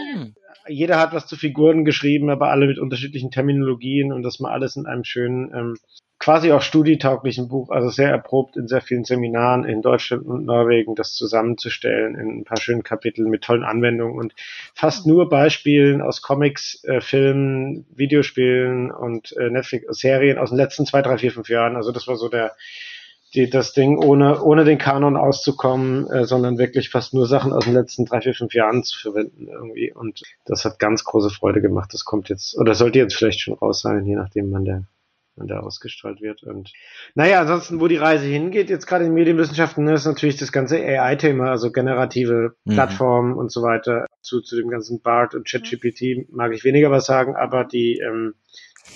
jeder 0.68 1.00
hat 1.00 1.12
was 1.12 1.26
zu 1.26 1.34
Figuren 1.34 1.84
geschrieben, 1.84 2.30
aber 2.30 2.50
alle 2.50 2.68
mit 2.68 2.78
unterschiedlichen 2.78 3.32
Terminologien 3.32 4.12
und 4.12 4.22
das 4.22 4.38
mal 4.38 4.52
alles 4.52 4.76
in 4.76 4.86
einem 4.86 5.02
schönen 5.02 5.52
ähm, 5.52 5.74
quasi 6.20 6.52
auch 6.52 6.60
studietauglichen 6.60 7.48
Buch, 7.48 7.70
also 7.70 7.88
sehr 7.88 8.10
erprobt 8.10 8.56
in 8.56 8.68
sehr 8.68 8.82
vielen 8.82 9.04
Seminaren 9.04 9.64
in 9.64 9.80
Deutschland 9.80 10.26
und 10.26 10.44
Norwegen, 10.44 10.94
das 10.94 11.14
zusammenzustellen 11.14 12.14
in 12.14 12.40
ein 12.40 12.44
paar 12.44 12.60
schönen 12.60 12.82
Kapiteln 12.82 13.30
mit 13.30 13.42
tollen 13.42 13.64
Anwendungen 13.64 14.18
und 14.18 14.34
fast 14.74 15.06
nur 15.06 15.30
Beispielen 15.30 16.02
aus 16.02 16.20
Comics, 16.20 16.84
äh, 16.84 17.00
Filmen, 17.00 17.86
Videospielen 17.94 18.92
und 18.92 19.34
äh, 19.38 19.48
Netflix-Serien 19.48 20.38
aus 20.38 20.50
den 20.50 20.58
letzten 20.58 20.84
zwei, 20.84 21.00
drei, 21.00 21.16
vier, 21.16 21.32
fünf 21.32 21.48
Jahren. 21.48 21.74
Also 21.74 21.90
das 21.90 22.06
war 22.06 22.16
so 22.16 22.28
der 22.28 22.52
die, 23.34 23.48
das 23.48 23.72
Ding, 23.72 23.96
ohne, 23.96 24.42
ohne 24.42 24.64
den 24.64 24.78
Kanon 24.78 25.16
auszukommen, 25.16 26.10
äh, 26.10 26.24
sondern 26.24 26.58
wirklich 26.58 26.90
fast 26.90 27.14
nur 27.14 27.26
Sachen 27.26 27.52
aus 27.52 27.64
den 27.64 27.74
letzten 27.74 28.04
drei, 28.04 28.20
vier, 28.20 28.34
fünf 28.34 28.54
Jahren 28.54 28.82
zu 28.82 28.98
verwenden 28.98 29.48
irgendwie. 29.48 29.92
Und 29.92 30.22
das 30.44 30.64
hat 30.64 30.80
ganz 30.80 31.04
große 31.04 31.30
Freude 31.30 31.60
gemacht. 31.62 31.94
Das 31.94 32.04
kommt 32.04 32.28
jetzt, 32.28 32.58
oder 32.58 32.74
sollte 32.74 32.98
jetzt 32.98 33.14
vielleicht 33.14 33.40
schon 33.40 33.54
raus 33.54 33.80
sein, 33.80 34.04
je 34.04 34.16
nachdem, 34.16 34.52
wann 34.52 34.64
der 34.64 34.82
wenn 35.40 35.48
der 35.48 35.64
ausgestrahlt 35.64 36.20
wird. 36.20 36.42
Und 36.42 36.72
naja, 37.14 37.40
ansonsten, 37.40 37.80
wo 37.80 37.88
die 37.88 37.96
Reise 37.96 38.26
hingeht, 38.26 38.70
jetzt 38.70 38.86
gerade 38.86 39.06
in 39.06 39.14
Medienwissenschaften, 39.14 39.84
ne, 39.84 39.94
ist 39.94 40.06
natürlich 40.06 40.36
das 40.36 40.52
ganze 40.52 40.76
AI-Thema, 40.76 41.50
also 41.50 41.72
generative 41.72 42.54
mhm. 42.64 42.74
Plattformen 42.74 43.34
und 43.34 43.50
so 43.50 43.62
weiter. 43.62 44.06
Zu, 44.22 44.42
zu 44.42 44.56
dem 44.56 44.68
ganzen 44.68 45.00
BART 45.00 45.34
und 45.34 45.48
ChatGPT 45.48 46.30
mag 46.30 46.52
ich 46.52 46.62
weniger 46.62 46.90
was 46.90 47.06
sagen, 47.06 47.36
aber 47.36 47.64
die, 47.64 47.98
ähm, 47.98 48.34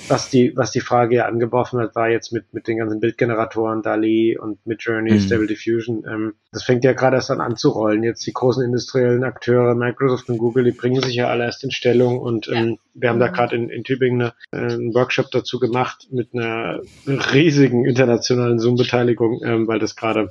was 0.09 0.29
die, 0.29 0.57
was 0.57 0.71
die 0.71 0.81
Frage 0.81 1.17
ja 1.17 1.27
angeworfen 1.27 1.81
hat, 1.81 1.95
war 1.95 2.09
jetzt 2.09 2.33
mit, 2.33 2.53
mit 2.53 2.69
den 2.69 2.79
ganzen 2.79 3.01
Bildgeneratoren, 3.01 3.83
DALI 3.83 4.39
und 4.39 4.65
mit 4.67 4.83
Journey, 4.83 5.13
mhm. 5.13 5.21
Stable 5.21 5.47
Diffusion. 5.47 6.05
Ähm, 6.07 6.35
das 6.53 6.65
fängt 6.65 6.85
ja 6.85 6.93
gerade 6.93 7.17
erst 7.17 7.31
an 7.31 7.41
anzurollen. 7.41 8.03
Jetzt 8.03 8.27
die 8.27 8.33
großen 8.33 8.65
industriellen 8.65 9.25
Akteure, 9.25 9.75
Microsoft 9.75 10.29
und 10.29 10.39
Google, 10.39 10.65
die 10.65 10.73
bringen 10.73 11.03
sich 11.03 11.15
ja 11.15 11.29
alle 11.29 11.45
erst 11.45 11.65
in 11.65 11.71
Stellung 11.71 12.19
und 12.19 12.49
ähm, 12.49 12.71
ja. 12.71 12.77
wir 12.95 13.09
haben 13.09 13.21
da 13.21 13.29
mhm. 13.29 13.33
gerade 13.33 13.57
in, 13.57 13.69
in 13.71 13.85
Tübingen 13.85 14.33
eine, 14.53 14.69
äh, 14.69 14.73
einen 14.75 14.95
Workshop 14.95 15.31
dazu 15.31 15.59
gemacht 15.59 16.09
mit 16.11 16.35
einer 16.35 16.81
riesigen 17.07 17.85
internationalen 17.85 18.59
Zoom-Beteiligung, 18.59 19.41
ähm, 19.45 19.69
weil 19.69 19.79
das 19.79 19.97
gerade 19.97 20.29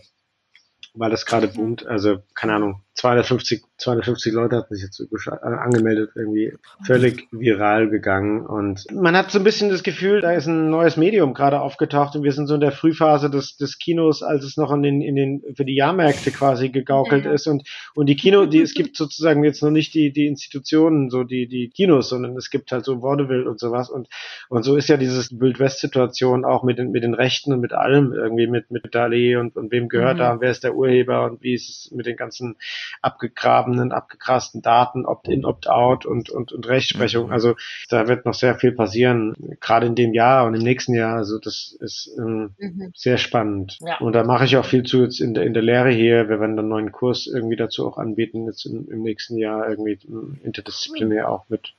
weil 0.96 1.10
das 1.10 1.26
gerade 1.26 1.48
boomt. 1.48 1.88
Also, 1.88 2.20
keine 2.36 2.54
Ahnung, 2.54 2.84
250, 2.96 3.64
250 3.78 4.34
Leute 4.34 4.56
hatten 4.56 4.76
sich 4.76 4.84
jetzt 4.84 5.02
angemeldet, 5.42 6.12
irgendwie 6.16 6.54
völlig 6.86 7.28
viral 7.32 7.90
gegangen. 7.90 8.46
Und 8.46 8.86
man 8.92 9.18
hat 9.18 9.32
so 9.32 9.40
ein 9.40 9.44
bisschen 9.44 9.70
das 9.70 9.82
Gefühl, 9.82 10.22
da 10.22 10.32
ist 10.34 10.46
ein 10.46 10.70
neues 10.70 10.96
Medium 10.96 11.34
gerade 11.34 11.60
aufgetaucht 11.60 12.16
und 12.16 12.24
wir 12.24 12.32
sind 12.34 12.46
so 12.46 12.54
in 12.54 12.62
der 12.62 12.72
Frühphase 12.72 13.32
des, 13.32 13.58
des 13.58 13.80
Kinos, 13.80 14.22
als 14.22 14.44
es 14.44 14.58
noch 14.58 14.72
in 14.72 14.84
den, 14.84 15.02
in 15.02 15.16
den, 15.16 15.44
für 15.56 15.66
die 15.66 15.76
Jahrmärkte 15.76 16.32
quasi 16.32 16.70
gegaukelt 16.70 17.26
ja. 17.26 17.32
ist. 17.32 17.48
Und, 17.48 17.68
und 17.96 18.06
die 18.06 18.16
Kino, 18.16 18.46
die, 18.46 18.62
es 18.62 18.76
gibt 18.76 18.96
sozusagen 18.96 19.44
jetzt 19.44 19.64
noch 19.64 19.72
nicht 19.72 19.96
die, 19.96 20.14
die 20.14 20.28
Institutionen, 20.28 21.10
so 21.10 21.24
die, 21.24 21.48
die 21.48 21.70
Kinos, 21.70 22.10
sondern 22.10 22.38
es 22.38 22.52
gibt 22.52 22.72
halt 22.72 22.86
so 22.86 23.02
Vaudeville 23.02 23.50
und 23.50 23.60
sowas. 23.60 23.90
Und, 23.90 24.08
und 24.50 24.64
so 24.64 24.76
ist 24.76 24.88
ja 24.88 24.98
dieses 24.98 25.40
Wild-West-Situation 25.40 26.46
auch 26.46 26.64
mit 26.64 26.78
den, 26.78 26.92
mit 26.92 27.04
den 27.04 27.16
Rechten 27.16 27.54
und 27.54 27.60
mit 27.60 27.74
allem 27.74 28.14
irgendwie, 28.14 28.46
mit, 28.46 28.70
mit 28.70 28.94
Dali 28.94 29.36
und, 29.36 29.56
und 29.56 29.72
wem 29.72 29.90
gehört 29.90 30.18
mhm. 30.18 30.20
da, 30.20 30.42
wer 30.42 30.52
ist 30.52 30.64
der 30.64 30.76
Urheber 30.76 31.26
und 31.26 31.42
wie 31.42 31.56
ist 31.56 31.70
es 31.70 31.92
mit 31.92 32.06
den 32.06 32.18
ganzen 32.18 32.56
abgegrabenen, 33.02 33.92
abgekrasten 33.92 34.62
Daten, 34.62 35.06
Opt-in, 35.06 35.46
Opt-out 35.46 36.06
und, 36.06 36.30
und, 36.30 36.52
und 36.52 36.68
Rechtsprechung. 36.68 37.28
Mhm. 37.28 37.34
Also 37.34 37.56
da 37.90 38.08
wird 38.08 38.26
noch 38.26 38.34
sehr 38.34 38.56
viel 38.56 38.72
passieren, 38.72 39.34
gerade 39.60 39.88
in 39.88 39.96
dem 39.96 40.14
Jahr 40.14 40.46
und 40.46 40.56
im 40.56 40.62
nächsten 40.62 40.94
Jahr. 40.94 41.18
Also 41.18 41.40
das 41.40 41.76
ist 41.80 42.12
ähm, 42.18 42.52
mhm. 42.58 42.92
sehr 42.96 43.18
spannend. 43.18 43.78
Ja. 43.82 43.98
Und 44.00 44.14
da 44.14 44.24
mache 44.24 44.46
ich 44.46 44.58
auch 44.58 44.66
viel 44.66 44.84
zu 44.84 45.04
jetzt 45.04 45.20
in 45.20 45.34
der, 45.34 45.46
in 45.46 45.54
der 45.54 45.64
Lehre 45.64 45.90
hier. 45.90 46.30
Wir 46.30 46.40
werden 46.40 46.56
dann 46.56 46.66
einen 46.66 46.70
neuen 46.70 46.92
Kurs 46.92 47.28
irgendwie 47.28 47.56
dazu 47.56 47.88
auch 47.88 47.98
anbieten, 47.98 48.46
jetzt 48.46 48.66
im, 48.66 48.90
im 48.90 49.02
nächsten 49.02 49.38
Jahr 49.38 49.70
irgendwie 49.70 50.00
interdisziplinär 50.44 51.30
auch 51.30 51.46
mit 51.50 51.74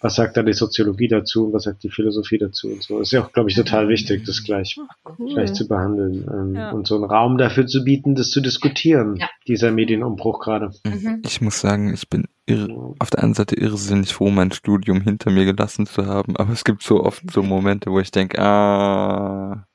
was 0.00 0.14
sagt 0.14 0.36
da 0.36 0.42
die 0.42 0.52
Soziologie 0.52 1.08
dazu 1.08 1.46
und 1.46 1.52
was 1.52 1.64
sagt 1.64 1.82
die 1.82 1.90
Philosophie 1.90 2.38
dazu 2.38 2.68
und 2.68 2.82
so. 2.82 3.00
Ist 3.00 3.12
ja 3.12 3.24
auch, 3.24 3.32
glaube 3.32 3.50
ich, 3.50 3.56
total 3.56 3.88
wichtig, 3.88 4.24
das 4.24 4.44
gleich, 4.44 4.78
cool. 5.18 5.34
gleich 5.34 5.52
zu 5.52 5.66
behandeln 5.66 6.26
ähm, 6.32 6.54
ja. 6.54 6.70
und 6.70 6.86
so 6.86 6.94
einen 6.96 7.04
Raum 7.04 7.38
dafür 7.38 7.66
zu 7.66 7.84
bieten, 7.84 8.14
das 8.14 8.30
zu 8.30 8.40
diskutieren, 8.40 9.16
ja. 9.16 9.28
dieser 9.46 9.70
Medienumbruch 9.70 10.40
gerade. 10.40 10.72
Mhm. 10.84 11.22
Ich 11.24 11.40
muss 11.40 11.60
sagen, 11.60 11.92
ich 11.92 12.08
bin 12.08 12.26
irre, 12.46 12.94
auf 12.98 13.10
der 13.10 13.22
einen 13.22 13.34
Seite 13.34 13.56
irrsinnig 13.56 14.12
froh, 14.12 14.30
mein 14.30 14.52
Studium 14.52 15.00
hinter 15.00 15.30
mir 15.30 15.44
gelassen 15.44 15.86
zu 15.86 16.06
haben, 16.06 16.36
aber 16.36 16.52
es 16.52 16.64
gibt 16.64 16.82
so 16.82 17.02
oft 17.02 17.22
so 17.30 17.42
Momente, 17.42 17.90
wo 17.90 18.00
ich 18.00 18.10
denke, 18.10 18.40
ah, 18.40 19.66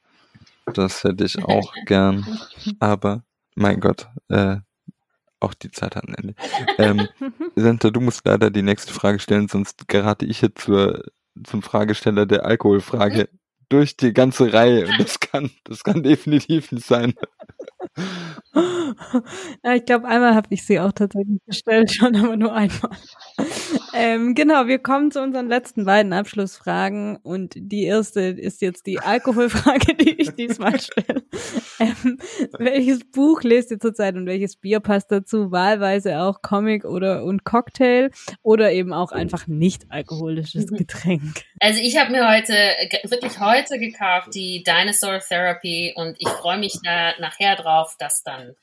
das 0.74 1.04
hätte 1.04 1.26
ich 1.26 1.44
auch 1.44 1.74
gern, 1.86 2.26
aber 2.80 3.24
mein 3.56 3.80
Gott, 3.80 4.08
äh, 4.30 4.58
auch 5.40 5.54
die 5.54 5.72
Zeit 5.72 5.96
hat 5.96 6.08
ein 6.08 6.16
Ende. 6.16 6.36
Ähm, 6.78 7.08
Senta, 7.56 7.90
du 7.90 8.02
musst 8.02 8.26
leider 8.26 8.50
die 8.50 8.62
nächste 8.62 8.94
Frage 8.94 9.20
stellen, 9.20 9.48
sonst 9.48 9.88
gerate 9.88 10.26
ich 10.26 10.42
jetzt 10.42 10.62
zur, 10.62 11.04
zum 11.44 11.62
Fragesteller 11.62 12.26
der 12.26 12.46
Alkoholfrage 12.46 13.30
durch 13.70 13.96
die 13.96 14.14
ganze 14.14 14.52
Reihe. 14.52 14.88
Und 14.88 15.00
das 15.00 15.20
kann, 15.20 15.52
das 15.64 15.84
kann 15.84 16.04
definitiv 16.04 16.72
nicht 16.72 16.86
sein. 16.86 17.14
Ja, 19.64 19.76
ich 19.76 19.86
glaube, 19.86 20.08
einmal 20.08 20.36
habe 20.36 20.48
ich 20.50 20.66
sie 20.66 20.80
auch 20.80 20.92
tatsächlich 20.92 21.40
gestellt, 21.46 21.92
schon, 21.94 22.16
aber 22.16 22.36
nur 22.36 22.54
einmal. 22.54 22.92
Ähm, 23.94 24.36
genau, 24.36 24.68
wir 24.68 24.80
kommen 24.80 25.12
zu 25.12 25.22
unseren 25.22 25.48
letzten 25.48 25.86
beiden 25.86 26.14
Abschlussfragen 26.14 27.18
und 27.18 27.54
die 27.56 27.84
erste 27.84 28.22
ist 28.22 28.62
jetzt 28.62 28.88
die 28.88 29.00
Alkoholfrage, 29.00 29.94
die 30.00 30.22
ich 30.22 30.32
diesmal 30.32 30.80
stelle. 30.80 31.24
Ähm, 31.80 32.18
welches 32.58 33.00
Buch 33.12 33.42
lest 33.44 33.72
ihr 33.72 33.80
zurzeit 33.80 34.16
und 34.16 34.26
welches 34.26 34.58
Bier 34.58 34.80
passt 34.80 35.12
dazu? 35.12 35.52
Wahlweise 35.52 36.20
auch 36.22 36.42
Comic 36.42 36.86
oder 36.86 37.24
und 37.24 37.44
Cocktail 37.46 38.12
oder 38.42 38.72
eben 38.72 38.94
auch 38.94 39.12
einfach 39.12 39.48
nicht 39.48 39.86
alkoholisches 39.90 40.72
mhm. 40.72 40.78
Getränk. 40.78 41.44
Also 41.60 41.80
ich 41.82 41.98
habe 41.98 42.12
mir 42.12 42.30
heute 42.30 42.54
wirklich 43.10 43.40
heute 43.40 43.80
gekauft 43.80 44.30
die 44.34 44.64
Dinosaur 44.64 45.20
Therapy 45.20 45.94
und 45.96 46.16
ich 46.20 46.30
freue 46.30 46.58
mich 46.58 46.74
da 46.84 47.14
nachher 47.20 47.56
drauf, 47.56 47.89
das 47.98 48.24
dann 48.24 48.56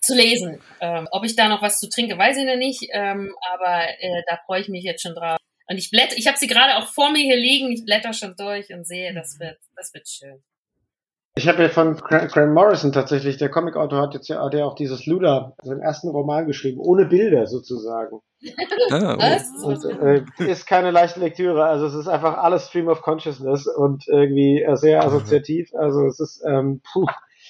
zu 0.00 0.14
lesen. 0.14 0.60
Ähm, 0.80 1.08
ob 1.10 1.24
ich 1.24 1.36
da 1.36 1.48
noch 1.48 1.62
was 1.62 1.80
zu 1.80 1.88
trinke, 1.88 2.16
weiß 2.18 2.36
ich 2.36 2.44
noch 2.44 2.56
nicht, 2.56 2.88
ähm, 2.92 3.34
aber 3.54 3.88
äh, 3.98 4.22
da 4.28 4.38
freue 4.46 4.60
ich 4.60 4.68
mich 4.68 4.84
jetzt 4.84 5.02
schon 5.02 5.14
drauf. 5.14 5.38
Und 5.70 5.76
ich 5.76 5.90
blätter, 5.90 6.16
ich 6.16 6.26
habe 6.26 6.38
sie 6.38 6.46
gerade 6.46 6.76
auch 6.76 6.88
vor 6.88 7.10
mir 7.10 7.22
hier 7.22 7.36
liegen, 7.36 7.70
ich 7.70 7.84
blätter 7.84 8.12
schon 8.12 8.34
durch 8.36 8.72
und 8.72 8.86
sehe, 8.86 9.12
das 9.12 9.38
wird, 9.38 9.58
das 9.76 9.92
wird 9.92 10.08
schön. 10.08 10.42
Ich 11.38 11.46
habe 11.46 11.62
ja 11.62 11.68
von 11.68 11.94
Grant 11.94 12.52
Morrison 12.52 12.90
tatsächlich, 12.90 13.36
der 13.36 13.48
Comicautor 13.48 14.02
hat 14.02 14.12
jetzt 14.12 14.26
ja 14.28 14.44
ja 14.52 14.64
auch 14.64 14.74
dieses 14.74 15.06
Luda, 15.06 15.54
also 15.58 15.72
den 15.72 15.82
ersten 15.82 16.08
Roman 16.08 16.48
geschrieben, 16.48 16.80
ohne 16.80 17.06
Bilder 17.06 17.46
sozusagen. 17.46 18.20
Ah, 18.90 19.16
Was? 19.18 19.62
Und, 19.62 19.84
äh, 20.00 20.22
ist 20.38 20.66
keine 20.66 20.90
leichte 20.90 21.20
Lektüre, 21.20 21.64
also 21.64 21.86
es 21.86 21.94
ist 21.94 22.08
einfach 22.08 22.38
alles 22.38 22.68
Stream 22.68 22.88
of 22.88 23.02
Consciousness 23.02 23.66
und 23.66 24.06
irgendwie 24.08 24.64
sehr 24.74 25.04
assoziativ. 25.04 25.74
Also 25.74 26.06
es 26.06 26.18
ist 26.20 26.42
ähm, 26.46 26.80
puh, 26.92 27.06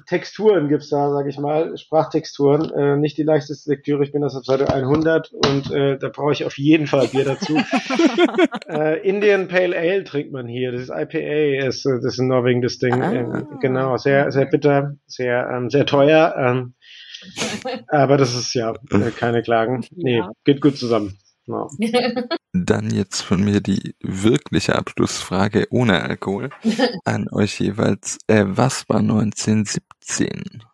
Texturen 0.07 0.69
gibt's 0.69 0.91
da, 0.91 1.11
sage 1.11 1.29
ich 1.29 1.39
mal, 1.39 1.77
Sprachtexturen. 1.77 2.71
Äh, 2.73 2.97
nicht 2.97 3.19
die 3.19 3.23
leichteste 3.23 3.71
Lektüre, 3.71 4.05
ich 4.05 4.13
bin 4.13 4.23
das 4.23 4.35
auf 4.35 4.45
Seite 4.45 4.73
100 4.73 5.33
und 5.33 5.71
äh, 5.71 5.99
da 5.99 6.09
brauche 6.09 6.33
ich 6.33 6.45
auf 6.45 6.59
jeden 6.59 6.87
Fall 6.87 7.09
Bier 7.09 7.25
dazu. 7.25 7.57
äh, 8.69 9.01
Indian 9.09 9.49
Pale 9.49 9.77
Ale 9.77 10.05
trinkt 10.05 10.33
man 10.33 10.47
hier, 10.47 10.73
das 10.73 10.83
ist 10.83 10.91
IPA, 10.91 11.67
ist, 11.67 11.85
das 11.85 12.05
ist 12.05 12.19
ein 12.19 12.29
Norwegen, 12.29 12.63
das 12.63 12.79
Ding. 12.79 13.03
Ah. 13.03 13.13
Ähm, 13.13 13.49
genau, 13.61 13.97
sehr, 13.97 14.31
sehr 14.33 14.47
bitter, 14.47 14.97
sehr, 15.07 15.49
ähm, 15.53 15.71
sehr 15.71 15.87
teuer. 15.87 16.35
Ähm, 16.39 16.75
aber 17.89 18.17
das 18.17 18.35
ist 18.35 18.55
ja 18.55 18.75
äh, 18.91 19.11
keine 19.11 19.43
Klagen. 19.43 19.85
Nee, 19.95 20.23
geht 20.45 20.61
gut 20.61 20.77
zusammen. 20.77 21.19
No. 21.49 21.71
Dann 22.53 22.91
jetzt 22.91 23.23
von 23.23 23.43
mir 23.43 23.63
die 23.63 23.95
wirkliche 24.03 24.75
Abschlussfrage 24.75 25.67
ohne 25.71 26.03
Alkohol 26.03 26.51
an 27.05 27.27
euch 27.33 27.59
jeweils. 27.59 28.19
Äh, 28.27 28.45
was 28.47 28.87
war 28.89 29.01
1917? 30.09 30.65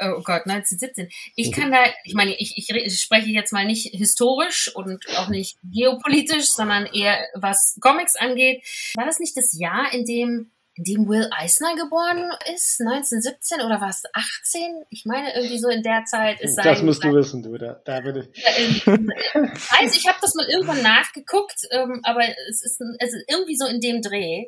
oh 0.00 0.22
Gott, 0.22 0.46
1917. 0.46 1.08
Ich 1.34 1.52
kann 1.52 1.70
da, 1.70 1.84
ich 2.04 2.14
meine, 2.14 2.34
ich, 2.36 2.56
ich 2.56 3.00
spreche 3.00 3.30
jetzt 3.30 3.52
mal 3.52 3.64
nicht 3.64 3.94
historisch 3.94 4.74
und 4.74 5.04
auch 5.16 5.28
nicht 5.28 5.58
geopolitisch, 5.62 6.46
sondern 6.46 6.86
eher 6.86 7.18
was 7.34 7.76
Comics 7.80 8.16
angeht. 8.16 8.64
War 8.94 9.06
das 9.06 9.18
nicht 9.18 9.36
das 9.36 9.56
Jahr, 9.58 9.92
in 9.92 10.04
dem 10.04 10.50
in 10.76 10.84
dem 10.84 11.08
Will 11.08 11.28
Eisner 11.30 11.74
geboren 11.74 12.30
ist, 12.54 12.80
1917 12.80 13.62
oder 13.62 13.80
war 13.80 13.88
es 13.88 14.02
18? 14.12 14.84
Ich 14.90 15.06
meine, 15.06 15.34
irgendwie 15.34 15.58
so 15.58 15.68
in 15.68 15.82
der 15.82 16.04
Zeit 16.04 16.40
ist 16.40 16.56
sein. 16.56 16.64
Das 16.64 16.82
musst 16.82 17.02
du 17.02 17.12
wissen, 17.14 17.42
du, 17.42 17.56
da, 17.56 17.80
da 17.84 18.00
bin 18.00 18.16
ich. 18.16 18.86
also 18.86 19.96
ich 19.96 20.06
habe 20.06 20.18
das 20.20 20.34
mal 20.34 20.46
irgendwann 20.50 20.82
nachgeguckt, 20.82 21.62
ähm, 21.70 22.00
aber 22.04 22.20
es 22.50 22.62
ist, 22.62 22.80
es 22.98 23.14
ist 23.14 23.24
irgendwie 23.28 23.56
so 23.56 23.66
in 23.66 23.80
dem 23.80 24.02
Dreh. 24.02 24.46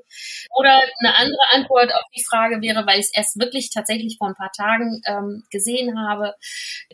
Oder 0.59 0.83
eine 1.01 1.17
andere 1.17 1.43
Antwort 1.53 1.95
auf 1.95 2.05
die 2.15 2.25
Frage 2.25 2.61
wäre, 2.61 2.87
weil 2.87 3.01
ich 3.01 3.07
es 3.07 3.15
erst 3.15 3.39
wirklich 3.39 3.71
tatsächlich 3.71 4.19
vor 4.19 4.29
ein 4.29 4.35
paar 4.35 4.53
Tagen 4.53 5.01
ähm, 5.07 5.45
gesehen 5.51 5.99
habe, 5.99 6.35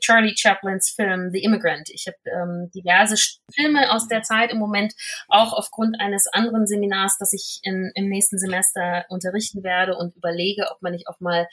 Charlie 0.00 0.36
Chaplins 0.36 0.90
Film 0.90 1.30
The 1.32 1.42
Immigrant. 1.42 1.90
Ich 1.90 2.06
habe 2.06 2.18
ähm, 2.26 2.70
diverse 2.72 3.16
Filme 3.52 3.92
aus 3.92 4.06
der 4.06 4.22
Zeit 4.22 4.52
im 4.52 4.58
Moment, 4.58 4.94
auch 5.28 5.52
aufgrund 5.52 6.00
eines 6.00 6.28
anderen 6.32 6.68
Seminars, 6.68 7.16
das 7.18 7.32
ich 7.32 7.58
in, 7.64 7.90
im 7.96 8.08
nächsten 8.08 8.38
Semester 8.38 9.04
unter 9.08 9.23
unterrichten 9.24 9.62
werde 9.62 9.96
und 9.96 10.16
überlege, 10.16 10.66
ob 10.70 10.82
man 10.82 10.92
nicht 10.92 11.08
auch 11.08 11.20
mal 11.20 11.46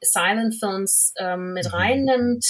Silent 0.00 0.54
Films 0.58 1.12
ähm, 1.18 1.52
mit 1.52 1.66
mhm. 1.66 1.74
reinnimmt. 1.74 2.44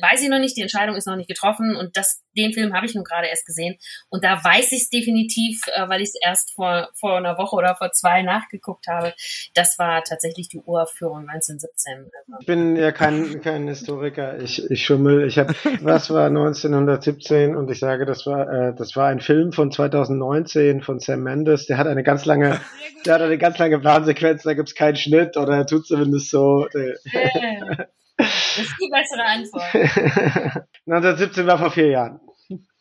Weiß 0.00 0.22
ich 0.22 0.28
noch 0.28 0.38
nicht, 0.38 0.56
die 0.56 0.62
Entscheidung 0.62 0.96
ist 0.96 1.06
noch 1.06 1.16
nicht 1.16 1.28
getroffen 1.28 1.76
und 1.76 1.96
das, 1.96 2.22
den 2.36 2.52
Film 2.52 2.74
habe 2.74 2.86
ich 2.86 2.94
nun 2.94 3.04
gerade 3.04 3.28
erst 3.28 3.46
gesehen 3.46 3.76
und 4.10 4.24
da 4.24 4.42
weiß 4.42 4.72
ich 4.72 4.82
es 4.82 4.90
definitiv, 4.90 5.60
äh, 5.74 5.88
weil 5.88 6.00
ich 6.00 6.08
es 6.08 6.14
erst 6.22 6.52
vor, 6.54 6.88
vor 6.98 7.16
einer 7.16 7.38
Woche 7.38 7.56
oder 7.56 7.74
vor 7.76 7.92
zwei 7.92 8.22
nachgeguckt 8.22 8.86
habe. 8.86 9.14
Das 9.54 9.78
war 9.78 10.02
tatsächlich 10.04 10.48
die 10.48 10.60
Uraufführung 10.60 11.28
1917. 11.28 12.10
Also. 12.26 12.40
Ich 12.40 12.46
bin 12.46 12.76
ja 12.76 12.92
kein, 12.92 13.40
kein 13.40 13.68
Historiker, 13.68 14.38
ich, 14.38 14.70
ich 14.70 14.84
schummel. 14.84 15.26
Ich 15.26 15.38
habe, 15.38 15.54
was 15.82 16.10
war 16.10 16.26
1917 16.26 17.56
und 17.56 17.70
ich 17.70 17.78
sage, 17.78 18.04
das 18.04 18.26
war, 18.26 18.48
äh, 18.48 18.74
das 18.74 18.96
war 18.96 19.08
ein 19.08 19.20
Film 19.20 19.52
von 19.52 19.70
2019 19.70 20.82
von 20.82 21.00
Sam 21.00 21.22
Mendes. 21.22 21.66
Der 21.66 21.78
hat 21.78 21.86
eine 21.86 22.02
ganz 22.02 22.24
lange, 22.24 22.60
der 23.06 23.14
hat 23.14 23.22
eine 23.22 23.38
ganz 23.38 23.58
lange 23.58 23.78
Plan 23.78 24.01
Sequenz, 24.04 24.42
da 24.42 24.54
gibt 24.54 24.68
es 24.68 24.74
keinen 24.74 24.96
Schnitt 24.96 25.36
oder 25.36 25.56
er 25.56 25.66
tut 25.66 25.86
zumindest 25.86 26.30
so. 26.30 26.66
Das 26.72 28.58
ist 28.58 28.74
die 28.80 28.90
bessere 28.90 29.24
Antwort. 29.24 29.74
1917 30.86 31.46
war 31.46 31.58
vor 31.58 31.70
vier 31.70 31.88
Jahren. 31.88 32.20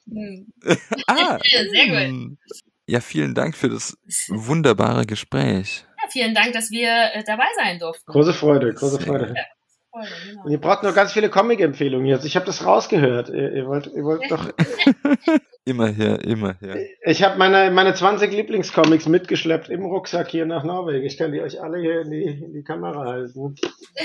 Hm. 0.10 0.48
ah, 1.08 1.40
sehr 1.42 2.10
gut. 2.10 2.38
Ja, 2.88 3.00
vielen 3.00 3.34
Dank 3.34 3.56
für 3.56 3.70
das 3.70 3.98
wunderbare 4.28 5.06
Gespräch. 5.06 5.86
Ja, 6.02 6.10
vielen 6.10 6.36
Dank, 6.36 6.54
dass 6.54 6.72
wir 6.72 6.90
äh, 7.14 7.24
dabei 7.26 7.46
sein 7.56 7.80
durften. 7.80 8.12
Große 8.12 8.34
Freude, 8.34 8.74
große 8.74 9.00
Freude. 9.00 9.34
Genau. 9.94 10.44
Und 10.44 10.52
ihr 10.52 10.60
braucht 10.60 10.84
nur 10.84 10.94
ganz 10.94 11.12
viele 11.12 11.30
Comic-Empfehlungen 11.30 12.06
jetzt. 12.06 12.26
Ich 12.26 12.36
habe 12.36 12.46
das 12.46 12.66
rausgehört. 12.66 13.30
Ihr, 13.30 13.52
ihr, 13.54 13.68
wollt, 13.68 13.88
ihr 13.88 14.04
wollt 14.04 14.32
doch. 14.32 14.50
immer 15.66 15.88
her, 15.88 16.24
immer 16.24 16.56
her. 16.60 16.78
Ich 17.04 17.24
habe 17.24 17.38
meine, 17.38 17.72
meine 17.72 17.94
20 17.94 18.32
Lieblingscomics 18.32 19.08
mitgeschleppt 19.08 19.70
im 19.70 19.86
Rucksack 19.86 20.30
hier 20.30 20.46
nach 20.46 20.64
Norwegen. 20.64 21.06
Ich 21.06 21.18
kann 21.18 21.34
die 21.34 21.42
euch 21.42 21.62
alle 21.62 21.80
hier 21.80 22.02
in 22.02 22.12
die, 22.12 22.24
in 22.24 22.54
die 22.54 22.64
Kamera 22.64 23.06
halten. 23.06 23.56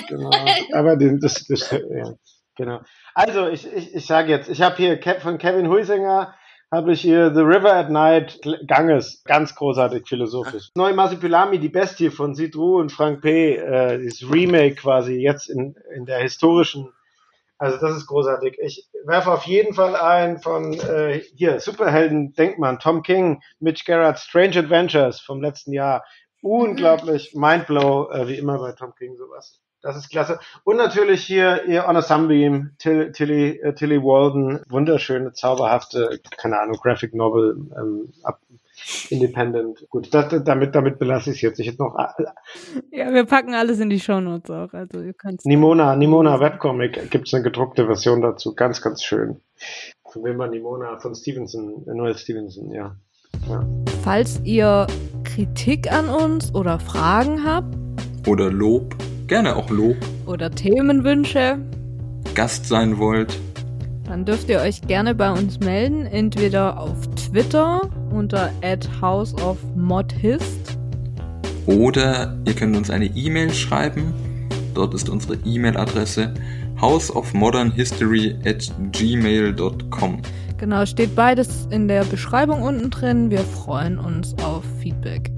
Genau. 0.08 0.30
Aber 0.72 0.96
das, 0.96 1.46
das, 1.46 1.70
ja, 1.70 2.14
genau. 2.56 2.80
Also, 3.14 3.48
ich, 3.48 3.72
ich, 3.72 3.94
ich 3.94 4.06
sage 4.06 4.30
jetzt, 4.30 4.48
ich 4.48 4.62
habe 4.62 4.76
hier 4.76 5.00
von 5.20 5.38
Kevin 5.38 5.68
Huisinger 5.68 6.34
habe 6.72 6.92
ich 6.92 7.00
hier 7.00 7.32
The 7.32 7.40
River 7.40 7.74
at 7.74 7.90
Night 7.90 8.40
Ganges, 8.66 9.22
ganz 9.24 9.54
großartig 9.54 10.06
philosophisch. 10.08 10.70
Neu 10.74 10.92
Masipulami, 10.94 11.58
die 11.58 11.68
Bestie 11.68 12.10
von 12.10 12.34
Sidru 12.34 12.80
und 12.80 12.90
Frank 12.90 13.22
P., 13.22 13.56
äh, 13.56 14.04
das 14.04 14.22
Remake 14.30 14.76
quasi 14.76 15.14
jetzt 15.14 15.48
in, 15.48 15.76
in 15.94 16.06
der 16.06 16.18
historischen, 16.18 16.92
also 17.58 17.78
das 17.78 17.96
ist 17.96 18.06
großartig. 18.06 18.58
Ich 18.60 18.88
werfe 19.04 19.32
auf 19.32 19.44
jeden 19.44 19.72
Fall 19.72 19.96
ein 19.96 20.38
von 20.38 20.74
äh, 20.74 21.22
hier, 21.36 21.58
Superhelden, 21.60 22.34
denkt 22.34 22.58
man, 22.58 22.78
Tom 22.78 23.02
King, 23.02 23.40
Mitch 23.60 23.84
Garrett, 23.86 24.18
Strange 24.18 24.58
Adventures 24.58 25.20
vom 25.20 25.40
letzten 25.40 25.72
Jahr. 25.72 26.04
Unglaublich 26.42 27.34
Mindblow, 27.34 28.10
äh, 28.10 28.28
wie 28.28 28.36
immer 28.36 28.58
bei 28.58 28.72
Tom 28.72 28.94
King 28.94 29.16
sowas. 29.16 29.60
Das 29.86 29.96
ist 29.96 30.10
klasse. 30.10 30.40
Und 30.64 30.78
natürlich 30.78 31.22
hier 31.22 31.64
ihr 31.66 31.86
On 31.88 31.96
a 31.96 32.02
Sunbeam, 32.02 32.72
Till, 32.76 33.12
Tilly, 33.12 33.60
äh, 33.60 33.72
Tilly 33.72 34.02
Walden, 34.02 34.60
wunderschöne, 34.68 35.32
zauberhafte, 35.32 36.18
keine 36.36 36.58
Ahnung, 36.58 36.76
Graphic 36.82 37.14
Novel, 37.14 37.56
ähm, 37.78 38.12
ab, 38.24 38.40
Independent. 39.10 39.86
Gut, 39.88 40.12
das, 40.12 40.42
damit, 40.42 40.74
damit 40.74 40.98
belasse 40.98 41.30
ich 41.30 41.36
es 41.36 41.42
jetzt. 41.42 41.60
Ich 41.60 41.68
hätte 41.68 41.84
noch. 41.84 41.96
Ja, 42.90 43.14
wir 43.14 43.26
packen 43.26 43.54
alles 43.54 43.78
in 43.78 43.88
die 43.88 44.00
Shownotes 44.00 44.50
auch. 44.50 44.72
Also 44.72 45.00
ihr 45.02 45.12
könnt 45.12 45.46
Nimona, 45.46 45.94
Nimona 45.94 46.40
Webcomic 46.40 47.08
gibt 47.12 47.28
es 47.28 47.34
eine 47.34 47.44
gedruckte 47.44 47.86
Version 47.86 48.22
dazu. 48.22 48.56
Ganz, 48.56 48.82
ganz 48.82 49.04
schön. 49.04 49.40
Von 50.10 50.24
wem 50.24 50.36
war 50.38 50.48
Nimona? 50.48 50.98
Von 50.98 51.14
Stevenson, 51.14 51.84
Noel 51.86 52.18
Stevenson, 52.18 52.72
ja. 52.72 52.96
ja. 53.48 53.64
Falls 54.02 54.40
ihr 54.42 54.88
Kritik 55.22 55.92
an 55.92 56.08
uns 56.08 56.52
oder 56.56 56.80
Fragen 56.80 57.44
habt. 57.44 57.76
Oder 58.26 58.50
Lob 58.50 58.96
Gerne 59.26 59.56
auch 59.56 59.70
Lob. 59.70 59.96
Oder 60.26 60.50
Themenwünsche. 60.50 61.58
Gast 62.34 62.66
sein 62.66 62.98
wollt. 62.98 63.38
Dann 64.04 64.24
dürft 64.24 64.48
ihr 64.48 64.60
euch 64.60 64.82
gerne 64.82 65.16
bei 65.16 65.32
uns 65.32 65.58
melden, 65.58 66.06
entweder 66.06 66.78
auf 66.78 67.08
Twitter 67.16 67.90
unter 68.10 68.52
houseofmodhist. 69.00 70.78
Oder 71.66 72.36
ihr 72.44 72.54
könnt 72.54 72.76
uns 72.76 72.90
eine 72.90 73.06
E-Mail 73.06 73.52
schreiben. 73.52 74.14
Dort 74.74 74.94
ist 74.94 75.08
unsere 75.08 75.34
E-Mail-Adresse 75.44 76.34
houseofmodernhistory 76.80 78.36
at 78.44 78.70
gmail.com. 78.92 80.22
Genau, 80.58 80.86
steht 80.86 81.16
beides 81.16 81.66
in 81.70 81.88
der 81.88 82.04
Beschreibung 82.04 82.62
unten 82.62 82.90
drin. 82.90 83.30
Wir 83.30 83.40
freuen 83.40 83.98
uns 83.98 84.34
auf 84.44 84.62
Feedback. 84.80 85.32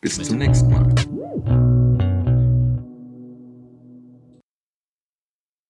Bis 0.00 0.22
zum 0.22 0.38
nächsten 0.38 0.70
Mal. 0.70 1.91